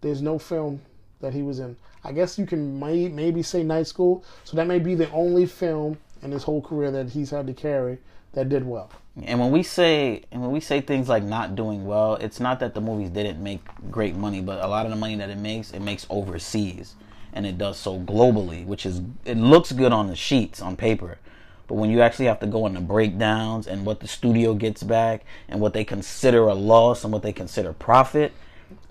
There's 0.00 0.22
no 0.22 0.38
film 0.38 0.80
that 1.20 1.32
he 1.32 1.42
was 1.42 1.60
in. 1.60 1.76
I 2.02 2.12
guess 2.12 2.38
you 2.38 2.46
can 2.46 2.78
may, 2.78 3.08
maybe 3.08 3.42
say 3.42 3.62
Night 3.62 3.86
School. 3.86 4.24
So 4.44 4.56
that 4.56 4.66
may 4.66 4.78
be 4.78 4.94
the 4.94 5.10
only 5.12 5.46
film 5.46 5.98
in 6.24 6.32
his 6.32 6.42
whole 6.44 6.62
career 6.62 6.90
that 6.90 7.10
he's 7.10 7.30
had 7.30 7.46
to 7.46 7.54
carry 7.54 7.98
that 8.32 8.48
did 8.48 8.66
well. 8.66 8.90
And 9.22 9.38
when 9.38 9.52
we 9.52 9.62
say 9.62 10.22
and 10.32 10.42
when 10.42 10.50
we 10.50 10.60
say 10.60 10.80
things 10.80 11.08
like 11.08 11.22
not 11.22 11.54
doing 11.54 11.86
well, 11.86 12.16
it's 12.16 12.40
not 12.40 12.58
that 12.60 12.74
the 12.74 12.80
movies 12.80 13.10
didn't 13.10 13.42
make 13.42 13.60
great 13.90 14.16
money, 14.16 14.40
but 14.40 14.62
a 14.62 14.66
lot 14.66 14.86
of 14.86 14.90
the 14.90 14.96
money 14.96 15.14
that 15.16 15.30
it 15.30 15.38
makes, 15.38 15.70
it 15.70 15.80
makes 15.80 16.06
overseas, 16.10 16.96
and 17.32 17.46
it 17.46 17.56
does 17.56 17.78
so 17.78 18.00
globally, 18.00 18.66
which 18.66 18.84
is 18.84 19.02
it 19.24 19.36
looks 19.36 19.70
good 19.70 19.92
on 19.92 20.08
the 20.08 20.16
sheets 20.16 20.60
on 20.60 20.76
paper, 20.76 21.18
but 21.66 21.74
when 21.74 21.90
you 21.90 22.00
actually 22.00 22.26
have 22.26 22.40
to 22.40 22.46
go 22.46 22.66
into 22.66 22.80
breakdowns 22.80 23.66
and 23.66 23.86
what 23.86 24.00
the 24.00 24.08
studio 24.08 24.54
gets 24.54 24.82
back 24.82 25.24
and 25.48 25.60
what 25.60 25.72
they 25.72 25.84
consider 25.84 26.48
a 26.48 26.54
loss 26.54 27.04
and 27.04 27.12
what 27.12 27.22
they 27.22 27.32
consider 27.32 27.72
profit, 27.72 28.32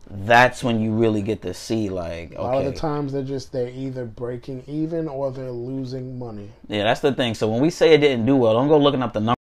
that's 0.09 0.63
when 0.63 0.81
you 0.81 0.91
really 0.93 1.21
get 1.21 1.41
to 1.41 1.53
see 1.53 1.89
like 1.89 2.33
A 2.35 2.41
lot 2.41 2.57
of 2.57 2.65
the 2.65 2.79
times 2.79 3.13
they're 3.13 3.23
just 3.23 3.51
they're 3.51 3.69
either 3.69 4.05
breaking 4.05 4.63
even 4.67 5.07
or 5.07 5.31
they're 5.31 5.51
losing 5.51 6.19
money. 6.19 6.49
Yeah, 6.67 6.83
that's 6.83 6.99
the 6.99 7.13
thing. 7.13 7.33
So 7.33 7.47
when 7.49 7.61
we 7.61 7.69
say 7.69 7.93
it 7.93 7.99
didn't 7.99 8.25
do 8.25 8.35
well, 8.35 8.53
don't 8.53 8.67
go 8.67 8.77
looking 8.77 9.01
up 9.01 9.13
the 9.13 9.21
number. 9.21 9.39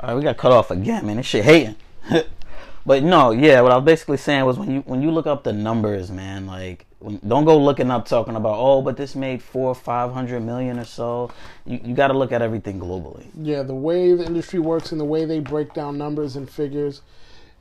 All 0.00 0.08
right, 0.08 0.14
we 0.14 0.22
got 0.22 0.36
cut 0.36 0.52
off 0.52 0.70
again, 0.70 1.06
man. 1.06 1.16
This 1.16 1.26
shit 1.26 1.44
hating. 1.44 1.76
but 2.86 3.02
no, 3.04 3.30
yeah, 3.30 3.60
what 3.60 3.70
I 3.72 3.76
was 3.76 3.84
basically 3.84 4.16
saying 4.16 4.44
was 4.44 4.58
when 4.58 4.70
you 4.70 4.80
when 4.80 5.02
you 5.02 5.10
look 5.10 5.26
up 5.26 5.44
the 5.44 5.52
numbers, 5.52 6.10
man, 6.10 6.46
like 6.46 6.86
when, 6.98 7.20
don't 7.26 7.44
go 7.44 7.56
looking 7.56 7.90
up 7.90 8.06
talking 8.06 8.34
about 8.34 8.56
oh, 8.58 8.82
but 8.82 8.96
this 8.96 9.14
made 9.14 9.42
four 9.42 9.68
or 9.68 9.74
five 9.74 10.12
hundred 10.12 10.40
million 10.40 10.78
or 10.78 10.84
so. 10.84 11.30
You 11.64 11.80
you 11.84 11.94
got 11.94 12.08
to 12.08 12.18
look 12.18 12.32
at 12.32 12.42
everything 12.42 12.80
globally. 12.80 13.26
Yeah, 13.40 13.62
the 13.62 13.74
way 13.74 14.12
the 14.14 14.26
industry 14.26 14.58
works 14.58 14.90
and 14.90 15.00
the 15.00 15.04
way 15.04 15.24
they 15.24 15.38
break 15.38 15.72
down 15.72 15.96
numbers 15.96 16.34
and 16.34 16.50
figures, 16.50 17.02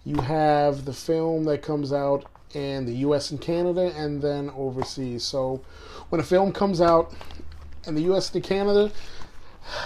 you 0.03 0.15
have 0.17 0.85
the 0.85 0.93
film 0.93 1.43
that 1.45 1.61
comes 1.61 1.93
out 1.93 2.25
in 2.53 2.85
the 2.85 2.95
US 3.07 3.31
and 3.31 3.39
Canada 3.39 3.93
and 3.95 4.21
then 4.21 4.49
overseas. 4.51 5.23
So 5.23 5.61
when 6.09 6.19
a 6.19 6.23
film 6.23 6.51
comes 6.51 6.81
out 6.81 7.13
in 7.85 7.95
the 7.95 8.01
US 8.13 8.33
and 8.33 8.43
Canada, 8.43 8.91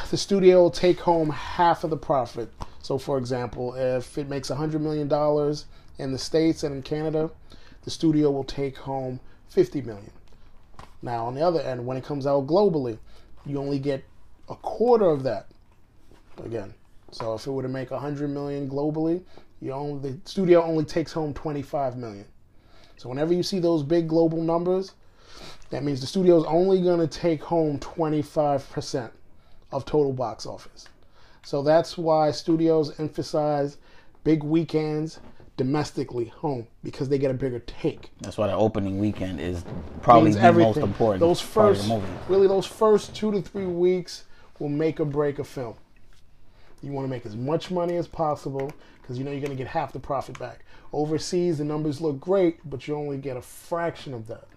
the 0.10 0.18
studio 0.18 0.62
will 0.62 0.72
take 0.72 1.00
home 1.00 1.30
half 1.30 1.84
of 1.84 1.90
the 1.90 1.98
profit. 1.98 2.50
So 2.82 2.98
for 2.98 3.18
example, 3.18 3.76
if 3.76 4.18
it 4.18 4.30
makes 4.30 4.50
$100 4.50 4.80
million 4.80 5.12
in 5.98 6.12
the 6.12 6.18
States 6.18 6.64
and 6.64 6.76
in 6.76 6.82
Canada, 6.82 7.30
the 7.84 7.92
studio 7.92 8.32
will 8.32 8.44
take 8.44 8.78
home 8.78 9.20
50 9.50 9.82
million. 9.82 10.12
Now 11.02 11.26
on 11.26 11.36
the 11.36 11.42
other 11.42 11.62
end, 11.62 11.86
when 11.86 11.98
it 11.98 12.04
comes 12.04 12.26
out 12.26 12.48
globally, 12.48 12.98
you 13.46 13.60
only 13.60 13.80
get 13.80 14.04
a 14.50 14.56
quarter 14.56 15.06
of 15.06 15.24
that 15.24 15.48
again. 16.44 16.74
So 17.12 17.36
if 17.36 17.48
it 17.48 17.52
were 17.52 17.62
to 17.64 17.70
make 17.70 17.92
100 17.92 18.30
million 18.30 18.70
globally, 18.70 19.24
you 19.62 19.72
only 19.72 20.12
the 20.12 20.20
studio 20.30 20.64
only 20.64 20.86
takes 20.86 21.12
home 21.12 21.34
25 21.34 21.98
million. 21.98 22.26
So 22.98 23.10
whenever 23.10 23.34
you 23.34 23.44
see 23.44 23.60
those 23.60 23.84
big 23.84 24.08
global 24.08 24.42
numbers, 24.42 24.94
that 25.70 25.84
means 25.84 26.02
the 26.02 26.08
studio 26.08 26.38
is 26.38 26.46
only 26.46 26.82
going 26.82 27.00
to 27.00 27.08
take 27.08 27.44
home 27.44 27.80
25% 27.80 29.12
of 29.72 29.86
total 29.86 30.14
box 30.14 30.46
office. 30.46 30.88
So 31.44 31.62
that's 31.62 31.98
why 31.98 32.32
studios 32.32 33.00
emphasize 33.00 33.78
big 34.24 34.44
weekends 34.44 35.20
domestically 35.58 36.26
home 36.26 36.68
because 36.84 37.10
they 37.10 37.18
get 37.18 37.32
a 37.32 37.34
bigger 37.34 37.60
take. 37.60 38.10
That's 38.22 38.38
why 38.38 38.48
the 38.48 38.54
opening 38.54 39.00
weekend 39.00 39.40
is 39.40 39.64
probably 40.02 40.34
the 40.34 40.42
everything. 40.42 40.74
most 40.74 40.84
important. 40.84 41.20
Those 41.20 41.42
first, 41.42 41.90
really, 42.28 42.48
those 42.48 42.66
first 42.66 43.16
two 43.16 43.32
to 43.32 43.42
three 43.42 43.66
weeks 43.66 44.26
will 44.60 44.70
make 44.70 45.00
or 45.00 45.06
break 45.06 45.40
a 45.40 45.44
film. 45.44 45.76
You 46.82 46.92
want 46.92 47.06
to 47.06 47.10
make 47.10 47.26
as 47.26 47.36
much 47.36 47.72
money 47.72 47.96
as 47.96 48.08
possible 48.08 48.72
because 49.06 49.20
you 49.20 49.24
know 49.24 49.30
you're 49.30 49.40
going 49.40 49.52
to 49.52 49.58
get 49.58 49.68
half 49.68 49.94
the 49.94 50.00
profit 50.00 50.40
back. 50.40 50.66
Overseas, 50.92 51.60
the 51.60 51.64
numbers 51.64 52.02
look 52.02 52.20
great, 52.20 52.58
but 52.68 52.88
you 52.88 52.96
only 52.96 53.18
get 53.18 53.38
a 53.38 53.42
fraction 53.42 54.14
of 54.16 54.26
that. 54.28 54.48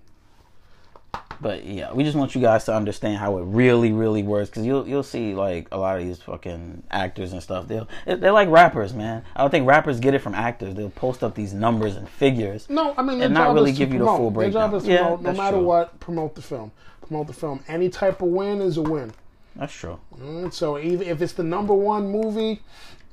But 1.41 1.65
yeah, 1.67 1.93
we 1.93 2.03
just 2.03 2.17
want 2.17 2.35
you 2.35 2.41
guys 2.41 2.65
to 2.65 2.75
understand 2.75 3.19
how 3.19 3.39
it 3.39 3.43
really, 3.43 3.93
really 3.93 4.23
works. 4.23 4.49
Because 4.51 4.65
you'll 4.67 4.89
you'll 4.89 5.03
see 5.05 5.35
like 5.35 5.69
a 5.71 5.77
lot 5.79 5.99
of 5.99 6.05
these 6.05 6.19
fucking 6.23 6.83
actors 6.91 7.33
and 7.33 7.43
stuff. 7.43 7.69
They'll 7.69 7.87
they're 8.07 8.33
like 8.33 8.49
rappers, 8.49 8.93
man. 8.95 9.23
I 9.37 9.43
don't 9.43 9.51
think 9.51 9.67
rappers 9.69 10.01
get 10.01 10.15
it 10.15 10.21
from 10.21 10.35
actors. 10.35 10.75
They'll 10.75 10.91
post 10.91 11.23
up 11.23 11.35
these 11.35 11.53
numbers 11.53 11.97
and 11.97 12.09
figures. 12.09 12.69
No, 12.69 12.95
I 12.97 13.03
mean, 13.03 13.21
And 13.23 13.35
not 13.35 13.55
really 13.55 13.71
is 13.71 13.77
to 13.79 13.85
give 13.85 13.93
you 13.93 13.99
the 14.01 14.05
promote. 14.07 14.19
full 14.19 14.31
Their 14.43 14.51
job 14.51 14.75
is 14.75 14.87
Yeah, 14.87 14.99
promote, 15.03 15.23
no 15.23 15.33
matter 15.35 15.57
true. 15.59 15.67
what, 15.67 16.01
promote 16.01 16.35
the 16.35 16.43
film. 16.43 16.73
Promote 17.03 17.27
the 17.29 17.33
film. 17.35 17.63
Any 17.69 17.89
type 17.89 18.21
of 18.21 18.29
win 18.29 18.61
is 18.61 18.77
a 18.77 18.83
win. 18.83 19.13
That's 19.55 19.73
true. 19.73 19.99
Mm, 20.21 20.53
So 20.53 20.79
even 20.79 21.07
if 21.07 21.23
it's 21.23 21.33
the 21.35 21.43
number 21.45 21.75
one 21.75 22.11
movie 22.11 22.61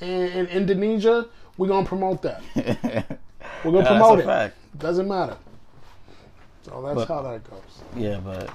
in, 0.02 0.08
in 0.10 0.46
Indonesia, 0.48 1.28
we're 1.58 1.68
gonna 1.68 1.86
promote 1.86 2.22
that. 2.24 2.42
We're 3.64 3.72
gonna 3.72 3.84
That's 3.84 3.88
promote 3.96 4.20
it. 4.20 4.26
fact. 4.26 4.58
Doesn't 4.78 5.08
matter. 5.08 5.38
So 6.64 6.82
that's 6.84 6.96
But- 6.96 7.08
how 7.08 7.22
that 7.24 7.50
goes. 7.50 7.62
Yeah, 7.96 8.20
but 8.24 8.50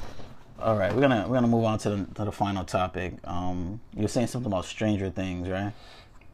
all 0.60 0.76
right, 0.76 0.94
we're 0.94 1.00
gonna 1.00 1.24
we're 1.26 1.34
gonna 1.36 1.46
move 1.48 1.64
on 1.64 1.78
to 1.78 1.90
the 1.90 2.14
to 2.14 2.24
the 2.26 2.32
final 2.32 2.64
topic. 2.64 3.14
Um, 3.24 3.80
you 3.94 4.02
were 4.02 4.08
saying 4.08 4.26
something 4.28 4.52
about 4.52 4.66
Stranger 4.66 5.10
Things, 5.10 5.48
right? 5.48 5.72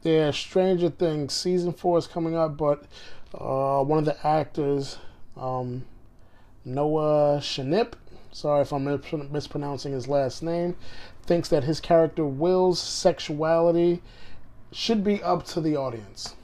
Yeah, 0.02 0.30
Stranger 0.30 0.90
Things 0.90 1.32
season 1.32 1.72
four 1.72 1.96
is 1.98 2.06
coming 2.06 2.36
up, 2.36 2.56
but 2.56 2.84
uh, 3.34 3.82
one 3.84 3.98
of 3.98 4.04
the 4.04 4.26
actors, 4.26 4.98
um, 5.36 5.84
Noah 6.64 7.38
Shanip, 7.40 7.92
sorry 8.32 8.62
if 8.62 8.72
I'm 8.72 8.84
mis- 8.84 9.12
mispronouncing 9.30 9.92
his 9.92 10.08
last 10.08 10.42
name, 10.42 10.76
thinks 11.24 11.48
that 11.50 11.64
his 11.64 11.80
character 11.80 12.24
Will's 12.26 12.80
sexuality 12.80 14.02
should 14.76 15.02
be 15.02 15.22
up 15.22 15.42
to 15.46 15.60
the 15.62 15.74
audience. 15.74 16.34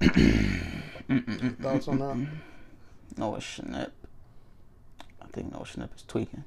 Thoughts 0.00 1.86
on 1.86 1.98
that? 1.98 2.26
Noah 3.18 3.38
Schnapp. 3.40 3.90
I 5.20 5.26
think 5.32 5.52
Noah 5.52 5.64
Schnapp 5.64 5.94
is 5.94 6.02
tweaking. 6.08 6.44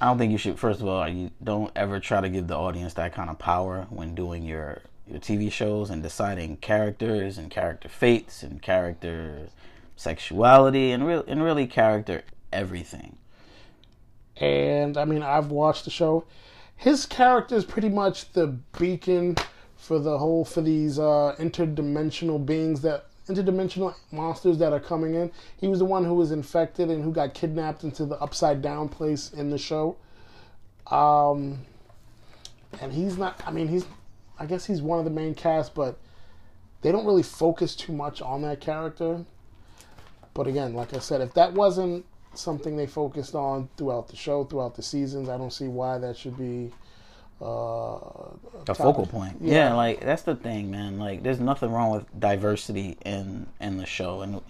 I 0.00 0.06
don't 0.06 0.16
think 0.16 0.32
you 0.32 0.38
should. 0.38 0.58
First 0.58 0.80
of 0.80 0.88
all, 0.88 1.06
you 1.06 1.30
don't 1.44 1.70
ever 1.76 2.00
try 2.00 2.22
to 2.22 2.30
give 2.30 2.46
the 2.46 2.56
audience 2.56 2.94
that 2.94 3.12
kind 3.12 3.28
of 3.28 3.38
power 3.38 3.86
when 3.90 4.14
doing 4.14 4.44
your 4.44 4.80
your 5.06 5.20
TV 5.20 5.52
shows 5.52 5.90
and 5.90 6.02
deciding 6.02 6.56
characters 6.56 7.36
and 7.36 7.50
character 7.50 7.88
fates 7.90 8.42
and 8.42 8.62
character 8.62 9.48
sexuality 9.94 10.90
and 10.90 11.06
real 11.06 11.22
and 11.28 11.42
really 11.42 11.66
character 11.66 12.22
everything. 12.50 13.18
and 14.38 14.96
I 14.96 15.04
mean 15.04 15.22
I've 15.22 15.50
watched 15.50 15.84
the 15.84 15.90
show. 15.90 16.24
His 16.82 17.06
character 17.06 17.54
is 17.54 17.64
pretty 17.64 17.88
much 17.88 18.32
the 18.32 18.48
beacon 18.76 19.36
for 19.76 20.00
the 20.00 20.18
whole 20.18 20.44
for 20.44 20.62
these 20.62 20.98
uh, 20.98 21.36
interdimensional 21.38 22.44
beings 22.44 22.80
that 22.82 23.06
interdimensional 23.28 23.94
monsters 24.10 24.58
that 24.58 24.72
are 24.72 24.80
coming 24.80 25.14
in. 25.14 25.30
He 25.56 25.68
was 25.68 25.78
the 25.78 25.84
one 25.84 26.04
who 26.04 26.14
was 26.14 26.32
infected 26.32 26.90
and 26.90 27.04
who 27.04 27.12
got 27.12 27.34
kidnapped 27.34 27.84
into 27.84 28.04
the 28.04 28.16
upside 28.16 28.62
down 28.62 28.88
place 28.88 29.30
in 29.32 29.50
the 29.50 29.58
show. 29.58 29.96
Um, 30.88 31.60
and 32.80 32.92
he's 32.92 33.16
not. 33.16 33.40
I 33.46 33.52
mean, 33.52 33.68
he's. 33.68 33.86
I 34.40 34.46
guess 34.46 34.66
he's 34.66 34.82
one 34.82 34.98
of 34.98 35.04
the 35.04 35.10
main 35.12 35.36
cast, 35.36 35.76
but 35.76 36.00
they 36.80 36.90
don't 36.90 37.06
really 37.06 37.22
focus 37.22 37.76
too 37.76 37.92
much 37.92 38.20
on 38.20 38.42
that 38.42 38.60
character. 38.60 39.24
But 40.34 40.48
again, 40.48 40.74
like 40.74 40.94
I 40.94 40.98
said, 40.98 41.20
if 41.20 41.32
that 41.34 41.52
wasn't 41.52 42.06
something 42.34 42.76
they 42.76 42.86
focused 42.86 43.34
on 43.34 43.68
throughout 43.76 44.08
the 44.08 44.16
show, 44.16 44.44
throughout 44.44 44.74
the 44.74 44.82
seasons, 44.82 45.28
I 45.28 45.36
don't 45.36 45.52
see 45.52 45.68
why 45.68 45.98
that 45.98 46.16
should 46.16 46.36
be 46.36 46.72
uh, 47.40 47.98
a 48.68 48.74
focal 48.74 49.06
point. 49.06 49.36
Yeah. 49.40 49.54
Yeah. 49.54 49.74
like 49.74 50.00
that's 50.00 50.22
the 50.22 50.36
thing, 50.36 50.70
man. 50.70 50.98
Like 50.98 51.22
there's 51.22 51.40
nothing 51.40 51.70
wrong 51.72 51.90
with 51.90 52.20
diversity 52.20 52.96
in 53.04 53.46
in 53.60 53.78
the 53.78 53.86
show 53.86 54.22
and 54.22 54.40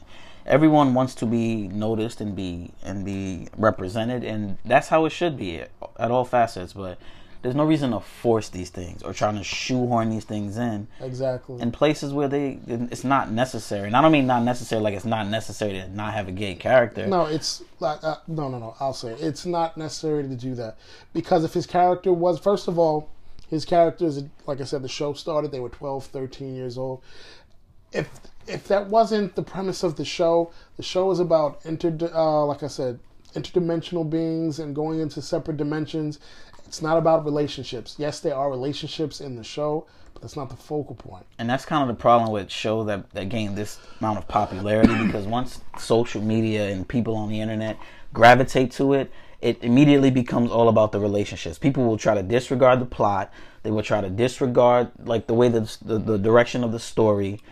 everyone 0.44 0.92
wants 0.92 1.14
to 1.14 1.26
be 1.26 1.68
noticed 1.68 2.20
and 2.20 2.34
be 2.36 2.72
and 2.82 3.04
be 3.04 3.48
represented 3.56 4.24
and 4.24 4.58
that's 4.64 4.88
how 4.88 5.04
it 5.04 5.10
should 5.10 5.36
be 5.36 5.60
at, 5.60 5.70
at 5.98 6.10
all 6.10 6.24
facets, 6.24 6.72
but 6.72 6.98
there's 7.42 7.54
no 7.56 7.64
reason 7.64 7.90
to 7.90 8.00
force 8.00 8.48
these 8.48 8.70
things 8.70 9.02
or 9.02 9.12
trying 9.12 9.36
to 9.36 9.44
shoehorn 9.44 10.10
these 10.10 10.24
things 10.24 10.56
in 10.56 10.86
exactly. 11.00 11.60
in 11.60 11.72
places 11.72 12.12
where 12.12 12.28
they 12.28 12.58
it's 12.66 13.04
not 13.04 13.30
necessary. 13.30 13.88
And 13.88 13.96
I 13.96 14.02
don't 14.02 14.12
mean 14.12 14.26
not 14.26 14.44
necessary 14.44 14.80
like 14.80 14.94
it's 14.94 15.04
not 15.04 15.28
necessary 15.28 15.72
to 15.72 15.88
not 15.88 16.14
have 16.14 16.28
a 16.28 16.32
gay 16.32 16.54
character. 16.54 17.06
No, 17.06 17.26
it's 17.26 17.62
like 17.80 18.02
uh, 18.04 18.16
no, 18.28 18.48
no, 18.48 18.58
no. 18.58 18.74
I'll 18.78 18.94
say 18.94 19.12
it. 19.12 19.20
it's 19.20 19.44
not 19.44 19.76
necessary 19.76 20.22
to 20.22 20.36
do 20.36 20.54
that 20.54 20.78
because 21.12 21.44
if 21.44 21.52
his 21.52 21.66
character 21.66 22.12
was, 22.12 22.38
first 22.38 22.68
of 22.68 22.78
all, 22.78 23.10
his 23.48 23.64
characters, 23.64 24.22
like 24.46 24.60
I 24.60 24.64
said, 24.64 24.82
the 24.82 24.88
show 24.88 25.12
started. 25.12 25.50
They 25.50 25.60
were 25.60 25.68
12, 25.68 26.06
13 26.06 26.54
years 26.54 26.78
old. 26.78 27.02
If 27.92 28.08
if 28.46 28.66
that 28.68 28.88
wasn't 28.88 29.34
the 29.34 29.42
premise 29.42 29.82
of 29.82 29.96
the 29.96 30.04
show, 30.04 30.52
the 30.76 30.82
show 30.82 31.10
is 31.10 31.20
about 31.20 31.60
inter, 31.64 31.96
uh, 32.14 32.44
like 32.46 32.62
I 32.62 32.68
said, 32.68 32.98
interdimensional 33.34 34.08
beings 34.08 34.58
and 34.58 34.74
going 34.74 35.00
into 35.00 35.20
separate 35.22 35.56
dimensions. 35.56 36.18
It's 36.72 36.80
not 36.80 36.96
about 36.96 37.26
relationships. 37.26 37.96
Yes, 37.98 38.20
there 38.20 38.34
are 38.34 38.48
relationships 38.48 39.20
in 39.20 39.36
the 39.36 39.44
show, 39.44 39.84
but 40.14 40.22
That's 40.22 40.36
not 40.36 40.48
the 40.48 40.56
focal 40.56 40.94
point. 40.94 41.26
and 41.38 41.46
that's 41.50 41.66
kind 41.66 41.82
of 41.82 41.94
the 41.94 42.00
problem 42.00 42.32
with 42.32 42.50
shows 42.50 42.86
that, 42.86 43.10
that 43.10 43.28
gain 43.28 43.54
this 43.54 43.78
amount 44.00 44.16
of 44.16 44.26
popularity 44.26 44.94
because 45.06 45.26
once 45.26 45.60
social 45.78 46.22
media 46.22 46.70
and 46.70 46.88
people 46.88 47.14
on 47.14 47.28
the 47.28 47.38
internet 47.42 47.76
gravitate 48.14 48.70
to 48.72 48.94
it, 48.94 49.10
it 49.42 49.62
immediately 49.62 50.10
becomes 50.10 50.50
all 50.50 50.70
about 50.70 50.92
the 50.92 50.98
relationships. 50.98 51.58
People 51.58 51.84
will 51.84 51.98
try 51.98 52.14
to 52.14 52.22
disregard 52.22 52.80
the 52.80 52.86
plot. 52.86 53.30
They 53.64 53.70
will 53.70 53.82
try 53.82 54.00
to 54.00 54.08
disregard 54.08 54.88
like 55.04 55.26
the 55.26 55.34
way 55.34 55.50
the 55.50 55.70
the, 55.82 55.98
the 55.98 56.16
direction 56.16 56.64
of 56.64 56.72
the 56.72 56.78
story, 56.78 57.42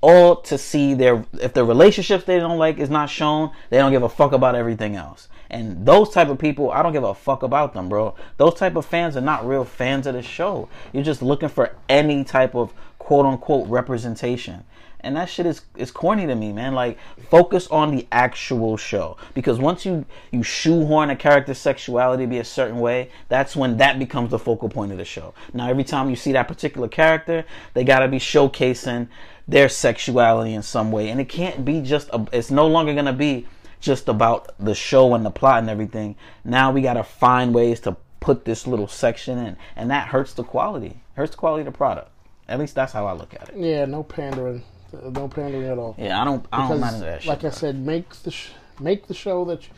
all 0.00 0.34
to 0.50 0.58
see 0.58 0.94
their 0.94 1.24
if 1.34 1.52
the 1.52 1.64
relationships 1.64 2.24
they 2.24 2.40
don't 2.40 2.58
like 2.58 2.78
is 2.78 2.90
not 2.90 3.08
shown. 3.08 3.52
They 3.70 3.78
don't 3.78 3.92
give 3.92 4.02
a 4.02 4.08
fuck 4.08 4.32
about 4.32 4.56
everything 4.56 4.96
else. 4.96 5.28
And 5.54 5.86
those 5.86 6.10
type 6.10 6.30
of 6.30 6.38
people, 6.38 6.72
I 6.72 6.82
don't 6.82 6.92
give 6.92 7.04
a 7.04 7.14
fuck 7.14 7.44
about 7.44 7.74
them, 7.74 7.88
bro. 7.88 8.16
Those 8.38 8.54
type 8.54 8.74
of 8.74 8.84
fans 8.84 9.16
are 9.16 9.20
not 9.20 9.46
real 9.46 9.64
fans 9.64 10.04
of 10.08 10.14
the 10.14 10.22
show. 10.22 10.68
You're 10.92 11.04
just 11.04 11.22
looking 11.22 11.48
for 11.48 11.76
any 11.88 12.24
type 12.24 12.56
of 12.56 12.74
quote 12.98 13.24
unquote 13.24 13.68
representation. 13.68 14.64
And 14.98 15.14
that 15.14 15.28
shit 15.28 15.46
is 15.46 15.62
is 15.76 15.92
corny 15.92 16.26
to 16.26 16.34
me, 16.34 16.52
man. 16.52 16.74
Like 16.74 16.98
focus 17.30 17.68
on 17.68 17.94
the 17.94 18.04
actual 18.10 18.76
show 18.76 19.16
because 19.32 19.60
once 19.60 19.86
you 19.86 20.04
you 20.32 20.42
shoehorn 20.42 21.10
a 21.10 21.14
character's 21.14 21.58
sexuality 21.58 22.24
to 22.24 22.28
be 22.28 22.38
a 22.38 22.44
certain 22.44 22.80
way, 22.80 23.12
that's 23.28 23.54
when 23.54 23.76
that 23.76 24.00
becomes 24.00 24.32
the 24.32 24.40
focal 24.40 24.68
point 24.68 24.90
of 24.90 24.98
the 24.98 25.04
show. 25.04 25.34
Now 25.52 25.68
every 25.68 25.84
time 25.84 26.10
you 26.10 26.16
see 26.16 26.32
that 26.32 26.48
particular 26.48 26.88
character, 26.88 27.44
they 27.74 27.84
got 27.84 28.00
to 28.00 28.08
be 28.08 28.18
showcasing 28.18 29.06
their 29.46 29.68
sexuality 29.68 30.52
in 30.52 30.62
some 30.62 30.90
way. 30.90 31.10
And 31.10 31.20
it 31.20 31.28
can't 31.28 31.64
be 31.64 31.80
just 31.80 32.08
a, 32.08 32.26
it's 32.32 32.50
no 32.50 32.66
longer 32.66 32.92
going 32.92 33.04
to 33.04 33.12
be 33.12 33.46
just 33.84 34.08
about 34.08 34.52
the 34.58 34.74
show 34.74 35.14
and 35.14 35.24
the 35.26 35.30
plot 35.30 35.58
and 35.58 35.68
everything. 35.70 36.16
Now 36.42 36.72
we 36.72 36.80
got 36.80 36.94
to 36.94 37.04
find 37.04 37.54
ways 37.54 37.80
to 37.80 37.96
put 38.18 38.46
this 38.46 38.66
little 38.66 38.88
section 38.88 39.38
in 39.38 39.56
and 39.76 39.90
that 39.90 40.08
hurts 40.08 40.32
the 40.32 40.42
quality. 40.42 41.00
Hurts 41.14 41.32
the 41.32 41.36
quality 41.36 41.60
of 41.60 41.66
the 41.72 41.76
product. 41.76 42.10
At 42.48 42.58
least 42.58 42.74
that's 42.74 42.92
how 42.92 43.06
I 43.06 43.12
look 43.12 43.34
at 43.34 43.50
it. 43.50 43.56
Yeah, 43.56 43.84
no 43.84 44.02
pandering, 44.02 44.62
no 44.92 45.28
pandering 45.28 45.64
at 45.66 45.78
all. 45.78 45.94
Yeah, 45.98 46.20
I 46.20 46.24
don't. 46.24 46.44
I 46.52 46.68
don't 46.68 46.80
mind 46.80 47.02
that 47.02 47.22
shit. 47.22 47.28
like 47.28 47.44
I 47.44 47.50
said, 47.50 47.78
make 47.78 48.10
the 48.22 48.30
sh- 48.30 48.50
make 48.80 49.06
the 49.06 49.14
show 49.14 49.44
that 49.46 49.62
you, 49.62 49.70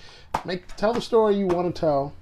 make 0.45 0.75
tell 0.77 0.93
the 0.93 1.01
story 1.01 1.37
you 1.37 1.47
want 1.47 1.73
to 1.73 1.79
tell, 1.81 2.13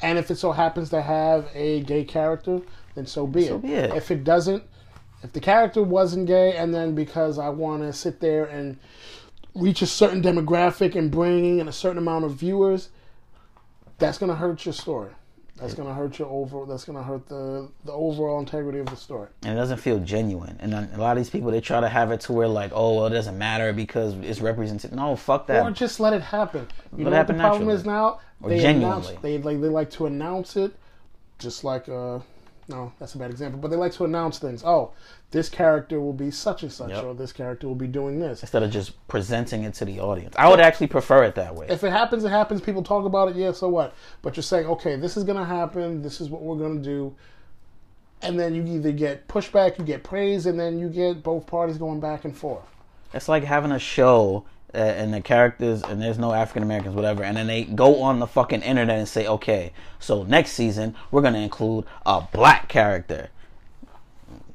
and 0.00 0.18
if 0.18 0.30
it 0.30 0.36
so 0.36 0.52
happens 0.52 0.88
to 0.90 1.02
have 1.02 1.48
a 1.54 1.80
gay 1.82 2.04
character, 2.04 2.60
then 2.94 3.06
so 3.06 3.26
be 3.26 3.46
So 3.48 3.56
it. 3.56 3.62
be 3.62 3.72
it. 3.74 3.94
If 3.94 4.10
it 4.10 4.24
doesn't, 4.24 4.62
if 5.22 5.32
the 5.34 5.40
character 5.40 5.82
wasn't 5.82 6.26
gay, 6.26 6.56
and 6.56 6.72
then 6.72 6.94
because 6.94 7.38
I 7.38 7.50
want 7.50 7.82
to 7.82 7.92
sit 7.92 8.20
there 8.20 8.44
and 8.46 8.78
reach 9.56 9.82
a 9.82 9.86
certain 9.86 10.22
demographic 10.22 10.94
and 10.94 11.10
bring 11.10 11.58
in 11.58 11.68
a 11.68 11.72
certain 11.72 11.98
amount 11.98 12.24
of 12.24 12.32
viewers, 12.34 12.90
that's 13.98 14.18
gonna 14.18 14.34
hurt 14.36 14.64
your 14.66 14.72
story. 14.74 15.10
That's 15.56 15.72
gonna 15.72 15.94
hurt 15.94 16.18
your 16.18 16.28
over. 16.28 16.66
That's 16.66 16.84
gonna 16.84 17.02
hurt 17.02 17.28
the 17.28 17.68
the 17.86 17.92
overall 17.92 18.38
integrity 18.40 18.78
of 18.78 18.86
the 18.86 18.96
story. 18.96 19.28
and 19.42 19.52
it 19.52 19.56
doesn't 19.56 19.78
feel 19.78 19.98
genuine. 20.00 20.56
And 20.60 20.74
a 20.74 20.98
lot 20.98 21.12
of 21.12 21.16
these 21.16 21.30
people 21.30 21.50
they 21.50 21.62
try 21.62 21.80
to 21.80 21.88
have 21.88 22.12
it 22.12 22.20
to 22.22 22.32
where 22.34 22.46
like, 22.46 22.72
oh, 22.74 22.96
well, 22.96 23.06
it 23.06 23.10
doesn't 23.10 23.38
matter 23.38 23.72
because 23.72 24.12
it's 24.18 24.40
represented. 24.42 24.92
No, 24.92 25.16
fuck 25.16 25.46
that. 25.46 25.64
Or 25.64 25.70
just 25.70 25.98
let 25.98 26.12
it 26.12 26.20
happen. 26.20 26.68
You 26.94 27.04
Let 27.04 27.10
know 27.10 27.16
what 27.18 27.26
the 27.28 27.34
problem 27.34 27.62
naturally. 27.68 27.74
is 27.80 27.86
now? 27.86 28.20
Or 28.42 28.50
they 28.50 28.60
genuinely. 28.60 28.84
announce 29.06 29.22
they 29.22 29.38
like 29.38 29.60
they 29.62 29.68
like 29.68 29.90
to 29.92 30.04
announce 30.06 30.56
it 30.56 30.72
just 31.38 31.64
like 31.64 31.88
uh 31.88 32.18
no, 32.68 32.92
that's 32.98 33.14
a 33.14 33.18
bad 33.18 33.30
example, 33.30 33.60
but 33.60 33.70
they 33.70 33.76
like 33.76 33.92
to 33.92 34.04
announce 34.04 34.38
things. 34.38 34.64
Oh, 34.64 34.92
this 35.30 35.48
character 35.48 36.00
will 36.00 36.12
be 36.12 36.30
such 36.30 36.62
and 36.62 36.72
such 36.72 36.90
Yep. 36.90 37.04
or 37.04 37.14
this 37.14 37.32
character 37.32 37.68
will 37.68 37.76
be 37.76 37.86
doing 37.86 38.18
this. 38.18 38.42
Instead 38.42 38.62
of 38.64 38.70
just 38.70 39.06
presenting 39.06 39.62
it 39.62 39.74
to 39.74 39.84
the 39.84 40.00
audience, 40.00 40.34
I 40.36 40.48
would 40.48 40.58
actually 40.60 40.88
prefer 40.88 41.22
it 41.24 41.36
that 41.36 41.54
way. 41.54 41.66
If 41.68 41.84
it 41.84 41.90
happens, 41.90 42.24
it 42.24 42.30
happens. 42.30 42.60
People 42.60 42.82
talk 42.82 43.04
about 43.04 43.28
it, 43.28 43.36
yeah, 43.36 43.52
so 43.52 43.68
what? 43.68 43.94
But 44.22 44.36
you're 44.36 44.42
saying, 44.42 44.66
okay, 44.66 44.96
this 44.96 45.16
is 45.16 45.22
going 45.24 45.38
to 45.38 45.44
happen. 45.44 46.02
This 46.02 46.20
is 46.20 46.28
what 46.28 46.42
we're 46.42 46.56
going 46.56 46.78
to 46.78 46.82
do. 46.82 47.14
And 48.22 48.40
then 48.40 48.54
you 48.54 48.66
either 48.66 48.92
get 48.92 49.28
pushback, 49.28 49.78
you 49.78 49.84
get 49.84 50.02
praise, 50.02 50.46
and 50.46 50.58
then 50.58 50.78
you 50.78 50.88
get 50.88 51.22
both 51.22 51.46
parties 51.46 51.78
going 51.78 52.00
back 52.00 52.24
and 52.24 52.36
forth. 52.36 52.64
It's 53.12 53.28
like 53.28 53.44
having 53.44 53.70
a 53.72 53.78
show 53.78 54.44
Uh, 54.74 54.78
and 54.78 55.14
the 55.14 55.20
characters 55.22 55.82
and 55.82 56.02
there's 56.02 56.18
no 56.18 56.32
African 56.32 56.62
Americans, 56.62 56.94
whatever, 56.94 57.22
and 57.22 57.36
then 57.36 57.46
they 57.46 57.64
go 57.64 58.02
on 58.02 58.18
the 58.18 58.26
fucking 58.26 58.60
internet 58.62 58.98
and 58.98 59.08
say, 59.08 59.26
okay, 59.26 59.72
so 59.98 60.24
next 60.24 60.52
season 60.52 60.94
we're 61.10 61.22
gonna 61.22 61.38
include 61.38 61.86
a 62.04 62.20
black 62.32 62.68
character. 62.68 63.30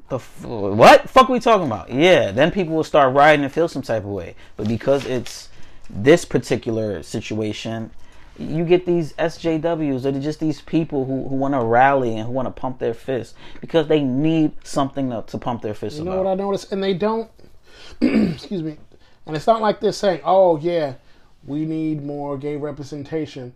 The 0.10 0.18
f- 0.18 0.44
what 0.46 1.10
fuck 1.10 1.30
are 1.30 1.34
we 1.34 1.40
talking 1.40 1.66
about? 1.66 1.92
Yeah, 1.92 2.32
then 2.32 2.52
people 2.52 2.76
will 2.76 2.84
start 2.84 3.16
riding 3.16 3.44
and 3.44 3.52
feel 3.52 3.68
some 3.68 3.82
type 3.82 4.04
of 4.04 4.10
way, 4.10 4.36
but 4.58 4.68
because 4.68 5.06
it's 5.06 5.50
this 5.90 6.26
particular 6.26 7.02
situation. 7.04 7.92
You 8.40 8.64
get 8.66 8.86
these 8.86 9.14
SJWs 9.14 10.06
or 10.06 10.20
just 10.20 10.40
these 10.40 10.62
people 10.62 11.06
who, 11.06 11.28
who 11.28 11.36
want 11.36 11.54
to 11.54 11.60
rally 11.60 12.16
and 12.16 12.26
who 12.26 12.32
want 12.32 12.48
to 12.48 12.52
pump 12.60 12.80
their 12.80 12.94
fists 12.94 13.36
because 13.60 13.88
they 13.88 14.02
need 14.02 14.54
something 14.64 15.10
to, 15.10 15.24
to 15.28 15.38
pump 15.38 15.62
their 15.62 15.74
fists 15.74 16.00
You 16.00 16.06
know 16.06 16.14
about. 16.14 16.26
what 16.26 16.32
I 16.32 16.36
noticed? 16.36 16.72
And 16.72 16.82
they 16.82 16.94
don't, 16.94 17.30
excuse 18.02 18.64
me, 18.64 18.78
and 19.26 19.36
it's 19.36 19.48
not 19.48 19.62
like 19.62 19.80
they're 19.80 19.92
saying, 19.92 20.22
oh, 20.24 20.58
yeah, 20.58 20.96
we 21.46 21.66
need 21.66 22.04
more 22.04 22.38
gay 22.38 22.58
representation. 22.58 23.54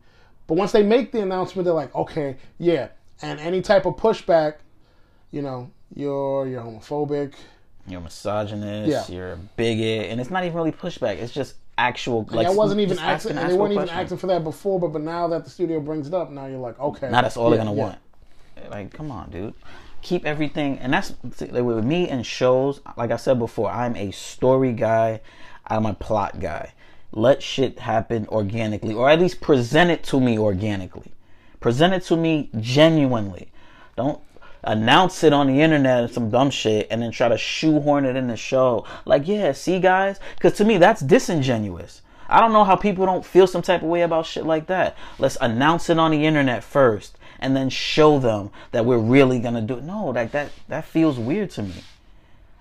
But 0.48 0.56
once 0.56 0.72
they 0.72 0.84
make 0.84 1.12
the 1.12 1.22
announcement, 1.22 1.66
they're 1.66 1.74
like, 1.74 1.94
okay, 1.96 2.38
yeah. 2.60 2.90
And 3.22 3.40
any 3.40 3.62
type 3.62 3.86
of 3.86 3.96
pushback, 3.96 4.56
you 5.32 5.42
know, 5.42 5.72
you're, 5.96 6.48
you're 6.48 6.62
homophobic. 6.62 7.34
you're 7.88 8.02
misogynist, 8.02 8.90
Yeah. 8.90 9.16
you're 9.16 9.32
a 9.34 9.38
bigot, 9.38 10.12
and 10.12 10.20
it's 10.22 10.30
not 10.30 10.44
even 10.44 10.56
really 10.56 10.72
pushback. 10.72 11.18
It's 11.18 11.34
just 11.34 11.56
actual. 11.78 12.28
Like, 12.30 12.48
I 12.48 12.52
wasn't 12.52 12.82
even 12.82 13.00
asking, 13.00 13.32
an 13.32 13.38
and 13.40 13.52
they 13.52 13.58
weren't 13.58 13.74
even 13.74 13.86
question. 13.86 14.04
asking 14.04 14.18
for 14.18 14.28
that 14.28 14.44
before, 14.44 14.80
but, 14.80 14.90
but 14.90 15.02
now 15.02 15.28
that 15.30 15.44
the 15.44 15.50
studio 15.50 15.80
brings 15.80 16.08
it 16.08 16.14
up, 16.14 16.30
now 16.32 16.46
you're 16.46 16.60
like, 16.60 16.80
okay. 16.80 17.10
Now 17.10 17.22
that's 17.22 17.38
all 17.38 17.50
yeah, 17.50 17.58
they're 17.58 17.66
gonna 17.66 17.78
yeah. 17.78 17.84
want. 17.84 17.98
Like, 18.70 18.94
come 18.94 19.12
on, 19.12 19.30
dude. 19.32 19.54
Keep 20.02 20.26
everything, 20.26 20.78
and 20.80 20.94
that's 20.94 21.14
like, 21.42 21.64
with 21.64 21.84
me 21.84 22.08
and 22.10 22.26
shows. 22.26 22.80
Like 22.98 23.12
I 23.12 23.18
said 23.18 23.40
before, 23.40 23.70
I'm 23.72 23.96
a 23.96 24.12
story 24.12 24.74
guy. 24.74 25.22
I'm 25.68 25.86
a 25.86 25.94
plot 25.94 26.40
guy. 26.40 26.74
Let 27.12 27.42
shit 27.42 27.80
happen 27.80 28.28
organically, 28.28 28.94
or 28.94 29.10
at 29.10 29.20
least 29.20 29.42
present 29.42 29.92
it 29.92 30.04
to 30.06 30.20
me 30.20 30.38
organically. 30.38 31.14
Present 31.60 31.94
it 31.94 32.04
to 32.04 32.18
me 32.18 32.50
genuinely. 32.60 33.52
Don't 33.96 34.22
announce 34.64 35.24
it 35.24 35.32
on 35.32 35.48
the 35.48 35.62
internet 35.62 36.04
and 36.04 36.14
some 36.14 36.30
dumb 36.30 36.50
shit 36.50 36.88
and 36.90 37.02
then 37.02 37.12
try 37.12 37.30
to 37.30 37.38
shoehorn 37.38 38.06
it 38.06 38.16
in 38.16 38.28
the 38.28 38.36
show. 38.36 38.86
Like, 39.06 39.28
yeah, 39.28 39.52
see, 39.54 39.80
guys? 39.80 40.20
Because 40.36 40.54
to 40.58 40.66
me, 40.66 40.78
that's 40.78 41.02
disingenuous. 41.02 42.02
I 42.28 42.42
don't 42.42 42.54
know 42.54 42.64
how 42.64 42.76
people 42.76 43.06
don't 43.06 43.26
feel 43.26 43.48
some 43.48 43.62
type 43.62 43.84
of 43.84 43.88
way 43.88 44.02
about 44.02 44.26
shit 44.26 44.46
like 44.46 44.68
that. 44.68 44.98
Let's 45.20 45.38
announce 45.40 45.90
it 45.90 46.00
on 46.00 46.12
the 46.12 46.26
internet 46.26 46.64
first 46.64 47.18
and 47.40 47.56
then 47.56 47.70
show 47.70 48.20
them 48.20 48.50
that 48.72 48.86
we're 48.86 48.98
really 48.98 49.40
gonna 49.40 49.62
do 49.62 49.78
it. 49.78 49.84
No, 49.84 50.08
like 50.08 50.32
that 50.32 50.52
that 50.68 50.86
feels 50.86 51.20
weird 51.20 51.52
to 51.52 51.64
me. 51.64 51.76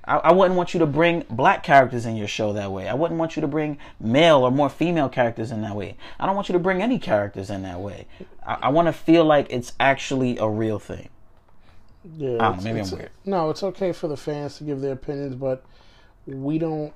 I, 0.07 0.16
I 0.16 0.32
wouldn't 0.32 0.57
want 0.57 0.74
you 0.74 0.80
to 0.80 0.86
bring 0.86 1.24
black 1.30 1.62
characters 1.62 2.07
in 2.07 2.16
your 2.16 2.28
show 2.28 2.52
that 2.52 2.70
way. 2.70 2.88
I 2.88 2.94
wouldn't 2.94 3.18
want 3.18 3.36
you 3.36 3.40
to 3.40 3.48
bring 3.48 3.78
male 3.98 4.38
or 4.38 4.50
more 4.50 4.68
female 4.68 5.09
characters 5.09 5.50
in 5.50 5.62
that 5.62 5.74
way. 5.74 5.96
I 6.18 6.26
don't 6.26 6.34
want 6.34 6.48
you 6.48 6.52
to 6.52 6.59
bring 6.59 6.82
any 6.82 6.98
characters 6.98 7.50
in 7.50 7.62
that 7.62 7.80
way. 7.80 8.07
I, 8.46 8.55
I 8.62 8.68
want 8.68 8.86
to 8.86 8.92
feel 8.92 9.24
like 9.24 9.46
it's 9.50 9.72
actually 9.80 10.38
a 10.38 10.48
real 10.48 10.78
thing. 10.78 11.09
Yeah, 12.16 12.36
know, 12.36 12.57
maybe 12.62 12.80
I'm 12.80 12.90
weird. 12.90 13.11
No, 13.24 13.50
it's 13.50 13.62
okay 13.62 13.92
for 13.92 14.09
the 14.09 14.16
fans 14.16 14.59
to 14.59 14.64
give 14.64 14.80
their 14.80 14.92
opinions, 14.92 15.36
but 15.36 15.64
we 16.26 16.59
don't 16.59 16.92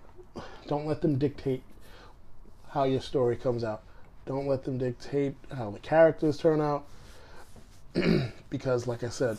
don't 0.67 0.87
let 0.87 1.01
them 1.01 1.19
dictate 1.19 1.63
how 2.71 2.85
your 2.85 3.01
story 3.01 3.37
comes 3.37 3.65
out. 3.65 3.83
Don't 4.27 4.47
let 4.47 4.65
them 4.65 4.77
dictate 4.77 5.35
how 5.57 5.71
the 5.71 5.79
characters 5.79 6.37
turn 6.37 6.61
out, 6.61 6.85
because, 8.51 8.87
like 8.87 9.03
I 9.03 9.09
said, 9.09 9.39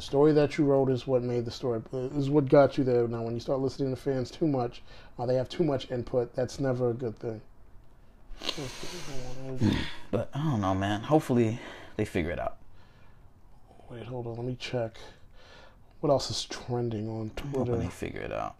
the 0.00 0.06
story 0.06 0.32
that 0.32 0.56
you 0.56 0.64
wrote 0.64 0.88
is 0.88 1.06
what 1.06 1.22
made 1.22 1.44
the 1.44 1.50
story. 1.50 1.82
Is 1.92 2.30
what 2.30 2.48
got 2.48 2.78
you 2.78 2.84
there. 2.84 3.06
Now, 3.06 3.20
when 3.20 3.34
you 3.34 3.40
start 3.40 3.60
listening 3.60 3.94
to 3.94 4.00
fans 4.00 4.30
too 4.30 4.46
much, 4.46 4.80
or 5.18 5.26
they 5.26 5.34
have 5.34 5.50
too 5.50 5.62
much 5.62 5.90
input, 5.90 6.34
that's 6.34 6.58
never 6.58 6.88
a 6.88 6.94
good 6.94 7.18
thing. 7.18 7.42
But 10.10 10.30
I 10.32 10.38
don't 10.38 10.62
know, 10.62 10.74
man. 10.74 11.02
Hopefully 11.02 11.60
they 11.96 12.06
figure 12.06 12.30
it 12.30 12.40
out. 12.40 12.56
Wait, 13.90 14.04
hold 14.04 14.26
on. 14.26 14.36
Let 14.36 14.46
me 14.46 14.56
check. 14.58 14.96
What 16.00 16.08
else 16.08 16.30
is 16.30 16.44
trending 16.44 17.06
on 17.06 17.30
Twitter? 17.36 17.76
they 17.76 17.88
figure 17.88 18.22
it 18.22 18.32
out. 18.32 18.56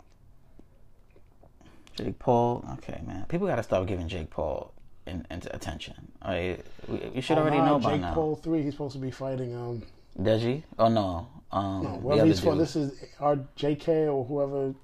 Jake 1.96 2.18
Paul, 2.18 2.64
okay, 2.74 3.00
man. 3.06 3.24
People 3.28 3.46
gotta 3.46 3.62
stop 3.62 3.86
giving 3.86 4.08
Jake 4.08 4.28
Paul 4.28 4.74
in, 5.06 5.26
in 5.30 5.40
attention. 5.50 6.12
I, 6.20 6.58
we, 6.86 7.10
you 7.14 7.22
should 7.22 7.38
Oh, 7.38 7.40
already 7.40 7.56
know 7.56 7.78
by 7.78 7.96
now. 7.96 8.08
Jake. 8.08 8.14
Paul 8.14 8.36
three. 8.36 8.62
He's 8.62 8.74
supposed 8.74 8.92
to 8.92 9.00
be 9.00 9.10
fighting 9.10 9.56
um 9.56 9.82
Deji? 10.18 10.62
Oh 10.78 10.88
no. 10.88 11.28
Um, 11.52 11.82
No, 11.82 11.90
the 11.92 11.98
whoever 11.98 12.20
other 12.20 12.26
he's 12.26 12.40
for, 12.40 12.54
this 12.56 12.76
is 12.76 12.92
our 13.18 13.36
JK 13.56 14.12
or 14.12 14.24
whoever. 14.24 14.74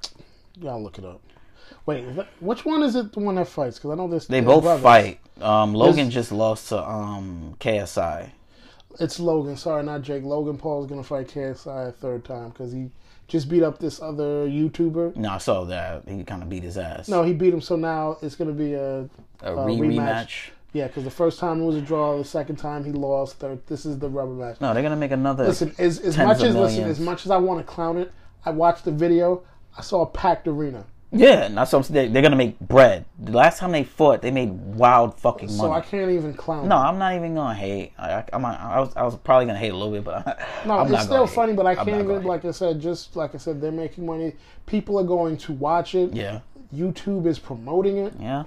Y'all 0.60 0.82
look 0.82 0.98
it 0.98 1.04
up. 1.04 1.20
Wait, 1.84 2.04
which 2.40 2.64
one 2.64 2.82
is 2.82 2.96
it? 2.96 3.12
The 3.12 3.20
one 3.20 3.36
that 3.36 3.46
fights? 3.48 3.78
Because 3.78 3.92
I 3.92 3.94
know 3.94 4.08
this. 4.08 4.26
They 4.26 4.40
both 4.40 4.64
brothers. 4.64 4.82
fight. 4.82 5.20
Um, 5.40 5.74
Logan 5.74 6.10
just 6.10 6.32
lost 6.32 6.68
to 6.70 6.82
um 6.82 7.54
KSI. 7.60 8.30
It's 8.98 9.20
Logan. 9.20 9.56
Sorry, 9.56 9.82
not 9.84 10.02
Jake. 10.02 10.24
Logan 10.24 10.56
Paul 10.56 10.82
is 10.82 10.88
gonna 10.88 11.02
fight 11.04 11.28
KSI 11.28 11.88
a 11.88 11.92
third 11.92 12.24
time 12.24 12.48
because 12.50 12.72
he 12.72 12.90
just 13.28 13.48
beat 13.48 13.62
up 13.62 13.78
this 13.78 14.00
other 14.00 14.48
YouTuber. 14.48 15.16
No, 15.16 15.30
I 15.30 15.38
saw 15.38 15.64
that. 15.64 16.08
He 16.08 16.24
kind 16.24 16.42
of 16.42 16.48
beat 16.48 16.62
his 16.62 16.78
ass. 16.78 17.08
No, 17.08 17.22
he 17.22 17.32
beat 17.34 17.52
him. 17.52 17.60
So 17.60 17.76
now 17.76 18.16
it's 18.22 18.34
gonna 18.36 18.52
be 18.52 18.72
a 18.74 19.08
a 19.42 19.56
uh, 19.56 19.64
re 19.64 19.74
rematch. 19.76 19.96
rematch. 19.96 20.50
Yeah. 20.76 20.86
Because 20.86 21.04
the 21.04 21.10
first 21.10 21.38
time 21.38 21.60
it 21.60 21.64
was 21.64 21.76
a 21.76 21.80
draw. 21.80 22.16
The 22.18 22.24
second 22.24 22.56
time 22.56 22.84
he 22.84 22.92
lost. 22.92 23.38
Third, 23.38 23.66
this 23.66 23.86
is 23.86 23.98
the 23.98 24.08
rubber 24.08 24.32
match. 24.32 24.60
No, 24.60 24.72
they're 24.74 24.82
gonna 24.82 24.96
make 24.96 25.10
another. 25.12 25.44
Listen, 25.46 25.74
as, 25.78 25.98
as 26.00 26.16
much 26.16 26.42
as 26.42 26.54
listen, 26.54 26.84
as 26.84 27.00
much 27.00 27.24
as 27.24 27.30
I 27.30 27.36
want 27.36 27.60
to 27.60 27.64
clown 27.64 27.96
it, 27.98 28.12
I 28.44 28.50
watched 28.50 28.84
the 28.84 28.92
video. 28.92 29.42
I 29.76 29.82
saw 29.82 30.02
a 30.02 30.06
packed 30.06 30.46
arena. 30.48 30.84
Yeah, 31.12 31.44
and 31.44 31.56
that's 31.56 31.72
what 31.72 31.78
I'm 31.78 31.82
saying. 31.84 32.12
They're 32.12 32.22
gonna 32.22 32.36
make 32.36 32.58
bread. 32.58 33.04
The 33.18 33.32
last 33.32 33.58
time 33.60 33.70
they 33.72 33.84
fought, 33.84 34.22
they 34.22 34.30
made 34.32 34.50
wild 34.50 35.18
fucking 35.20 35.48
money. 35.48 35.58
So 35.58 35.72
I 35.72 35.80
can't 35.80 36.10
even 36.10 36.34
clown. 36.34 36.68
no, 36.68 36.76
I'm 36.76 36.98
not 36.98 37.14
even 37.14 37.34
gonna 37.34 37.54
hate. 37.54 37.92
I, 37.96 38.24
I, 38.32 38.38
not, 38.38 38.60
I 38.60 38.80
was 38.80 38.92
I 38.96 39.02
was 39.04 39.16
probably 39.16 39.46
gonna 39.46 39.58
hate 39.58 39.70
a 39.72 39.76
little 39.76 39.92
bit, 39.92 40.04
but 40.04 40.38
No, 40.66 40.78
I'm 40.78 40.82
it's 40.86 40.92
not 40.92 41.02
still 41.04 41.26
funny, 41.26 41.52
hate. 41.52 41.56
but 41.56 41.66
I 41.66 41.70
I'm 41.76 41.86
can't 41.86 42.02
even. 42.02 42.24
Like 42.24 42.44
I 42.44 42.50
said, 42.50 42.80
just 42.80 43.14
like 43.16 43.34
I 43.34 43.38
said, 43.38 43.60
they're 43.60 43.70
making 43.72 44.04
money. 44.04 44.34
People 44.66 44.98
are 44.98 45.04
going 45.04 45.36
to 45.38 45.52
watch 45.52 45.94
it. 45.94 46.12
yeah, 46.12 46.40
YouTube 46.74 47.26
is 47.26 47.38
promoting 47.38 47.98
it. 47.98 48.12
yeah. 48.18 48.44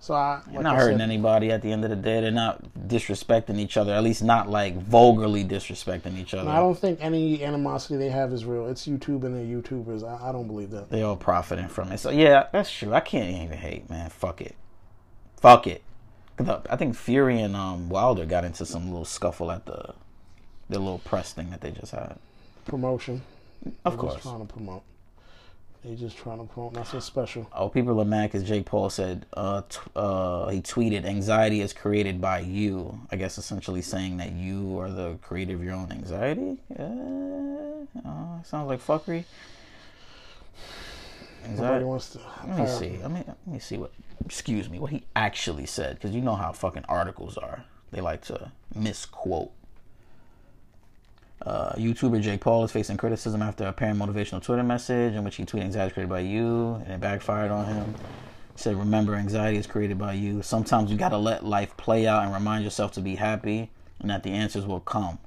So 0.00 0.14
I, 0.14 0.40
like 0.52 0.62
not 0.62 0.76
I 0.76 0.78
hurting 0.78 0.98
said, 0.98 1.04
anybody 1.10 1.50
at 1.50 1.60
the 1.60 1.72
end 1.72 1.84
of 1.84 1.90
the 1.90 1.96
day. 1.96 2.20
They're 2.20 2.30
not 2.30 2.62
disrespecting 2.86 3.58
each 3.58 3.76
other. 3.76 3.92
At 3.92 4.04
least 4.04 4.22
not 4.22 4.48
like 4.48 4.76
vulgarly 4.80 5.44
disrespecting 5.44 6.16
each 6.18 6.34
other. 6.34 6.48
I 6.48 6.60
don't 6.60 6.78
think 6.78 6.98
any 7.02 7.42
animosity 7.44 7.96
they 7.96 8.08
have 8.08 8.32
is 8.32 8.44
real. 8.44 8.68
It's 8.68 8.86
YouTube 8.86 9.24
and 9.24 9.34
they're 9.34 9.44
YouTubers. 9.62 10.04
I, 10.08 10.28
I 10.28 10.32
don't 10.32 10.46
believe 10.46 10.70
that. 10.70 10.88
they 10.88 11.02
all 11.02 11.16
profiting 11.16 11.68
from 11.68 11.90
it. 11.90 11.98
So 11.98 12.10
yeah, 12.10 12.46
that's 12.52 12.70
true. 12.70 12.94
I 12.94 13.00
can't 13.00 13.28
even 13.44 13.58
hate, 13.58 13.90
man. 13.90 14.08
Fuck 14.10 14.40
it. 14.40 14.54
Fuck 15.36 15.66
it. 15.66 15.82
I 16.38 16.76
think 16.76 16.94
Fury 16.94 17.40
and 17.40 17.56
um, 17.56 17.88
Wilder 17.88 18.24
got 18.24 18.44
into 18.44 18.64
some 18.64 18.86
little 18.90 19.04
scuffle 19.04 19.50
at 19.50 19.66
the 19.66 19.94
the 20.70 20.78
little 20.78 20.98
press 20.98 21.32
thing 21.32 21.50
that 21.50 21.60
they 21.60 21.70
just 21.72 21.92
had. 21.92 22.16
Promotion. 22.66 23.22
Of 23.84 23.94
They're 23.94 23.98
course. 24.00 24.22
Trying 24.22 24.46
to 24.46 24.52
promote. 24.52 24.82
They 25.84 25.94
just 25.94 26.16
trying 26.16 26.38
to 26.38 26.44
promote. 26.44 26.74
Nothing 26.74 27.00
special. 27.00 27.46
Oh, 27.54 27.68
people 27.68 28.00
are 28.00 28.04
mad 28.04 28.32
because 28.32 28.46
Jake 28.46 28.66
Paul 28.66 28.90
said 28.90 29.26
uh, 29.32 29.62
t- 29.68 29.78
uh, 29.94 30.48
he 30.48 30.60
tweeted, 30.60 31.04
"Anxiety 31.04 31.60
is 31.60 31.72
created 31.72 32.20
by 32.20 32.40
you." 32.40 33.00
I 33.12 33.16
guess 33.16 33.38
essentially 33.38 33.80
saying 33.82 34.16
that 34.16 34.32
you 34.32 34.78
are 34.80 34.90
the 34.90 35.18
creator 35.22 35.54
of 35.54 35.62
your 35.62 35.74
own 35.74 35.92
anxiety. 35.92 36.58
Uh, 36.76 36.82
uh, 38.04 38.42
sounds 38.42 38.68
like 38.68 38.84
fuckery. 38.84 39.24
Anxiety. 41.44 41.84
wants 41.84 42.10
to. 42.10 42.20
Let 42.46 42.58
me 42.58 42.66
see. 42.66 42.98
Let 43.00 43.10
me 43.12 43.22
let 43.26 43.46
me 43.46 43.58
see 43.60 43.76
what. 43.76 43.92
Excuse 44.24 44.68
me. 44.68 44.80
What 44.80 44.90
he 44.90 45.04
actually 45.14 45.66
said, 45.66 45.94
because 45.94 46.10
you 46.10 46.20
know 46.20 46.34
how 46.34 46.50
fucking 46.52 46.84
articles 46.88 47.38
are. 47.38 47.64
They 47.92 48.00
like 48.00 48.22
to 48.22 48.50
misquote. 48.74 49.52
Uh, 51.40 51.72
YouTuber 51.74 52.20
Jake 52.20 52.40
Paul 52.40 52.64
is 52.64 52.72
facing 52.72 52.96
criticism 52.96 53.42
after 53.42 53.64
a 53.64 53.68
apparent 53.68 53.98
motivational 53.98 54.42
Twitter 54.42 54.62
message 54.62 55.14
in 55.14 55.24
which 55.24 55.36
he 55.36 55.44
tweeted 55.44 55.62
anxiety 55.62 55.94
created 55.94 56.10
by 56.10 56.20
you, 56.20 56.74
and 56.84 56.94
it 56.94 57.00
backfired 57.00 57.50
on 57.50 57.66
him. 57.66 57.94
He 58.54 58.62
said, 58.62 58.76
"Remember, 58.76 59.14
anxiety 59.14 59.56
is 59.56 59.66
created 59.66 59.98
by 59.98 60.14
you. 60.14 60.42
Sometimes 60.42 60.90
you 60.90 60.96
gotta 60.96 61.16
let 61.16 61.44
life 61.44 61.76
play 61.76 62.06
out 62.06 62.24
and 62.24 62.34
remind 62.34 62.64
yourself 62.64 62.92
to 62.92 63.00
be 63.00 63.14
happy, 63.14 63.70
and 64.00 64.10
that 64.10 64.24
the 64.24 64.30
answers 64.30 64.66
will 64.66 64.80
come." 64.80 65.18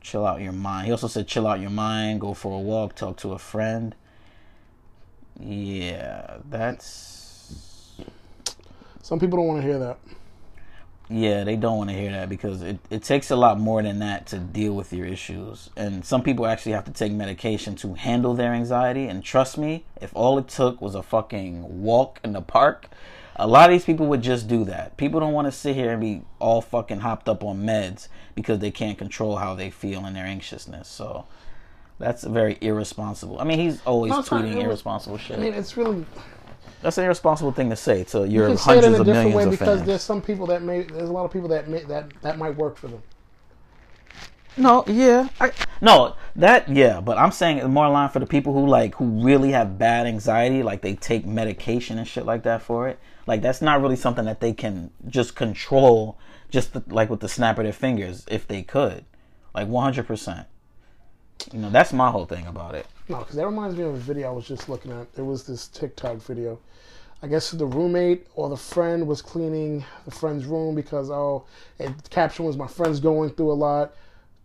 Chill 0.00 0.26
out 0.26 0.40
your 0.40 0.52
mind. 0.52 0.86
He 0.86 0.92
also 0.92 1.06
said, 1.06 1.28
chill 1.28 1.46
out 1.46 1.60
your 1.60 1.70
mind, 1.70 2.20
go 2.20 2.34
for 2.34 2.58
a 2.58 2.60
walk, 2.60 2.96
talk 2.96 3.16
to 3.18 3.32
a 3.32 3.38
friend. 3.38 3.94
Yeah, 5.38 6.38
that's. 6.50 7.94
Some 9.00 9.20
people 9.20 9.38
don't 9.38 9.46
want 9.46 9.60
to 9.60 9.66
hear 9.66 9.78
that. 9.78 9.98
Yeah, 11.12 11.44
they 11.44 11.56
don't 11.56 11.76
want 11.76 11.90
to 11.90 11.96
hear 11.96 12.10
that 12.12 12.30
because 12.30 12.62
it, 12.62 12.78
it 12.88 13.02
takes 13.02 13.30
a 13.30 13.36
lot 13.36 13.60
more 13.60 13.82
than 13.82 13.98
that 13.98 14.26
to 14.28 14.38
deal 14.38 14.72
with 14.72 14.94
your 14.94 15.04
issues. 15.04 15.68
And 15.76 16.04
some 16.06 16.22
people 16.22 16.46
actually 16.46 16.72
have 16.72 16.86
to 16.86 16.90
take 16.90 17.12
medication 17.12 17.76
to 17.76 17.92
handle 17.92 18.32
their 18.32 18.54
anxiety. 18.54 19.08
And 19.08 19.22
trust 19.22 19.58
me, 19.58 19.84
if 20.00 20.10
all 20.14 20.38
it 20.38 20.48
took 20.48 20.80
was 20.80 20.94
a 20.94 21.02
fucking 21.02 21.82
walk 21.82 22.18
in 22.24 22.32
the 22.32 22.40
park, 22.40 22.88
a 23.36 23.46
lot 23.46 23.68
of 23.68 23.74
these 23.74 23.84
people 23.84 24.06
would 24.06 24.22
just 24.22 24.48
do 24.48 24.64
that. 24.64 24.96
People 24.96 25.20
don't 25.20 25.34
want 25.34 25.46
to 25.48 25.52
sit 25.52 25.76
here 25.76 25.90
and 25.90 26.00
be 26.00 26.22
all 26.38 26.62
fucking 26.62 27.00
hopped 27.00 27.28
up 27.28 27.44
on 27.44 27.62
meds 27.62 28.08
because 28.34 28.60
they 28.60 28.70
can't 28.70 28.96
control 28.96 29.36
how 29.36 29.54
they 29.54 29.68
feel 29.68 30.06
and 30.06 30.16
their 30.16 30.24
anxiousness. 30.24 30.88
So 30.88 31.26
that's 31.98 32.24
very 32.24 32.56
irresponsible. 32.62 33.38
I 33.38 33.44
mean, 33.44 33.58
he's 33.58 33.82
always 33.84 34.12
No, 34.12 34.20
it's 34.20 34.30
not 34.30 34.44
tweeting 34.44 34.54
irre- 34.54 34.64
irresponsible 34.64 35.18
shit. 35.18 35.36
I 35.36 35.40
mean, 35.40 35.52
it's 35.52 35.76
really. 35.76 36.06
That's 36.82 36.98
an 36.98 37.04
irresponsible 37.04 37.52
thing 37.52 37.70
to 37.70 37.76
say 37.76 38.04
to 38.04 38.26
You 38.26 38.40
your 38.40 38.48
can 38.48 38.56
say 38.58 38.78
it 38.78 38.84
in 38.84 38.94
a 38.94 39.00
of 39.00 39.06
different 39.06 39.30
millions 39.30 39.34
way 39.36 39.44
of 39.44 39.50
because 39.50 39.78
fans. 39.78 39.86
there's 39.86 40.02
some 40.02 40.20
people 40.20 40.46
that 40.48 40.62
may. 40.62 40.82
There's 40.82 41.08
a 41.08 41.12
lot 41.12 41.24
of 41.24 41.30
people 41.30 41.48
that 41.48 41.68
may 41.68 41.82
that 41.84 42.12
that 42.22 42.38
might 42.38 42.56
work 42.56 42.76
for 42.76 42.88
them. 42.88 43.02
No, 44.56 44.84
yeah, 44.86 45.28
I, 45.40 45.52
no, 45.80 46.14
that 46.36 46.68
yeah, 46.68 47.00
but 47.00 47.16
I'm 47.16 47.32
saying 47.32 47.58
it's 47.58 47.68
more 47.68 47.88
line 47.88 48.10
for 48.10 48.18
the 48.18 48.26
people 48.26 48.52
who 48.52 48.66
like 48.66 48.96
who 48.96 49.24
really 49.24 49.52
have 49.52 49.78
bad 49.78 50.06
anxiety, 50.06 50.62
like 50.62 50.82
they 50.82 50.94
take 50.94 51.24
medication 51.24 51.96
and 51.98 52.06
shit 52.06 52.26
like 52.26 52.42
that 52.42 52.60
for 52.60 52.88
it. 52.88 52.98
Like 53.26 53.40
that's 53.40 53.62
not 53.62 53.80
really 53.80 53.96
something 53.96 54.26
that 54.26 54.40
they 54.40 54.52
can 54.52 54.90
just 55.08 55.34
control, 55.36 56.18
just 56.50 56.74
the, 56.74 56.82
like 56.88 57.08
with 57.08 57.20
the 57.20 57.28
snap 57.28 57.58
of 57.58 57.64
their 57.64 57.72
fingers, 57.72 58.26
if 58.30 58.46
they 58.46 58.62
could, 58.62 59.06
like 59.54 59.68
100. 59.68 60.06
percent 60.06 60.46
You 61.52 61.58
know, 61.58 61.70
that's 61.70 61.92
my 61.92 62.10
whole 62.10 62.26
thing 62.26 62.46
about 62.46 62.74
it. 62.74 62.86
No, 63.08 63.18
because 63.18 63.36
that 63.36 63.46
reminds 63.46 63.76
me 63.76 63.84
of 63.84 63.94
a 63.94 63.98
video 63.98 64.28
I 64.28 64.32
was 64.32 64.46
just 64.46 64.68
looking 64.68 64.92
at. 64.92 65.06
It 65.16 65.22
was 65.22 65.44
this 65.44 65.68
TikTok 65.68 66.18
video. 66.18 66.58
I 67.22 67.28
guess 67.28 67.52
the 67.52 67.66
roommate 67.66 68.26
or 68.34 68.48
the 68.48 68.56
friend 68.56 69.06
was 69.06 69.22
cleaning 69.22 69.84
the 70.04 70.10
friend's 70.10 70.44
room 70.44 70.74
because 70.74 71.10
oh, 71.10 71.44
the 71.78 71.94
caption 72.10 72.44
was 72.44 72.56
my 72.56 72.66
friend's 72.66 73.00
going 73.00 73.30
through 73.30 73.52
a 73.52 73.54
lot. 73.54 73.94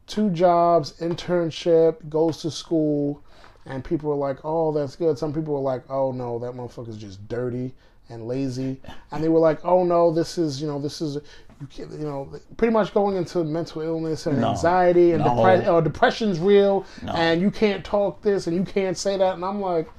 Two 0.05 0.29
jobs, 0.29 0.93
internship, 0.99 2.07
goes 2.07 2.41
to 2.41 2.51
school, 2.51 3.21
and 3.65 3.83
people 3.83 4.09
were 4.09 4.15
like, 4.15 4.37
"Oh, 4.43 4.71
that's 4.71 4.95
good." 4.95 5.17
Some 5.17 5.33
people 5.33 5.53
were 5.55 5.59
like, 5.59 5.83
"Oh 5.89 6.11
no, 6.11 6.39
that 6.39 6.53
motherfucker's 6.53 6.97
just 6.97 7.27
dirty 7.27 7.73
and 8.09 8.27
lazy," 8.27 8.79
and 9.11 9.23
they 9.23 9.29
were 9.29 9.39
like, 9.39 9.59
"Oh 9.65 9.83
no, 9.83 10.11
this 10.11 10.37
is 10.37 10.61
you 10.61 10.67
know 10.67 10.79
this 10.79 11.01
is." 11.01 11.17
You, 11.59 11.67
can't, 11.67 11.91
you 11.91 12.05
know, 12.05 12.29
pretty 12.55 12.71
much 12.71 12.93
going 12.93 13.15
into 13.17 13.43
mental 13.43 13.81
illness 13.81 14.27
and 14.27 14.39
No. 14.39 14.51
anxiety 14.51 15.13
and 15.13 15.23
No. 15.23 15.31
depre- 15.31 15.67
or 15.67 15.81
depression's 15.81 16.39
real, 16.39 16.85
No. 17.01 17.13
and 17.13 17.41
you 17.41 17.49
can't 17.49 17.83
talk 17.83 18.21
this 18.21 18.45
and 18.47 18.55
you 18.55 18.63
can't 18.63 18.95
say 18.97 19.17
that, 19.17 19.33
and 19.35 19.43
I'm 19.43 19.59
like, 19.61 19.89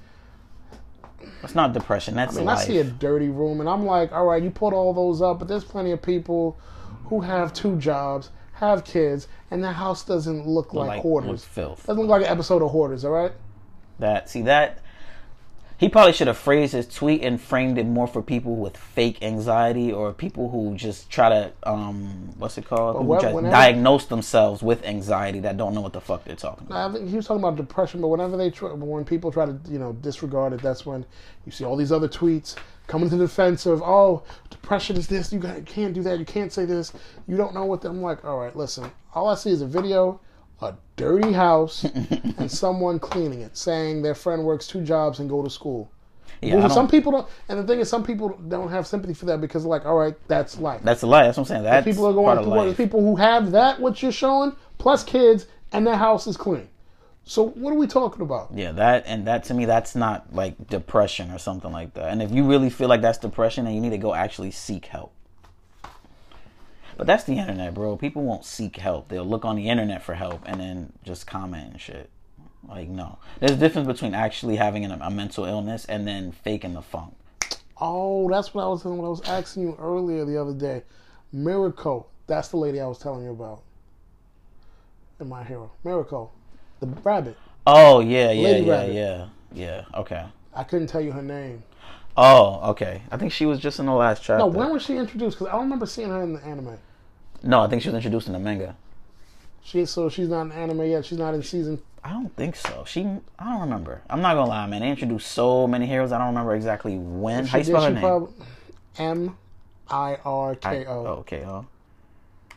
It's 1.42 1.54
not 1.54 1.72
depression. 1.72 2.14
That's 2.14 2.36
I 2.36 2.40
mean, 2.40 2.48
I 2.48 2.56
see 2.56 2.78
a 2.78 2.84
dirty 2.84 3.28
room, 3.28 3.60
and 3.60 3.68
I'm 3.68 3.84
like, 3.84 4.12
all 4.12 4.24
right, 4.24 4.42
you 4.42 4.50
put 4.50 4.72
all 4.72 4.92
those 4.94 5.20
up, 5.20 5.38
but 5.40 5.48
there's 5.48 5.64
plenty 5.64 5.90
of 5.90 6.00
people 6.00 6.56
who 7.06 7.20
have 7.20 7.52
two 7.52 7.76
jobs, 7.76 8.30
have 8.54 8.84
kids, 8.84 9.26
and 9.50 9.62
the 9.62 9.72
house 9.72 10.04
doesn't 10.04 10.46
look 10.46 10.72
like, 10.74 10.88
like 10.88 11.02
hoarders. 11.02 11.44
filth. 11.44 11.86
Doesn't 11.86 12.00
look 12.00 12.10
like 12.10 12.22
an 12.22 12.28
episode 12.28 12.62
of 12.62 12.70
Hoarders, 12.70 13.04
all 13.04 13.10
right? 13.12 13.32
That 13.98 14.28
see 14.30 14.42
that 14.42 14.78
he 15.78 15.88
probably 15.88 16.12
should 16.12 16.26
have 16.26 16.36
phrased 16.36 16.72
his 16.72 16.86
tweet 16.88 17.22
and 17.22 17.40
framed 17.40 17.78
it 17.78 17.86
more 17.86 18.06
for 18.08 18.20
people 18.20 18.56
with 18.56 18.76
fake 18.76 19.22
anxiety 19.22 19.92
or 19.92 20.12
people 20.12 20.50
who 20.50 20.74
just 20.76 21.08
try 21.08 21.28
to 21.28 21.52
um 21.62 22.30
what's 22.36 22.58
it 22.58 22.66
called? 22.66 22.96
Who 22.96 23.02
what- 23.04 23.22
just 23.22 23.34
whenever- 23.34 23.52
diagnose 23.54 24.06
themselves 24.06 24.62
with 24.62 24.84
anxiety 24.84 25.40
that 25.40 25.56
don't 25.56 25.74
know 25.74 25.80
what 25.80 25.92
the 25.92 26.00
fuck 26.00 26.24
they're 26.24 26.36
talking 26.36 26.66
about. 26.66 26.90
I 26.90 26.92
think 26.92 27.08
he 27.08 27.16
was 27.16 27.26
talking 27.26 27.42
about 27.42 27.56
depression, 27.56 28.00
but 28.00 28.08
whenever 28.08 28.36
they 28.36 28.50
try, 28.50 28.70
when 28.72 29.04
people 29.04 29.30
try 29.32 29.46
to 29.46 29.56
you 29.70 29.78
know 29.78 29.92
disregard 29.94 30.52
it, 30.52 30.60
that's 30.62 30.84
when 30.84 31.06
you 31.46 31.52
see 31.52 31.64
all 31.64 31.76
these 31.76 31.92
other 31.92 32.08
tweets 32.08 32.56
coming 32.88 33.08
to 33.10 33.16
the 33.16 33.24
defense 33.26 33.64
of 33.66 33.82
oh 33.82 34.22
depression 34.50 34.96
is 34.96 35.06
this 35.06 35.32
you 35.32 35.38
got- 35.38 35.64
can't 35.66 35.94
do 35.94 36.02
that 36.02 36.18
you 36.18 36.24
can't 36.24 36.52
say 36.52 36.64
this 36.64 36.92
you 37.28 37.36
don't 37.36 37.54
know 37.54 37.64
what 37.66 37.82
the, 37.82 37.88
I'm 37.90 38.00
like 38.02 38.24
all 38.24 38.38
right 38.38 38.56
listen 38.56 38.90
all 39.14 39.28
I 39.28 39.34
see 39.34 39.50
is 39.50 39.60
a 39.60 39.66
video 39.66 40.20
a 40.60 40.74
dirty 40.96 41.32
house 41.32 41.84
and 42.38 42.50
someone 42.50 42.98
cleaning 42.98 43.40
it 43.42 43.56
saying 43.56 44.02
their 44.02 44.14
friend 44.14 44.44
works 44.44 44.66
two 44.66 44.82
jobs 44.82 45.20
and 45.20 45.28
go 45.28 45.42
to 45.42 45.50
school. 45.50 45.90
Yeah, 46.40 46.56
Well, 46.56 46.70
some 46.70 46.88
people 46.88 47.10
don't, 47.12 47.26
and 47.48 47.58
the 47.58 47.64
thing 47.64 47.80
is, 47.80 47.88
some 47.88 48.04
people 48.04 48.28
don't 48.48 48.68
have 48.68 48.86
sympathy 48.86 49.14
for 49.14 49.26
that 49.26 49.40
because, 49.40 49.64
like, 49.64 49.84
all 49.86 49.96
right, 49.96 50.14
that's 50.28 50.58
life. 50.58 50.80
that's 50.84 51.02
a 51.02 51.06
lie. 51.06 51.24
That's 51.24 51.36
what 51.36 51.44
I'm 51.44 51.48
saying. 51.48 51.62
That's 51.64 51.84
people 51.84 52.06
are 52.06 52.12
going 52.12 52.38
through 52.44 52.54
life. 52.54 52.76
People 52.76 53.00
who 53.00 53.16
have 53.16 53.50
that, 53.52 53.80
what 53.80 54.02
you're 54.02 54.12
showing, 54.12 54.54
plus 54.78 55.02
kids, 55.02 55.46
and 55.72 55.86
their 55.86 55.96
house 55.96 56.26
is 56.26 56.36
clean. 56.36 56.68
So 57.24 57.48
what 57.50 57.72
are 57.72 57.76
we 57.76 57.86
talking 57.86 58.22
about? 58.22 58.50
Yeah, 58.54 58.72
that 58.72 59.04
and 59.06 59.26
that 59.26 59.44
to 59.44 59.54
me, 59.54 59.66
that's 59.66 59.94
not 59.94 60.32
like 60.32 60.68
depression 60.68 61.30
or 61.30 61.38
something 61.38 61.70
like 61.70 61.92
that. 61.94 62.08
And 62.10 62.22
if 62.22 62.30
you 62.30 62.44
really 62.44 62.70
feel 62.70 62.88
like 62.88 63.02
that's 63.02 63.18
depression, 63.18 63.66
then 63.66 63.74
you 63.74 63.82
need 63.82 63.90
to 63.90 63.98
go 63.98 64.14
actually 64.14 64.50
seek 64.50 64.86
help. 64.86 65.12
But 66.98 67.06
that's 67.06 67.22
the 67.22 67.38
internet, 67.38 67.74
bro. 67.74 67.96
People 67.96 68.24
won't 68.24 68.44
seek 68.44 68.76
help. 68.76 69.08
They'll 69.08 69.24
look 69.24 69.44
on 69.44 69.54
the 69.54 69.68
internet 69.68 70.02
for 70.02 70.14
help 70.14 70.42
and 70.44 70.60
then 70.60 70.92
just 71.04 71.28
comment 71.28 71.70
and 71.70 71.80
shit. 71.80 72.10
Like, 72.68 72.88
no. 72.88 73.18
There's 73.38 73.52
a 73.52 73.56
difference 73.56 73.86
between 73.86 74.14
actually 74.14 74.56
having 74.56 74.84
an, 74.84 74.90
a 74.90 75.08
mental 75.08 75.44
illness 75.44 75.84
and 75.84 76.08
then 76.08 76.32
faking 76.32 76.74
the 76.74 76.82
funk. 76.82 77.14
Oh, 77.80 78.28
that's 78.28 78.52
what 78.52 78.64
I 78.64 78.66
was 78.66 78.84
what 78.84 79.04
I 79.04 79.08
was 79.08 79.22
asking 79.28 79.62
you 79.62 79.76
earlier 79.78 80.24
the 80.24 80.36
other 80.36 80.52
day. 80.52 80.82
Mirko, 81.32 82.08
that's 82.26 82.48
the 82.48 82.56
lady 82.56 82.80
I 82.80 82.86
was 82.86 82.98
telling 82.98 83.22
you 83.22 83.30
about. 83.30 83.62
In 85.20 85.28
my 85.28 85.44
hero, 85.44 85.70
Mirko, 85.84 86.32
the 86.80 86.88
rabbit. 87.04 87.36
Oh, 87.64 88.00
yeah, 88.00 88.32
yeah, 88.32 88.42
Lady 88.42 88.66
yeah, 88.66 88.72
Rabbit. 88.72 88.94
yeah. 88.94 89.28
Yeah, 89.52 89.84
okay. 89.94 90.26
I 90.52 90.64
couldn't 90.64 90.88
tell 90.88 91.00
you 91.00 91.12
her 91.12 91.22
name. 91.22 91.62
Oh, 92.16 92.70
okay. 92.70 93.02
I 93.12 93.16
think 93.16 93.30
she 93.30 93.46
was 93.46 93.60
just 93.60 93.78
in 93.78 93.86
the 93.86 93.92
last 93.92 94.24
chapter. 94.24 94.38
No, 94.38 94.46
when 94.46 94.72
was 94.72 94.82
she 94.82 94.96
introduced? 94.96 95.38
Because 95.38 95.52
I 95.52 95.52
don't 95.52 95.62
remember 95.62 95.86
seeing 95.86 96.08
her 96.08 96.22
in 96.22 96.32
the 96.32 96.44
anime. 96.44 96.76
No, 97.42 97.60
I 97.60 97.68
think 97.68 97.82
she 97.82 97.88
was 97.88 97.96
introduced 97.96 98.26
in 98.26 98.32
the 98.32 98.38
manga. 98.38 98.76
She 99.62 99.84
so 99.84 100.08
she's 100.08 100.28
not 100.28 100.42
in 100.42 100.52
anime 100.52 100.82
yet. 100.84 101.04
She's 101.04 101.18
not 101.18 101.34
in 101.34 101.42
season. 101.42 101.82
I 102.02 102.10
don't 102.10 102.34
think 102.36 102.56
so. 102.56 102.84
She, 102.86 103.00
I 103.38 103.44
don't 103.52 103.60
remember. 103.60 104.02
I'm 104.08 104.22
not 104.22 104.34
gonna 104.34 104.48
lie, 104.48 104.66
man. 104.66 104.80
They 104.80 104.88
introduced 104.88 105.30
so 105.30 105.66
many 105.66 105.86
heroes. 105.86 106.12
I 106.12 106.18
don't 106.18 106.28
remember 106.28 106.54
exactly 106.54 106.96
when. 106.96 107.46
How 107.46 107.58
you 107.58 107.64
spell 107.64 107.82
her 107.82 107.90
name? 107.90 108.28
M 108.98 109.36
I 109.90 110.18
R 110.24 110.54
K 110.54 110.86
oh, 110.86 110.92
O. 110.92 111.06
okay. 111.20 111.44
Oh, 111.44 111.66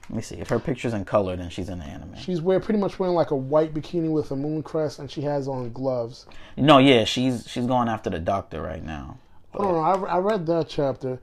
Let 0.10 0.16
me 0.16 0.22
see. 0.22 0.36
If 0.36 0.50
her 0.50 0.60
picture's 0.60 0.94
in 0.94 1.06
color, 1.06 1.36
then 1.36 1.50
she's 1.50 1.70
in 1.70 1.80
the 1.80 1.86
anime. 1.86 2.16
She's 2.18 2.42
wear 2.42 2.60
pretty 2.60 2.80
much 2.80 3.00
wearing 3.00 3.16
like 3.16 3.32
a 3.32 3.36
white 3.36 3.74
bikini 3.74 4.12
with 4.12 4.32
a 4.32 4.36
moon 4.36 4.64
crest, 4.64 5.00
and 5.00 5.10
she 5.10 5.22
has 5.22 5.48
on 5.48 5.72
gloves. 5.72 6.28
No, 6.56 6.78
yeah, 6.78 7.04
she's 7.04 7.48
she's 7.50 7.66
going 7.66 7.90
after 7.90 8.10
the 8.10 8.20
doctor 8.20 8.62
right 8.62 8.84
now. 8.84 9.18
I 9.54 9.58
don't 9.58 9.74
know. 9.74 9.80
I, 9.80 10.16
I 10.16 10.18
read 10.20 10.46
that 10.46 10.70
chapter, 10.70 11.20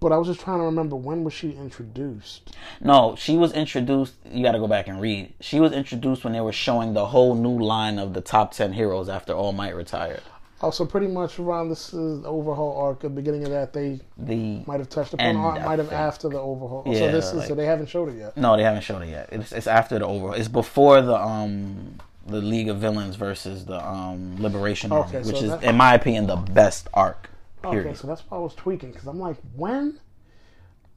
but 0.00 0.12
I 0.12 0.16
was 0.16 0.26
just 0.26 0.40
trying 0.40 0.58
to 0.58 0.64
remember 0.64 0.96
when 0.96 1.24
was 1.24 1.32
she 1.34 1.52
introduced. 1.52 2.56
No, 2.80 3.14
she 3.16 3.36
was 3.36 3.52
introduced. 3.52 4.14
You 4.30 4.42
got 4.42 4.52
to 4.52 4.58
go 4.58 4.66
back 4.66 4.88
and 4.88 5.00
read. 5.00 5.32
She 5.40 5.60
was 5.60 5.72
introduced 5.72 6.24
when 6.24 6.32
they 6.32 6.40
were 6.40 6.52
showing 6.52 6.94
the 6.94 7.06
whole 7.06 7.34
new 7.34 7.58
line 7.62 7.98
of 7.98 8.14
the 8.14 8.20
top 8.20 8.52
ten 8.52 8.72
heroes 8.72 9.08
after 9.08 9.32
All 9.32 9.52
Might 9.52 9.74
retired. 9.76 10.22
Also, 10.62 10.84
pretty 10.84 11.06
much 11.06 11.38
around 11.38 11.70
this 11.70 11.94
is 11.94 12.20
the 12.20 12.28
overhaul 12.28 12.76
arc, 12.78 13.00
the 13.00 13.08
beginning 13.08 13.44
of 13.44 13.50
that, 13.50 13.72
they 13.72 13.98
The 14.18 14.62
might 14.66 14.78
have 14.78 14.90
touched 14.90 15.14
upon, 15.14 15.34
or 15.36 15.52
might 15.58 15.78
have 15.78 15.90
after 15.90 16.28
the 16.28 16.38
overhaul. 16.38 16.82
so 16.84 16.90
Yeah, 16.92 17.10
this 17.10 17.28
is 17.28 17.34
like- 17.34 17.48
so 17.48 17.54
they 17.54 17.64
haven't 17.64 17.86
showed 17.88 18.10
it 18.10 18.18
yet. 18.18 18.36
no, 18.36 18.56
they 18.58 18.62
haven't 18.62 18.82
shown 18.82 19.02
it 19.02 19.08
yet. 19.08 19.30
It's, 19.32 19.52
it's 19.52 19.66
after 19.66 19.98
the 19.98 20.04
overhaul. 20.06 20.34
It's 20.34 20.48
before 20.48 21.00
the 21.00 21.16
um 21.16 21.94
the 22.26 22.42
League 22.42 22.68
of 22.68 22.76
Villains 22.76 23.16
versus 23.16 23.64
the 23.64 23.82
um 23.86 24.36
Liberation 24.38 24.92
Okay, 24.92 25.16
Army, 25.18 25.24
so 25.24 25.32
which 25.32 25.42
is, 25.42 25.62
in 25.62 25.76
my 25.76 25.94
opinion, 25.94 26.26
the 26.26 26.36
best 26.36 26.88
arc. 26.92 27.30
Oh, 27.62 27.70
Period. 27.70 27.88
Okay, 27.88 27.96
so 27.96 28.06
that's 28.06 28.22
why 28.28 28.38
I 28.38 28.40
was 28.40 28.54
tweaking 28.54 28.92
because 28.92 29.06
I'm 29.06 29.18
like, 29.18 29.36
when? 29.54 29.98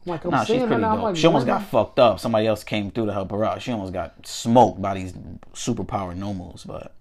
I'm 0.06 0.12
like, 0.12 0.26
I'm 0.26 0.32
Nah, 0.32 0.44
she's 0.44 0.62
pretty 0.64 0.82
dope. 0.82 1.02
Like, 1.02 1.16
she 1.16 1.28
almost 1.28 1.46
got 1.46 1.64
fucked 1.66 2.00
up. 2.00 2.20
Somebody 2.20 2.48
else 2.48 2.64
came 2.64 2.92
through 2.92 3.08
to 3.08 3.14
help 3.14 3.32
her 3.32 3.44
out. 3.46 3.62
She 3.62 3.72
almost 3.72 3.94
got 3.94 4.26
smoked 4.26 4.82
by 4.82 4.94
these 4.96 5.14
superpower 5.54 6.18
nomus. 6.18 6.66
But 6.66 6.94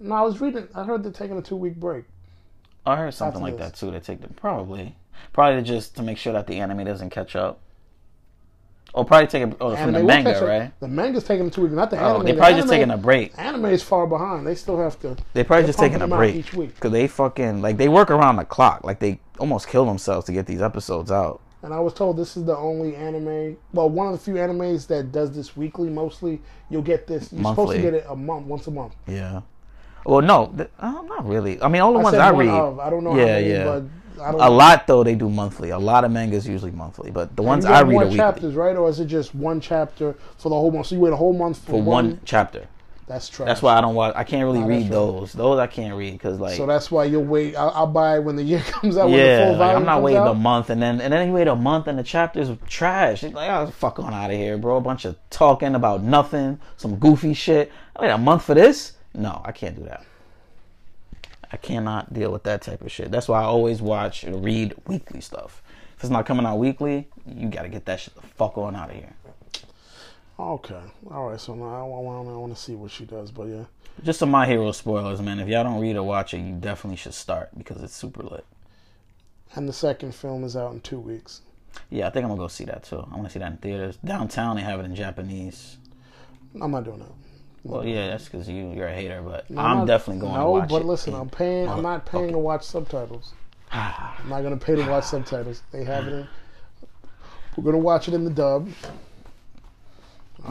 No, 0.00 0.14
I 0.14 0.22
was 0.22 0.40
reading. 0.40 0.68
I 0.74 0.84
heard 0.84 1.02
they're 1.02 1.12
taking 1.12 1.36
a 1.38 1.42
two 1.42 1.56
week 1.56 1.76
break. 1.76 2.04
I 2.86 2.96
heard 2.96 3.12
something 3.14 3.42
After 3.42 3.52
like 3.52 3.58
this. 3.58 3.80
that 3.80 3.86
too. 3.86 3.90
They 3.92 4.00
take 4.00 4.20
them 4.20 4.34
probably, 4.34 4.96
probably 5.32 5.62
just 5.62 5.96
to 5.96 6.02
make 6.02 6.16
sure 6.18 6.32
that 6.32 6.46
the 6.46 6.58
anime 6.60 6.84
doesn't 6.84 7.10
catch 7.10 7.36
up. 7.36 7.60
Or 8.94 9.04
probably 9.04 9.26
take 9.26 9.42
a 9.44 9.56
oh, 9.60 9.76
from 9.76 9.92
the 9.92 10.02
manga, 10.02 10.32
catch 10.32 10.42
right? 10.42 10.80
The 10.80 10.88
manga's 10.88 11.24
taking 11.24 11.50
two 11.50 11.62
weeks, 11.62 11.74
not 11.74 11.90
the 11.90 12.00
Oh, 12.00 12.14
anime. 12.16 12.24
they 12.24 12.32
The 12.32 12.38
probably 12.38 12.54
just 12.60 12.72
anime- 12.72 12.80
taking 12.88 12.90
a 12.90 12.96
break. 12.98 13.32
Anime 13.38 13.66
is 13.66 13.82
far 13.82 14.06
behind. 14.06 14.46
They 14.46 14.54
still 14.54 14.78
have 14.78 14.98
to. 15.00 15.16
They're 15.34 15.44
probably 15.44 15.66
just 15.66 15.78
taking 15.78 16.00
a 16.02 16.08
break 16.08 16.34
each 16.34 16.54
week. 16.54 16.74
because 16.74 16.92
they 16.92 17.06
fucking 17.06 17.60
like 17.62 17.76
they 17.76 17.88
work 17.88 18.10
around 18.10 18.36
the 18.36 18.44
clock. 18.44 18.84
Like 18.84 18.98
they 18.98 19.20
almost 19.38 19.68
kill 19.68 19.84
themselves 19.84 20.26
to 20.26 20.32
get 20.32 20.46
these 20.46 20.62
episodes 20.62 21.10
out. 21.12 21.40
And 21.62 21.74
I 21.74 21.80
was 21.80 21.92
told 21.92 22.16
this 22.16 22.36
is 22.36 22.44
the 22.44 22.56
only 22.56 22.94
anime, 22.96 23.56
well, 23.72 23.90
one 23.90 24.06
of 24.06 24.12
the 24.12 24.18
few 24.18 24.34
animes 24.34 24.86
that 24.86 25.10
does 25.12 25.34
this 25.34 25.56
weekly. 25.56 25.90
Mostly, 25.90 26.40
you'll 26.70 26.82
get 26.82 27.06
this. 27.06 27.32
You're 27.32 27.44
supposed 27.44 27.72
to 27.72 27.82
get 27.82 27.94
it 27.94 28.06
a 28.08 28.16
month, 28.16 28.46
once 28.46 28.66
a 28.68 28.70
month. 28.70 28.94
Yeah. 29.06 29.42
Well, 30.06 30.22
no, 30.22 30.52
th- 30.56 30.70
uh, 30.78 30.92
not 31.02 31.26
really. 31.28 31.60
I 31.60 31.68
mean, 31.68 31.82
all 31.82 31.92
the 31.92 31.98
ones 31.98 32.12
said 32.12 32.20
I 32.20 32.30
read. 32.30 32.48
of. 32.48 32.78
I 32.78 32.88
don't 32.88 33.04
know. 33.04 33.16
Yeah, 33.16 33.26
how 33.26 33.32
many, 33.34 33.48
yeah. 33.50 33.80
I 34.18 34.32
don't 34.32 34.40
A 34.40 34.48
lot 34.50 34.86
though 34.86 35.02
they 35.04 35.14
do 35.14 35.28
monthly. 35.28 35.70
A 35.70 35.78
lot 35.78 36.04
of 36.04 36.10
mangas 36.10 36.46
usually 36.46 36.70
monthly, 36.72 37.10
but 37.10 37.34
the 37.36 37.42
ones 37.42 37.64
I 37.64 37.80
read 37.82 37.92
more 37.92 38.02
are 38.02 38.04
weekly 38.06 38.18
chapters, 38.18 38.54
right? 38.54 38.76
Or 38.76 38.88
is 38.88 39.00
it 39.00 39.06
just 39.06 39.34
one 39.34 39.60
chapter 39.60 40.14
for 40.36 40.48
the 40.48 40.54
whole 40.54 40.70
month? 40.70 40.86
So 40.86 40.94
you 40.94 41.00
wait 41.00 41.12
a 41.12 41.16
whole 41.16 41.32
month 41.32 41.58
for, 41.58 41.72
for 41.72 41.82
one 41.82 42.20
chapter. 42.24 42.66
That's 43.06 43.26
trash. 43.30 43.46
That's 43.46 43.62
why 43.62 43.78
I 43.78 43.80
don't 43.80 43.94
watch. 43.94 44.12
I 44.14 44.22
can't 44.22 44.44
really 44.44 44.60
Nah, 44.60 44.66
read 44.66 44.82
right. 44.82 44.90
those. 44.90 45.32
Those 45.32 45.58
I 45.58 45.66
can't 45.66 45.94
read 45.96 46.12
because 46.12 46.38
like 46.38 46.58
So 46.58 46.66
that's 46.66 46.90
why 46.90 47.04
you'll 47.06 47.24
wait. 47.24 47.56
I'll, 47.56 47.70
I'll 47.70 47.86
buy 47.86 48.16
it 48.18 48.20
when 48.20 48.36
the 48.36 48.42
year 48.42 48.60
comes 48.66 48.98
out. 48.98 49.08
yeah, 49.08 49.44
full 49.46 49.52
like, 49.52 49.58
volume 49.58 49.76
I'm 49.78 49.86
not 49.86 50.02
waiting 50.02 50.20
out. 50.20 50.28
a 50.28 50.34
month 50.34 50.68
and 50.68 50.82
then 50.82 51.00
and 51.00 51.10
then 51.10 51.26
you 51.26 51.32
wait 51.32 51.48
a 51.48 51.56
month 51.56 51.86
and 51.86 51.98
the 51.98 52.02
chapters 52.02 52.50
are 52.50 52.58
trash. 52.68 53.24
It's 53.24 53.34
like 53.34 53.48
oh 53.50 53.68
fuck 53.70 53.98
on 53.98 54.12
out 54.12 54.30
of 54.30 54.36
here, 54.36 54.58
bro. 54.58 54.76
A 54.76 54.80
bunch 54.82 55.06
of 55.06 55.16
talking 55.30 55.74
about 55.74 56.02
nothing, 56.02 56.60
some 56.76 56.96
goofy 56.96 57.32
shit. 57.32 57.72
I 57.96 58.02
wait 58.02 58.10
a 58.10 58.18
month 58.18 58.44
for 58.44 58.54
this? 58.54 58.92
No, 59.14 59.40
I 59.42 59.52
can't 59.52 59.74
do 59.74 59.84
that. 59.84 60.04
I 61.50 61.56
cannot 61.56 62.12
deal 62.12 62.30
with 62.30 62.42
that 62.44 62.62
type 62.62 62.82
of 62.82 62.92
shit. 62.92 63.10
That's 63.10 63.28
why 63.28 63.40
I 63.40 63.44
always 63.44 63.80
watch 63.80 64.24
and 64.24 64.44
read 64.44 64.74
weekly 64.86 65.20
stuff. 65.20 65.62
If 65.96 66.04
it's 66.04 66.10
not 66.10 66.26
coming 66.26 66.46
out 66.46 66.58
weekly, 66.58 67.08
you 67.26 67.48
gotta 67.48 67.68
get 67.68 67.86
that 67.86 68.00
shit 68.00 68.14
the 68.14 68.22
fuck 68.22 68.56
on 68.58 68.76
out 68.76 68.90
of 68.90 68.96
here. 68.96 69.14
Okay, 70.38 70.80
all 71.10 71.30
right. 71.30 71.40
So 71.40 71.54
now 71.54 71.64
I 71.64 71.82
want, 71.82 72.28
I 72.28 72.32
want 72.32 72.54
to 72.54 72.60
see 72.60 72.74
what 72.74 72.92
she 72.92 73.04
does, 73.04 73.32
but 73.32 73.48
yeah. 73.48 73.64
Just 74.04 74.20
some 74.20 74.30
My 74.30 74.46
Hero 74.46 74.70
spoilers, 74.70 75.20
man. 75.20 75.40
If 75.40 75.48
y'all 75.48 75.64
don't 75.64 75.80
read 75.80 75.96
or 75.96 76.04
watch 76.04 76.32
it, 76.34 76.38
you 76.38 76.54
definitely 76.54 76.96
should 76.96 77.14
start 77.14 77.50
because 77.58 77.82
it's 77.82 77.96
super 77.96 78.22
lit. 78.22 78.44
And 79.56 79.68
the 79.68 79.72
second 79.72 80.14
film 80.14 80.44
is 80.44 80.56
out 80.56 80.72
in 80.72 80.80
two 80.80 81.00
weeks. 81.00 81.40
Yeah, 81.90 82.06
I 82.06 82.10
think 82.10 82.24
I'm 82.24 82.30
gonna 82.30 82.40
go 82.40 82.48
see 82.48 82.64
that 82.66 82.84
too. 82.84 83.04
I 83.10 83.14
want 83.16 83.24
to 83.24 83.30
see 83.30 83.40
that 83.40 83.50
in 83.50 83.58
theaters. 83.58 83.96
Downtown, 84.04 84.56
they 84.56 84.62
have 84.62 84.78
it 84.78 84.84
in 84.84 84.94
Japanese. 84.94 85.78
I'm 86.60 86.70
not 86.70 86.84
doing 86.84 87.00
that. 87.00 87.12
Well, 87.64 87.84
yeah, 87.84 88.08
that's 88.08 88.24
because 88.24 88.48
you 88.48 88.72
you're 88.72 88.86
a 88.88 88.94
hater, 88.94 89.20
but 89.22 89.48
No, 89.50 89.60
I'm 89.60 89.78
not- 89.78 89.86
definitely 89.86 90.20
going 90.22 90.34
No, 90.34 90.44
to 90.44 90.50
watch 90.60 90.68
but 90.70 90.82
it. 90.82 90.86
listen, 90.86 91.14
I'm 91.14 91.28
paying. 91.28 91.68
I'm 91.68 91.82
not 91.82 92.06
paying 92.06 92.28
Motherfucker. 92.28 92.32
to 92.32 92.38
watch 92.38 92.62
subtitles. 92.64 93.32
I'm 93.72 94.28
not 94.28 94.42
gonna 94.42 94.56
pay 94.56 94.76
to 94.76 94.88
watch 94.88 95.04
subtitles. 95.04 95.62
They 95.72 95.84
have 95.84 96.06
it 96.06 96.12
in. 96.12 96.28
We're 97.56 97.64
gonna 97.64 97.78
watch 97.78 98.08
it 98.08 98.14
in 98.14 98.24
the 98.24 98.30
dub. 98.30 98.68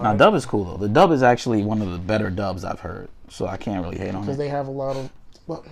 Now, 0.01 0.13
dub 0.13 0.35
is 0.35 0.45
cool 0.45 0.65
though. 0.65 0.77
The 0.77 0.89
dub 0.89 1.11
is 1.11 1.23
actually 1.23 1.63
one 1.63 1.81
of 1.81 1.91
the 1.91 1.97
better 1.97 2.29
dubs 2.29 2.63
I've 2.65 2.81
heard, 2.81 3.07
so 3.29 3.47
I 3.47 3.57
can't 3.57 3.83
really 3.83 3.97
hate 3.97 4.09
on 4.09 4.17
it. 4.17 4.21
because 4.21 4.37
they 4.37 4.49
have 4.49 4.67
a 4.67 4.71
lot 4.71 4.95
of. 4.97 5.09
Well, 5.47 5.63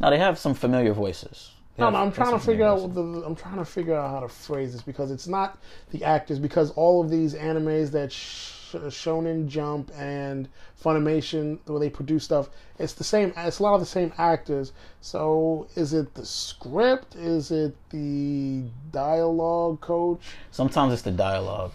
Now 0.00 0.10
they 0.10 0.18
have 0.18 0.38
some 0.38 0.52
familiar 0.54 0.92
voices. 0.92 1.52
They 1.76 1.82
no, 1.84 1.90
no, 1.90 1.98
I'm 1.98 2.12
trying 2.12 2.32
to 2.32 2.38
figure 2.44 2.66
out. 2.66 2.92
the, 2.94 3.00
I'm 3.24 3.34
trying 3.36 3.56
to 3.56 3.64
figure 3.64 3.94
out 3.96 4.10
how 4.10 4.20
to 4.20 4.28
phrase 4.28 4.72
this 4.72 4.82
because 4.82 5.10
it's 5.10 5.26
not 5.28 5.58
the 5.92 6.04
actors. 6.04 6.38
Because 6.38 6.70
all 6.72 7.00
of 7.02 7.10
these 7.10 7.34
animes 7.34 7.90
that 7.92 8.12
sh- 8.12 8.50
Shonen 8.82 9.46
Jump 9.48 9.90
and 9.96 10.48
Funimation, 10.82 11.58
where 11.66 11.80
they 11.80 11.90
produce 11.90 12.24
stuff, 12.24 12.50
it's 12.78 12.94
the 12.94 13.04
same. 13.04 13.32
It's 13.36 13.58
a 13.58 13.62
lot 13.62 13.74
of 13.74 13.80
the 13.80 13.86
same 13.86 14.12
actors. 14.18 14.72
So, 15.00 15.66
is 15.74 15.92
it 15.92 16.14
the 16.14 16.26
script? 16.26 17.16
Is 17.16 17.50
it 17.50 17.76
the 17.90 18.64
dialogue 18.90 19.80
coach? 19.80 20.22
Sometimes 20.50 20.92
it's 20.92 21.02
the 21.02 21.10
dialogue. 21.10 21.72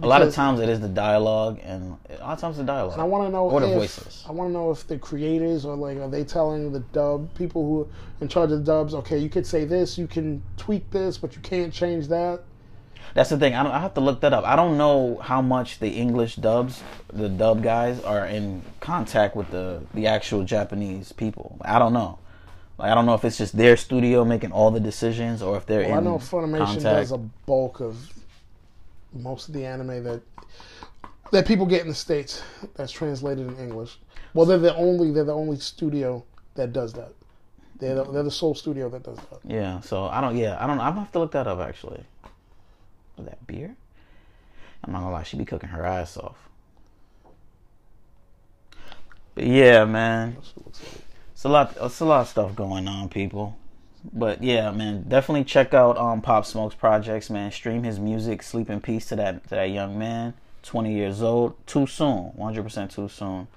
A 0.00 0.06
lot 0.06 0.22
of 0.22 0.32
times 0.32 0.60
it 0.60 0.68
is 0.68 0.80
the 0.80 0.88
dialogue, 0.88 1.58
and 1.64 1.96
a 2.08 2.20
lot 2.20 2.34
of 2.34 2.38
times 2.38 2.56
the 2.56 2.62
dialogue. 2.62 2.92
And 2.92 3.02
I 3.02 3.04
want 3.04 3.26
to 3.26 3.32
know 3.32 3.50
or 3.50 3.60
the 3.60 3.68
if, 3.68 3.74
voices. 3.74 4.24
I 4.28 4.32
want 4.32 4.48
to 4.48 4.52
know 4.52 4.70
if 4.70 4.86
the 4.86 4.96
creators 4.96 5.66
are 5.66 5.74
like, 5.74 5.98
are 5.98 6.08
they 6.08 6.22
telling 6.22 6.72
the 6.72 6.80
dub 6.80 7.34
people 7.34 7.64
who 7.64 7.82
are 7.82 7.86
in 8.20 8.28
charge 8.28 8.52
of 8.52 8.58
the 8.60 8.64
dubs, 8.64 8.94
okay, 8.94 9.18
you 9.18 9.28
could 9.28 9.44
say 9.44 9.64
this, 9.64 9.98
you 9.98 10.06
can 10.06 10.40
tweak 10.56 10.88
this, 10.92 11.18
but 11.18 11.34
you 11.34 11.42
can't 11.42 11.72
change 11.72 12.06
that. 12.08 12.44
That's 13.14 13.30
the 13.30 13.38
thing. 13.38 13.54
I, 13.54 13.62
don't, 13.62 13.72
I 13.72 13.80
have 13.80 13.94
to 13.94 14.00
look 14.00 14.20
that 14.20 14.32
up. 14.32 14.44
I 14.44 14.54
don't 14.54 14.76
know 14.76 15.18
how 15.22 15.40
much 15.42 15.78
the 15.78 15.88
English 15.88 16.36
dubs, 16.36 16.82
the 17.12 17.28
dub 17.28 17.62
guys, 17.62 18.00
are 18.00 18.26
in 18.26 18.62
contact 18.80 19.34
with 19.34 19.50
the 19.50 19.82
the 19.94 20.06
actual 20.06 20.44
Japanese 20.44 21.12
people. 21.12 21.58
I 21.62 21.78
don't 21.78 21.92
know. 21.92 22.18
Like 22.78 22.92
I 22.92 22.94
don't 22.94 23.06
know 23.06 23.14
if 23.14 23.24
it's 23.24 23.38
just 23.38 23.56
their 23.56 23.76
studio 23.76 24.24
making 24.24 24.52
all 24.52 24.70
the 24.70 24.80
decisions, 24.80 25.42
or 25.42 25.56
if 25.56 25.66
they're 25.66 25.88
Well, 25.88 25.98
I 25.98 26.00
know 26.00 26.18
Funimation 26.18 26.58
contact. 26.58 26.82
does 26.82 27.12
a 27.12 27.18
bulk 27.18 27.80
of 27.80 27.96
most 29.12 29.48
of 29.48 29.54
the 29.54 29.64
anime 29.64 30.04
that 30.04 30.20
that 31.32 31.46
people 31.46 31.66
get 31.66 31.82
in 31.82 31.88
the 31.88 31.94
states 31.94 32.42
that's 32.76 32.92
translated 32.92 33.46
in 33.48 33.56
English. 33.58 33.98
Well, 34.34 34.46
they're 34.46 34.58
the 34.58 34.76
only 34.76 35.10
they're 35.10 35.24
the 35.24 35.34
only 35.34 35.58
studio 35.58 36.24
that 36.54 36.72
does 36.72 36.92
that. 36.94 37.12
They're 37.80 37.94
the, 37.94 38.04
they're 38.04 38.22
the 38.22 38.30
sole 38.30 38.54
studio 38.54 38.88
that 38.90 39.02
does 39.02 39.16
that. 39.16 39.40
Yeah. 39.44 39.80
So 39.80 40.06
I 40.06 40.20
don't. 40.20 40.36
Yeah, 40.36 40.56
I 40.60 40.66
don't. 40.66 40.78
I'm 40.80 40.90
gonna 40.90 41.00
have 41.00 41.12
to 41.12 41.18
look 41.18 41.32
that 41.32 41.46
up 41.46 41.60
actually. 41.60 42.02
That 43.24 43.46
beer? 43.46 43.76
I'm 44.84 44.92
not 44.92 45.00
gonna 45.00 45.12
lie. 45.12 45.22
She 45.22 45.36
be 45.36 45.44
cooking 45.44 45.70
her 45.70 45.84
ass 45.84 46.16
off. 46.16 46.36
But 49.34 49.44
yeah, 49.44 49.84
man. 49.84 50.34
That's 50.34 50.56
what 50.56 50.62
it 50.62 50.66
looks 50.66 50.82
like. 50.82 51.04
It's 51.32 51.44
a 51.44 51.48
lot. 51.48 51.76
It's 51.80 52.00
a 52.00 52.04
lot 52.04 52.20
of 52.22 52.28
stuff 52.28 52.56
going 52.56 52.88
on, 52.88 53.08
people. 53.08 53.56
But 54.12 54.42
yeah, 54.42 54.70
man, 54.70 55.04
definitely 55.08 55.44
check 55.44 55.74
out 55.74 55.98
um 55.98 56.22
Pop 56.22 56.46
Smoke's 56.46 56.74
projects, 56.74 57.30
man. 57.30 57.50
Stream 57.52 57.82
his 57.82 57.98
music. 57.98 58.42
Sleep 58.42 58.70
in 58.70 58.80
peace 58.80 59.06
to 59.06 59.16
that 59.16 59.44
to 59.44 59.50
that 59.50 59.70
young 59.70 59.98
man. 59.98 60.34
Twenty 60.62 60.94
years 60.94 61.22
old. 61.22 61.54
Too 61.66 61.86
soon. 61.86 62.32
One 62.34 62.52
hundred 62.52 62.62
percent 62.62 62.90
too 62.90 63.08
soon. 63.08 63.48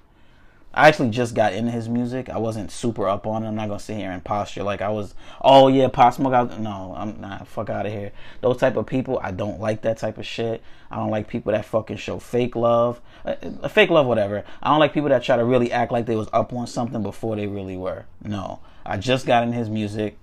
I 0.74 0.88
actually 0.88 1.10
just 1.10 1.34
got 1.34 1.52
into 1.52 1.70
his 1.70 1.88
music. 1.88 2.30
I 2.30 2.38
wasn't 2.38 2.70
super 2.70 3.06
up 3.06 3.26
on 3.26 3.44
it. 3.44 3.48
I'm 3.48 3.54
not 3.54 3.68
gonna 3.68 3.80
sit 3.80 3.98
here 3.98 4.10
and 4.10 4.24
posture 4.24 4.62
like 4.62 4.80
I 4.80 4.88
was. 4.88 5.14
Oh 5.42 5.68
yeah, 5.68 5.88
Pop 5.88 6.14
Smoke. 6.14 6.32
I, 6.32 6.58
no, 6.58 6.94
I'm 6.96 7.20
not. 7.20 7.46
Fuck 7.46 7.68
out 7.68 7.84
of 7.84 7.92
here. 7.92 8.12
Those 8.40 8.56
type 8.56 8.76
of 8.76 8.86
people, 8.86 9.20
I 9.22 9.32
don't 9.32 9.60
like 9.60 9.82
that 9.82 9.98
type 9.98 10.16
of 10.16 10.24
shit. 10.24 10.62
I 10.90 10.96
don't 10.96 11.10
like 11.10 11.28
people 11.28 11.52
that 11.52 11.66
fucking 11.66 11.98
show 11.98 12.18
fake 12.18 12.56
love, 12.56 13.00
uh, 13.24 13.34
uh, 13.62 13.68
fake 13.68 13.90
love, 13.90 14.06
whatever. 14.06 14.44
I 14.62 14.70
don't 14.70 14.78
like 14.78 14.94
people 14.94 15.10
that 15.10 15.22
try 15.22 15.36
to 15.36 15.44
really 15.44 15.70
act 15.70 15.92
like 15.92 16.06
they 16.06 16.16
was 16.16 16.28
up 16.32 16.52
on 16.54 16.66
something 16.66 17.02
before 17.02 17.36
they 17.36 17.46
really 17.46 17.76
were. 17.76 18.06
No, 18.22 18.60
I 18.86 18.96
just 18.96 19.26
got 19.26 19.42
in 19.42 19.52
his 19.52 19.68
music, 19.68 20.16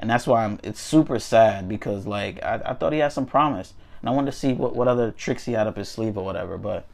and 0.00 0.10
that's 0.10 0.26
why 0.26 0.44
I'm. 0.44 0.58
It's 0.64 0.80
super 0.80 1.20
sad 1.20 1.68
because 1.68 2.08
like 2.08 2.42
I, 2.42 2.60
I 2.64 2.74
thought 2.74 2.92
he 2.92 2.98
had 2.98 3.12
some 3.12 3.26
promise, 3.26 3.74
and 4.00 4.10
I 4.10 4.12
wanted 4.12 4.32
to 4.32 4.36
see 4.36 4.52
what 4.52 4.74
what 4.74 4.88
other 4.88 5.12
tricks 5.12 5.44
he 5.44 5.52
had 5.52 5.68
up 5.68 5.76
his 5.76 5.88
sleeve 5.88 6.18
or 6.18 6.24
whatever. 6.24 6.58
But 6.58 6.88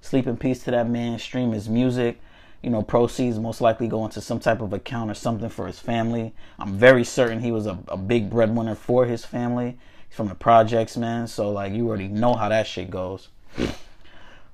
sleep 0.00 0.26
in 0.26 0.36
peace 0.36 0.64
to 0.64 0.72
that 0.72 0.88
man. 0.88 1.20
Stream 1.20 1.52
his 1.52 1.68
music. 1.68 2.20
You 2.62 2.70
know, 2.70 2.82
proceeds 2.82 3.38
most 3.38 3.60
likely 3.60 3.88
go 3.88 4.04
into 4.04 4.20
some 4.20 4.38
type 4.38 4.60
of 4.60 4.72
account 4.72 5.10
or 5.10 5.14
something 5.14 5.48
for 5.48 5.66
his 5.66 5.78
family. 5.78 6.34
I'm 6.58 6.76
very 6.76 7.04
certain 7.04 7.40
he 7.40 7.52
was 7.52 7.66
a, 7.66 7.78
a 7.88 7.96
big 7.96 8.28
breadwinner 8.28 8.74
for 8.74 9.06
his 9.06 9.24
family. 9.24 9.78
He's 10.08 10.16
from 10.16 10.28
the 10.28 10.34
projects, 10.34 10.96
man. 10.96 11.26
So 11.26 11.50
like, 11.50 11.72
you 11.72 11.88
already 11.88 12.08
know 12.08 12.34
how 12.34 12.50
that 12.50 12.66
shit 12.66 12.90
goes. 12.90 13.28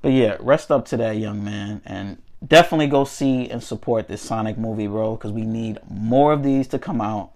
But 0.03 0.13
yeah, 0.13 0.37
rest 0.39 0.71
up 0.71 0.85
to 0.87 0.97
that 0.99 1.17
young 1.17 1.43
man 1.45 1.83
and 1.85 2.23
definitely 2.47 2.87
go 2.87 3.05
see 3.05 3.51
and 3.51 3.63
support 3.63 4.07
this 4.07 4.23
Sonic 4.23 4.57
movie, 4.57 4.87
bro, 4.87 5.17
because 5.17 5.33
we 5.33 5.43
need 5.43 5.79
more 5.89 6.33
of 6.33 6.45
these 6.45 6.69
to 6.69 6.79
come 6.79 7.01
out, 7.01 7.33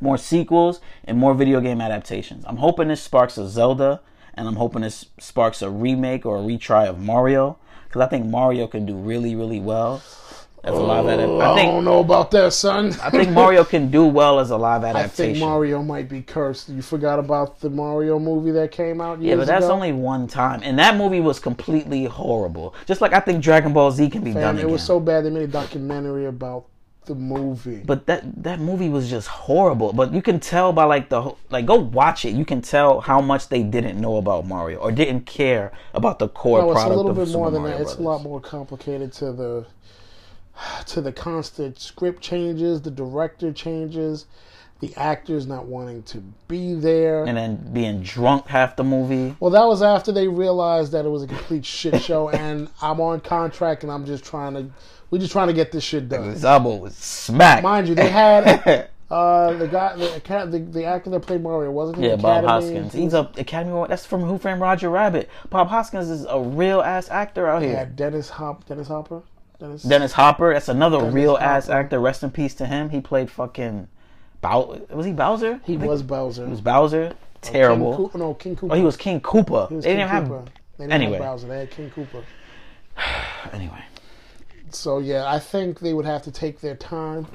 more 0.00 0.18
sequels, 0.18 0.80
and 1.04 1.16
more 1.16 1.34
video 1.34 1.60
game 1.60 1.80
adaptations. 1.80 2.44
I'm 2.46 2.56
hoping 2.56 2.88
this 2.88 3.02
sparks 3.02 3.38
a 3.38 3.48
Zelda 3.48 4.00
and 4.34 4.48
I'm 4.48 4.56
hoping 4.56 4.82
this 4.82 5.06
sparks 5.18 5.62
a 5.62 5.70
remake 5.70 6.26
or 6.26 6.38
a 6.38 6.40
retry 6.40 6.88
of 6.88 6.98
Mario 6.98 7.58
because 7.92 8.06
I 8.06 8.08
think 8.08 8.24
Mario 8.26 8.66
can 8.66 8.86
do 8.86 8.94
really, 8.96 9.36
really 9.36 9.60
well 9.60 10.02
as 10.64 10.74
a 10.74 10.80
live 10.80 11.06
adaptation. 11.06 11.30
Oh, 11.30 11.40
I 11.40 11.52
I 11.52 11.54
think 11.54 11.70
don't 11.72 11.84
know 11.84 12.00
about 12.00 12.30
that, 12.30 12.52
son. 12.52 12.94
I 13.02 13.10
think 13.10 13.30
Mario 13.30 13.64
can 13.64 13.90
do 13.90 14.06
well 14.06 14.40
as 14.40 14.50
a 14.50 14.56
live 14.56 14.82
adaptation. 14.84 15.24
I 15.24 15.32
think 15.34 15.38
Mario 15.38 15.82
might 15.82 16.08
be 16.08 16.22
cursed. 16.22 16.68
You 16.70 16.80
forgot 16.82 17.18
about 17.18 17.60
the 17.60 17.68
Mario 17.68 18.18
movie 18.18 18.52
that 18.52 18.70
came 18.72 19.00
out 19.00 19.20
years 19.20 19.28
yeah, 19.30 19.36
but 19.36 19.46
that's 19.46 19.66
ago? 19.66 19.74
only 19.74 19.92
one 19.92 20.26
time, 20.26 20.62
and 20.64 20.78
that 20.78 20.96
movie 20.96 21.20
was 21.20 21.38
completely 21.38 22.04
horrible. 22.04 22.74
Just 22.86 23.00
like 23.00 23.12
I 23.12 23.20
think 23.20 23.42
Dragon 23.42 23.72
Ball 23.72 23.90
Z 23.90 24.08
can 24.10 24.22
be 24.24 24.32
done 24.32 24.42
Fam, 24.42 24.56
again. 24.56 24.68
it 24.68 24.72
was 24.72 24.82
so 24.82 24.98
bad 25.00 25.24
they 25.24 25.30
made 25.30 25.42
a 25.42 25.46
documentary 25.48 26.26
about 26.26 26.66
the 27.06 27.14
movie. 27.14 27.82
but 27.84 28.06
that 28.06 28.22
that 28.42 28.60
movie 28.60 28.88
was 28.88 29.10
just 29.10 29.28
horrible. 29.28 29.92
But 29.92 30.12
you 30.12 30.22
can 30.22 30.38
tell 30.40 30.72
by 30.72 30.84
like 30.84 31.08
the 31.08 31.22
whole- 31.22 31.38
like 31.50 31.66
go 31.66 31.76
watch 31.76 32.24
it. 32.24 32.30
You 32.34 32.44
can 32.44 32.62
tell 32.62 33.00
how 33.00 33.20
much 33.20 33.48
they 33.48 33.62
didn't 33.62 34.00
know 34.00 34.16
about 34.16 34.46
Mario 34.46 34.78
or 34.78 34.92
didn't 34.92 35.26
care 35.26 35.72
about 35.94 36.18
the 36.18 36.28
core 36.28 36.60
no, 36.62 36.72
it's 36.72 36.82
a 36.82 36.88
little 36.88 37.12
bit 37.12 37.26
Super 37.26 37.38
more 37.38 37.50
than 37.50 37.62
Mario 37.62 37.78
that. 37.78 37.82
It's 37.82 37.94
a 37.96 38.02
lot 38.02 38.22
more 38.22 38.40
complicated 38.40 39.12
to 39.14 39.32
the 39.32 39.66
to 40.86 41.00
the 41.00 41.12
constant 41.12 41.78
script 41.80 42.22
changes, 42.22 42.82
the 42.82 42.90
director 42.90 43.52
changes, 43.52 44.26
the 44.82 44.92
actors 44.96 45.46
not 45.46 45.66
wanting 45.66 46.02
to 46.02 46.18
be 46.48 46.74
there. 46.74 47.24
And 47.24 47.36
then 47.36 47.72
being 47.72 48.02
drunk 48.02 48.48
half 48.48 48.74
the 48.74 48.82
movie. 48.82 49.36
well, 49.38 49.52
that 49.52 49.64
was 49.64 49.80
after 49.80 50.10
they 50.10 50.26
realized 50.26 50.90
that 50.90 51.06
it 51.06 51.08
was 51.08 51.22
a 51.22 51.28
complete 51.28 51.64
shit 51.64 52.02
show, 52.02 52.30
and 52.30 52.68
I'm 52.82 53.00
on 53.00 53.20
contract, 53.20 53.84
and 53.84 53.92
I'm 53.92 54.04
just 54.04 54.24
trying 54.24 54.54
to, 54.54 54.68
we're 55.08 55.18
just 55.18 55.30
trying 55.30 55.46
to 55.46 55.54
get 55.54 55.70
this 55.70 55.84
shit 55.84 56.08
done. 56.08 56.34
Zabo 56.34 56.80
was 56.80 56.96
smacked. 56.96 57.62
Mind 57.62 57.86
you, 57.86 57.94
they 57.94 58.08
had 58.08 58.88
uh, 59.10 59.52
the 59.52 59.68
guy, 59.68 59.94
the, 59.94 60.48
the 60.50 60.58
the 60.58 60.84
actor 60.84 61.10
that 61.10 61.20
played 61.20 61.44
Mario 61.44 61.70
wasn't 61.70 61.98
he 61.98 62.08
yeah, 62.08 62.16
Bob 62.16 62.42
Academy? 62.42 62.74
Hoskins. 62.74 62.92
He's 62.92 63.14
a 63.14 63.30
Academy 63.36 63.70
Award. 63.70 63.90
That's 63.90 64.04
from 64.04 64.22
Who 64.22 64.36
Framed 64.36 64.60
Roger 64.60 64.90
Rabbit. 64.90 65.30
Bob 65.48 65.68
Hoskins 65.68 66.10
is 66.10 66.26
a 66.28 66.40
real 66.40 66.80
ass 66.80 67.08
actor 67.08 67.46
out 67.46 67.62
here. 67.62 67.70
Yeah, 67.70 67.84
Dennis 67.84 68.30
Hop, 68.30 68.66
Dennis 68.66 68.88
Hopper, 68.88 69.22
Dennis. 69.60 69.84
Dennis 69.84 70.12
Hopper. 70.14 70.52
That's 70.52 70.68
another 70.68 71.04
real 71.04 71.38
ass 71.38 71.68
actor. 71.68 72.00
Rest 72.00 72.24
in 72.24 72.32
peace 72.32 72.54
to 72.56 72.66
him. 72.66 72.90
He 72.90 73.00
played 73.00 73.30
fucking. 73.30 73.86
Bow- 74.42 74.78
was 74.90 75.06
he 75.06 75.12
Bowser? 75.12 75.60
he 75.64 75.76
was 75.78 76.02
Bowser. 76.02 76.44
He 76.44 76.50
was 76.50 76.60
Bowser. 76.60 77.14
Oh, 77.14 77.16
Terrible. 77.40 77.96
King 77.96 78.06
Koopa, 78.06 78.10
oh, 78.14 78.18
no, 78.18 78.34
King 78.34 78.56
Koopa. 78.56 78.68
Oh, 78.72 78.74
he 78.74 78.82
was 78.82 78.96
King 78.96 79.20
Koopa. 79.20 79.70
Was 79.70 79.84
they 79.84 79.90
King 79.90 79.98
didn't 79.98 80.10
have. 80.10 80.28
They 80.28 80.84
didn't 80.84 80.92
Anyway. 80.92 81.12
have 81.18 81.22
Bowser. 81.22 81.48
They 81.48 81.58
had 81.60 81.70
King 81.70 81.90
Koopa. 81.90 82.22
Anyway, 83.52 83.82
So 84.70 84.98
yeah, 84.98 85.24
I 85.26 85.38
think 85.38 85.80
they 85.80 85.92
would 85.94 86.04
have 86.06 86.22
to 86.22 86.30
take 86.30 86.60
their 86.60 86.76
time 86.76 87.26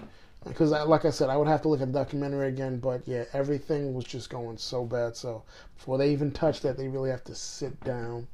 because, 0.45 0.71
like 0.71 1.03
I 1.05 1.09
said, 1.09 1.29
I 1.29 1.35
would 1.37 1.47
have 1.47 1.61
to 1.63 1.67
look 1.69 1.81
at 1.81 1.91
the 1.91 1.99
documentary 1.99 2.47
again. 2.47 2.79
But 2.79 3.01
yeah, 3.05 3.25
everything 3.33 3.93
was 3.93 4.05
just 4.05 4.29
going 4.29 4.57
so 4.57 4.85
bad. 4.85 5.15
So 5.17 5.43
before 5.77 5.97
they 5.97 6.11
even 6.11 6.31
touch 6.31 6.61
that, 6.61 6.77
they 6.77 6.87
really 6.87 7.09
have 7.09 7.23
to 7.25 7.35
sit 7.35 7.79
down 7.83 8.27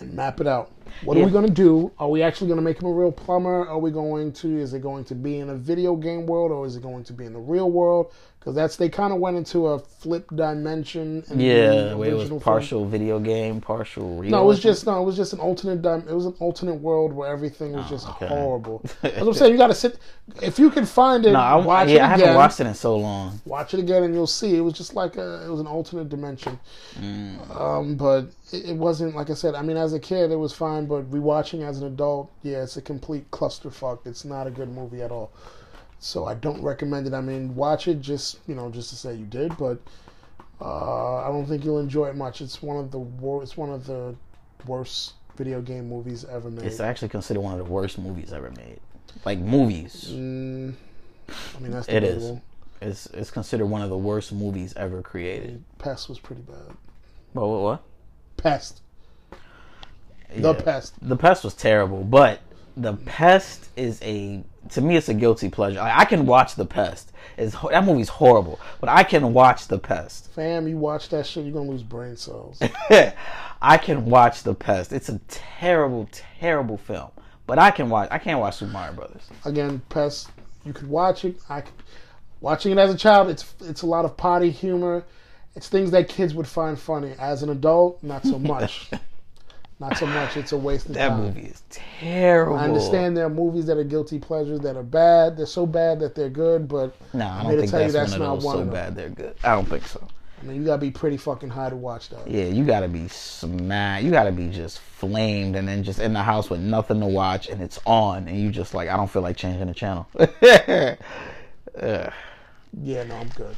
and 0.00 0.12
map 0.12 0.40
it 0.40 0.46
out. 0.46 0.72
What 1.04 1.16
Yeah. 1.16 1.22
are 1.22 1.26
we 1.26 1.32
going 1.32 1.46
to 1.46 1.52
do? 1.52 1.92
Are 1.98 2.08
we 2.08 2.22
actually 2.22 2.46
going 2.48 2.58
to 2.58 2.62
make 2.62 2.80
him 2.80 2.88
a 2.88 2.92
real 2.92 3.12
plumber? 3.12 3.66
Are 3.68 3.78
we 3.78 3.90
going 3.90 4.32
to? 4.34 4.58
Is 4.58 4.72
it 4.74 4.80
going 4.82 5.04
to 5.04 5.14
be 5.14 5.38
in 5.38 5.50
a 5.50 5.54
video 5.54 5.96
game 5.96 6.26
world 6.26 6.52
or 6.52 6.64
is 6.66 6.76
it 6.76 6.82
going 6.82 7.04
to 7.04 7.12
be 7.12 7.24
in 7.24 7.32
the 7.32 7.40
real 7.40 7.70
world? 7.70 8.12
Because 8.46 8.54
that's 8.54 8.76
they 8.76 8.88
kind 8.88 9.12
of 9.12 9.18
went 9.18 9.36
into 9.36 9.66
a 9.66 9.80
flip 9.80 10.28
dimension. 10.32 11.24
In 11.32 11.40
yeah, 11.40 11.66
the 11.68 11.90
it 11.90 11.96
was 11.98 12.08
original 12.10 12.28
film. 12.28 12.40
partial 12.40 12.84
video 12.86 13.18
game, 13.18 13.60
partial 13.60 14.18
real. 14.18 14.30
No, 14.30 14.44
it 14.44 14.46
was 14.46 14.60
just 14.60 14.86
no. 14.86 15.02
It 15.02 15.04
was 15.04 15.16
just 15.16 15.32
an 15.32 15.40
alternate. 15.40 15.82
Dim- 15.82 16.08
it 16.08 16.14
was 16.14 16.26
an 16.26 16.34
alternate 16.38 16.76
world 16.76 17.12
where 17.12 17.28
everything 17.28 17.72
was 17.72 17.88
just 17.90 18.06
Oh, 18.06 18.12
okay. 18.12 18.28
horrible. 18.28 18.82
That's 19.02 19.16
what 19.18 19.26
I'm 19.26 19.34
saying. 19.34 19.50
You 19.50 19.58
got 19.58 19.66
to 19.66 19.74
sit. 19.74 19.98
If 20.40 20.60
you 20.60 20.70
can 20.70 20.86
find 20.86 21.26
it, 21.26 21.32
No, 21.32 21.40
I, 21.40 21.56
watch 21.56 21.88
yeah, 21.88 21.96
it 21.96 22.00
I 22.02 22.06
haven't 22.06 22.34
watched 22.36 22.60
it 22.60 22.68
in 22.68 22.74
so 22.74 22.96
long. 22.96 23.40
Watch 23.46 23.74
it 23.74 23.80
again, 23.80 24.04
and 24.04 24.14
you'll 24.14 24.28
see. 24.28 24.54
It 24.54 24.60
was 24.60 24.74
just 24.74 24.94
like 24.94 25.16
a. 25.16 25.44
It 25.44 25.50
was 25.50 25.58
an 25.58 25.66
alternate 25.66 26.08
dimension. 26.08 26.60
Mm. 27.00 27.60
Um, 27.60 27.96
but 27.96 28.26
it, 28.52 28.66
it 28.66 28.76
wasn't 28.76 29.16
like 29.16 29.28
I 29.28 29.34
said. 29.34 29.56
I 29.56 29.62
mean, 29.62 29.76
as 29.76 29.92
a 29.92 29.98
kid, 29.98 30.30
it 30.30 30.36
was 30.36 30.52
fine. 30.52 30.86
But 30.86 31.10
rewatching 31.10 31.62
as 31.68 31.80
an 31.80 31.88
adult, 31.88 32.30
yeah, 32.44 32.62
it's 32.62 32.76
a 32.76 32.82
complete 32.82 33.28
clusterfuck. 33.32 34.06
It's 34.06 34.24
not 34.24 34.46
a 34.46 34.52
good 34.52 34.68
movie 34.68 35.02
at 35.02 35.10
all. 35.10 35.32
So 36.06 36.24
I 36.24 36.34
don't 36.34 36.62
recommend 36.62 37.08
it. 37.08 37.14
I 37.14 37.20
mean, 37.20 37.56
watch 37.56 37.88
it 37.88 38.00
just 38.00 38.38
you 38.46 38.54
know 38.54 38.70
just 38.70 38.90
to 38.90 38.96
say 38.96 39.14
you 39.14 39.26
did, 39.26 39.56
but 39.56 39.78
uh, 40.60 41.16
I 41.16 41.26
don't 41.26 41.46
think 41.46 41.64
you'll 41.64 41.80
enjoy 41.80 42.06
it 42.06 42.14
much. 42.14 42.40
It's 42.40 42.62
one 42.62 42.76
of 42.76 42.92
the 42.92 43.00
wor- 43.00 43.42
It's 43.42 43.56
one 43.56 43.70
of 43.70 43.86
the 43.86 44.14
worst 44.66 45.14
video 45.36 45.60
game 45.60 45.88
movies 45.88 46.24
ever 46.24 46.48
made. 46.48 46.64
It's 46.64 46.78
actually 46.78 47.08
considered 47.08 47.40
one 47.40 47.52
of 47.52 47.58
the 47.58 47.64
worst 47.72 47.98
movies 47.98 48.32
ever 48.32 48.52
made. 48.52 48.78
Like 49.24 49.40
movies, 49.40 50.12
Mm, 50.12 50.74
I 51.28 51.58
mean, 51.60 51.72
that's 51.72 51.88
It 51.88 52.04
is. 52.04 52.38
it's 52.80 53.06
it's 53.06 53.32
considered 53.32 53.66
one 53.66 53.82
of 53.82 53.90
the 53.90 53.98
worst 53.98 54.32
movies 54.32 54.74
ever 54.76 55.02
created. 55.02 55.64
Pest 55.78 56.08
was 56.08 56.20
pretty 56.20 56.42
bad. 56.42 56.76
But 57.34 57.48
what? 57.48 57.60
what? 57.62 57.82
Pest. 58.36 58.80
The 60.32 60.52
Yeah. 60.52 60.62
Pest. 60.62 60.94
The 61.02 61.16
Pest 61.16 61.42
was 61.42 61.54
terrible, 61.54 62.04
but 62.04 62.40
The 62.76 62.94
Pest 62.94 63.70
is 63.76 64.00
a 64.02 64.42
to 64.70 64.80
me 64.80 64.96
it's 64.96 65.08
a 65.08 65.14
guilty 65.14 65.48
pleasure. 65.48 65.80
I, 65.80 66.00
I 66.00 66.04
can 66.04 66.26
watch 66.26 66.56
The 66.56 66.66
Pest. 66.66 67.12
It's 67.38 67.56
that 67.70 67.84
movie's 67.84 68.08
horrible, 68.08 68.60
but 68.80 68.88
I 68.88 69.02
can 69.02 69.32
watch 69.32 69.68
The 69.68 69.78
Pest. 69.78 70.30
Fam, 70.32 70.68
you 70.68 70.76
watch 70.76 71.08
that 71.10 71.26
shit, 71.26 71.44
you're 71.44 71.54
gonna 71.54 71.70
lose 71.70 71.82
brain 71.82 72.16
cells. 72.16 72.60
I 73.62 73.78
can 73.78 74.04
watch 74.04 74.42
The 74.42 74.54
Pest. 74.54 74.92
It's 74.92 75.08
a 75.08 75.18
terrible, 75.28 76.08
terrible 76.12 76.76
film, 76.76 77.10
but 77.46 77.58
I 77.58 77.70
can 77.70 77.88
watch. 77.88 78.08
I 78.10 78.18
can't 78.18 78.40
watch 78.40 78.56
Super 78.56 78.72
Mario 78.72 78.92
Brothers. 78.94 79.22
Again, 79.44 79.80
Pest. 79.88 80.28
You 80.64 80.72
could 80.72 80.88
watch 80.88 81.24
it. 81.24 81.36
I 81.48 81.62
could, 81.62 81.72
watching 82.40 82.72
it 82.72 82.78
as 82.78 82.92
a 82.92 82.96
child. 82.98 83.30
It's 83.30 83.54
it's 83.60 83.82
a 83.82 83.86
lot 83.86 84.04
of 84.04 84.16
potty 84.16 84.50
humor. 84.50 85.04
It's 85.54 85.68
things 85.68 85.90
that 85.92 86.08
kids 86.08 86.34
would 86.34 86.46
find 86.46 86.78
funny. 86.78 87.14
As 87.18 87.42
an 87.42 87.48
adult, 87.48 88.02
not 88.02 88.24
so 88.24 88.38
much. 88.38 88.90
Not 89.78 89.96
so 89.96 90.06
much. 90.06 90.36
It's 90.36 90.52
a 90.52 90.56
waste 90.56 90.86
of 90.86 90.94
That 90.94 91.08
time. 91.08 91.24
That 91.24 91.34
movie 91.34 91.48
is 91.48 91.62
terrible. 91.70 92.56
I 92.56 92.64
understand 92.64 93.16
there 93.16 93.26
are 93.26 93.30
movies 93.30 93.66
that 93.66 93.76
are 93.76 93.84
guilty 93.84 94.18
pleasures 94.18 94.60
that 94.60 94.76
are 94.76 94.82
bad. 94.82 95.36
They're 95.36 95.46
so 95.46 95.66
bad 95.66 96.00
that 96.00 96.14
they're 96.14 96.30
good, 96.30 96.66
but 96.68 96.94
No, 97.12 97.26
I 97.26 97.28
I'm 97.40 97.42
don't 97.44 97.52
to 97.52 97.58
think 97.58 97.70
tell 97.70 97.80
you 97.82 97.92
that's, 97.92 98.10
that's 98.10 98.18
one 98.18 98.22
of 98.22 98.28
not 98.28 98.34
those 98.36 98.44
one 98.44 98.66
so 98.66 98.72
bad 98.72 98.94
they're 98.96 99.10
good. 99.10 99.34
I 99.44 99.54
don't 99.54 99.68
think 99.68 99.86
so. 99.86 100.06
I 100.40 100.44
mean, 100.44 100.56
you 100.58 100.64
gotta 100.66 100.80
be 100.80 100.90
pretty 100.90 101.16
fucking 101.16 101.48
high 101.48 101.70
to 101.70 101.76
watch 101.76 102.10
that. 102.10 102.28
Yeah, 102.30 102.44
you 102.44 102.64
gotta 102.64 102.88
be 102.88 103.08
smacked. 103.08 104.04
You 104.04 104.10
gotta 104.10 104.32
be 104.32 104.50
just 104.50 104.80
flamed, 104.80 105.56
and 105.56 105.66
then 105.66 105.82
just 105.82 105.98
in 105.98 106.12
the 106.12 106.22
house 106.22 106.50
with 106.50 106.60
nothing 106.60 107.00
to 107.00 107.06
watch, 107.06 107.48
and 107.48 107.62
it's 107.62 107.78
on, 107.86 108.28
and 108.28 108.38
you 108.38 108.50
just 108.50 108.74
like, 108.74 108.88
I 108.90 108.96
don't 108.96 109.10
feel 109.10 109.22
like 109.22 109.36
changing 109.36 109.66
the 109.66 109.74
channel. 109.74 110.06
Yeah, 112.82 113.04
no, 113.04 113.16
I'm 113.16 113.28
good. 113.28 113.56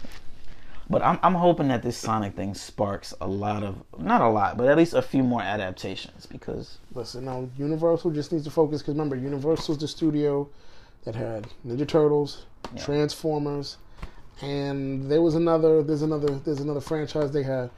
But 0.90 1.02
I'm 1.02 1.18
I'm 1.22 1.34
hoping 1.34 1.68
that 1.68 1.82
this 1.82 1.98
Sonic 1.98 2.34
thing 2.34 2.54
sparks 2.54 3.12
a 3.20 3.26
lot 3.26 3.62
of 3.62 3.76
not 3.98 4.22
a 4.22 4.28
lot, 4.28 4.56
but 4.56 4.68
at 4.68 4.76
least 4.78 4.94
a 4.94 5.02
few 5.02 5.22
more 5.22 5.42
adaptations 5.42 6.24
because 6.26 6.78
Listen, 6.94 7.26
now 7.26 7.48
Universal 7.58 8.12
just 8.12 8.32
needs 8.32 8.44
to 8.44 8.50
focus 8.50 8.80
because 8.80 8.94
remember, 8.94 9.14
Universal's 9.16 9.78
the 9.78 9.88
studio 9.88 10.48
that 11.04 11.14
had 11.14 11.46
Ninja 11.66 11.86
Turtles, 11.86 12.46
Yeah. 12.74 12.82
Transformers, 12.84 13.76
and 14.40 15.10
there 15.10 15.20
was 15.22 15.34
another. 15.34 15.82
There's 15.82 16.02
another. 16.02 16.28
There's 16.44 16.60
another 16.60 16.80
franchise 16.80 17.32
they 17.32 17.42
had. 17.42 17.70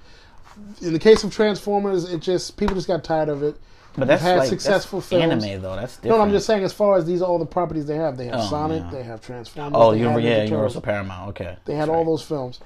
In 0.83 0.93
the 0.93 0.99
case 0.99 1.25
of 1.25 1.33
Transformers, 1.35 2.13
it 2.13 2.21
just 2.21 2.57
people 2.57 2.75
just 2.75 2.89
got 2.89 3.03
tired 3.05 3.29
of 3.29 3.43
it. 3.43 3.57
but 3.97 4.07
that's 4.09 4.23
had 4.23 4.39
like 4.39 4.49
successful 4.49 5.01
that's 5.01 5.09
films. 5.11 5.45
anime 5.45 5.63
though. 5.63 5.75
That's 5.77 5.97
No, 5.99 6.03
different. 6.03 6.19
no, 6.19 6.25
I'm 6.25 6.31
just 6.31 6.47
saying 6.47 6.65
as 6.65 6.73
far 6.73 6.97
as 6.97 7.05
these 7.07 7.23
are 7.23 7.25
all 7.29 7.39
the 7.39 7.47
properties 7.47 7.87
they 7.87 7.97
have. 7.97 8.17
They 8.17 8.27
have 8.27 8.37
Oh, 8.41 8.47
Sonic, 8.49 8.83
yeah. 8.85 8.91
they 8.91 9.03
have 9.03 9.21
Transformers. 9.21 9.73
Oh, 9.75 9.93
they 9.93 9.99
you 9.99 10.05
yeah, 10.05 10.11
Ninja 10.13 10.23
Turtles. 10.23 10.51
Universal 10.51 10.81
Paramount. 10.83 11.29
Okay, 11.31 11.57
They 11.65 11.75
had 11.75 11.83
That's 11.83 11.91
all 11.91 11.97
right. 11.99 12.07
those 12.07 12.23
films. 12.23 12.61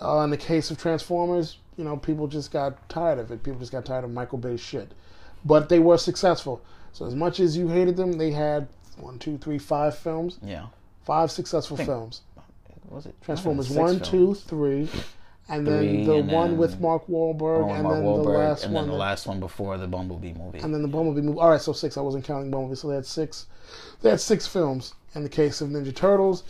Uh, 0.00 0.20
in 0.20 0.30
the 0.30 0.36
case 0.36 0.70
of 0.70 0.78
Transformers, 0.78 1.58
you 1.76 1.84
know, 1.84 1.96
people 1.96 2.26
just 2.26 2.50
got 2.52 2.88
tired 2.88 3.18
of 3.18 3.30
it. 3.30 3.42
People 3.42 3.60
just 3.60 3.72
got 3.72 3.84
tired 3.84 4.04
of 4.04 4.10
Michael 4.10 4.38
Bay's 4.38 4.60
shit. 4.60 4.92
But 5.44 5.68
they 5.68 5.78
were 5.78 5.98
successful. 5.98 6.62
So 6.92 7.06
as 7.06 7.14
much 7.14 7.40
as 7.40 7.56
you 7.56 7.68
hated 7.68 7.96
them, 7.96 8.12
they 8.12 8.30
had 8.30 8.68
one, 8.98 9.18
two, 9.18 9.38
three, 9.38 9.58
five 9.58 9.96
films. 9.96 10.38
Yeah, 10.42 10.66
Five 11.04 11.30
successful 11.30 11.76
films. 11.76 12.20
was 12.88 13.06
it 13.06 13.14
Transformers 13.22 13.70
one, 13.70 13.98
films. 14.00 14.08
two, 14.08 14.34
three, 14.34 14.88
and 15.48 15.66
then 15.66 16.04
the 16.04 16.16
and 16.18 16.30
one 16.30 16.50
then- 16.50 16.58
with 16.58 16.78
Mark 16.80 17.06
Wahlberg, 17.08 17.70
and 17.74 17.82
Mark 17.82 17.96
then 17.96 18.04
Wahlberg, 18.04 18.22
the 18.24 18.30
last 18.38 18.64
and 18.64 18.74
one, 18.74 18.84
then 18.84 18.92
the 18.92 18.98
last 18.98 19.26
one 19.26 19.40
before 19.40 19.78
the 19.78 19.88
Bumblebee 19.88 20.34
movie. 20.34 20.58
and 20.60 20.72
then 20.74 20.82
the 20.82 20.88
Bumblebee 20.88 21.22
movie. 21.22 21.38
All 21.38 21.50
right, 21.50 21.60
so 21.60 21.72
six. 21.72 21.96
I 21.96 22.00
wasn't 22.02 22.24
counting 22.24 22.50
Bumblebee, 22.50 22.76
so 22.76 22.88
they 22.88 22.94
had 22.94 23.06
six. 23.06 23.46
They 24.02 24.10
had 24.10 24.20
six 24.20 24.46
films. 24.46 24.94
In 25.14 25.22
the 25.22 25.28
case 25.28 25.60
of 25.60 25.68
Ninja 25.70 25.94
Turtles, 25.94 26.44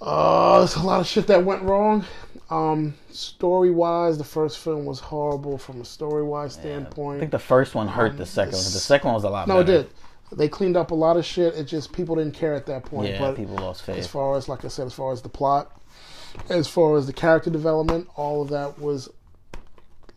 uh, 0.00 0.58
there's 0.58 0.74
a 0.76 0.82
lot 0.82 1.00
of 1.00 1.06
shit 1.06 1.26
that 1.28 1.44
went 1.44 1.62
wrong. 1.62 2.04
Um, 2.52 2.94
story 3.10 3.70
wise, 3.70 4.18
the 4.18 4.24
first 4.24 4.58
film 4.58 4.84
was 4.84 5.00
horrible 5.00 5.56
from 5.56 5.80
a 5.80 5.84
story 5.86 6.22
wise 6.22 6.52
standpoint. 6.52 7.16
I 7.16 7.20
think 7.20 7.30
the 7.32 7.38
first 7.38 7.74
one 7.74 7.88
hurt 7.88 8.18
the 8.18 8.26
second 8.26 8.52
one. 8.52 8.62
The 8.64 8.78
second 8.78 9.06
one 9.08 9.14
was 9.14 9.24
a 9.24 9.30
lot 9.30 9.48
no, 9.48 9.60
it 9.60 9.64
did. 9.64 9.90
They 10.32 10.48
cleaned 10.48 10.76
up 10.76 10.90
a 10.90 10.94
lot 10.94 11.16
of 11.16 11.24
shit. 11.24 11.54
It 11.54 11.64
just 11.64 11.92
people 11.92 12.16
didn't 12.16 12.34
care 12.34 12.54
at 12.54 12.66
that 12.66 12.84
point. 12.84 13.08
Yeah, 13.08 13.18
but 13.20 13.36
people 13.36 13.56
lost 13.56 13.82
faith. 13.82 13.96
as 13.96 14.06
far 14.06 14.36
as 14.36 14.48
like 14.48 14.64
I 14.64 14.68
said, 14.68 14.86
as 14.86 14.92
far 14.92 15.12
as 15.12 15.22
the 15.22 15.28
plot, 15.30 15.80
as 16.50 16.68
far 16.68 16.96
as 16.98 17.06
the 17.06 17.12
character 17.12 17.48
development, 17.50 18.08
all 18.16 18.42
of 18.42 18.48
that 18.50 18.78
was 18.78 19.08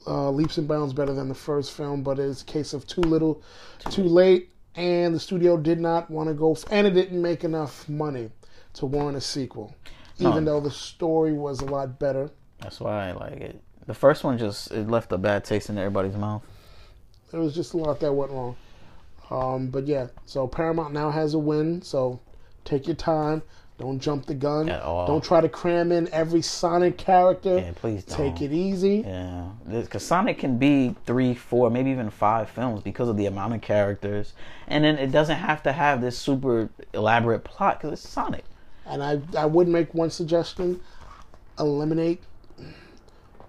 uh, 0.08 0.30
leaps 0.30 0.58
and 0.58 0.68
bounds 0.68 0.94
better 0.94 1.14
than 1.14 1.30
the 1.30 1.36
first 1.36 1.72
film. 1.72 2.04
But 2.04 2.20
it's 2.20 2.42
a 2.42 2.46
case 2.46 2.74
of 2.74 2.86
too 2.86 3.02
little, 3.02 3.42
too 3.90 4.04
late, 4.04 4.50
and 4.76 5.16
the 5.16 5.20
studio 5.20 5.56
did 5.58 5.80
not 5.80 6.10
want 6.12 6.28
to 6.30 6.34
go, 6.34 6.52
f- 6.54 6.66
and 6.70 6.86
it 6.86 6.92
didn't 6.92 7.22
make 7.22 7.44
enough 7.44 7.88
money 7.88 8.30
to 8.74 8.86
warrant 8.86 9.18
a 9.18 9.22
sequel, 9.22 9.74
even 10.20 10.46
though 10.46 10.60
the 10.60 10.72
story 10.72 11.34
was 11.34 11.62
a 11.62 11.66
lot 11.66 12.00
better. 12.00 12.30
That's 12.60 12.80
why 12.80 13.10
I 13.10 13.12
like 13.12 13.42
it. 13.42 13.62
The 13.86 13.94
first 13.94 14.24
one 14.24 14.38
just 14.38 14.72
it 14.72 14.90
left 14.90 15.12
a 15.12 15.18
bad 15.18 15.44
taste 15.44 15.70
in 15.70 15.78
everybody's 15.78 16.16
mouth. 16.16 16.44
There 17.32 17.40
was 17.40 17.54
just 17.54 17.74
a 17.74 17.78
lot 17.78 18.00
that 18.00 18.14
went 18.14 18.32
wrong. 18.32 18.56
Um, 19.30 19.68
but 19.68 19.88
yeah, 19.88 20.08
so 20.26 20.48
Paramount 20.48 20.94
now 20.94 21.12
has 21.12 21.34
a 21.34 21.40
win. 21.40 21.82
So 21.82 22.20
take 22.64 22.88
your 22.88 22.96
time. 22.96 23.42
Don't 23.78 24.00
jump 24.00 24.26
the 24.26 24.34
gun. 24.34 24.70
At 24.70 24.82
all. 24.84 25.06
Don't 25.06 25.24
try 25.24 25.42
to 25.42 25.50
cram 25.50 25.92
in 25.92 26.08
every 26.14 26.42
Sonic 26.42 26.98
character. 26.98 27.58
Yeah, 27.58 27.74
please 27.76 28.06
don't. 28.06 28.18
Take 28.18 28.42
it 28.42 28.54
easy. 28.54 29.04
Yeah, 29.06 29.50
because 29.70 30.02
Sonic 30.02 30.38
can 30.40 30.58
be 30.58 30.96
three, 31.06 31.34
four, 31.34 31.70
maybe 31.70 31.92
even 31.92 32.10
five 32.10 32.50
films 32.50 32.82
because 32.82 33.10
of 33.10 33.18
the 33.18 33.26
amount 33.26 33.54
of 33.54 33.60
characters, 33.62 34.34
and 34.68 34.86
then 34.86 34.98
it 34.98 35.12
doesn't 35.12 35.36
have 35.36 35.62
to 35.64 35.74
have 35.74 36.00
this 36.00 36.18
super 36.18 36.70
elaborate 36.94 37.44
plot 37.44 37.82
because 37.82 38.00
it's 38.00 38.10
Sonic. 38.10 38.46
And 38.86 39.04
I, 39.04 39.20
I 39.38 39.46
would 39.46 39.68
make 39.68 39.94
one 39.94 40.10
suggestion: 40.10 40.80
eliminate 41.60 42.22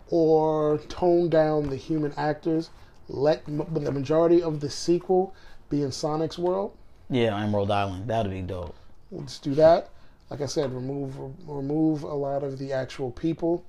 or 0.08 0.78
tone 0.88 1.28
down 1.28 1.68
the 1.68 1.76
human 1.76 2.12
actors. 2.16 2.70
Let 3.08 3.42
m- 3.46 3.66
the 3.70 3.92
majority 3.92 4.42
of 4.42 4.60
the 4.60 4.70
sequel 4.70 5.34
be 5.68 5.82
in 5.82 5.92
Sonic's 5.92 6.38
world. 6.38 6.76
Yeah, 7.10 7.36
Emerald 7.40 7.70
Island, 7.70 8.08
that'd 8.08 8.32
be 8.32 8.42
dope. 8.42 8.74
Let's 9.12 9.38
do 9.38 9.54
that. 9.54 9.90
Like 10.30 10.40
I 10.40 10.46
said, 10.46 10.72
remove 10.72 11.14
remove 11.48 12.02
a 12.02 12.14
lot 12.14 12.42
of 12.42 12.58
the 12.58 12.72
actual 12.72 13.12
people. 13.12 13.64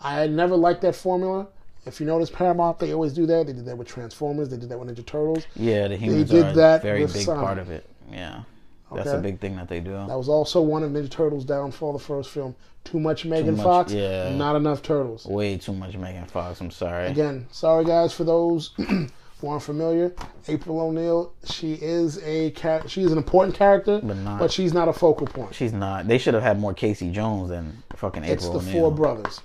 I 0.00 0.26
never 0.26 0.56
liked 0.56 0.80
that 0.82 0.96
formula. 0.96 1.48
If 1.84 2.00
you 2.00 2.06
notice, 2.06 2.30
Paramount 2.30 2.78
they 2.78 2.92
always 2.94 3.12
do 3.12 3.26
that. 3.26 3.46
They 3.46 3.52
did 3.52 3.66
that 3.66 3.76
with 3.76 3.88
Transformers. 3.88 4.48
They 4.48 4.56
did 4.56 4.70
that 4.70 4.78
with 4.78 4.88
Ninja 4.88 5.04
Turtles. 5.04 5.46
Yeah, 5.56 5.88
the 5.88 5.96
humans 5.96 6.30
did 6.30 6.44
are 6.46 6.52
that 6.54 6.80
a 6.80 6.82
very 6.82 7.00
big 7.06 7.24
Sonic. 7.24 7.42
part 7.42 7.58
of 7.58 7.70
it. 7.70 7.86
Yeah, 8.10 8.42
that's 8.94 9.10
a 9.10 9.18
big 9.18 9.40
thing 9.40 9.56
that 9.56 9.68
they 9.68 9.80
do. 9.80 9.92
That 9.92 10.16
was 10.18 10.28
also 10.28 10.60
one 10.60 10.82
of 10.82 10.90
Ninja 10.90 11.10
Turtles' 11.10 11.44
downfall. 11.44 11.92
The 11.92 11.98
first 11.98 12.30
film, 12.30 12.54
too 12.84 12.98
much 13.00 13.24
Megan 13.24 13.56
much, 13.56 13.64
Fox, 13.64 13.92
yeah. 13.92 14.34
not 14.36 14.56
enough 14.56 14.82
Turtles. 14.82 15.26
Way 15.26 15.58
too 15.58 15.72
much 15.72 15.96
Megan 15.96 16.26
Fox. 16.26 16.60
I'm 16.60 16.70
sorry. 16.70 17.06
Again, 17.08 17.46
sorry 17.50 17.84
guys 17.84 18.12
for 18.12 18.24
those 18.24 18.70
who 18.76 19.08
aren't 19.48 19.62
familiar. 19.62 20.12
April 20.48 20.80
O'Neil, 20.80 21.32
she 21.44 21.74
is 21.74 22.22
a 22.24 22.50
cat. 22.52 22.90
She 22.90 23.02
is 23.02 23.12
an 23.12 23.18
important 23.18 23.54
character, 23.54 24.00
But 24.02 24.16
not- 24.18 24.38
but 24.38 24.50
she's 24.52 24.72
not 24.74 24.88
a 24.88 24.92
focal 24.92 25.26
point. 25.26 25.54
She's 25.54 25.72
not. 25.72 26.06
They 26.08 26.18
should 26.18 26.34
have 26.34 26.42
had 26.42 26.58
more 26.60 26.74
Casey 26.74 27.10
Jones 27.10 27.48
than 27.50 27.82
fucking 27.96 28.24
April 28.24 28.34
It's 28.34 28.64
the 28.66 28.70
O'Neil. 28.70 28.72
four 28.82 28.92
brothers. 28.92 29.40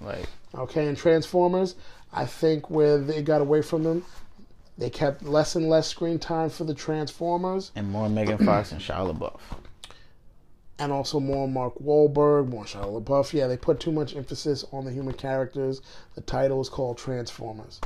Like, 0.00 0.26
Okay, 0.54 0.86
and 0.86 0.96
Transformers, 0.96 1.76
I 2.12 2.26
think 2.26 2.68
where 2.68 2.98
they 2.98 3.22
got 3.22 3.40
away 3.40 3.62
from 3.62 3.84
them, 3.84 4.04
they 4.78 4.90
kept 4.90 5.22
less 5.22 5.54
and 5.54 5.68
less 5.68 5.88
screen 5.88 6.18
time 6.18 6.48
for 6.50 6.64
the 6.64 6.74
Transformers, 6.74 7.72
and 7.76 7.90
more 7.90 8.08
Megan 8.08 8.38
Fox 8.46 8.72
and 8.72 8.80
Shia 8.80 9.12
LaBeouf. 9.14 9.38
and 10.78 10.90
also 10.92 11.20
more 11.20 11.46
Mark 11.46 11.74
Wahlberg, 11.78 12.48
more 12.48 12.64
Shia 12.64 13.02
LaBeouf. 13.02 13.32
Yeah, 13.32 13.46
they 13.46 13.56
put 13.56 13.80
too 13.80 13.92
much 13.92 14.16
emphasis 14.16 14.64
on 14.72 14.84
the 14.84 14.90
human 14.92 15.14
characters. 15.14 15.82
The 16.14 16.22
title 16.22 16.60
is 16.60 16.68
called 16.68 16.98
Transformers. 16.98 17.80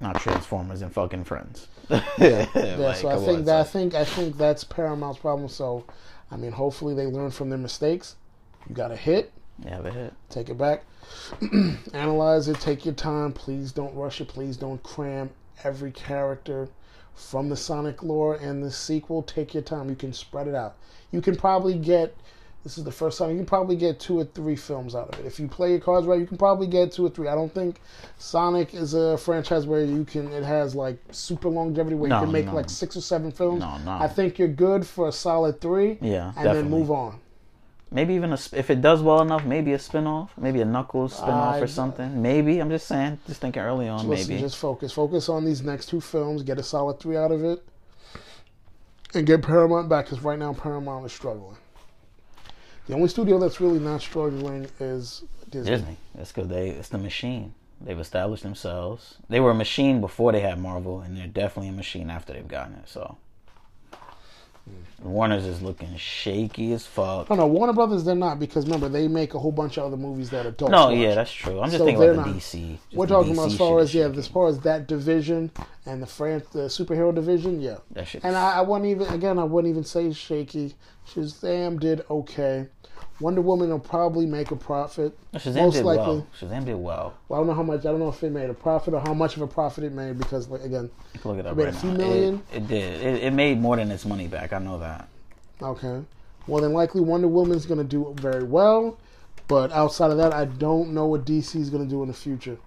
Not 0.00 0.20
Transformers 0.20 0.82
and 0.82 0.92
fucking 0.92 1.24
Friends. 1.24 1.68
Yeah, 1.88 2.46
Like, 2.78 2.96
so 2.96 3.08
I 3.08 3.16
think 3.16 3.38
on, 3.38 3.44
that 3.44 3.60
I 3.60 3.64
think 3.64 3.94
I 3.94 4.04
think 4.04 4.36
that's 4.36 4.64
Paramount's 4.64 5.18
problem. 5.20 5.48
So, 5.48 5.84
I 6.30 6.36
mean, 6.36 6.52
hopefully 6.52 6.94
they 6.94 7.06
learn 7.06 7.30
from 7.30 7.50
their 7.50 7.58
mistakes. 7.58 8.16
You 8.68 8.74
got 8.74 8.90
a 8.90 8.96
hit, 8.96 9.32
Yeah, 9.64 9.76
have 9.76 9.86
a 9.86 9.90
hit. 9.92 10.12
take 10.28 10.48
it 10.48 10.58
back, 10.58 10.84
analyze 11.94 12.48
it, 12.48 12.60
take 12.60 12.84
your 12.84 12.94
time. 12.94 13.32
Please 13.32 13.72
don't 13.72 13.94
rush 13.94 14.20
it. 14.20 14.28
Please 14.28 14.56
don't 14.56 14.82
cram 14.82 15.30
every 15.64 15.90
character 15.92 16.68
from 17.14 17.48
the 17.48 17.56
Sonic 17.56 18.02
lore 18.02 18.36
and 18.36 18.62
the 18.62 18.70
sequel. 18.70 19.22
Take 19.22 19.54
your 19.54 19.62
time. 19.62 19.88
You 19.88 19.96
can 19.96 20.12
spread 20.12 20.48
it 20.48 20.54
out. 20.54 20.76
You 21.10 21.20
can 21.20 21.36
probably 21.36 21.74
get. 21.74 22.16
This 22.64 22.78
is 22.78 22.84
the 22.84 22.92
first 22.92 23.18
time 23.18 23.30
you 23.30 23.36
can 23.36 23.44
probably 23.44 23.74
get 23.74 23.98
two 23.98 24.20
or 24.20 24.24
three 24.24 24.54
films 24.54 24.94
out 24.94 25.12
of 25.12 25.18
it. 25.18 25.26
If 25.26 25.40
you 25.40 25.48
play 25.48 25.70
your 25.72 25.80
cards 25.80 26.06
right, 26.06 26.20
you 26.20 26.26
can 26.26 26.36
probably 26.38 26.68
get 26.68 26.92
two 26.92 27.04
or 27.04 27.10
three. 27.10 27.26
I 27.26 27.34
don't 27.34 27.52
think 27.52 27.80
Sonic 28.18 28.72
is 28.72 28.94
a 28.94 29.18
franchise 29.18 29.66
where 29.66 29.84
you 29.84 30.04
can. 30.04 30.32
It 30.32 30.44
has 30.44 30.76
like 30.76 30.96
super 31.10 31.48
longevity 31.48 31.96
where 31.96 32.08
No, 32.08 32.20
you 32.20 32.24
can 32.26 32.32
make 32.32 32.46
no. 32.46 32.54
like 32.54 32.70
six 32.70 32.96
or 32.96 33.00
seven 33.00 33.32
films. 33.32 33.60
No, 33.60 33.78
no. 33.78 33.90
I 33.90 34.06
think 34.06 34.38
you're 34.38 34.46
good 34.46 34.86
for 34.86 35.08
a 35.08 35.12
solid 35.12 35.60
three, 35.60 35.98
Yeah, 36.00 36.26
and 36.26 36.34
definitely. 36.36 36.62
then 36.62 36.70
move 36.70 36.90
on. 36.92 37.18
Maybe 37.92 38.14
even 38.14 38.32
a, 38.32 38.38
if 38.52 38.70
it 38.70 38.80
does 38.80 39.02
well 39.02 39.20
enough, 39.20 39.44
maybe 39.44 39.74
a 39.74 39.78
spin-off, 39.78 40.32
maybe 40.38 40.62
a 40.62 40.64
Knuckles 40.64 41.14
spin-off 41.14 41.56
I- 41.56 41.60
or 41.60 41.66
something. 41.66 42.22
Maybe 42.22 42.58
I'm 42.58 42.70
just 42.70 42.88
saying, 42.88 43.18
just 43.26 43.40
thinking 43.42 43.60
early 43.62 43.86
on, 43.86 44.08
Listen, 44.08 44.28
maybe. 44.30 44.40
just 44.40 44.56
focus. 44.56 44.92
Focus 44.92 45.28
on 45.28 45.44
these 45.44 45.62
next 45.62 45.86
two 45.90 46.00
films. 46.00 46.42
Get 46.42 46.58
a 46.58 46.62
solid 46.62 46.98
three 47.00 47.16
out 47.18 47.30
of 47.30 47.44
it, 47.44 47.62
and 49.14 49.26
get 49.26 49.42
Paramount 49.42 49.88
back. 49.90 50.06
Because 50.06 50.22
right 50.24 50.38
now 50.38 50.54
Paramount 50.54 51.04
is 51.04 51.12
struggling. 51.12 51.56
The 52.88 52.94
only 52.94 53.08
studio 53.08 53.38
that's 53.38 53.60
really 53.60 53.78
not 53.78 54.00
struggling 54.00 54.66
is 54.80 55.22
Disney. 55.50 55.70
Disney. 55.70 55.96
That's 56.14 56.32
because 56.32 56.48
they 56.48 56.70
it's 56.70 56.88
the 56.88 56.98
machine. 56.98 57.54
They've 57.80 57.98
established 57.98 58.42
themselves. 58.42 59.16
They 59.28 59.40
were 59.40 59.50
a 59.50 59.54
machine 59.54 60.00
before 60.00 60.32
they 60.32 60.40
had 60.40 60.58
Marvel, 60.58 61.00
and 61.00 61.16
they're 61.16 61.26
definitely 61.26 61.68
a 61.68 61.72
machine 61.72 62.10
after 62.10 62.32
they've 62.32 62.46
gotten 62.48 62.74
it. 62.74 62.88
So 62.88 63.18
Mm. 64.68 65.04
Warner's 65.06 65.44
is 65.44 65.60
looking 65.60 65.96
shaky 65.96 66.72
as 66.72 66.86
fuck. 66.86 67.28
No, 67.28 67.34
no, 67.36 67.46
Warner 67.48 67.72
Brothers. 67.72 68.04
They're 68.04 68.14
not 68.14 68.38
because 68.38 68.64
remember 68.66 68.88
they 68.88 69.08
make 69.08 69.34
a 69.34 69.38
whole 69.38 69.50
bunch 69.50 69.76
of 69.76 69.84
other 69.84 69.96
movies 69.96 70.30
that 70.30 70.46
adults. 70.46 70.70
No, 70.70 70.86
watch. 70.88 70.98
yeah, 70.98 71.14
that's 71.16 71.32
true. 71.32 71.58
I'm 71.60 71.66
just 71.66 71.78
So 71.78 71.84
thinking 71.84 72.04
about 72.04 72.24
the 72.24 72.30
not- 72.30 72.38
DC. 72.40 72.78
We're 72.92 73.06
talking 73.06 73.32
DC 73.32 73.38
about 73.38 73.46
as 73.50 73.56
far 73.58 73.80
as 73.80 73.94
yeah, 73.94 74.04
as 74.06 74.28
far 74.28 74.46
as 74.48 74.60
that 74.60 74.86
division 74.86 75.50
and 75.86 76.00
the 76.00 76.06
Fran- 76.06 76.42
the 76.52 76.66
superhero 76.68 77.12
division, 77.14 77.60
yeah. 77.60 77.78
That 77.92 78.06
shit. 78.06 78.22
And 78.24 78.36
I, 78.36 78.58
I 78.58 78.60
wouldn't 78.60 78.88
even 78.88 79.08
again 79.08 79.38
I 79.38 79.44
wouldn't 79.44 79.70
even 79.70 79.84
say 79.84 80.12
shaky. 80.12 80.74
Shazam 81.08 81.80
did 81.80 82.04
okay. 82.08 82.68
Wonder 83.22 83.40
Woman 83.40 83.70
will 83.70 83.78
probably 83.78 84.26
make 84.26 84.50
a 84.50 84.56
profit. 84.56 85.16
Shazam 85.34 85.54
most 85.56 85.74
did 85.74 85.84
likely. 85.84 86.04
well. 86.04 86.26
Shazam 86.40 86.64
did 86.66 86.74
well. 86.74 87.14
Well, 87.28 87.38
I 87.38 87.40
don't 87.40 87.46
know 87.46 87.54
how 87.54 87.62
much. 87.62 87.80
I 87.80 87.84
don't 87.84 88.00
know 88.00 88.08
if 88.08 88.22
it 88.22 88.30
made 88.32 88.50
a 88.50 88.54
profit 88.54 88.92
or 88.94 89.00
how 89.00 89.14
much 89.14 89.36
of 89.36 89.42
a 89.42 89.46
profit 89.46 89.84
it 89.84 89.92
made 89.92 90.18
because, 90.18 90.48
like, 90.48 90.62
again, 90.62 90.90
look 91.24 91.38
it 91.38 91.46
up 91.46 91.56
made 91.56 91.62
a 91.62 91.66
right 91.70 91.74
few 91.80 91.90
now. 91.92 91.96
million? 91.98 92.42
It, 92.52 92.56
it 92.56 92.68
did. 92.68 93.00
It, 93.00 93.22
it 93.24 93.32
made 93.32 93.60
more 93.60 93.76
than 93.76 93.90
its 93.90 94.04
money 94.04 94.26
back. 94.28 94.52
I 94.52 94.58
know 94.58 94.78
that. 94.78 95.08
okay. 95.62 96.02
Well, 96.48 96.60
then 96.60 96.72
likely 96.72 97.00
Wonder 97.00 97.28
Woman's 97.28 97.64
going 97.66 97.78
to 97.78 97.84
do 97.84 98.12
very 98.18 98.42
well, 98.42 98.98
but 99.46 99.70
outside 99.70 100.10
of 100.10 100.16
that, 100.16 100.34
I 100.34 100.44
don't 100.46 100.92
know 100.92 101.06
what 101.06 101.24
DC 101.24 101.54
is 101.54 101.70
going 101.70 101.84
to 101.84 101.88
do 101.88 102.02
in 102.02 102.08
the 102.08 102.14
future. 102.14 102.58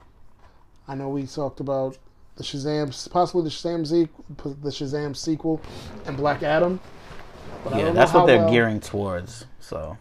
I 0.88 0.96
know 0.96 1.10
we 1.10 1.28
talked 1.28 1.60
about 1.60 1.98
the 2.38 2.44
Shazam, 2.44 3.12
possibly 3.12 3.44
the 3.44 3.50
Shazam 3.50 3.86
sequel, 3.86 4.54
the 4.62 4.70
Shazam 4.70 5.14
sequel, 5.16 5.60
and 6.06 6.16
Black 6.16 6.42
Adam. 6.44 6.80
Yeah, 7.76 7.92
that's 7.92 8.14
what 8.14 8.28
they're 8.28 8.38
well- 8.40 8.52
gearing 8.52 8.80
towards. 8.80 9.46
So 9.60 9.98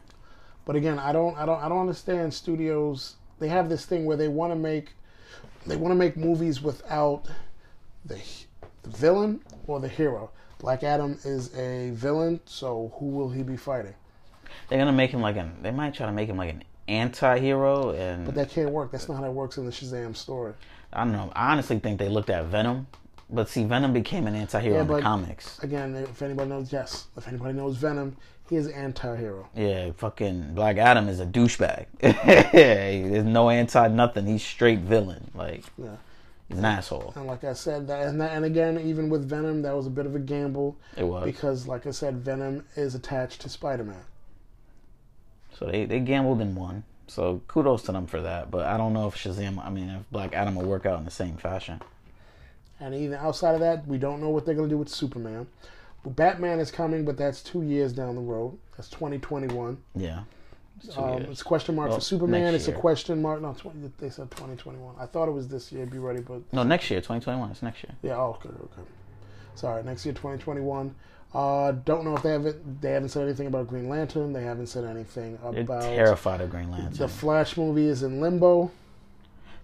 But 0.67 0.77
again, 0.77 0.99
I 0.99 1.13
don't, 1.13 1.37
I 1.37 1.45
don't, 1.47 1.63
I 1.63 1.69
don't 1.69 1.81
understand 1.81 2.33
studios. 2.33 3.17
They 3.39 3.49
have 3.49 3.69
this 3.69 3.85
thing 3.85 4.05
where 4.05 4.17
they 4.17 4.29
want 4.29 4.53
to 4.53 4.57
make, 4.57 4.91
they 5.67 5.77
want 5.77 5.93
to 5.93 5.97
make 5.97 6.17
movies 6.17 6.63
without 6.63 7.25
the, 8.05 8.21
the 8.83 8.91
villain 8.91 9.41
or 9.67 9.81
the 9.81 9.89
hero. 9.89 10.31
Black 10.59 10.83
Adam 10.83 11.19
is 11.25 11.55
a 11.59 11.91
villain, 11.91 12.41
so 12.47 12.93
who 12.99 13.07
will 13.07 13.31
he 13.31 13.43
be 13.43 13.57
fighting? 13.57 13.95
they're 14.69 14.79
gonna 14.79 14.93
make 14.93 15.11
him 15.11 15.21
like 15.21 15.37
an. 15.37 15.53
They 15.63 15.71
might 15.71 15.95
try 15.95 16.07
to 16.07 16.13
make 16.13 16.29
him 16.29 16.37
like 16.37 16.51
an 16.51 16.65
anti-hero, 16.89 17.91
and 17.91 18.25
But 18.25 18.35
that 18.37 18.51
can't 18.51 18.71
work. 18.71 18.93
That's 18.93 19.09
not 19.09 19.19
how 19.19 19.25
it 19.25 19.33
works 19.33 19.59
in 19.59 19.67
the 19.67 19.73
Shazam 19.73 20.17
story. 20.17 20.55
I 20.93 21.05
don't 21.05 21.13
know. 21.13 21.33
I 21.35 21.53
honestly 21.53 21.79
think 21.79 21.99
they 21.99 22.09
looked 22.09 22.31
at 22.31 22.45
Venom, 22.47 22.87
but 23.31 23.49
see, 23.49 23.65
Venom 23.65 23.93
became 23.93 24.27
an 24.27 24.35
anti-hero 24.35 24.77
Yeah, 24.77 24.83
in 24.83 24.87
the 24.89 25.01
comics. 25.01 25.59
Again, 25.63 25.95
if 25.97 26.23
anybody 26.23 26.49
knows, 26.49 26.73
yes, 26.73 27.07
if 27.17 27.27
anybody 27.27 27.55
knows 27.55 27.77
Venom, 27.77 28.17
he 28.49 28.57
is 28.57 28.69
anti-hero. 28.69 29.49
Yeah, 29.57 29.93
fucking 29.97 30.55
Black 30.55 30.77
Adam 30.77 31.09
is 31.09 31.21
a 31.21 31.27
douchebag. 31.27 31.87
There's 32.53 33.25
no 33.25 33.49
anti 33.51 33.89
nothing. 33.89 34.27
He's 34.27 34.43
straight 34.43 34.81
villain. 34.81 35.31
Like 35.35 35.65
Yeah. 35.79 35.97
he's 36.49 36.59
an 36.59 36.65
asshole. 36.65 37.13
And 37.17 37.27
like 37.27 37.43
I 37.45 37.55
said, 37.55 37.87
that, 37.89 38.07
and, 38.07 38.21
that, 38.21 38.33
and 38.33 38.45
again, 38.45 38.79
even 38.81 39.09
with 39.09 39.29
Venom, 39.29 39.63
that 39.63 39.75
was 39.75 39.87
a 39.87 39.91
bit 39.91 40.05
of 40.07 40.15
a 40.15 40.19
gamble 40.19 40.77
It 40.97 41.05
was. 41.05 41.25
because, 41.25 41.67
like 41.67 41.87
I 41.87 41.91
said, 41.91 42.17
Venom 42.17 42.65
is 42.77 42.95
attached 42.95 43.41
to 43.43 43.49
Spider-Man. 43.49 44.05
So 45.59 45.67
they, 45.67 45.85
they 45.87 46.01
gambled 46.01 46.41
and 46.41 46.57
won. 46.57 46.85
So 47.07 47.41
kudos 47.49 47.83
to 47.85 47.93
them 47.93 48.07
for 48.07 48.21
that. 48.23 48.51
But 48.51 48.67
I 48.67 48.77
don't 48.77 48.93
know 48.93 49.07
if 49.09 49.15
Shazam, 49.17 49.65
I 49.65 49.71
mean, 49.71 49.89
if 49.89 50.11
Black 50.11 50.35
Adam 50.35 50.55
will 50.57 50.65
work 50.65 50.85
out 50.87 50.99
in 50.99 51.05
the 51.05 51.11
same 51.11 51.37
fashion. 51.37 51.81
And 52.81 52.95
even 52.95 53.19
outside 53.19 53.55
of 53.55 53.61
that, 53.61 53.87
we 53.87 53.99
don't 53.99 54.21
know 54.21 54.31
what 54.31 54.45
they're 54.45 54.55
going 54.55 54.69
to 54.69 54.75
do 54.75 54.79
with 54.79 54.89
Superman. 54.89 55.47
Batman 56.11 56.61
is 56.61 56.71
coming, 56.71 57.05
but 57.05 57.17
that's 57.17 57.43
two 57.43 57.63
years 57.63 57.93
down 57.93 58.15
the 58.15 58.21
road. 58.21 58.59
That's 58.77 58.89
2021. 58.91 59.79
Yeah. 59.95 60.25
It's 60.83 60.97
Um, 60.99 61.23
it's 61.23 61.41
a 61.41 61.45
question 61.45 61.77
mark 61.77 61.89
Well, 61.91 61.99
for 61.99 62.05
Superman. 62.05 62.55
It's 62.55 62.69
a 62.69 62.73
question 62.73 63.23
mark. 63.23 63.41
No, 63.41 63.55
20, 63.55 63.93
they 63.99 64.11
said 64.11 64.31
2021. 64.31 64.97
I 64.99 65.07
thought 65.07 65.29
it 65.29 65.33
was 65.33 65.49
this 65.49 65.71
year. 65.73 65.87
Be 65.87 65.99
ready, 65.99 66.21
but 66.21 66.43
No, 66.53 66.63
next 66.63 66.91
year, 66.91 67.01
2021. 67.01 67.51
It's 67.51 67.63
next 67.63 67.85
year. 67.85 67.95
yeah. 68.03 68.17
Oh, 68.17 68.37
okay, 68.41 68.49
okay. 68.49 68.89
Sorry, 69.55 69.83
next 69.85 70.05
year, 70.05 70.15
2021. 70.15 70.95
Uh, 71.33 71.73
don't 71.73 72.05
know 72.05 72.17
if 72.17 72.23
they 72.23 72.31
haven't. 72.31 72.81
They 72.81 72.93
haven't 72.93 73.09
said 73.09 73.25
anything 73.25 73.49
about 73.49 73.67
Green 73.69 73.89
Lantern. 73.89 74.33
They 74.33 74.45
haven't 74.45 74.69
said 74.69 74.85
anything 74.85 75.39
about. 75.45 75.81
They're 75.83 75.97
terrified 75.97 76.41
of 76.41 76.51
Green 76.51 76.71
Lantern. 76.71 76.93
the 76.97 77.09
Flash 77.09 77.57
movie 77.57 77.87
is 77.87 78.03
in 78.05 78.21
limbo. 78.21 78.71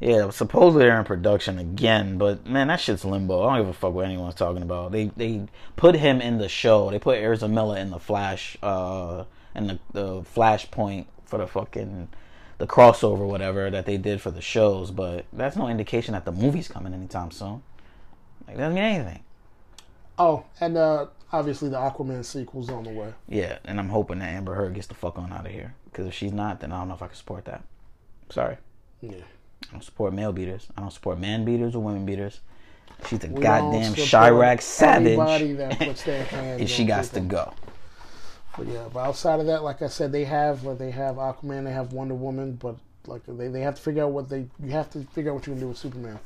Yeah, 0.00 0.30
supposedly 0.30 0.86
they're 0.86 0.98
in 0.98 1.04
production 1.04 1.58
again, 1.58 2.16
but 2.16 2.46
man, 2.46 2.68
that 2.68 2.80
shit's 2.80 3.04
limbo. 3.04 3.42
I 3.42 3.56
don't 3.56 3.66
give 3.66 3.68
a 3.68 3.78
fuck 3.78 3.92
what 3.92 4.06
anyone's 4.06 4.34
talking 4.34 4.62
about. 4.62 4.92
They 4.92 5.10
they 5.14 5.46
put 5.76 5.94
him 5.94 6.22
in 6.22 6.38
the 6.38 6.48
show. 6.48 6.90
They 6.90 6.98
put 6.98 7.20
Miller 7.50 7.76
in 7.76 7.90
the 7.90 7.98
Flash, 7.98 8.56
uh, 8.62 9.24
in 9.54 9.66
the 9.66 9.78
the 9.92 10.22
Flashpoint 10.22 11.04
for 11.26 11.38
the 11.38 11.46
fucking 11.46 12.08
the 12.56 12.66
crossover, 12.66 13.26
whatever 13.26 13.70
that 13.70 13.84
they 13.84 13.98
did 13.98 14.22
for 14.22 14.30
the 14.30 14.40
shows. 14.40 14.90
But 14.90 15.26
that's 15.34 15.56
no 15.56 15.68
indication 15.68 16.12
that 16.12 16.24
the 16.24 16.32
movie's 16.32 16.68
coming 16.68 16.94
anytime 16.94 17.30
soon. 17.30 17.62
Like 18.48 18.56
doesn't 18.56 18.74
mean 18.74 18.84
anything. 18.84 19.22
Oh, 20.18 20.44
and 20.60 20.78
uh, 20.78 21.06
obviously 21.30 21.68
the 21.68 21.76
Aquaman 21.76 22.24
sequel's 22.24 22.70
on 22.70 22.84
the 22.84 22.90
way. 22.90 23.12
Yeah, 23.28 23.58
and 23.66 23.78
I'm 23.78 23.90
hoping 23.90 24.20
that 24.20 24.30
Amber 24.30 24.54
Heard 24.54 24.74
gets 24.74 24.86
the 24.86 24.94
fuck 24.94 25.18
on 25.18 25.30
out 25.30 25.44
of 25.44 25.52
here. 25.52 25.74
Because 25.84 26.06
if 26.06 26.14
she's 26.14 26.32
not, 26.32 26.60
then 26.60 26.72
I 26.72 26.78
don't 26.78 26.88
know 26.88 26.94
if 26.94 27.02
I 27.02 27.06
can 27.08 27.16
support 27.16 27.44
that. 27.46 27.64
Sorry. 28.30 28.56
Yeah. 29.02 29.24
I 29.68 29.72
don't 29.72 29.82
support 29.84 30.12
male 30.14 30.32
beaters. 30.32 30.66
I 30.76 30.80
don't 30.80 30.90
support 30.92 31.18
man 31.18 31.44
beaters 31.44 31.74
or 31.74 31.82
women 31.82 32.04
beaters. 32.06 32.40
She's 33.08 33.22
a 33.24 33.28
We 33.28 33.40
goddamn 33.40 33.94
Chirac 33.94 34.60
savage. 34.60 35.16
that 35.58 35.78
puts 35.78 36.02
their 36.02 36.24
hands 36.26 36.60
and 36.60 36.68
she 36.68 36.84
got 36.84 37.04
to 37.04 37.20
go. 37.20 37.52
But 38.58 38.66
yeah, 38.66 38.88
but 38.92 39.00
outside 39.00 39.40
of 39.40 39.46
that, 39.46 39.62
like 39.62 39.80
I 39.80 39.86
said, 39.86 40.12
they 40.12 40.24
have 40.24 40.64
like 40.64 40.78
they 40.78 40.90
have 40.90 41.16
Aquaman, 41.16 41.64
they 41.64 41.72
have 41.72 41.92
Wonder 41.92 42.14
Woman, 42.14 42.52
but 42.54 42.76
like 43.06 43.22
they, 43.26 43.48
they 43.48 43.60
have 43.60 43.76
to 43.76 43.80
figure 43.82 44.02
out 44.04 44.10
what 44.10 44.28
they 44.28 44.46
you 44.62 44.70
have 44.70 44.90
to 44.90 45.04
figure 45.12 45.30
out 45.30 45.36
what 45.36 45.46
you 45.46 45.52
can 45.54 45.60
do 45.60 45.68
with 45.68 45.78
Superman. 45.78 46.18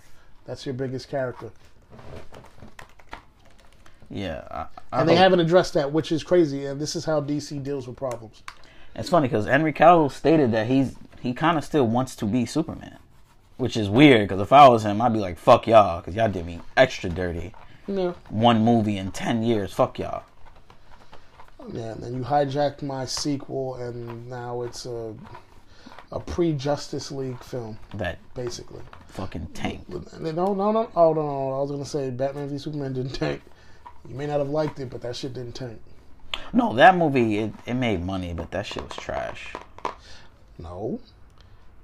That's 0.46 0.64
your 0.66 0.74
biggest 0.74 1.08
character, 1.08 1.50
Yeah. 4.10 4.42
I, 4.50 4.66
I 4.92 5.00
and 5.00 5.08
they 5.08 5.14
hope- 5.14 5.22
haven't 5.22 5.40
addressed 5.40 5.74
that, 5.74 5.92
which 5.92 6.12
is 6.12 6.22
crazy. 6.22 6.66
And 6.66 6.80
this 6.80 6.96
is 6.96 7.04
how 7.04 7.20
DC 7.20 7.62
deals 7.62 7.86
with 7.86 7.96
problems. 7.96 8.42
It's 8.94 9.08
funny 9.08 9.28
because 9.28 9.46
Henry 9.46 9.72
Cavill 9.72 10.10
stated 10.10 10.52
that 10.52 10.66
he's 10.66 10.94
he 11.20 11.32
kind 11.32 11.56
of 11.58 11.64
still 11.64 11.86
wants 11.86 12.14
to 12.16 12.26
be 12.26 12.46
Superman, 12.46 12.98
which 13.56 13.76
is 13.76 13.88
weird. 13.88 14.28
Because 14.28 14.40
if 14.42 14.52
I 14.52 14.68
was 14.68 14.84
him, 14.84 15.00
I'd 15.00 15.12
be 15.12 15.18
like, 15.20 15.38
"Fuck 15.38 15.66
y'all," 15.66 16.00
because 16.00 16.14
y'all 16.14 16.28
did 16.30 16.46
me 16.46 16.60
extra 16.76 17.10
dirty. 17.10 17.52
Yeah, 17.86 18.12
One 18.30 18.64
movie 18.64 18.96
in 18.96 19.10
ten 19.12 19.42
years. 19.42 19.72
Fuck 19.72 19.98
y'all. 19.98 20.22
yeah. 21.72 21.92
And 21.92 22.02
then 22.02 22.14
you 22.14 22.20
hijacked 22.22 22.82
my 22.82 23.04
sequel, 23.04 23.74
and 23.76 24.28
now 24.28 24.62
it's 24.62 24.86
a 24.86 25.14
a 26.12 26.20
pre 26.20 26.52
Justice 26.52 27.10
League 27.10 27.42
film, 27.42 27.78
That 27.94 28.18
basically. 28.34 28.82
fucking 29.08 29.48
tank. 29.54 29.88
No, 29.88 30.54
no, 30.54 30.70
no. 30.72 30.88
Oh 30.94 31.12
no, 31.12 31.22
no. 31.22 31.52
I 31.56 31.60
was 31.60 31.70
gonna 31.70 31.84
say 31.84 32.10
Batman 32.10 32.48
v 32.48 32.58
Superman 32.58 32.92
didn't 32.92 33.12
tank. 33.14 33.42
You 34.08 34.14
may 34.14 34.26
not 34.26 34.38
have 34.38 34.48
liked 34.50 34.78
it, 34.80 34.90
but 34.90 35.00
that 35.02 35.16
shit 35.16 35.32
didn't 35.34 35.54
tank. 35.54 35.80
No, 36.52 36.72
that 36.74 36.96
movie 36.96 37.38
it, 37.38 37.52
it 37.66 37.74
made 37.74 38.04
money, 38.04 38.32
but 38.34 38.50
that 38.52 38.66
shit 38.66 38.82
was 38.82 38.96
trash. 38.96 39.54
No. 40.58 41.00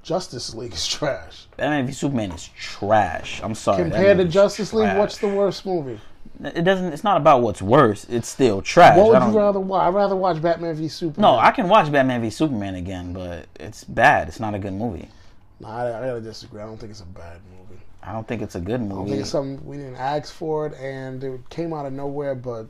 Justice 0.03 0.55
League 0.55 0.73
is 0.73 0.87
trash. 0.87 1.47
Batman 1.57 1.87
v 1.87 1.93
Superman 1.93 2.33
is 2.33 2.49
trash. 2.59 3.41
I'm 3.43 3.55
sorry. 3.55 3.83
Compared 3.83 4.19
to 4.19 4.25
Justice 4.25 4.73
League, 4.73 4.87
trash. 4.87 4.99
what's 4.99 5.19
the 5.19 5.29
worst 5.29 5.67
movie? 5.67 6.01
It 6.43 6.65
doesn't. 6.65 6.93
It's 6.93 7.05
not 7.05 7.19
about 7.19 7.43
what's 7.43 7.61
worse. 7.61 8.07
It's 8.09 8.29
still 8.29 8.63
trash. 8.63 8.97
What 8.97 9.09
would 9.09 9.33
you 9.33 9.39
rather 9.39 9.61
watch? 9.61 9.83
I'd 9.83 9.95
rather 9.95 10.17
watch 10.17 10.41
Batman 10.41 10.75
v 10.75 10.89
Superman. 10.89 11.21
No, 11.21 11.39
I 11.39 11.51
can 11.51 11.69
watch 11.69 11.93
Batman 11.93 12.23
v 12.23 12.31
Superman 12.31 12.77
again, 12.77 13.13
but 13.13 13.47
it's 13.59 13.85
bad. 13.85 14.29
It's 14.29 14.41
not 14.41 14.55
a 14.55 14.59
good 14.59 14.73
movie. 14.73 15.09
Nah, 15.61 15.69
I, 15.69 15.99
I 15.99 16.07
gotta 16.07 16.21
disagree. 16.21 16.63
I 16.63 16.65
don't 16.65 16.79
think 16.79 16.91
it's 16.91 17.03
a 17.03 17.07
bad 17.07 17.41
movie. 17.51 17.83
I 18.03 18.13
don't 18.13 18.27
think 18.27 18.41
it's 18.41 18.55
a 18.55 18.61
good 18.61 18.81
movie. 18.81 19.03
I 19.03 19.13
think 19.13 19.21
it's 19.21 19.31
something 19.31 19.65
we 19.67 19.77
didn't 19.77 19.97
ask 19.97 20.33
for 20.33 20.67
it, 20.67 20.75
and 20.81 21.23
it 21.23 21.51
came 21.51 21.75
out 21.75 21.85
of 21.85 21.93
nowhere. 21.93 22.35
But 22.35 22.69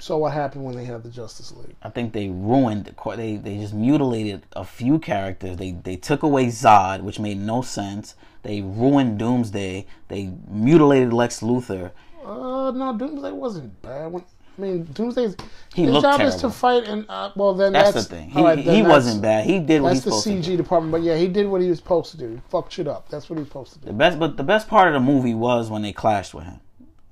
so 0.00 0.16
what 0.16 0.32
happened 0.32 0.64
when 0.64 0.74
they 0.74 0.84
had 0.84 1.02
the 1.02 1.10
Justice 1.10 1.52
League? 1.52 1.76
I 1.82 1.90
think 1.90 2.12
they 2.12 2.28
ruined. 2.28 2.86
The 2.86 3.16
they 3.16 3.36
they 3.36 3.58
just 3.58 3.74
mutilated 3.74 4.42
a 4.54 4.64
few 4.64 4.98
characters. 4.98 5.56
They 5.58 5.72
they 5.72 5.96
took 5.96 6.22
away 6.22 6.46
Zod, 6.46 7.02
which 7.02 7.20
made 7.20 7.38
no 7.38 7.62
sense. 7.62 8.14
They 8.42 8.62
ruined 8.62 9.18
Doomsday. 9.18 9.86
They 10.08 10.32
mutilated 10.48 11.12
Lex 11.12 11.40
Luthor. 11.40 11.90
Uh, 12.24 12.70
no, 12.70 12.96
Doomsday 12.96 13.32
wasn't 13.32 13.82
bad. 13.82 14.12
When, 14.12 14.24
I 14.56 14.60
mean, 14.60 14.84
Doomsday's 14.92 15.36
He 15.74 15.84
his 15.84 16.02
job 16.02 16.20
is 16.20 16.36
to 16.36 16.50
fight, 16.50 16.84
and 16.84 17.06
uh, 17.08 17.32
well, 17.36 17.54
then 17.54 17.72
That's, 17.72 17.92
that's, 17.92 18.06
the 18.06 18.16
thing. 18.16 18.30
He 18.30 18.42
then 18.42 18.58
he 18.58 18.82
wasn't 18.82 19.22
bad. 19.22 19.46
He 19.46 19.58
did 19.58 19.82
what 19.82 19.90
That's 19.90 20.04
the 20.04 20.12
supposed 20.12 20.44
to. 20.44 20.52
CG 20.52 20.56
department, 20.56 20.92
but 20.92 21.02
yeah, 21.02 21.16
he 21.16 21.28
did 21.28 21.46
what 21.46 21.60
he 21.60 21.68
was 21.68 21.78
supposed 21.78 22.10
to 22.12 22.16
do. 22.16 22.28
He 22.28 22.40
fucked 22.48 22.72
shit 22.72 22.88
up. 22.88 23.08
That's 23.08 23.28
what 23.28 23.36
he 23.36 23.40
was 23.40 23.48
supposed 23.48 23.72
to 23.74 23.78
do. 23.80 23.86
The 23.86 23.92
best, 23.92 24.18
but 24.18 24.36
the 24.36 24.42
best 24.42 24.68
part 24.68 24.88
of 24.88 24.94
the 24.94 25.00
movie 25.00 25.34
was 25.34 25.70
when 25.70 25.82
they 25.82 25.92
clashed 25.92 26.34
with 26.34 26.44
him, 26.44 26.60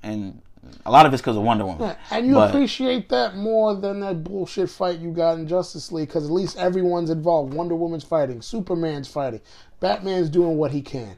and 0.03 0.43
a 0.85 0.91
lot 0.91 1.07
of 1.07 1.13
it's 1.13 1.21
because 1.23 1.37
of 1.37 1.43
Wonder 1.43 1.65
Woman. 1.67 1.83
Yeah, 1.89 1.97
and 2.11 2.27
you 2.27 2.35
But- 2.35 2.51
appreciate 2.51 3.09
that 3.11 3.37
more 3.37 3.75
than 3.75 4.01
that 4.01 4.25
bullshit 4.25 4.71
fight 4.71 4.99
you 4.99 5.11
got 5.11 5.39
in 5.39 5.47
Justice 5.47 5.93
League 5.93 6.09
because 6.09 6.25
at 6.25 6.31
least 6.31 6.57
everyone's 6.57 7.11
involved. 7.11 7.55
Wonder 7.55 7.75
Woman's 7.75 8.05
fighting, 8.05 8.43
Superman's 8.43 9.09
fighting, 9.09 9.41
Batman's 9.81 10.29
doing 10.31 10.57
what 10.57 10.71
he 10.73 10.83
can. 10.83 11.17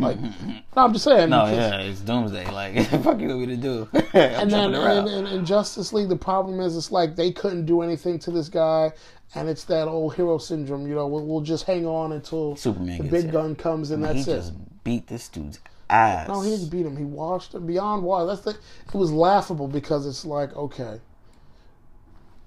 Like, 0.00 0.20
no, 0.20 0.30
I'm 0.76 0.92
just 0.92 1.04
saying. 1.04 1.30
No, 1.30 1.46
yeah, 1.46 1.80
it's 1.80 2.00
Doomsday. 2.00 2.50
Like, 2.52 2.86
fuck 3.02 3.20
you 3.20 3.28
want 3.28 3.40
me 3.40 3.46
to 3.46 3.56
do? 3.56 3.88
And 4.12 4.50
then 4.50 4.74
in, 4.74 5.44
Justice 5.44 5.92
League, 5.92 6.08
the 6.08 6.16
problem 6.16 6.60
is 6.60 6.76
it's 6.76 6.92
like 6.92 7.16
they 7.16 7.32
couldn't 7.32 7.66
do 7.66 7.82
anything 7.82 8.18
to 8.20 8.30
this 8.30 8.48
guy, 8.48 8.92
and 9.34 9.48
it's 9.48 9.64
that 9.64 9.88
old 9.88 10.14
hero 10.14 10.38
syndrome. 10.38 10.86
You 10.86 10.94
know, 10.94 11.06
we'll, 11.08 11.26
we'll 11.26 11.40
just 11.40 11.64
hang 11.64 11.84
on 11.86 12.12
until 12.12 12.54
Superman 12.56 12.98
the 12.98 13.04
big 13.04 13.32
gun 13.32 13.56
comes, 13.56 13.90
and 13.90 14.04
that's 14.04 14.20
it. 14.28 14.36
just 14.36 14.52
beat 14.84 15.08
this 15.08 15.28
dude's 15.28 15.58
ass. 15.90 16.28
No, 16.28 16.40
he 16.42 16.50
didn't 16.50 16.68
beat 16.70 16.84
him. 16.86 16.96
He 16.96 17.04
washed 17.04 17.54
him 17.54 17.66
beyond 17.66 18.02
water. 18.02 18.26
That's 18.26 18.40
the. 18.42 18.50
It 18.50 18.94
was 18.94 19.10
laughable 19.12 19.68
because 19.68 20.06
it's 20.06 20.24
like 20.24 20.54
okay, 20.56 21.00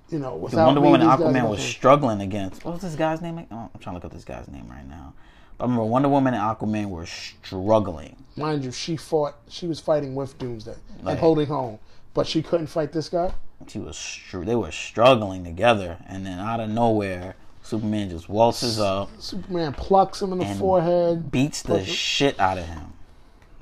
you 0.09 0.19
know, 0.19 0.35
without 0.35 0.65
Wonder 0.67 0.81
me, 0.81 0.87
Woman 0.87 1.01
and 1.01 1.09
Aquaman 1.11 1.49
was 1.49 1.61
struggling 1.61 2.21
against. 2.21 2.65
What 2.65 2.73
was 2.73 2.81
this 2.81 2.95
guy's 2.95 3.21
name? 3.21 3.45
Oh, 3.51 3.69
I'm 3.73 3.79
trying 3.79 3.93
to 3.93 3.97
look 3.97 4.05
up 4.05 4.11
this 4.13 4.25
guy's 4.25 4.47
name 4.47 4.67
right 4.69 4.87
now. 4.87 5.13
But 5.57 5.65
I 5.65 5.67
remember 5.67 5.85
Wonder 5.85 6.09
Woman 6.09 6.33
and 6.33 6.41
Aquaman 6.43 6.89
were 6.89 7.05
struggling. 7.05 8.15
Mind 8.35 8.63
you, 8.63 8.71
she 8.71 8.97
fought. 8.97 9.35
She 9.47 9.67
was 9.67 9.79
fighting 9.79 10.15
with 10.15 10.37
Doomsday 10.37 10.75
Right. 11.01 11.11
and 11.11 11.19
holding 11.19 11.47
home, 11.47 11.79
but 12.13 12.27
she 12.27 12.41
couldn't 12.41 12.67
fight 12.67 12.91
this 12.91 13.09
guy. 13.09 13.33
She 13.67 13.79
was 13.79 14.19
they 14.33 14.55
were 14.55 14.71
struggling 14.71 15.43
together, 15.43 15.97
and 16.07 16.25
then 16.25 16.39
out 16.39 16.59
of 16.59 16.69
nowhere, 16.69 17.35
Superman 17.63 18.09
just 18.09 18.27
waltzes 18.27 18.79
up, 18.79 19.09
Superman 19.19 19.73
plucks 19.73 20.21
him 20.21 20.31
in 20.33 20.39
the 20.39 20.45
And 20.45 20.59
forehead. 20.59 21.31
beats 21.31 21.61
the 21.61 21.85
shit 21.85 22.39
out 22.39 22.57
of 22.57 22.65
him. 22.65 22.90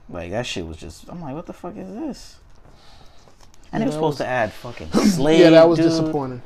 Like 0.10 0.31
that 0.31 0.45
shit 0.45 0.65
was 0.65 0.77
just. 0.77 1.07
I'm 1.10 1.22
like, 1.22 1.36
what 1.36 1.45
the 1.45 1.53
fuck 1.53 1.76
is 1.77 1.94
this? 1.94 2.38
And 3.72 3.81
Yeah, 3.81 3.86
they 3.86 3.86
were 3.86 3.91
supposed 3.91 4.19
was- 4.19 4.26
to 4.26 4.27
add 4.27 4.52
fucking 4.53 4.91
Slade. 4.91 5.40
yeah, 5.41 5.49
that 5.52 5.69
was 5.69 5.77
dude. 5.80 5.90
disappointing. 5.90 6.41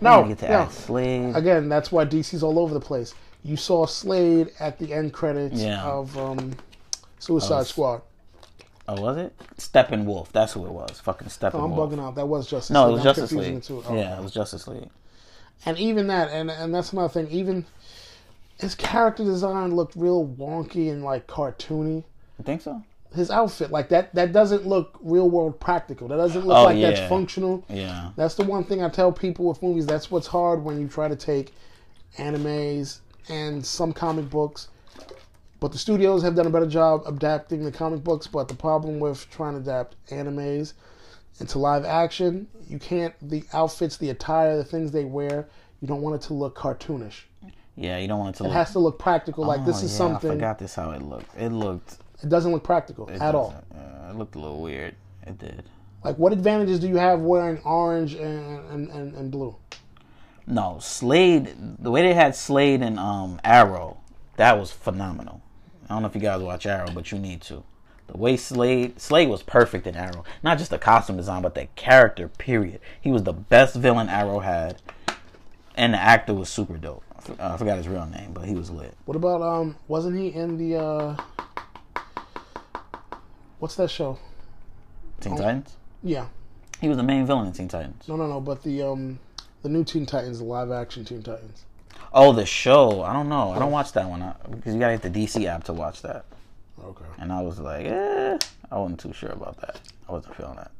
No, 0.00 0.24
get 0.24 0.38
to 0.38 0.48
no. 0.48 0.54
add 0.60 0.72
Slade. 0.72 1.36
Again, 1.36 1.68
that's 1.68 1.90
why 1.92 2.04
DC's 2.04 2.42
all 2.42 2.58
over 2.58 2.72
the 2.72 2.80
place. 2.80 3.14
You 3.42 3.56
saw 3.56 3.86
Slade 3.86 4.50
at 4.60 4.78
the 4.78 4.92
end 4.92 5.12
credits 5.12 5.60
Yeah. 5.60 5.82
of 5.84 6.16
um, 6.16 6.52
Suicide 7.18 7.66
Squad. 7.66 8.02
Oh, 8.88 9.00
was 9.00 9.16
it 9.18 9.32
Steppenwolf? 9.56 10.28
That's 10.32 10.52
who 10.54 10.64
it 10.66 10.72
was. 10.72 11.00
Fucking 11.00 11.28
Steppenwolf. 11.28 11.64
I'm 11.64 11.70
bugging 11.72 12.00
out. 12.02 12.14
That 12.16 12.26
was 12.26 12.48
Justice 12.48 12.70
No, 12.70 12.88
it 12.88 12.92
was 12.92 13.00
I'm 13.00 13.14
Justice 13.14 13.32
League. 13.32 13.64
Oh, 13.70 13.94
Yeah, 13.94 14.18
it 14.18 14.22
was 14.22 14.32
Justice 14.32 14.66
League. 14.68 14.88
And 15.66 15.78
even 15.78 16.06
that, 16.06 16.30
and 16.30 16.50
and 16.50 16.74
that's 16.74 16.92
another 16.92 17.08
thing. 17.12 17.28
Even 17.30 17.66
his 18.58 18.74
character 18.74 19.22
design 19.24 19.74
looked 19.76 19.94
real 19.96 20.26
wonky 20.26 20.90
and 20.90 21.04
like 21.04 21.26
cartoony. 21.26 22.04
You 22.38 22.44
think 22.44 22.62
so? 22.62 22.82
His 23.14 23.30
outfit, 23.30 23.72
like 23.72 23.88
that, 23.88 24.14
that 24.14 24.32
doesn't 24.32 24.66
look 24.66 24.96
real 25.02 25.28
world 25.28 25.58
practical. 25.58 26.06
That 26.06 26.16
doesn't 26.16 26.46
look 26.46 26.56
Oh, 26.56 26.64
like 26.64 26.80
that's 26.80 27.00
functional. 27.08 27.64
Yeah. 27.68 28.10
That's 28.14 28.36
the 28.36 28.44
one 28.44 28.62
thing 28.62 28.82
I 28.84 28.88
tell 28.88 29.10
people 29.10 29.46
with 29.46 29.62
movies. 29.62 29.84
That's 29.84 30.10
what's 30.12 30.28
hard 30.28 30.62
when 30.62 30.80
you 30.80 30.86
try 30.86 31.08
to 31.08 31.16
take 31.16 31.52
animes 32.18 33.00
and 33.28 33.64
some 33.64 33.92
comic 33.92 34.30
books. 34.30 34.68
But 35.58 35.72
the 35.72 35.78
studios 35.78 36.22
have 36.22 36.34
done 36.36 36.46
a 36.46 36.50
better 36.50 36.66
job 36.66 37.02
adapting 37.06 37.64
the 37.64 37.72
comic 37.72 38.02
books. 38.04 38.26
But 38.26 38.48
the 38.48 38.54
problem 38.54 38.98
with 39.00 39.28
trying 39.30 39.54
to 39.54 39.60
adapt 39.60 39.96
animes 40.10 40.74
into 41.40 41.58
live 41.58 41.84
action, 41.84 42.46
you 42.68 42.78
can't. 42.78 43.12
The 43.28 43.44
outfits, 43.52 43.96
the 43.96 44.10
attire, 44.10 44.56
the 44.56 44.64
things 44.64 44.92
they 44.92 45.04
wear, 45.04 45.48
you 45.80 45.88
don't 45.88 46.00
want 46.00 46.16
it 46.16 46.26
to 46.28 46.34
look 46.34 46.56
cartoonish. 46.56 47.22
Yeah, 47.76 47.98
you 47.98 48.08
don't 48.08 48.18
want 48.20 48.36
it 48.36 48.38
to 48.38 48.44
It 48.44 48.48
look. 48.48 48.56
has 48.56 48.72
to 48.72 48.78
look 48.78 48.98
practical. 48.98 49.44
Like 49.44 49.64
this 49.64 49.82
Oh, 49.82 49.84
is 49.84 49.92
yeah, 49.92 49.98
something. 49.98 50.30
I 50.30 50.34
forgot 50.34 50.58
this 50.58 50.74
how 50.74 50.90
it 50.92 51.02
looked. 51.02 51.34
It 51.36 51.50
looked 51.50 51.98
It 52.22 52.28
doesn't 52.28 52.52
look 52.52 52.64
practical 52.64 53.08
it 53.08 53.20
at 53.20 53.34
all. 53.34 53.54
Uh, 53.74 54.10
it 54.10 54.16
looked 54.16 54.34
a 54.34 54.38
little 54.38 54.60
weird. 54.60 54.94
It 55.26 55.38
did. 55.38 55.64
Like, 56.04 56.16
what 56.18 56.32
advantages 56.32 56.80
do 56.80 56.88
you 56.88 56.96
have 56.96 57.20
wearing 57.20 57.58
orange 57.62 58.14
and 58.14 58.70
and, 58.70 58.90
and, 58.90 59.14
and 59.14 59.30
blue? 59.30 59.56
No, 60.46 60.78
Slade. 60.80 61.54
The 61.78 61.90
way 61.90 62.02
they 62.02 62.14
had 62.14 62.34
Slade 62.34 62.82
and 62.82 62.98
um 62.98 63.40
Arrow, 63.44 63.98
that 64.36 64.58
was 64.58 64.72
phenomenal. 64.72 65.42
I 65.84 65.94
don't 65.94 66.02
know 66.02 66.08
if 66.08 66.14
you 66.14 66.20
guys 66.20 66.40
watch 66.42 66.66
Arrow, 66.66 66.90
but 66.94 67.12
you 67.12 67.18
need 67.18 67.40
to. 67.42 67.62
The 68.06 68.16
way 68.16 68.36
Slade 68.36 69.00
Slade 69.00 69.28
was 69.28 69.42
perfect 69.42 69.86
in 69.86 69.94
Arrow. 69.94 70.24
Not 70.42 70.58
just 70.58 70.70
the 70.70 70.78
costume 70.78 71.16
design, 71.16 71.42
but 71.42 71.54
the 71.54 71.68
character. 71.76 72.28
Period. 72.28 72.80
He 73.00 73.10
was 73.12 73.22
the 73.22 73.32
best 73.32 73.76
villain 73.76 74.08
Arrow 74.08 74.40
had, 74.40 74.80
and 75.76 75.94
the 75.94 75.98
actor 76.00 76.34
was 76.34 76.48
super 76.48 76.76
dope. 76.76 77.04
I 77.14 77.18
f- 77.18 77.40
I 77.40 77.56
forgot 77.56 77.76
his 77.76 77.86
real 77.88 78.06
name, 78.06 78.32
but 78.32 78.46
he 78.46 78.54
was 78.54 78.70
lit. 78.70 78.94
What 79.04 79.16
about 79.16 79.42
um? 79.42 79.76
Wasn't 79.86 80.16
he 80.18 80.28
in 80.28 80.56
the 80.56 80.76
uh? 80.80 81.16
What's 83.60 83.76
that 83.76 83.90
show? 83.90 84.18
Teen 85.20 85.36
Titans. 85.36 85.76
Yeah, 86.02 86.26
He 86.80 86.88
was 86.88 86.96
the 86.96 87.02
main 87.02 87.26
villain 87.26 87.46
in 87.46 87.52
Teen 87.52 87.68
Titans. 87.68 88.08
no, 88.08 88.16
no, 88.16 88.26
no. 88.26 88.40
But 88.40 88.62
the 88.62 88.82
um, 88.82 89.18
the 89.62 89.68
new 89.68 89.84
Teen 89.84 90.06
Titans, 90.06 90.38
the 90.38 90.44
live 90.44 90.70
action 90.72 91.04
Teen 91.04 91.22
Titans. 91.22 91.64
Oh, 92.12 92.32
the 92.32 92.46
show. 92.46 93.02
I 93.02 93.12
don't 93.12 93.28
know. 93.28 93.52
I 93.52 93.58
don't 93.58 93.70
watch 93.70 93.92
that 93.92 94.08
one 94.08 94.22
uh, 94.22 94.34
because 94.50 94.74
you 94.74 94.80
gotta 94.80 94.96
get 94.98 95.12
the 95.12 95.24
DC 95.26 95.44
app 95.46 95.64
to 95.64 95.72
watch 95.74 96.02
that. 96.02 96.24
Okay. 96.82 97.04
And 97.18 97.30
I 97.30 97.42
was 97.42 97.58
like, 97.60 97.84
eh, 97.86 98.38
I 98.72 98.78
wasn't 98.78 98.98
too 99.00 99.12
sure 99.12 99.30
about 99.30 99.60
that. 99.60 99.78
I 100.08 100.12
wasn't 100.12 100.34
feeling 100.36 100.56
that. 100.56 100.70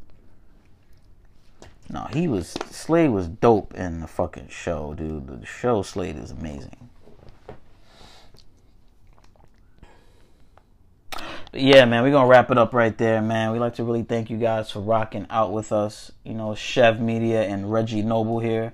No, 1.90 2.06
he 2.12 2.26
was 2.28 2.48
Slade 2.70 3.10
was 3.10 3.28
dope 3.28 3.74
in 3.74 4.00
the 4.00 4.06
fucking 4.06 4.48
show, 4.48 4.94
dude. 4.94 5.26
The 5.26 5.44
show 5.44 5.82
Slade 5.82 6.16
is 6.16 6.30
amazing. 6.30 6.79
Yeah, 11.52 11.84
man, 11.84 12.02
we're 12.02 12.12
gonna 12.12 12.28
wrap 12.28 12.50
it 12.50 12.58
up 12.58 12.72
right 12.72 12.96
there, 12.96 13.20
man. 13.20 13.52
We'd 13.52 13.58
like 13.58 13.74
to 13.74 13.84
really 13.84 14.02
thank 14.02 14.30
you 14.30 14.36
guys 14.36 14.70
for 14.70 14.80
rocking 14.80 15.26
out 15.30 15.52
with 15.52 15.72
us. 15.72 16.12
You 16.24 16.34
know, 16.34 16.54
Chev 16.54 17.00
Media 17.00 17.42
and 17.42 17.72
Reggie 17.72 18.02
Noble 18.02 18.38
here. 18.38 18.72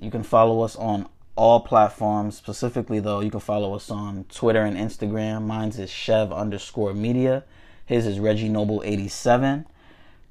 You 0.00 0.10
can 0.10 0.22
follow 0.22 0.62
us 0.62 0.74
on 0.74 1.08
all 1.36 1.60
platforms. 1.60 2.36
Specifically, 2.36 2.98
though, 2.98 3.20
you 3.20 3.30
can 3.30 3.40
follow 3.40 3.74
us 3.74 3.90
on 3.90 4.24
Twitter 4.24 4.62
and 4.62 4.76
Instagram. 4.76 5.42
Mine's 5.42 5.78
is 5.78 5.90
Chev 5.90 6.32
underscore 6.32 6.92
Media. 6.92 7.44
His 7.86 8.06
is 8.06 8.18
Reggie 8.18 8.48
Noble 8.48 8.82
eighty 8.84 9.08
seven. 9.08 9.66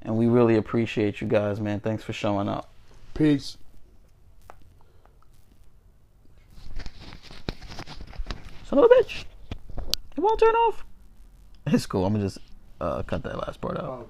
And 0.02 0.18
we 0.18 0.28
really 0.28 0.58
appreciate 0.58 1.22
you 1.22 1.28
guys, 1.28 1.60
man. 1.60 1.80
Thanks 1.80 2.04
for 2.04 2.12
showing 2.12 2.50
up. 2.50 2.70
Peace. 3.14 3.58
Son 8.66 8.80
of 8.80 8.86
a 8.86 8.88
bitch. 8.88 9.26
It 10.16 10.20
won't 10.20 10.40
turn 10.40 10.56
off. 10.56 10.84
It's 11.68 11.86
cool. 11.86 12.06
I'm 12.06 12.14
gonna 12.14 12.26
just 12.26 12.40
uh, 12.80 13.04
cut 13.04 13.24
that 13.24 13.38
last 13.38 13.62
part 13.62 13.78
out. 13.78 14.10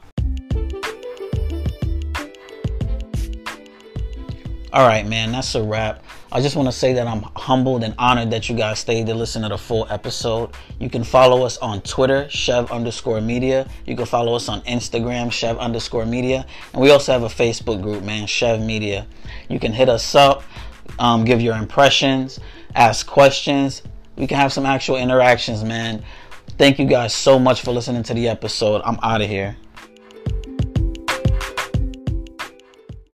All 4.73 4.88
right, 4.88 5.06
man, 5.06 5.34
that's 5.34 5.53
a 5.56 5.61
wrap. 5.61 6.02
I 6.32 6.40
just 6.40 6.56
want 6.56 6.69
to 6.69 6.72
say 6.72 6.94
that 6.94 7.06
I'm 7.06 7.23
humbled 7.36 7.84
and 7.84 7.94
honored 7.98 8.32
that 8.32 8.48
you 8.48 8.56
guys 8.56 8.80
stayed 8.80 9.06
to 9.07 9.14
listen 9.14 9.41
to 9.41 9.49
the 9.49 9.57
full 9.57 9.86
episode. 9.90 10.52
You 10.80 10.90
can 10.90 11.03
follow 11.03 11.44
us 11.45 11.57
on 11.57 11.82
Twitter, 11.82 12.30
Chev 12.30 12.72
underscore 12.72 13.19
media. 13.19 13.68
You 13.86 13.98
can 13.98 14.06
follow 14.06 14.34
us 14.34 14.48
on 14.48 14.61
Instagram, 14.61 15.30
Chev 15.30 15.57
underscore 15.57 16.06
media. 16.06 16.45
And 16.72 16.82
we 16.82 16.90
also 16.90 17.11
have 17.11 17.23
a 17.23 17.28
Facebook 17.28 17.82
group, 17.82 18.06
man, 18.06 18.28
Chev 18.28 18.61
Media. 18.61 19.07
You 19.49 19.60
can 19.60 19.73
hit 19.73 19.90
us 19.90 20.15
up, 20.15 20.44
um, 20.99 21.26
give 21.26 21.41
your 21.41 21.57
impressions, 21.57 22.40
ask 22.76 23.06
questions. 23.06 23.82
We 24.15 24.26
can 24.26 24.38
have 24.38 24.53
some 24.53 24.65
actual 24.65 24.95
interactions, 24.95 25.65
man. 25.65 26.02
Thank 26.62 26.78
you 26.78 26.86
guys 26.86 27.12
so 27.12 27.40
much 27.40 27.64
for 27.64 27.72
listening 27.72 28.04
to 28.04 28.14
the 28.14 28.30
episode. 28.30 28.84
I'm 28.86 29.00
out 29.02 29.24
of 29.24 29.28
here. 29.28 29.58